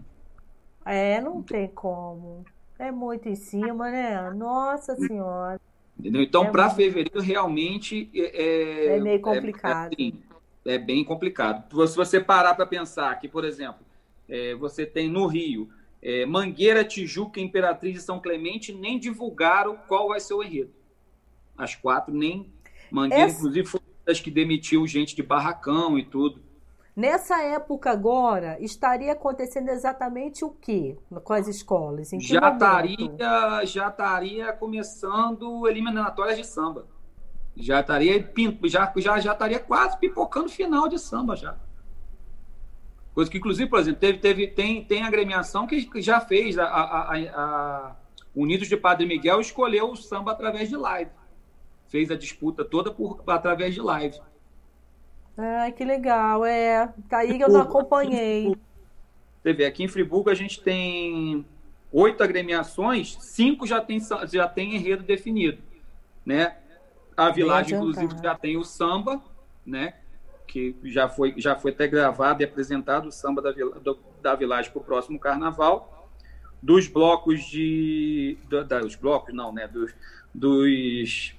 É, 0.85 1.21
não 1.21 1.43
tem 1.43 1.67
como. 1.69 2.45
É 2.79 2.91
muito 2.91 3.29
em 3.29 3.35
cima, 3.35 3.91
né? 3.91 4.31
Nossa 4.31 4.95
Senhora. 4.95 5.61
Entendeu? 5.99 6.23
Então, 6.23 6.45
é 6.45 6.51
para 6.51 6.71
fevereiro, 6.71 7.21
realmente 7.21 8.11
é, 8.15 8.93
é, 8.93 8.97
é 8.97 9.01
meio 9.01 9.21
complicado. 9.21 9.93
É, 9.93 9.95
assim, 9.95 10.23
é, 10.67 10.79
bem 10.79 11.05
complicado. 11.05 11.87
Se 11.87 11.97
você 11.97 12.21
parar 12.21 12.55
para 12.55 12.67
pensar 12.67 13.19
que, 13.21 13.29
por 13.29 13.45
exemplo, 13.45 13.85
é, 14.29 14.55
você 14.55 14.85
tem 14.85 15.09
no 15.09 15.27
Rio 15.27 15.69
é, 16.03 16.27
Mangueira, 16.27 16.85
Tijuca, 16.85 17.41
Imperatriz 17.41 17.97
e 17.97 18.03
São 18.03 18.21
Clemente 18.21 18.73
nem 18.73 18.99
divulgaram 18.99 19.79
qual 19.89 20.09
vai 20.09 20.21
ser 20.21 20.35
o 20.35 20.43
enredo. 20.43 20.73
As 21.57 21.75
quatro 21.75 22.13
nem. 22.13 22.53
Mangueira, 22.91 23.25
Essa... 23.25 23.39
inclusive, 23.39 23.67
foi 23.67 23.81
das 24.05 24.21
que 24.21 24.31
demitiu 24.31 24.87
gente 24.87 25.17
de 25.17 25.23
barracão 25.23 25.99
e 25.99 26.05
tudo. 26.05 26.43
Nessa 26.97 27.43
época 27.43 27.91
agora, 27.91 28.57
estaria 28.61 29.13
acontecendo 29.13 29.69
exatamente 29.69 30.45
o 30.45 30.51
que 30.51 30.97
com 31.25 31.33
as 31.33 31.49
escolas? 31.49 32.11
já 32.21 32.49
estaria, 32.53 33.65
já 33.65 33.89
estaria 33.89 34.53
começando 34.53 35.67
eliminatórias 35.67 36.39
de 36.39 36.45
samba. 36.45 36.87
Já 37.57 37.81
estaria 37.81 38.33
já, 38.65 38.93
já, 38.97 39.19
já 39.19 39.33
estaria 39.33 39.59
quase 39.59 39.99
pipocando 39.99 40.49
final 40.49 40.89
de 40.89 40.99
samba 40.99 41.35
já. 41.35 41.57
Coisa 43.13 43.31
que, 43.31 43.39
inclusive, 43.39 43.69
por 43.69 43.79
exemplo, 43.79 44.01
teve, 44.01 44.19
teve, 44.19 44.47
tem, 44.49 44.85
tem 44.85 45.03
agremiação 45.03 45.67
que 45.67 46.01
já 46.01 46.21
fez. 46.21 46.59
A, 46.59 46.65
a, 46.65 47.15
a, 47.15 47.17
a 47.35 47.97
Unidos 48.35 48.69
de 48.69 48.77
Padre 48.77 49.07
Miguel 49.07 49.41
escolheu 49.41 49.91
o 49.91 49.97
samba 49.97 50.33
através 50.33 50.69
de 50.69 50.77
live. 50.77 51.11
Fez 51.87 52.11
a 52.11 52.17
disputa 52.17 52.65
toda 52.65 52.93
por, 52.93 53.23
através 53.27 53.75
de 53.75 53.81
live. 53.81 54.19
Ai, 55.37 55.73
que 55.73 55.85
legal. 55.85 56.45
É, 56.45 56.93
tá 57.09 57.19
aí 57.19 57.37
que 57.37 57.45
eu 57.45 57.49
não 57.49 57.61
acompanhei. 57.61 58.55
Você 59.43 59.53
vê, 59.53 59.67
aqui 59.67 59.85
em 59.85 59.89
Friburgo 59.89 60.31
a 60.31 60.35
gente 60.35 60.61
tem 60.61 61.45
oito 61.93 62.23
agremiações, 62.23 63.17
cinco 63.21 63.67
já 63.67 63.81
tem, 63.81 64.01
já 64.33 64.49
tem 64.49 64.75
enredo 64.75 65.03
definido, 65.03 65.59
né? 66.25 66.57
A 67.17 67.31
Village, 67.31 67.75
inclusive, 67.75 68.17
já 68.23 68.35
tem 68.35 68.57
o 68.57 68.65
samba, 68.65 69.23
né? 69.65 69.95
Que 70.47 70.75
já 70.85 71.09
foi, 71.09 71.35
já 71.37 71.55
foi 71.55 71.71
até 71.71 71.87
gravado 71.87 72.43
e 72.43 72.45
apresentado 72.45 73.07
o 73.07 73.13
samba 73.13 73.41
da, 73.43 73.53
do, 73.53 73.99
da 74.21 74.35
Village 74.35 74.71
para 74.71 74.81
o 74.81 74.85
próximo 74.85 75.19
carnaval. 75.19 76.11
Dos 76.63 76.89
blocos 76.89 77.45
de. 77.45 78.39
Do, 78.49 78.65
da, 78.65 78.81
os 78.81 78.97
blocos, 78.97 79.35
não, 79.35 79.53
né? 79.53 79.69
Dos, 79.69 79.95
dos 80.35 81.35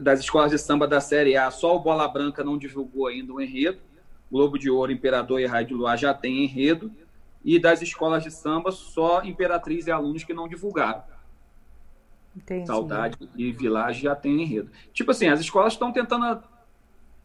das 0.00 0.20
escolas 0.20 0.50
de 0.50 0.58
samba 0.58 0.86
da 0.86 1.00
Série 1.00 1.36
A, 1.36 1.50
só 1.50 1.74
o 1.76 1.80
Bola 1.80 2.08
Branca 2.08 2.44
não 2.44 2.58
divulgou 2.58 3.06
ainda 3.06 3.32
o 3.32 3.40
enredo. 3.40 3.78
Globo 4.30 4.58
de 4.58 4.70
Ouro, 4.70 4.90
Imperador 4.90 5.40
e 5.40 5.46
Raio 5.46 5.66
de 5.66 5.74
Luar 5.74 5.96
já 5.96 6.12
tem 6.12 6.44
enredo. 6.44 6.92
E 7.44 7.58
das 7.58 7.80
escolas 7.80 8.24
de 8.24 8.30
samba, 8.30 8.72
só 8.72 9.22
Imperatriz 9.22 9.86
e 9.86 9.90
alunos 9.92 10.24
que 10.24 10.34
não 10.34 10.48
divulgaram. 10.48 11.04
Entendi. 12.36 12.66
Saudade 12.66 13.16
e 13.36 13.52
Village 13.52 14.02
já 14.02 14.14
tem 14.14 14.42
enredo. 14.42 14.70
Tipo 14.92 15.12
assim, 15.12 15.28
as 15.28 15.40
escolas 15.40 15.72
estão 15.72 15.92
tentando 15.92 16.42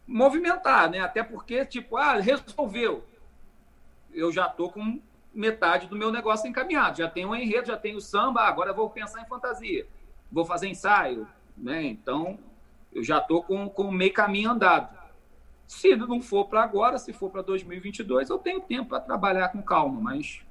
movimentar, 0.06 0.90
né? 0.90 1.00
Até 1.00 1.22
porque, 1.22 1.66
tipo, 1.66 1.96
ah, 1.96 2.18
resolveu. 2.18 3.04
Eu 4.12 4.32
já 4.32 4.48
tô 4.48 4.70
com 4.70 5.00
metade 5.34 5.86
do 5.86 5.96
meu 5.96 6.10
negócio 6.10 6.48
encaminhado. 6.48 6.98
Já 6.98 7.08
tenho 7.08 7.30
um 7.30 7.34
enredo, 7.34 7.66
já 7.66 7.76
tenho 7.76 8.00
samba, 8.00 8.42
agora 8.42 8.72
vou 8.72 8.88
pensar 8.88 9.20
em 9.20 9.26
fantasia. 9.26 9.86
Vou 10.30 10.44
fazer 10.44 10.68
ensaio, 10.68 11.26
né? 11.56 11.82
Então, 11.82 12.38
eu 12.94 13.02
já 13.02 13.18
estou 13.18 13.42
com, 13.42 13.68
com 13.68 13.90
meio 13.90 14.12
caminho 14.12 14.50
andado. 14.50 14.96
Se 15.66 15.96
não 15.96 16.20
for 16.20 16.46
para 16.46 16.62
agora, 16.62 16.98
se 16.98 17.12
for 17.12 17.30
para 17.30 17.42
2022, 17.42 18.28
eu 18.28 18.38
tenho 18.38 18.60
tempo 18.60 18.90
para 18.90 19.00
trabalhar 19.00 19.48
com 19.48 19.62
calma, 19.62 20.00
mas 20.00 20.42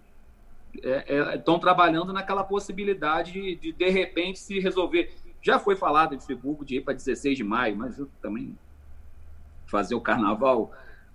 estão 0.73 1.55
é, 1.55 1.57
é, 1.57 1.59
trabalhando 1.59 2.11
naquela 2.11 2.43
possibilidade 2.43 3.31
de, 3.31 3.55
de, 3.55 3.71
de 3.71 3.89
repente, 3.89 4.39
se 4.39 4.59
resolver. 4.59 5.13
Já 5.41 5.59
foi 5.59 5.75
falado 5.75 6.15
em 6.15 6.19
Friburgo 6.19 6.65
de 6.65 6.77
ir 6.77 6.81
para 6.81 6.93
16 6.93 7.37
de 7.37 7.43
maio, 7.43 7.75
mas 7.75 7.99
eu 7.99 8.09
também 8.21 8.57
fazer 9.67 9.95
o 9.95 10.01
carnaval 10.01 10.71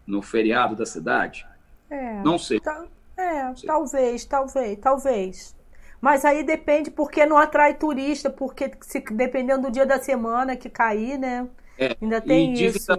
no 0.07 0.23
feriado 0.23 0.77
da 0.77 0.87
cidade? 0.87 1.47
É, 1.91 2.23
não 2.23 2.39
sei. 2.39 2.61
Tá, 2.61 2.87
é, 3.17 3.55
sei. 3.55 3.67
talvez, 3.67 4.25
talvez, 4.25 4.79
talvez. 4.79 5.56
Mas 6.07 6.25
aí 6.25 6.45
depende 6.45 6.89
porque 6.89 7.27
não 7.27 7.37
atrai 7.37 7.75
turista, 7.75 8.31
porque 8.31 8.71
se, 8.81 9.01
dependendo 9.11 9.63
do 9.63 9.73
dia 9.73 9.85
da 9.85 9.99
semana 9.99 10.55
que 10.55 10.71
cair, 10.71 11.19
né? 11.19 11.49
É, 11.77 11.97
Ainda 12.01 12.21
tem 12.21 12.53
isso. 12.55 12.93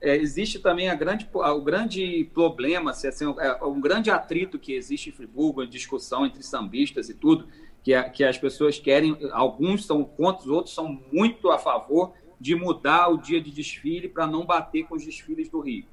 é, 0.00 0.16
existe 0.16 0.58
também 0.58 0.88
a 0.88 0.94
grande, 0.96 1.28
o 1.32 1.60
grande 1.60 2.28
problema, 2.34 2.90
assim, 2.90 3.32
é, 3.38 3.64
um 3.64 3.80
grande 3.80 4.10
atrito 4.10 4.58
que 4.58 4.72
existe 4.72 5.10
em 5.10 5.12
Friburgo, 5.12 5.62
em 5.62 5.68
discussão 5.68 6.26
entre 6.26 6.42
sambistas 6.42 7.08
e 7.08 7.14
tudo, 7.14 7.46
que, 7.80 7.94
é, 7.94 8.02
que 8.10 8.24
as 8.24 8.36
pessoas 8.36 8.76
querem, 8.76 9.16
alguns 9.30 9.86
são 9.86 10.02
contra, 10.02 10.42
os 10.42 10.50
outros 10.50 10.74
são 10.74 11.00
muito 11.12 11.48
a 11.48 11.58
favor 11.58 12.12
de 12.40 12.56
mudar 12.56 13.06
o 13.06 13.18
dia 13.18 13.40
de 13.40 13.52
desfile 13.52 14.08
para 14.08 14.26
não 14.26 14.44
bater 14.44 14.82
com 14.88 14.96
os 14.96 15.04
desfiles 15.04 15.48
do 15.48 15.60
Rio 15.60 15.84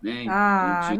né? 0.00 0.26
Ah, 0.28 0.90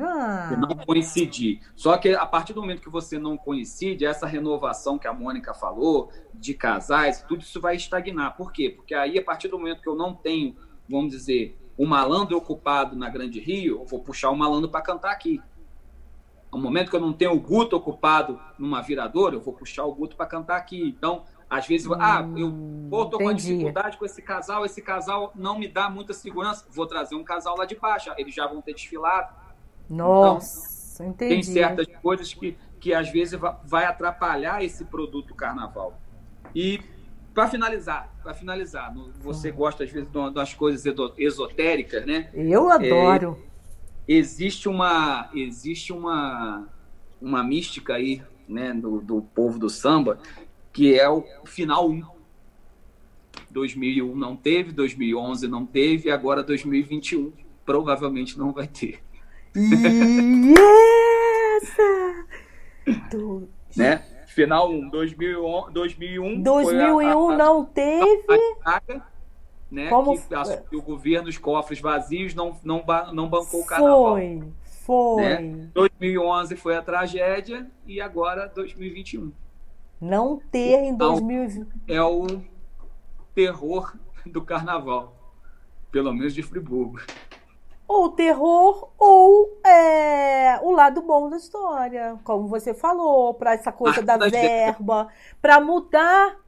não. 0.51 0.69
não 0.69 0.77
coincidir. 0.77 1.61
Só 1.75 1.97
que 1.97 2.11
a 2.11 2.27
partir 2.27 2.53
do 2.53 2.61
momento 2.61 2.83
que 2.83 2.91
você 2.91 3.19
não 3.19 3.37
coincide, 3.37 4.05
essa 4.05 4.27
renovação 4.27 4.99
que 4.99 5.07
a 5.07 5.13
Mônica 5.13 5.55
falou, 5.55 6.11
de 6.35 6.55
casais, 6.55 7.25
tudo 7.29 7.43
isso 7.43 7.61
vai 7.61 7.77
estagnar. 7.77 8.37
Por 8.37 8.53
quê? 8.53 8.71
Porque 8.71 8.95
aí, 8.95 9.19
a 9.19 9.25
partir 9.25 9.49
do 9.49 9.59
momento 9.59 9.83
que 9.83 9.89
eu 9.89 9.97
não 9.97 10.15
tenho, 10.15 10.57
vamos 10.89 11.11
dizer, 11.13 11.59
o 11.77 11.85
um 11.85 11.87
malandro 11.87 12.37
ocupado 12.37 12.97
na 12.97 13.09
Grande 13.09 13.39
Rio, 13.39 13.81
eu 13.81 13.87
vou 13.87 14.01
puxar 14.01 14.31
o 14.31 14.37
malandro 14.37 14.69
para 14.69 14.83
cantar 14.83 15.13
aqui. 15.13 15.41
No 16.53 16.59
momento 16.59 16.91
que 16.91 16.97
eu 16.97 17.01
não 17.01 17.13
tenho 17.13 17.33
o 17.33 17.41
Guto 17.41 17.77
ocupado 17.77 18.41
numa 18.59 18.81
viradora, 18.81 19.37
eu 19.37 19.41
vou 19.41 19.55
puxar 19.55 19.85
o 19.85 19.95
Guto 19.95 20.17
para 20.17 20.27
cantar 20.27 20.57
aqui. 20.57 20.83
Então, 20.83 21.25
Às 21.51 21.67
vezes, 21.67 21.87
hum, 21.87 21.95
ah, 21.95 22.29
eu 22.37 22.53
pô, 22.91 23.07
tô 23.07 23.19
com 23.19 23.33
dificuldade 23.33 23.97
com 23.97 24.05
esse 24.05 24.21
casal, 24.21 24.67
esse 24.67 24.83
casal 24.83 25.33
não 25.35 25.59
me 25.59 25.67
dá 25.67 25.89
muita 25.89 26.13
segurança, 26.13 26.67
vou 26.71 26.87
trazer 26.87 27.15
um 27.15 27.25
casal 27.25 27.57
lá 27.57 27.65
de 27.65 27.75
baixo, 27.75 28.11
eles 28.19 28.35
já 28.35 28.47
vão 28.47 28.61
ter 28.61 28.75
desfilado. 28.75 29.35
Nossa, 29.89 31.03
então, 31.03 31.07
entendi. 31.07 31.35
Tem 31.35 31.43
certas 31.43 31.87
coisas 32.03 32.35
que, 32.35 32.57
que 32.79 32.93
às 32.93 33.11
vezes 33.11 33.39
vai 33.65 33.85
atrapalhar 33.87 34.63
esse 34.63 34.85
produto 34.85 35.35
carnaval. 35.35 35.99
E 36.55 36.81
para 37.33 37.49
finalizar, 37.49 38.13
para 38.23 38.35
finalizar, 38.35 38.93
você 39.21 39.51
gosta 39.51 39.85
às 39.85 39.91
vezes 39.91 40.09
das 40.35 40.53
coisas 40.55 40.85
esotéricas, 41.17 42.05
né? 42.05 42.29
Eu 42.35 42.69
adoro. 42.69 43.39
É, 44.07 44.13
existe 44.13 44.69
uma 44.69 45.31
existe 45.33 45.93
uma 45.93 46.67
uma 47.21 47.43
mística 47.43 47.95
aí, 47.95 48.23
né, 48.49 48.73
do, 48.73 49.01
do 49.01 49.23
povo 49.23 49.59
do 49.59 49.69
samba, 49.69 50.19
que 50.79 50.97
é 50.97 51.09
o 51.09 51.25
final 51.45 51.91
1. 51.91 52.05
2001 53.51 54.15
não 54.15 54.37
teve, 54.37 54.71
2011 54.71 55.49
não 55.49 55.67
teve, 55.67 56.09
agora 56.09 56.41
2021 56.45 57.33
provavelmente 57.67 58.39
não 58.39 58.53
vai 58.53 58.69
ter. 58.69 59.03
Yes! 59.57 60.57
Do... 63.11 63.49
né? 63.77 64.05
Final 64.29 64.71
1, 64.71 64.89
2001, 64.91 65.73
2001, 65.73 66.43
2001 66.43 67.09
a, 67.09 67.35
a, 67.35 67.37
não 67.37 67.65
teve. 67.65 68.57
A, 68.65 68.81
né, 69.69 69.89
Como 69.89 70.17
que 70.17 70.33
assumiu 70.33 70.79
o 70.79 70.83
governo, 70.83 71.29
os 71.29 71.39
cofres 71.39 71.81
vazios, 71.81 72.37
não, 72.37 72.57
não, 72.63 72.85
não 73.13 73.29
bancou 73.29 73.63
o 73.63 73.67
carnaval. 73.67 74.13
Foi, 74.13 74.45
foi. 74.87 75.23
Né? 75.23 75.71
2011 75.75 76.55
foi 76.55 76.77
a 76.77 76.83
tragédia 76.83 77.69
e 77.85 78.01
agora 78.01 78.47
2021. 78.47 79.33
Não 80.01 80.41
ter 80.51 80.85
em 80.85 80.97
2020. 80.97 81.67
Então, 81.85 81.97
é 81.97 82.03
o 82.03 82.27
terror 83.35 83.97
do 84.25 84.43
carnaval. 84.43 85.15
Pelo 85.91 86.13
menos 86.13 86.35
de 86.35 86.43
Friburgo. 86.43 87.01
Ou 87.87 88.11
terror, 88.11 88.91
ou 88.99 89.59
é, 89.67 90.61
o 90.63 90.71
lado 90.73 91.01
bom 91.01 91.31
da 91.31 91.39
história. 91.39 92.19
Como 92.23 92.47
você 92.47 92.75
falou, 92.75 93.33
para 93.33 93.55
essa 93.55 93.73
coisa 93.73 94.03
da 94.03 94.19
verba, 94.19 95.09
para 95.41 95.59
mudar, 95.59 96.39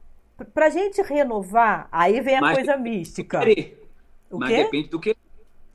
para 0.53 0.69
gente 0.69 1.01
renovar, 1.01 1.87
aí 1.91 2.21
vem 2.21 2.37
a 2.37 2.41
Mas 2.41 2.57
coisa 2.57 2.77
mística. 2.77 3.41
O 4.29 4.37
Mas 4.37 4.49
quê? 4.49 4.63
depende 4.63 4.89
do 4.89 4.99
que 4.99 5.15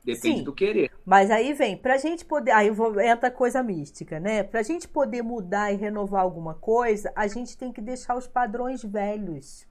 Depende 0.07 0.37
Sim, 0.37 0.43
do 0.43 0.53
querer. 0.53 0.89
Mas 1.05 1.29
aí 1.29 1.51
vem, 1.51 1.75
pra 1.75 1.97
gente 1.97 2.23
poder. 2.23 2.51
Aí 2.51 2.71
entra 3.03 3.29
coisa 3.29 3.61
mística, 3.61 4.21
né? 4.21 4.41
Pra 4.41 4.63
gente 4.63 4.87
poder 4.87 5.21
mudar 5.21 5.73
e 5.73 5.75
renovar 5.75 6.21
alguma 6.21 6.53
coisa, 6.53 7.11
a 7.13 7.27
gente 7.27 7.57
tem 7.57 7.73
que 7.73 7.81
deixar 7.81 8.15
os 8.15 8.25
padrões 8.25 8.81
velhos. 8.81 9.67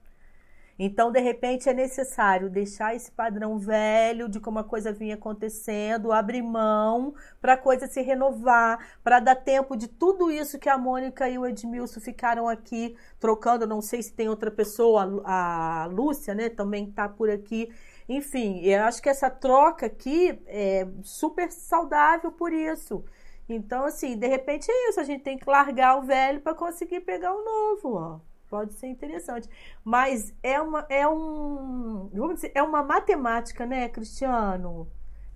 Então, 0.79 1.11
de 1.11 1.19
repente, 1.19 1.67
é 1.67 1.73
necessário 1.73 2.51
deixar 2.51 2.95
esse 2.95 3.11
padrão 3.11 3.57
velho 3.57 4.29
de 4.29 4.39
como 4.39 4.59
a 4.59 4.63
coisa 4.63 4.93
vinha 4.93 5.15
acontecendo, 5.15 6.11
abrir 6.11 6.43
mão 6.43 7.15
para 7.41 7.53
a 7.53 7.57
coisa 7.57 7.87
se 7.87 7.99
renovar, 8.03 8.77
para 9.03 9.19
dar 9.19 9.37
tempo 9.37 9.75
de 9.75 9.87
tudo 9.87 10.29
isso 10.29 10.59
que 10.59 10.69
a 10.69 10.77
Mônica 10.77 11.27
e 11.27 11.35
o 11.39 11.47
Edmilson 11.47 11.99
ficaram 11.99 12.47
aqui 12.47 12.95
trocando. 13.19 13.65
Não 13.65 13.81
sei 13.81 14.03
se 14.03 14.13
tem 14.13 14.29
outra 14.29 14.51
pessoa, 14.51 15.23
a 15.25 15.89
Lúcia, 15.91 16.35
né? 16.35 16.47
Também 16.47 16.87
está 16.89 17.09
por 17.09 17.27
aqui 17.27 17.71
enfim, 18.07 18.61
eu 18.61 18.83
acho 18.83 19.01
que 19.01 19.09
essa 19.09 19.29
troca 19.29 19.85
aqui 19.85 20.39
é 20.47 20.87
super 21.03 21.51
saudável 21.51 22.31
por 22.31 22.53
isso. 22.53 23.03
Então, 23.49 23.85
assim, 23.85 24.17
de 24.17 24.27
repente 24.27 24.69
é 24.69 24.89
isso, 24.89 24.99
a 24.99 25.03
gente 25.03 25.23
tem 25.23 25.37
que 25.37 25.49
largar 25.49 25.97
o 25.97 26.01
velho 26.03 26.41
para 26.41 26.53
conseguir 26.53 27.01
pegar 27.01 27.33
o 27.33 27.43
novo, 27.43 27.95
ó. 27.95 28.19
Pode 28.49 28.73
ser 28.73 28.87
interessante. 28.87 29.49
Mas 29.83 30.33
é 30.41 30.59
uma, 30.61 30.85
é 30.89 31.07
um, 31.07 32.09
vamos 32.13 32.35
dizer, 32.35 32.51
é 32.55 32.63
uma 32.63 32.81
matemática, 32.81 33.65
né, 33.65 33.89
Cristiano? 33.89 34.87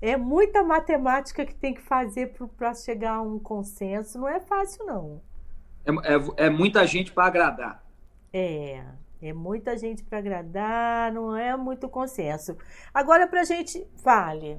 É 0.01 0.15
muita 0.17 0.63
matemática 0.63 1.45
que 1.45 1.53
tem 1.53 1.73
que 1.73 1.81
fazer 1.81 2.33
para 2.57 2.73
chegar 2.73 3.15
a 3.15 3.21
um 3.21 3.37
consenso. 3.37 4.17
Não 4.17 4.27
é 4.27 4.39
fácil, 4.39 4.85
não. 4.85 5.21
É, 5.85 5.91
é, 5.91 6.47
é 6.47 6.49
muita 6.49 6.87
gente 6.87 7.11
para 7.11 7.25
agradar. 7.25 7.83
É. 8.33 8.83
É 9.21 9.31
muita 9.33 9.77
gente 9.77 10.03
para 10.03 10.17
agradar, 10.17 11.11
não 11.11 11.37
é 11.37 11.55
muito 11.55 11.87
consenso. 11.87 12.57
Agora, 12.93 13.27
para 13.27 13.41
a 13.41 13.43
gente, 13.43 13.85
vale. 14.03 14.57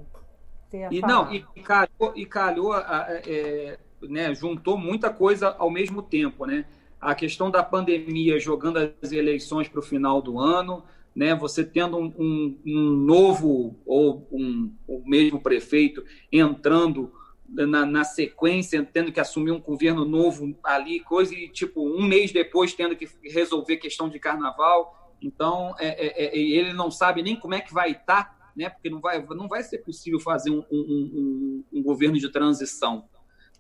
E, 0.91 1.01
não, 1.01 1.33
e 1.33 1.41
calhou, 1.63 2.13
e 2.15 2.25
calhou 2.25 2.75
é, 2.77 3.79
né, 4.03 4.35
juntou 4.35 4.79
muita 4.79 5.11
coisa 5.11 5.55
ao 5.59 5.71
mesmo 5.71 6.03
tempo, 6.03 6.47
né? 6.47 6.65
A 7.01 7.15
questão 7.15 7.51
da 7.51 7.63
pandemia 7.63 8.39
jogando 8.39 8.79
as 9.03 9.13
eleições 9.13 9.69
para 9.69 9.81
o 9.81 9.83
final 9.83 10.23
do 10.23 10.39
ano, 10.39 10.85
né? 11.15 11.35
Você 11.35 11.65
tendo 11.65 11.99
um, 11.99 12.15
um, 12.17 12.59
um 12.65 12.91
novo 12.97 13.77
ou 13.85 14.27
um, 14.31 14.73
o 14.87 15.03
mesmo 15.05 15.41
prefeito 15.41 16.05
entrando 16.31 17.13
na, 17.53 17.85
na, 17.85 18.05
sequência, 18.05 18.87
tendo 18.91 19.13
que 19.13 19.21
assumir 19.21 19.51
um 19.51 19.61
governo 19.61 20.05
novo 20.05 20.57
ali, 20.65 21.01
coisa, 21.01 21.35
e 21.35 21.49
tipo, 21.49 21.87
um 21.87 22.03
mês 22.03 22.33
depois 22.33 22.73
tendo 22.73 22.97
que 22.97 23.09
resolver 23.25 23.77
questão 23.77 24.09
de 24.09 24.19
carnaval. 24.19 25.17
Então, 25.21 25.75
é, 25.79 25.89
é, 25.89 26.25
é 26.25 26.39
ele 26.39 26.73
não 26.73 26.91
sabe 26.91 27.23
nem 27.23 27.37
como 27.37 27.55
é 27.55 27.61
que 27.61 27.73
vai 27.73 27.93
estar, 27.93 28.25
tá, 28.25 28.51
né? 28.57 28.71
Porque 28.71 28.89
não 28.91 29.01
vai, 29.01 29.25
não 29.25 29.49
vai 29.49 29.63
ser 29.63 29.79
possível 29.79 30.19
fazer 30.19 30.51
um, 30.51 30.65
um, 30.71 31.65
um, 31.73 31.79
um 31.79 31.83
governo 31.83 32.19
de 32.19 32.31
transição. 32.31 33.09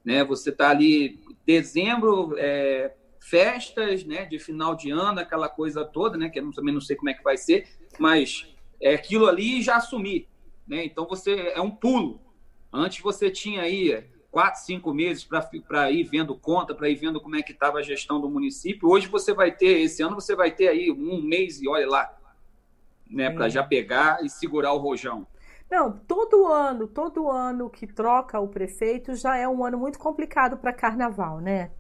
Né? 0.05 0.25
Você 0.25 0.51
está 0.51 0.71
ali, 0.71 1.21
dezembro, 1.47 2.35
é, 2.37 2.95
festas 3.21 4.05
né, 4.05 4.25
de 4.25 4.39
final 4.39 4.75
de 4.75 4.91
ano, 4.91 5.21
aquela 5.21 5.49
coisa 5.49 5.85
toda, 5.85 6.17
né? 6.17 6.29
Que 6.29 6.41
eu 6.41 6.51
também 6.53 6.75
não 6.75 6.81
sei 6.81 6.97
como 6.97 7.11
é 7.11 7.15
que 7.15 7.23
vai 7.23 7.37
ser, 7.37 7.69
mas 7.99 8.53
é 8.81 8.95
aquilo 8.95 9.27
ali 9.27 9.63
já 9.63 9.77
assumir. 9.77 10.29
Né? 10.67 10.85
Então 10.85 11.07
você 11.07 11.53
é 11.55 11.61
um 11.61 11.71
pulo 11.71 12.21
Antes 12.73 13.03
você 13.03 13.31
tinha 13.31 13.63
aí 13.63 14.05
quatro, 14.31 14.63
cinco 14.63 14.95
meses 14.95 15.29
para 15.69 15.91
ir 15.91 16.05
vendo 16.05 16.35
conta, 16.35 16.75
para 16.75 16.89
ir 16.89 16.95
vendo 16.95 17.21
como 17.21 17.37
é 17.37 17.43
que 17.43 17.53
estava 17.53 17.79
a 17.79 17.83
gestão 17.83 18.19
do 18.19 18.31
município. 18.31 18.89
Hoje 18.89 19.07
você 19.07 19.35
vai 19.35 19.53
ter, 19.53 19.81
esse 19.81 20.03
ano 20.03 20.15
você 20.15 20.35
vai 20.35 20.51
ter 20.51 20.69
aí 20.69 20.91
um 20.91 21.21
mês 21.21 21.61
e 21.61 21.69
olha 21.69 21.87
lá, 21.87 22.11
né, 23.11 23.29
para 23.29 23.51
já 23.51 23.63
pegar 23.63 24.25
e 24.25 24.31
segurar 24.31 24.73
o 24.73 24.79
rojão. 24.79 25.27
Não, 25.71 25.93
todo 25.93 26.47
ano, 26.47 26.87
todo 26.87 27.31
ano 27.31 27.69
que 27.69 27.87
troca 27.87 28.41
o 28.41 28.49
prefeito 28.49 29.15
já 29.15 29.37
é 29.37 29.47
um 29.47 29.65
ano 29.65 29.79
muito 29.79 29.99
complicado 29.99 30.57
para 30.57 30.73
carnaval, 30.73 31.41
né? 31.41 31.71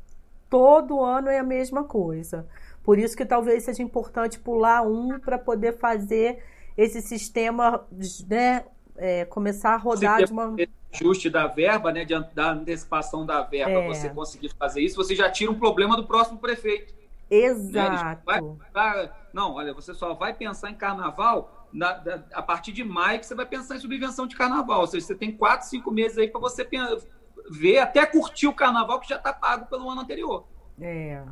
Todo 0.48 1.02
ano 1.02 1.28
é 1.28 1.39
a 1.39 1.43
mesma 1.43 1.85
coisa. 1.85 2.47
Por 2.82 2.98
isso 2.98 3.16
que 3.16 3.24
talvez 3.24 3.64
seja 3.64 3.82
importante 3.82 4.39
pular 4.39 4.82
um 4.82 5.19
para 5.19 5.39
poder 5.39 5.78
fazer 5.78 6.43
esse 6.77 7.01
sistema, 7.01 7.86
né, 8.28 8.64
é, 8.97 9.24
começar 9.24 9.74
a 9.74 9.77
rodar 9.77 10.24
de 10.24 10.32
uma 10.32 10.55
ajuste 10.93 11.31
da 11.31 11.47
verba, 11.47 11.93
né, 11.93 12.05
de, 12.05 12.14
da 12.35 12.52
antecipação 12.52 13.24
da 13.24 13.43
verba, 13.43 13.73
é. 13.73 13.89
você 13.89 14.10
conseguir 14.10 14.51
fazer 14.59 14.82
isso, 14.82 14.97
você 14.97 15.14
já 15.14 15.31
tira 15.31 15.51
um 15.51 15.59
problema 15.59 15.97
do 15.97 16.06
próximo 16.06 16.39
prefeito. 16.39 16.93
Né, 17.31 17.39
Exato. 17.39 18.23
Né? 18.31 18.56
Vai, 18.73 19.10
não, 19.32 19.55
olha, 19.55 19.73
você 19.73 19.94
só 19.94 20.12
vai 20.14 20.35
pensar 20.35 20.70
em 20.70 20.74
carnaval 20.74 21.69
na, 21.73 21.94
da, 21.94 22.23
a 22.35 22.43
partir 22.43 22.73
de 22.73 22.85
maio 22.85 23.19
que 23.19 23.27
você 23.27 23.35
vai 23.35 23.47
pensar 23.47 23.77
em 23.77 23.81
subvenção 23.81 24.27
de 24.27 24.36
carnaval. 24.36 24.81
Ou 24.81 24.86
seja, 24.86 25.06
você 25.06 25.14
tem 25.14 25.35
quatro, 25.35 25.66
cinco 25.66 25.90
meses 25.90 26.19
aí 26.19 26.28
para 26.28 26.40
você 26.40 26.69
ver, 27.51 27.78
até 27.78 28.05
curtir 28.05 28.47
o 28.47 28.55
carnaval 28.55 29.01
que 29.01 29.09
já 29.09 29.16
está 29.16 29.32
pago 29.32 29.66
pelo 29.66 29.89
ano 29.89 30.02
anterior. 30.02 30.44
É. 30.78 31.23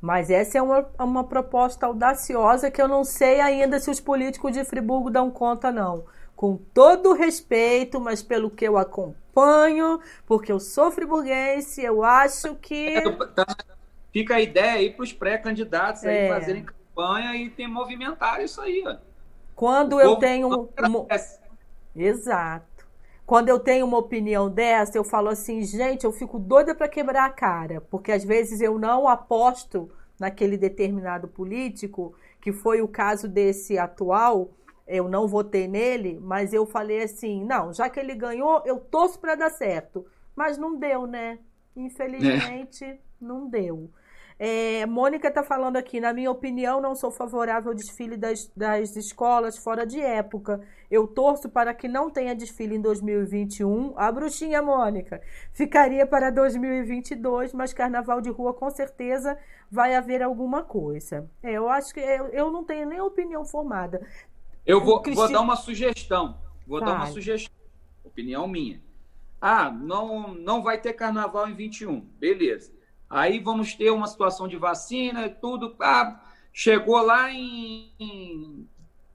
Mas 0.00 0.28
essa 0.28 0.58
é 0.58 0.62
uma, 0.62 0.86
uma 0.98 1.24
proposta 1.24 1.86
audaciosa 1.86 2.70
que 2.70 2.82
eu 2.82 2.88
não 2.88 3.04
sei 3.04 3.40
ainda 3.40 3.78
se 3.78 3.90
os 3.90 4.00
políticos 4.00 4.52
de 4.52 4.64
Friburgo 4.64 5.08
dão 5.08 5.30
conta, 5.30 5.72
não 5.72 6.04
com 6.42 6.56
todo 6.74 7.12
respeito, 7.12 8.00
mas 8.00 8.20
pelo 8.20 8.50
que 8.50 8.64
eu 8.64 8.76
acompanho, 8.76 10.00
porque 10.26 10.50
eu 10.50 10.58
sou 10.58 10.90
friburguense, 10.90 11.80
eu 11.80 12.02
acho 12.02 12.56
que. 12.56 12.96
É, 12.96 13.10
tá, 13.28 13.46
fica 14.12 14.34
a 14.34 14.40
ideia 14.40 14.72
aí 14.72 14.90
para 14.90 15.04
os 15.04 15.12
pré-candidatos 15.12 16.02
é. 16.02 16.28
fazerem 16.28 16.64
campanha 16.64 17.36
e 17.36 17.48
tem 17.48 17.68
movimentar 17.68 18.42
isso 18.42 18.60
aí. 18.60 18.82
Ó. 18.84 18.96
Quando 19.54 19.92
o 19.94 20.00
eu 20.00 20.16
tenho. 20.16 20.68
Exato. 21.94 22.88
Quando 23.24 23.48
eu 23.48 23.60
tenho 23.60 23.86
uma 23.86 23.98
opinião 23.98 24.50
dessa, 24.50 24.98
eu 24.98 25.04
falo 25.04 25.28
assim, 25.28 25.62
gente, 25.62 26.02
eu 26.02 26.10
fico 26.10 26.40
doida 26.40 26.74
para 26.74 26.88
quebrar 26.88 27.26
a 27.26 27.30
cara, 27.30 27.80
porque 27.82 28.10
às 28.10 28.24
vezes 28.24 28.60
eu 28.60 28.80
não 28.80 29.06
aposto 29.06 29.88
naquele 30.18 30.56
determinado 30.56 31.28
político, 31.28 32.16
que 32.40 32.52
foi 32.52 32.82
o 32.82 32.88
caso 32.88 33.28
desse 33.28 33.78
atual 33.78 34.50
eu 34.86 35.08
não 35.08 35.26
votei 35.26 35.68
nele, 35.68 36.18
mas 36.20 36.52
eu 36.52 36.66
falei 36.66 37.02
assim: 37.02 37.44
não, 37.44 37.72
já 37.72 37.88
que 37.88 38.00
ele 38.00 38.14
ganhou, 38.14 38.62
eu 38.64 38.78
torço 38.78 39.18
para 39.18 39.34
dar 39.34 39.50
certo. 39.50 40.06
Mas 40.34 40.56
não 40.56 40.78
deu, 40.78 41.06
né? 41.06 41.38
Infelizmente, 41.76 42.84
é. 42.84 42.98
não 43.20 43.48
deu. 43.48 43.90
É, 44.44 44.84
Mônica 44.86 45.28
está 45.28 45.44
falando 45.44 45.76
aqui, 45.76 46.00
na 46.00 46.12
minha 46.12 46.28
opinião, 46.28 46.80
não 46.80 46.96
sou 46.96 47.12
favorável 47.12 47.70
ao 47.70 47.76
desfile 47.76 48.16
das, 48.16 48.50
das 48.56 48.96
escolas 48.96 49.56
fora 49.56 49.86
de 49.86 50.00
época. 50.00 50.60
Eu 50.90 51.06
torço 51.06 51.48
para 51.48 51.72
que 51.72 51.86
não 51.86 52.10
tenha 52.10 52.34
desfile 52.34 52.74
em 52.74 52.80
2021. 52.80 53.94
A 53.96 54.10
bruxinha 54.10 54.60
Mônica 54.60 55.22
ficaria 55.52 56.04
para 56.04 56.28
2022, 56.30 57.52
mas 57.52 57.72
carnaval 57.72 58.20
de 58.20 58.30
rua 58.30 58.52
com 58.52 58.68
certeza 58.68 59.38
vai 59.70 59.94
haver 59.94 60.22
alguma 60.22 60.64
coisa. 60.64 61.30
É, 61.40 61.52
eu 61.52 61.68
acho 61.68 61.94
que 61.94 62.00
eu, 62.00 62.26
eu 62.28 62.50
não 62.50 62.64
tenho 62.64 62.88
nem 62.88 63.00
opinião 63.00 63.44
formada. 63.44 64.04
Eu 64.64 64.80
vou, 64.80 65.02
vou 65.02 65.30
dar 65.30 65.40
uma 65.40 65.56
sugestão. 65.56 66.38
Vou 66.66 66.80
dar 66.80 66.94
uma 66.94 67.06
sugestão. 67.06 67.54
Opinião 68.04 68.46
minha. 68.46 68.80
Ah, 69.40 69.70
não, 69.70 70.34
não 70.34 70.62
vai 70.62 70.80
ter 70.80 70.92
carnaval 70.92 71.48
em 71.48 71.54
21. 71.54 72.00
Beleza. 72.00 72.72
Aí 73.10 73.40
vamos 73.40 73.74
ter 73.74 73.90
uma 73.90 74.06
situação 74.06 74.46
de 74.46 74.56
vacina, 74.56 75.28
tudo. 75.28 75.74
Ah, 75.80 76.22
chegou 76.52 77.00
lá 77.02 77.30
em, 77.30 77.92
em 77.98 78.68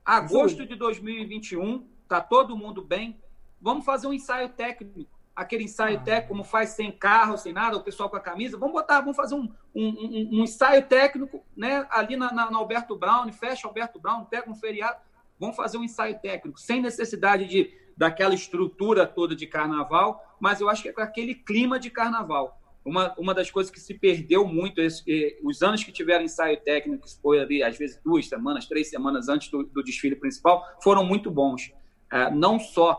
agosto 0.06 0.66
de 0.66 0.76
2021, 0.76 1.88
tá 2.08 2.22
todo 2.22 2.58
mundo 2.58 2.82
bem. 2.82 3.18
Vamos 3.62 3.86
fazer 3.86 4.08
um 4.08 4.14
ensaio 4.14 4.50
técnico. 4.50 5.06
Aquele 5.36 5.64
ensaio 5.64 5.98
ah. 5.98 6.02
técnico, 6.02 6.30
como 6.30 6.44
faz 6.44 6.72
sem 6.72 6.92
carro, 6.92 7.38
sem 7.38 7.54
nada, 7.54 7.78
o 7.78 7.84
pessoal 7.84 8.10
com 8.10 8.18
a 8.18 8.20
camisa. 8.20 8.58
Vamos 8.58 8.74
botar, 8.74 9.00
vamos 9.00 9.16
fazer 9.16 9.36
um, 9.36 9.50
um, 9.74 9.88
um, 9.88 10.30
um 10.34 10.44
ensaio 10.44 10.86
técnico, 10.86 11.44
né? 11.56 11.88
Ali 11.90 12.18
na, 12.18 12.34
na, 12.34 12.52
na 12.52 12.58
Alberto 12.58 12.96
Brown, 12.96 13.32
fecha 13.32 13.68
Alberto 13.68 14.00
Brown, 14.00 14.26
pega 14.26 14.50
um 14.50 14.56
feriado. 14.56 15.07
Vamos 15.40 15.56
fazer 15.56 15.78
um 15.78 15.84
ensaio 15.84 16.20
técnico, 16.20 16.60
sem 16.60 16.82
necessidade 16.82 17.46
de 17.46 17.72
daquela 17.96 18.36
estrutura 18.36 19.08
toda 19.08 19.36
de 19.36 19.48
carnaval, 19.48 20.24
mas 20.40 20.62
eu 20.62 20.70
acho 20.70 20.84
que 20.84 20.90
é 20.90 20.94
com 20.94 21.02
aquele 21.02 21.34
clima 21.34 21.80
de 21.80 21.90
carnaval 21.90 22.58
uma, 22.88 23.14
uma 23.18 23.34
das 23.34 23.52
coisas 23.52 23.70
que 23.70 23.82
se 23.82 23.94
perdeu 23.94 24.48
muito, 24.48 24.80
esse, 24.80 25.38
os 25.44 25.62
anos 25.62 25.84
que 25.84 25.92
tiveram 25.92 26.24
ensaio 26.24 26.58
técnico, 26.62 27.06
que 27.06 27.22
foi 27.22 27.40
ali, 27.40 27.62
às 27.62 27.78
vezes, 27.78 28.00
duas 28.04 28.28
semanas, 28.28 28.66
três 28.66 28.90
semanas 28.90 29.28
antes 29.28 29.50
do, 29.50 29.64
do 29.64 29.84
desfile 29.84 30.16
principal, 30.16 30.66
foram 30.82 31.04
muito 31.04 31.30
bons. 31.30 31.74
É, 32.10 32.32
não 32.32 32.58
só, 32.58 32.98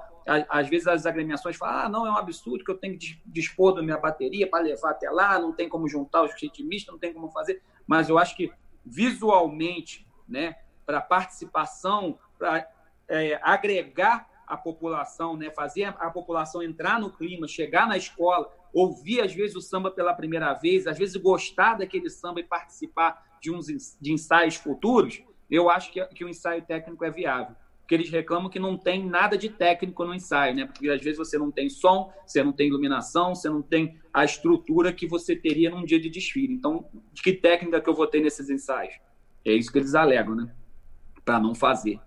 às 0.50 0.68
vezes 0.68 0.86
as 0.86 1.06
agremiações 1.06 1.56
falam, 1.56 1.86
ah, 1.86 1.88
não, 1.88 2.06
é 2.06 2.10
um 2.10 2.18
absurdo 2.18 2.62
que 2.62 2.70
eu 2.70 2.76
tenho 2.76 2.98
que 2.98 3.18
dispor 3.24 3.74
da 3.74 3.82
minha 3.82 3.96
bateria 3.96 4.46
para 4.46 4.62
levar 4.62 4.90
até 4.90 5.10
lá, 5.10 5.38
não 5.38 5.52
tem 5.52 5.70
como 5.70 5.88
juntar 5.88 6.22
os 6.22 6.34
ritmistas, 6.34 6.92
não 6.92 6.98
tem 6.98 7.14
como 7.14 7.30
fazer, 7.30 7.62
mas 7.86 8.10
eu 8.10 8.18
acho 8.18 8.36
que 8.36 8.52
visualmente, 8.84 10.06
né, 10.28 10.56
para 10.84 11.00
participação, 11.00 12.18
para 12.38 12.68
é, 13.08 13.38
agregar 13.42 14.28
a 14.46 14.56
população, 14.56 15.36
né, 15.36 15.50
fazer 15.50 15.84
a 15.84 16.10
população 16.10 16.62
entrar 16.62 16.98
no 16.98 17.10
clima, 17.10 17.46
chegar 17.46 17.86
na 17.86 17.96
escola, 17.96 18.50
ouvir 18.72 19.20
às 19.20 19.32
vezes 19.32 19.56
o 19.56 19.60
samba 19.60 19.90
pela 19.90 20.14
primeira 20.14 20.54
vez, 20.54 20.86
às 20.86 20.96
vezes 20.96 21.16
gostar 21.16 21.74
daquele 21.74 22.08
samba 22.08 22.40
e 22.40 22.44
participar 22.44 23.22
de 23.40 23.50
uns 23.50 23.66
de 24.00 24.12
ensaios 24.12 24.56
futuros, 24.56 25.22
eu 25.50 25.70
acho 25.70 25.92
que, 25.92 26.04
que 26.06 26.24
o 26.24 26.28
ensaio 26.28 26.62
técnico 26.62 27.04
é 27.04 27.10
viável. 27.10 27.54
Porque 27.80 27.94
eles 27.94 28.10
reclamam 28.10 28.50
que 28.50 28.58
não 28.58 28.76
tem 28.76 29.02
nada 29.02 29.38
de 29.38 29.48
técnico 29.48 30.04
no 30.04 30.14
ensaio, 30.14 30.54
né? 30.54 30.66
Porque 30.66 30.90
às 30.90 31.00
vezes 31.00 31.16
você 31.16 31.38
não 31.38 31.50
tem 31.50 31.70
som, 31.70 32.12
você 32.26 32.42
não 32.42 32.52
tem 32.52 32.68
iluminação, 32.68 33.34
você 33.34 33.48
não 33.48 33.62
tem 33.62 33.98
a 34.12 34.26
estrutura 34.26 34.92
que 34.92 35.06
você 35.06 35.34
teria 35.34 35.70
num 35.70 35.86
dia 35.86 35.98
de 35.98 36.10
desfile. 36.10 36.52
Então, 36.52 36.84
de 37.14 37.22
que 37.22 37.32
técnica 37.32 37.80
que 37.80 37.88
eu 37.88 37.94
vou 37.94 38.06
ter 38.06 38.20
nesses 38.20 38.50
ensaios? 38.50 38.94
É 39.42 39.52
isso 39.52 39.72
que 39.72 39.78
eles 39.78 39.94
alegam, 39.94 40.34
né? 40.34 40.54
Para 41.24 41.40
não 41.40 41.54
fazer. 41.54 41.98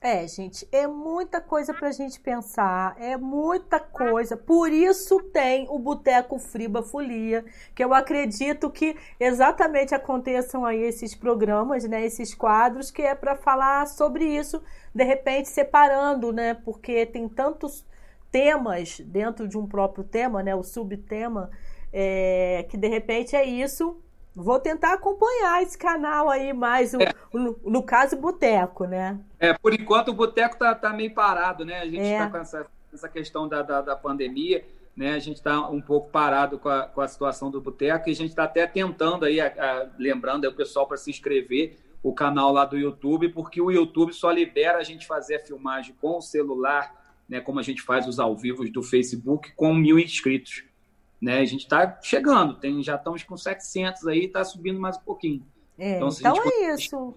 É, 0.00 0.28
gente, 0.28 0.66
é 0.70 0.86
muita 0.86 1.40
coisa 1.40 1.74
pra 1.74 1.90
gente 1.90 2.20
pensar, 2.20 2.94
é 3.00 3.16
muita 3.16 3.80
coisa. 3.80 4.36
Por 4.36 4.70
isso 4.70 5.20
tem 5.32 5.66
o 5.68 5.76
Boteco 5.76 6.38
Friba 6.38 6.84
Folia, 6.84 7.44
que 7.74 7.82
eu 7.82 7.92
acredito 7.92 8.70
que 8.70 8.96
exatamente 9.18 9.96
aconteçam 9.96 10.64
aí 10.64 10.80
esses 10.82 11.16
programas, 11.16 11.82
né, 11.82 12.06
esses 12.06 12.32
quadros, 12.32 12.92
que 12.92 13.02
é 13.02 13.12
para 13.12 13.34
falar 13.34 13.88
sobre 13.88 14.24
isso, 14.24 14.62
de 14.94 15.02
repente 15.02 15.48
separando, 15.48 16.32
né, 16.32 16.54
porque 16.54 17.04
tem 17.04 17.28
tantos 17.28 17.84
temas 18.30 19.00
dentro 19.00 19.48
de 19.48 19.58
um 19.58 19.66
próprio 19.66 20.04
tema, 20.04 20.44
né, 20.44 20.54
o 20.54 20.62
subtema, 20.62 21.50
é, 21.92 22.64
que 22.70 22.76
de 22.76 22.86
repente 22.86 23.34
é 23.34 23.44
isso 23.44 24.00
Vou 24.40 24.60
tentar 24.60 24.92
acompanhar 24.92 25.60
esse 25.64 25.76
canal 25.76 26.30
aí 26.30 26.52
mais, 26.52 26.94
o, 26.94 27.02
é. 27.02 27.12
no, 27.34 27.58
no, 27.64 27.82
caso, 27.82 28.16
Boteco, 28.16 28.84
né? 28.84 29.18
É, 29.40 29.52
por 29.52 29.74
enquanto 29.74 30.10
o 30.10 30.14
Boteco 30.14 30.56
tá, 30.56 30.72
tá 30.76 30.92
meio 30.92 31.12
parado, 31.12 31.64
né? 31.64 31.80
A 31.80 31.84
gente 31.84 32.02
está 32.02 32.24
é. 32.24 32.30
com 32.30 32.36
essa, 32.36 32.66
essa 32.94 33.08
questão 33.08 33.48
da, 33.48 33.62
da, 33.62 33.80
da, 33.80 33.96
pandemia, 33.96 34.64
né? 34.96 35.14
A 35.14 35.18
gente 35.18 35.38
está 35.38 35.68
um 35.68 35.80
pouco 35.80 36.08
parado 36.10 36.56
com 36.56 36.68
a, 36.68 36.84
com 36.84 37.00
a 37.00 37.08
situação 37.08 37.50
do 37.50 37.60
Boteco 37.60 38.08
e 38.08 38.12
a 38.12 38.14
gente 38.14 38.30
está 38.30 38.44
até 38.44 38.64
tentando 38.64 39.24
aí, 39.24 39.40
a, 39.40 39.48
a, 39.48 39.88
lembrando 39.98 40.44
aí 40.44 40.50
o 40.50 40.54
pessoal 40.54 40.86
para 40.86 40.96
se 40.96 41.10
inscrever 41.10 41.76
o 42.00 42.14
canal 42.14 42.52
lá 42.52 42.64
do 42.64 42.78
YouTube, 42.78 43.30
porque 43.30 43.60
o 43.60 43.72
YouTube 43.72 44.12
só 44.12 44.30
libera 44.30 44.78
a 44.78 44.84
gente 44.84 45.04
fazer 45.04 45.34
a 45.34 45.40
filmagem 45.40 45.96
com 46.00 46.18
o 46.18 46.22
celular, 46.22 46.94
né? 47.28 47.40
Como 47.40 47.58
a 47.58 47.62
gente 47.64 47.82
faz 47.82 48.06
os 48.06 48.20
ao 48.20 48.36
vivos 48.36 48.70
do 48.70 48.84
Facebook, 48.84 49.52
com 49.56 49.74
mil 49.74 49.98
inscritos. 49.98 50.62
Né? 51.20 51.40
A 51.40 51.44
gente 51.44 51.62
está 51.62 51.98
chegando, 52.00 52.54
tem, 52.54 52.82
já 52.82 52.94
estamos 52.94 53.22
com 53.22 53.36
700 53.36 54.06
aí, 54.06 54.26
está 54.26 54.44
subindo 54.44 54.80
mais 54.80 54.96
um 54.96 55.00
pouquinho. 55.00 55.44
É, 55.78 55.96
então, 55.96 56.08
então 56.08 56.36
é 56.44 56.74
isso. 56.74 57.14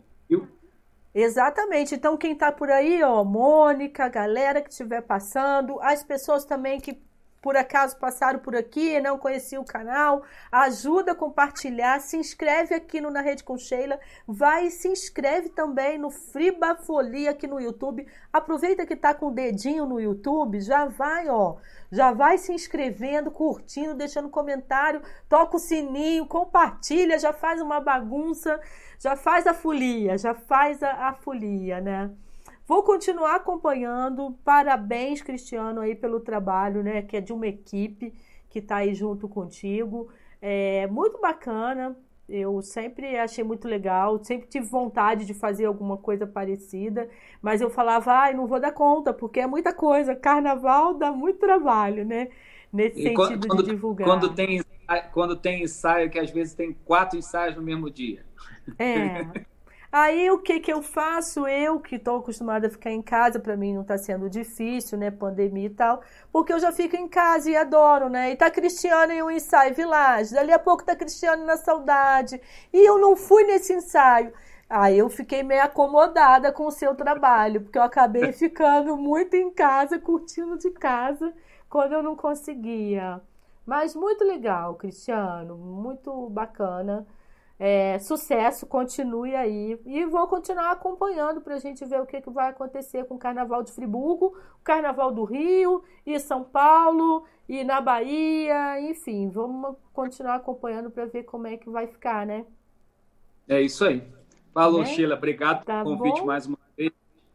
Exatamente. 1.13 1.95
Então, 1.95 2.15
quem 2.15 2.33
está 2.33 2.51
por 2.51 2.69
aí, 2.69 3.03
ó, 3.03 3.23
Mônica, 3.23 4.07
galera 4.07 4.61
que 4.61 4.69
estiver 4.69 5.01
passando, 5.01 5.79
as 5.81 6.03
pessoas 6.03 6.45
também 6.45 6.79
que 6.79 7.01
por 7.41 7.57
acaso 7.57 7.97
passaram 7.97 8.39
por 8.39 8.55
aqui, 8.55 8.99
não 8.99 9.17
conheciam 9.17 9.63
o 9.63 9.65
canal, 9.65 10.23
ajuda 10.51 11.13
a 11.13 11.15
compartilhar, 11.15 11.99
se 11.99 12.15
inscreve 12.15 12.75
aqui 12.75 13.01
no 13.01 13.09
Na 13.09 13.21
Rede 13.21 13.43
com 13.43 13.57
Sheila, 13.57 13.99
vai 14.27 14.67
e 14.67 14.71
se 14.71 14.87
inscreve 14.87 15.49
também 15.49 15.97
no 15.97 16.11
Friba 16.11 16.75
Folia 16.75 17.31
aqui 17.31 17.47
no 17.47 17.59
YouTube. 17.59 18.07
Aproveita 18.31 18.85
que 18.85 18.95
tá 18.95 19.13
com 19.13 19.27
o 19.27 19.33
dedinho 19.33 19.87
no 19.87 19.99
YouTube, 19.99 20.61
já 20.61 20.85
vai, 20.85 21.29
ó, 21.29 21.55
já 21.91 22.11
vai 22.11 22.37
se 22.37 22.53
inscrevendo, 22.53 23.31
curtindo, 23.31 23.95
deixando 23.95 24.29
comentário, 24.29 25.01
toca 25.27 25.57
o 25.57 25.59
sininho, 25.59 26.27
compartilha, 26.27 27.17
já 27.17 27.33
faz 27.33 27.59
uma 27.59 27.79
bagunça, 27.79 28.59
já 28.99 29.15
faz 29.15 29.47
a 29.47 29.53
folia, 29.53 30.15
já 30.15 30.35
faz 30.35 30.83
a, 30.83 31.09
a 31.09 31.13
folia, 31.13 31.81
né? 31.81 32.11
Vou 32.71 32.83
continuar 32.83 33.35
acompanhando. 33.35 34.31
Parabéns, 34.45 35.21
Cristiano, 35.21 35.81
aí 35.81 35.93
pelo 35.93 36.21
trabalho, 36.21 36.81
né? 36.81 37.01
Que 37.01 37.17
é 37.17 37.19
de 37.19 37.33
uma 37.33 37.45
equipe 37.45 38.13
que 38.49 38.59
está 38.59 38.77
aí 38.77 38.93
junto 38.93 39.27
contigo. 39.27 40.07
É 40.41 40.87
muito 40.87 41.19
bacana. 41.19 41.97
Eu 42.29 42.61
sempre 42.61 43.17
achei 43.17 43.43
muito 43.43 43.67
legal, 43.67 44.23
sempre 44.23 44.47
tive 44.47 44.65
vontade 44.67 45.25
de 45.25 45.33
fazer 45.33 45.65
alguma 45.65 45.97
coisa 45.97 46.25
parecida, 46.25 47.09
mas 47.41 47.59
eu 47.59 47.69
falava, 47.69 48.13
ai, 48.13 48.33
não 48.33 48.47
vou 48.47 48.57
dar 48.57 48.71
conta, 48.71 49.13
porque 49.13 49.41
é 49.41 49.47
muita 49.47 49.73
coisa. 49.73 50.15
Carnaval 50.15 50.93
dá 50.93 51.11
muito 51.11 51.39
trabalho, 51.39 52.05
né? 52.05 52.29
Nesse 52.71 53.01
e 53.01 53.03
sentido 53.03 53.49
quando, 53.49 53.63
de 53.63 53.71
divulgar. 53.71 54.07
Quando 54.07 54.33
tem, 54.33 54.63
quando 55.11 55.35
tem 55.35 55.63
ensaio, 55.63 56.09
que 56.09 56.17
às 56.17 56.31
vezes 56.31 56.53
tem 56.53 56.71
quatro 56.85 57.19
ensaios 57.19 57.57
no 57.57 57.61
mesmo 57.61 57.91
dia. 57.91 58.25
É. 58.79 59.27
Aí 59.91 60.31
o 60.31 60.39
que 60.39 60.59
que 60.61 60.71
eu 60.71 60.81
faço? 60.81 61.45
Eu 61.47 61.79
que 61.79 61.95
estou 61.97 62.17
acostumada 62.19 62.67
a 62.67 62.69
ficar 62.69 62.91
em 62.91 63.01
casa, 63.01 63.39
para 63.39 63.57
mim 63.57 63.73
não 63.73 63.81
está 63.81 63.97
sendo 63.97 64.29
difícil, 64.29 64.97
né? 64.97 65.11
Pandemia 65.11 65.65
e 65.67 65.69
tal, 65.69 66.01
porque 66.31 66.53
eu 66.53 66.59
já 66.59 66.71
fico 66.71 66.95
em 66.95 67.09
casa 67.09 67.49
e 67.49 67.57
adoro, 67.57 68.07
né? 68.09 68.31
E 68.31 68.35
tá 68.37 68.49
Cristiano 68.49 69.11
em 69.11 69.21
um 69.21 69.29
ensaio 69.29 69.75
Village, 69.75 70.33
dali 70.33 70.51
a 70.53 70.59
pouco 70.59 70.85
tá 70.85 70.95
Cristiano 70.95 71.45
na 71.45 71.57
saudade, 71.57 72.41
e 72.71 72.87
eu 72.87 72.97
não 72.97 73.17
fui 73.17 73.43
nesse 73.43 73.73
ensaio. 73.73 74.33
Aí 74.69 74.97
eu 74.97 75.09
fiquei 75.09 75.43
meio 75.43 75.63
acomodada 75.63 76.51
com 76.53 76.65
o 76.67 76.71
seu 76.71 76.95
trabalho, 76.95 77.61
porque 77.61 77.77
eu 77.77 77.83
acabei 77.83 78.31
ficando 78.33 78.95
muito 78.95 79.35
em 79.35 79.51
casa, 79.51 79.99
curtindo 79.99 80.57
de 80.57 80.69
casa, 80.71 81.33
quando 81.69 81.93
eu 81.93 82.01
não 82.03 82.15
conseguia. 82.15 83.21
Mas 83.65 83.93
muito 83.93 84.23
legal, 84.23 84.75
Cristiano, 84.75 85.57
muito 85.57 86.29
bacana. 86.29 87.05
É, 87.63 87.99
sucesso, 87.99 88.65
continue 88.65 89.35
aí. 89.35 89.79
E 89.85 90.03
vou 90.05 90.25
continuar 90.25 90.71
acompanhando 90.71 91.41
para 91.41 91.53
a 91.53 91.59
gente 91.59 91.85
ver 91.85 92.01
o 92.01 92.07
que, 92.07 92.19
que 92.19 92.29
vai 92.31 92.49
acontecer 92.49 93.05
com 93.05 93.13
o 93.13 93.19
Carnaval 93.19 93.61
de 93.61 93.71
Friburgo, 93.71 94.35
o 94.59 94.63
Carnaval 94.63 95.11
do 95.11 95.23
Rio, 95.23 95.83
e 96.03 96.19
São 96.19 96.43
Paulo, 96.43 97.23
e 97.47 97.63
na 97.63 97.79
Bahia, 97.79 98.81
enfim, 98.81 99.29
vamos 99.29 99.75
continuar 99.93 100.37
acompanhando 100.37 100.89
para 100.89 101.05
ver 101.05 101.21
como 101.21 101.45
é 101.45 101.55
que 101.55 101.69
vai 101.69 101.85
ficar, 101.85 102.25
né? 102.25 102.47
É 103.47 103.61
isso 103.61 103.85
aí. 103.85 104.01
Falou, 104.51 104.81
é? 104.81 104.85
Sheila. 104.87 105.13
Obrigado 105.13 105.63
tá 105.63 105.83
pelo 105.83 105.95
convite 105.97 106.21
bom? 106.21 106.25
mais 106.25 106.47
uma 106.47 106.57
vez. 106.75 106.91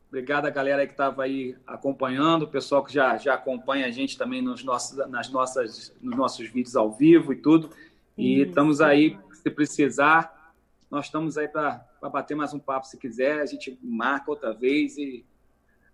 Obrigado 0.09 0.47
a 0.47 0.51
galera 0.51 0.85
que 0.89 0.93
estava 0.93 1.23
aí 1.23 1.57
acompanhando, 1.65 2.43
o 2.43 2.49
pessoal 2.49 2.83
que 2.83 2.93
já, 2.93 3.17
já 3.17 3.35
acompanha 3.35 3.87
a 3.87 3.93
gente 3.93 4.19
também 4.19 4.43
nos 4.43 4.65
nossos, 4.65 4.97
nas 5.09 5.31
nossas, 5.31 5.95
nos 6.03 6.17
nossos 6.17 6.49
vídeos 6.49 6.75
ao 6.75 6.91
vivo 6.91 7.33
e 7.33 7.37
tudo. 7.37 7.71
E 8.19 8.41
Isso. 8.41 8.49
estamos 8.49 8.81
aí 8.81 9.17
se 9.47 9.51
precisar, 9.51 10.53
nós 10.91 11.07
estamos 11.07 11.39
aí 11.39 11.47
para 11.47 11.87
bater 12.03 12.35
mais 12.35 12.53
um 12.53 12.59
papo 12.59 12.87
se 12.87 12.99
quiser. 12.99 13.41
A 13.41 13.47
gente 13.47 13.79
marca 13.81 14.29
outra 14.29 14.53
vez 14.53 14.97
e 14.97 15.25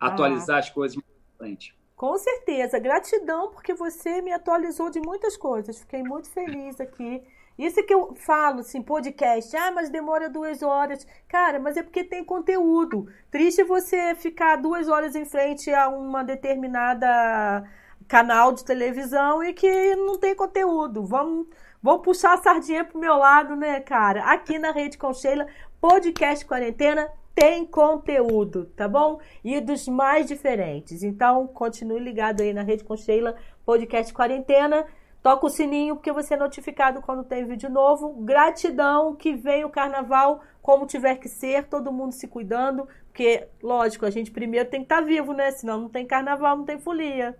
atualizar 0.00 0.56
ah. 0.56 0.60
as 0.60 0.70
coisas 0.70 0.96
mais 0.96 1.06
frente. 1.36 1.76
Com 1.94 2.16
certeza. 2.16 2.78
Gratidão, 2.78 3.50
porque 3.50 3.74
você 3.74 4.22
me 4.22 4.32
atualizou 4.32 4.88
de 4.88 5.00
muitas 5.00 5.36
coisas. 5.36 5.80
Fiquei 5.80 6.02
muito 6.02 6.30
feliz 6.30 6.80
aqui 6.80 7.22
Isso 7.58 7.84
que 7.84 7.92
eu 7.92 8.14
falo, 8.14 8.60
assim, 8.60 8.80
podcast. 8.80 9.54
Ah, 9.54 9.70
mas 9.70 9.90
demora 9.90 10.30
duas 10.30 10.62
horas. 10.62 11.06
Cara, 11.28 11.60
mas 11.60 11.76
é 11.76 11.82
porque 11.82 12.02
tem 12.02 12.24
conteúdo. 12.24 13.06
Triste 13.30 13.62
você 13.62 14.14
ficar 14.14 14.56
duas 14.56 14.88
horas 14.88 15.14
em 15.14 15.26
frente 15.26 15.70
a 15.70 15.88
uma 15.88 16.24
determinada 16.24 17.62
canal 18.08 18.52
de 18.52 18.64
televisão 18.64 19.42
e 19.44 19.52
que 19.52 19.94
não 19.94 20.18
tem 20.18 20.34
conteúdo. 20.34 21.04
Vamos, 21.04 21.46
vamos 21.82 22.02
puxar 22.02 22.34
a 22.34 22.42
sardinha 22.42 22.84
pro 22.84 22.98
meu 22.98 23.16
lado, 23.16 23.56
né, 23.56 23.80
cara? 23.80 24.24
Aqui 24.24 24.58
na 24.58 24.70
Rede 24.70 24.96
Concheila, 24.96 25.46
podcast 25.80 26.46
quarentena 26.46 27.10
tem 27.34 27.64
conteúdo, 27.66 28.66
tá 28.76 28.86
bom? 28.86 29.18
E 29.42 29.60
dos 29.60 29.88
mais 29.88 30.26
diferentes. 30.26 31.02
Então, 31.02 31.46
continue 31.46 31.98
ligado 31.98 32.42
aí 32.42 32.52
na 32.52 32.62
Rede 32.62 32.84
Concheila, 32.84 33.34
podcast 33.64 34.12
quarentena. 34.12 34.86
Toca 35.22 35.46
o 35.46 35.50
sininho 35.50 35.96
porque 35.96 36.12
você 36.12 36.34
é 36.34 36.36
notificado 36.36 37.00
quando 37.00 37.24
tem 37.24 37.46
vídeo 37.46 37.70
novo. 37.70 38.12
Gratidão 38.22 39.14
que 39.14 39.34
vem 39.34 39.64
o 39.64 39.70
carnaval 39.70 40.42
como 40.60 40.86
tiver 40.86 41.16
que 41.16 41.28
ser, 41.28 41.64
todo 41.64 41.92
mundo 41.92 42.12
se 42.12 42.28
cuidando, 42.28 42.86
porque, 43.06 43.48
lógico, 43.60 44.06
a 44.06 44.10
gente 44.10 44.30
primeiro 44.30 44.70
tem 44.70 44.80
que 44.80 44.84
estar 44.84 45.00
tá 45.00 45.06
vivo, 45.06 45.32
né? 45.32 45.50
Senão 45.50 45.80
não 45.80 45.88
tem 45.88 46.06
carnaval, 46.06 46.56
não 46.56 46.64
tem 46.64 46.78
folia. 46.78 47.36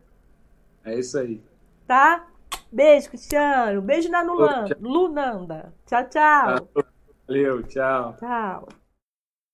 É 0.85 0.99
isso 0.99 1.17
aí. 1.19 1.41
Tá? 1.87 2.27
Beijo, 2.71 3.09
Cristiano. 3.09 3.83
Beijo 3.83 4.09
na 4.09 4.23
Lunanda. 4.81 5.73
Tchau, 5.87 6.09
tchau. 6.09 6.69
Valeu, 7.29 7.63
tchau. 7.65 8.17
Tchau. 8.19 8.82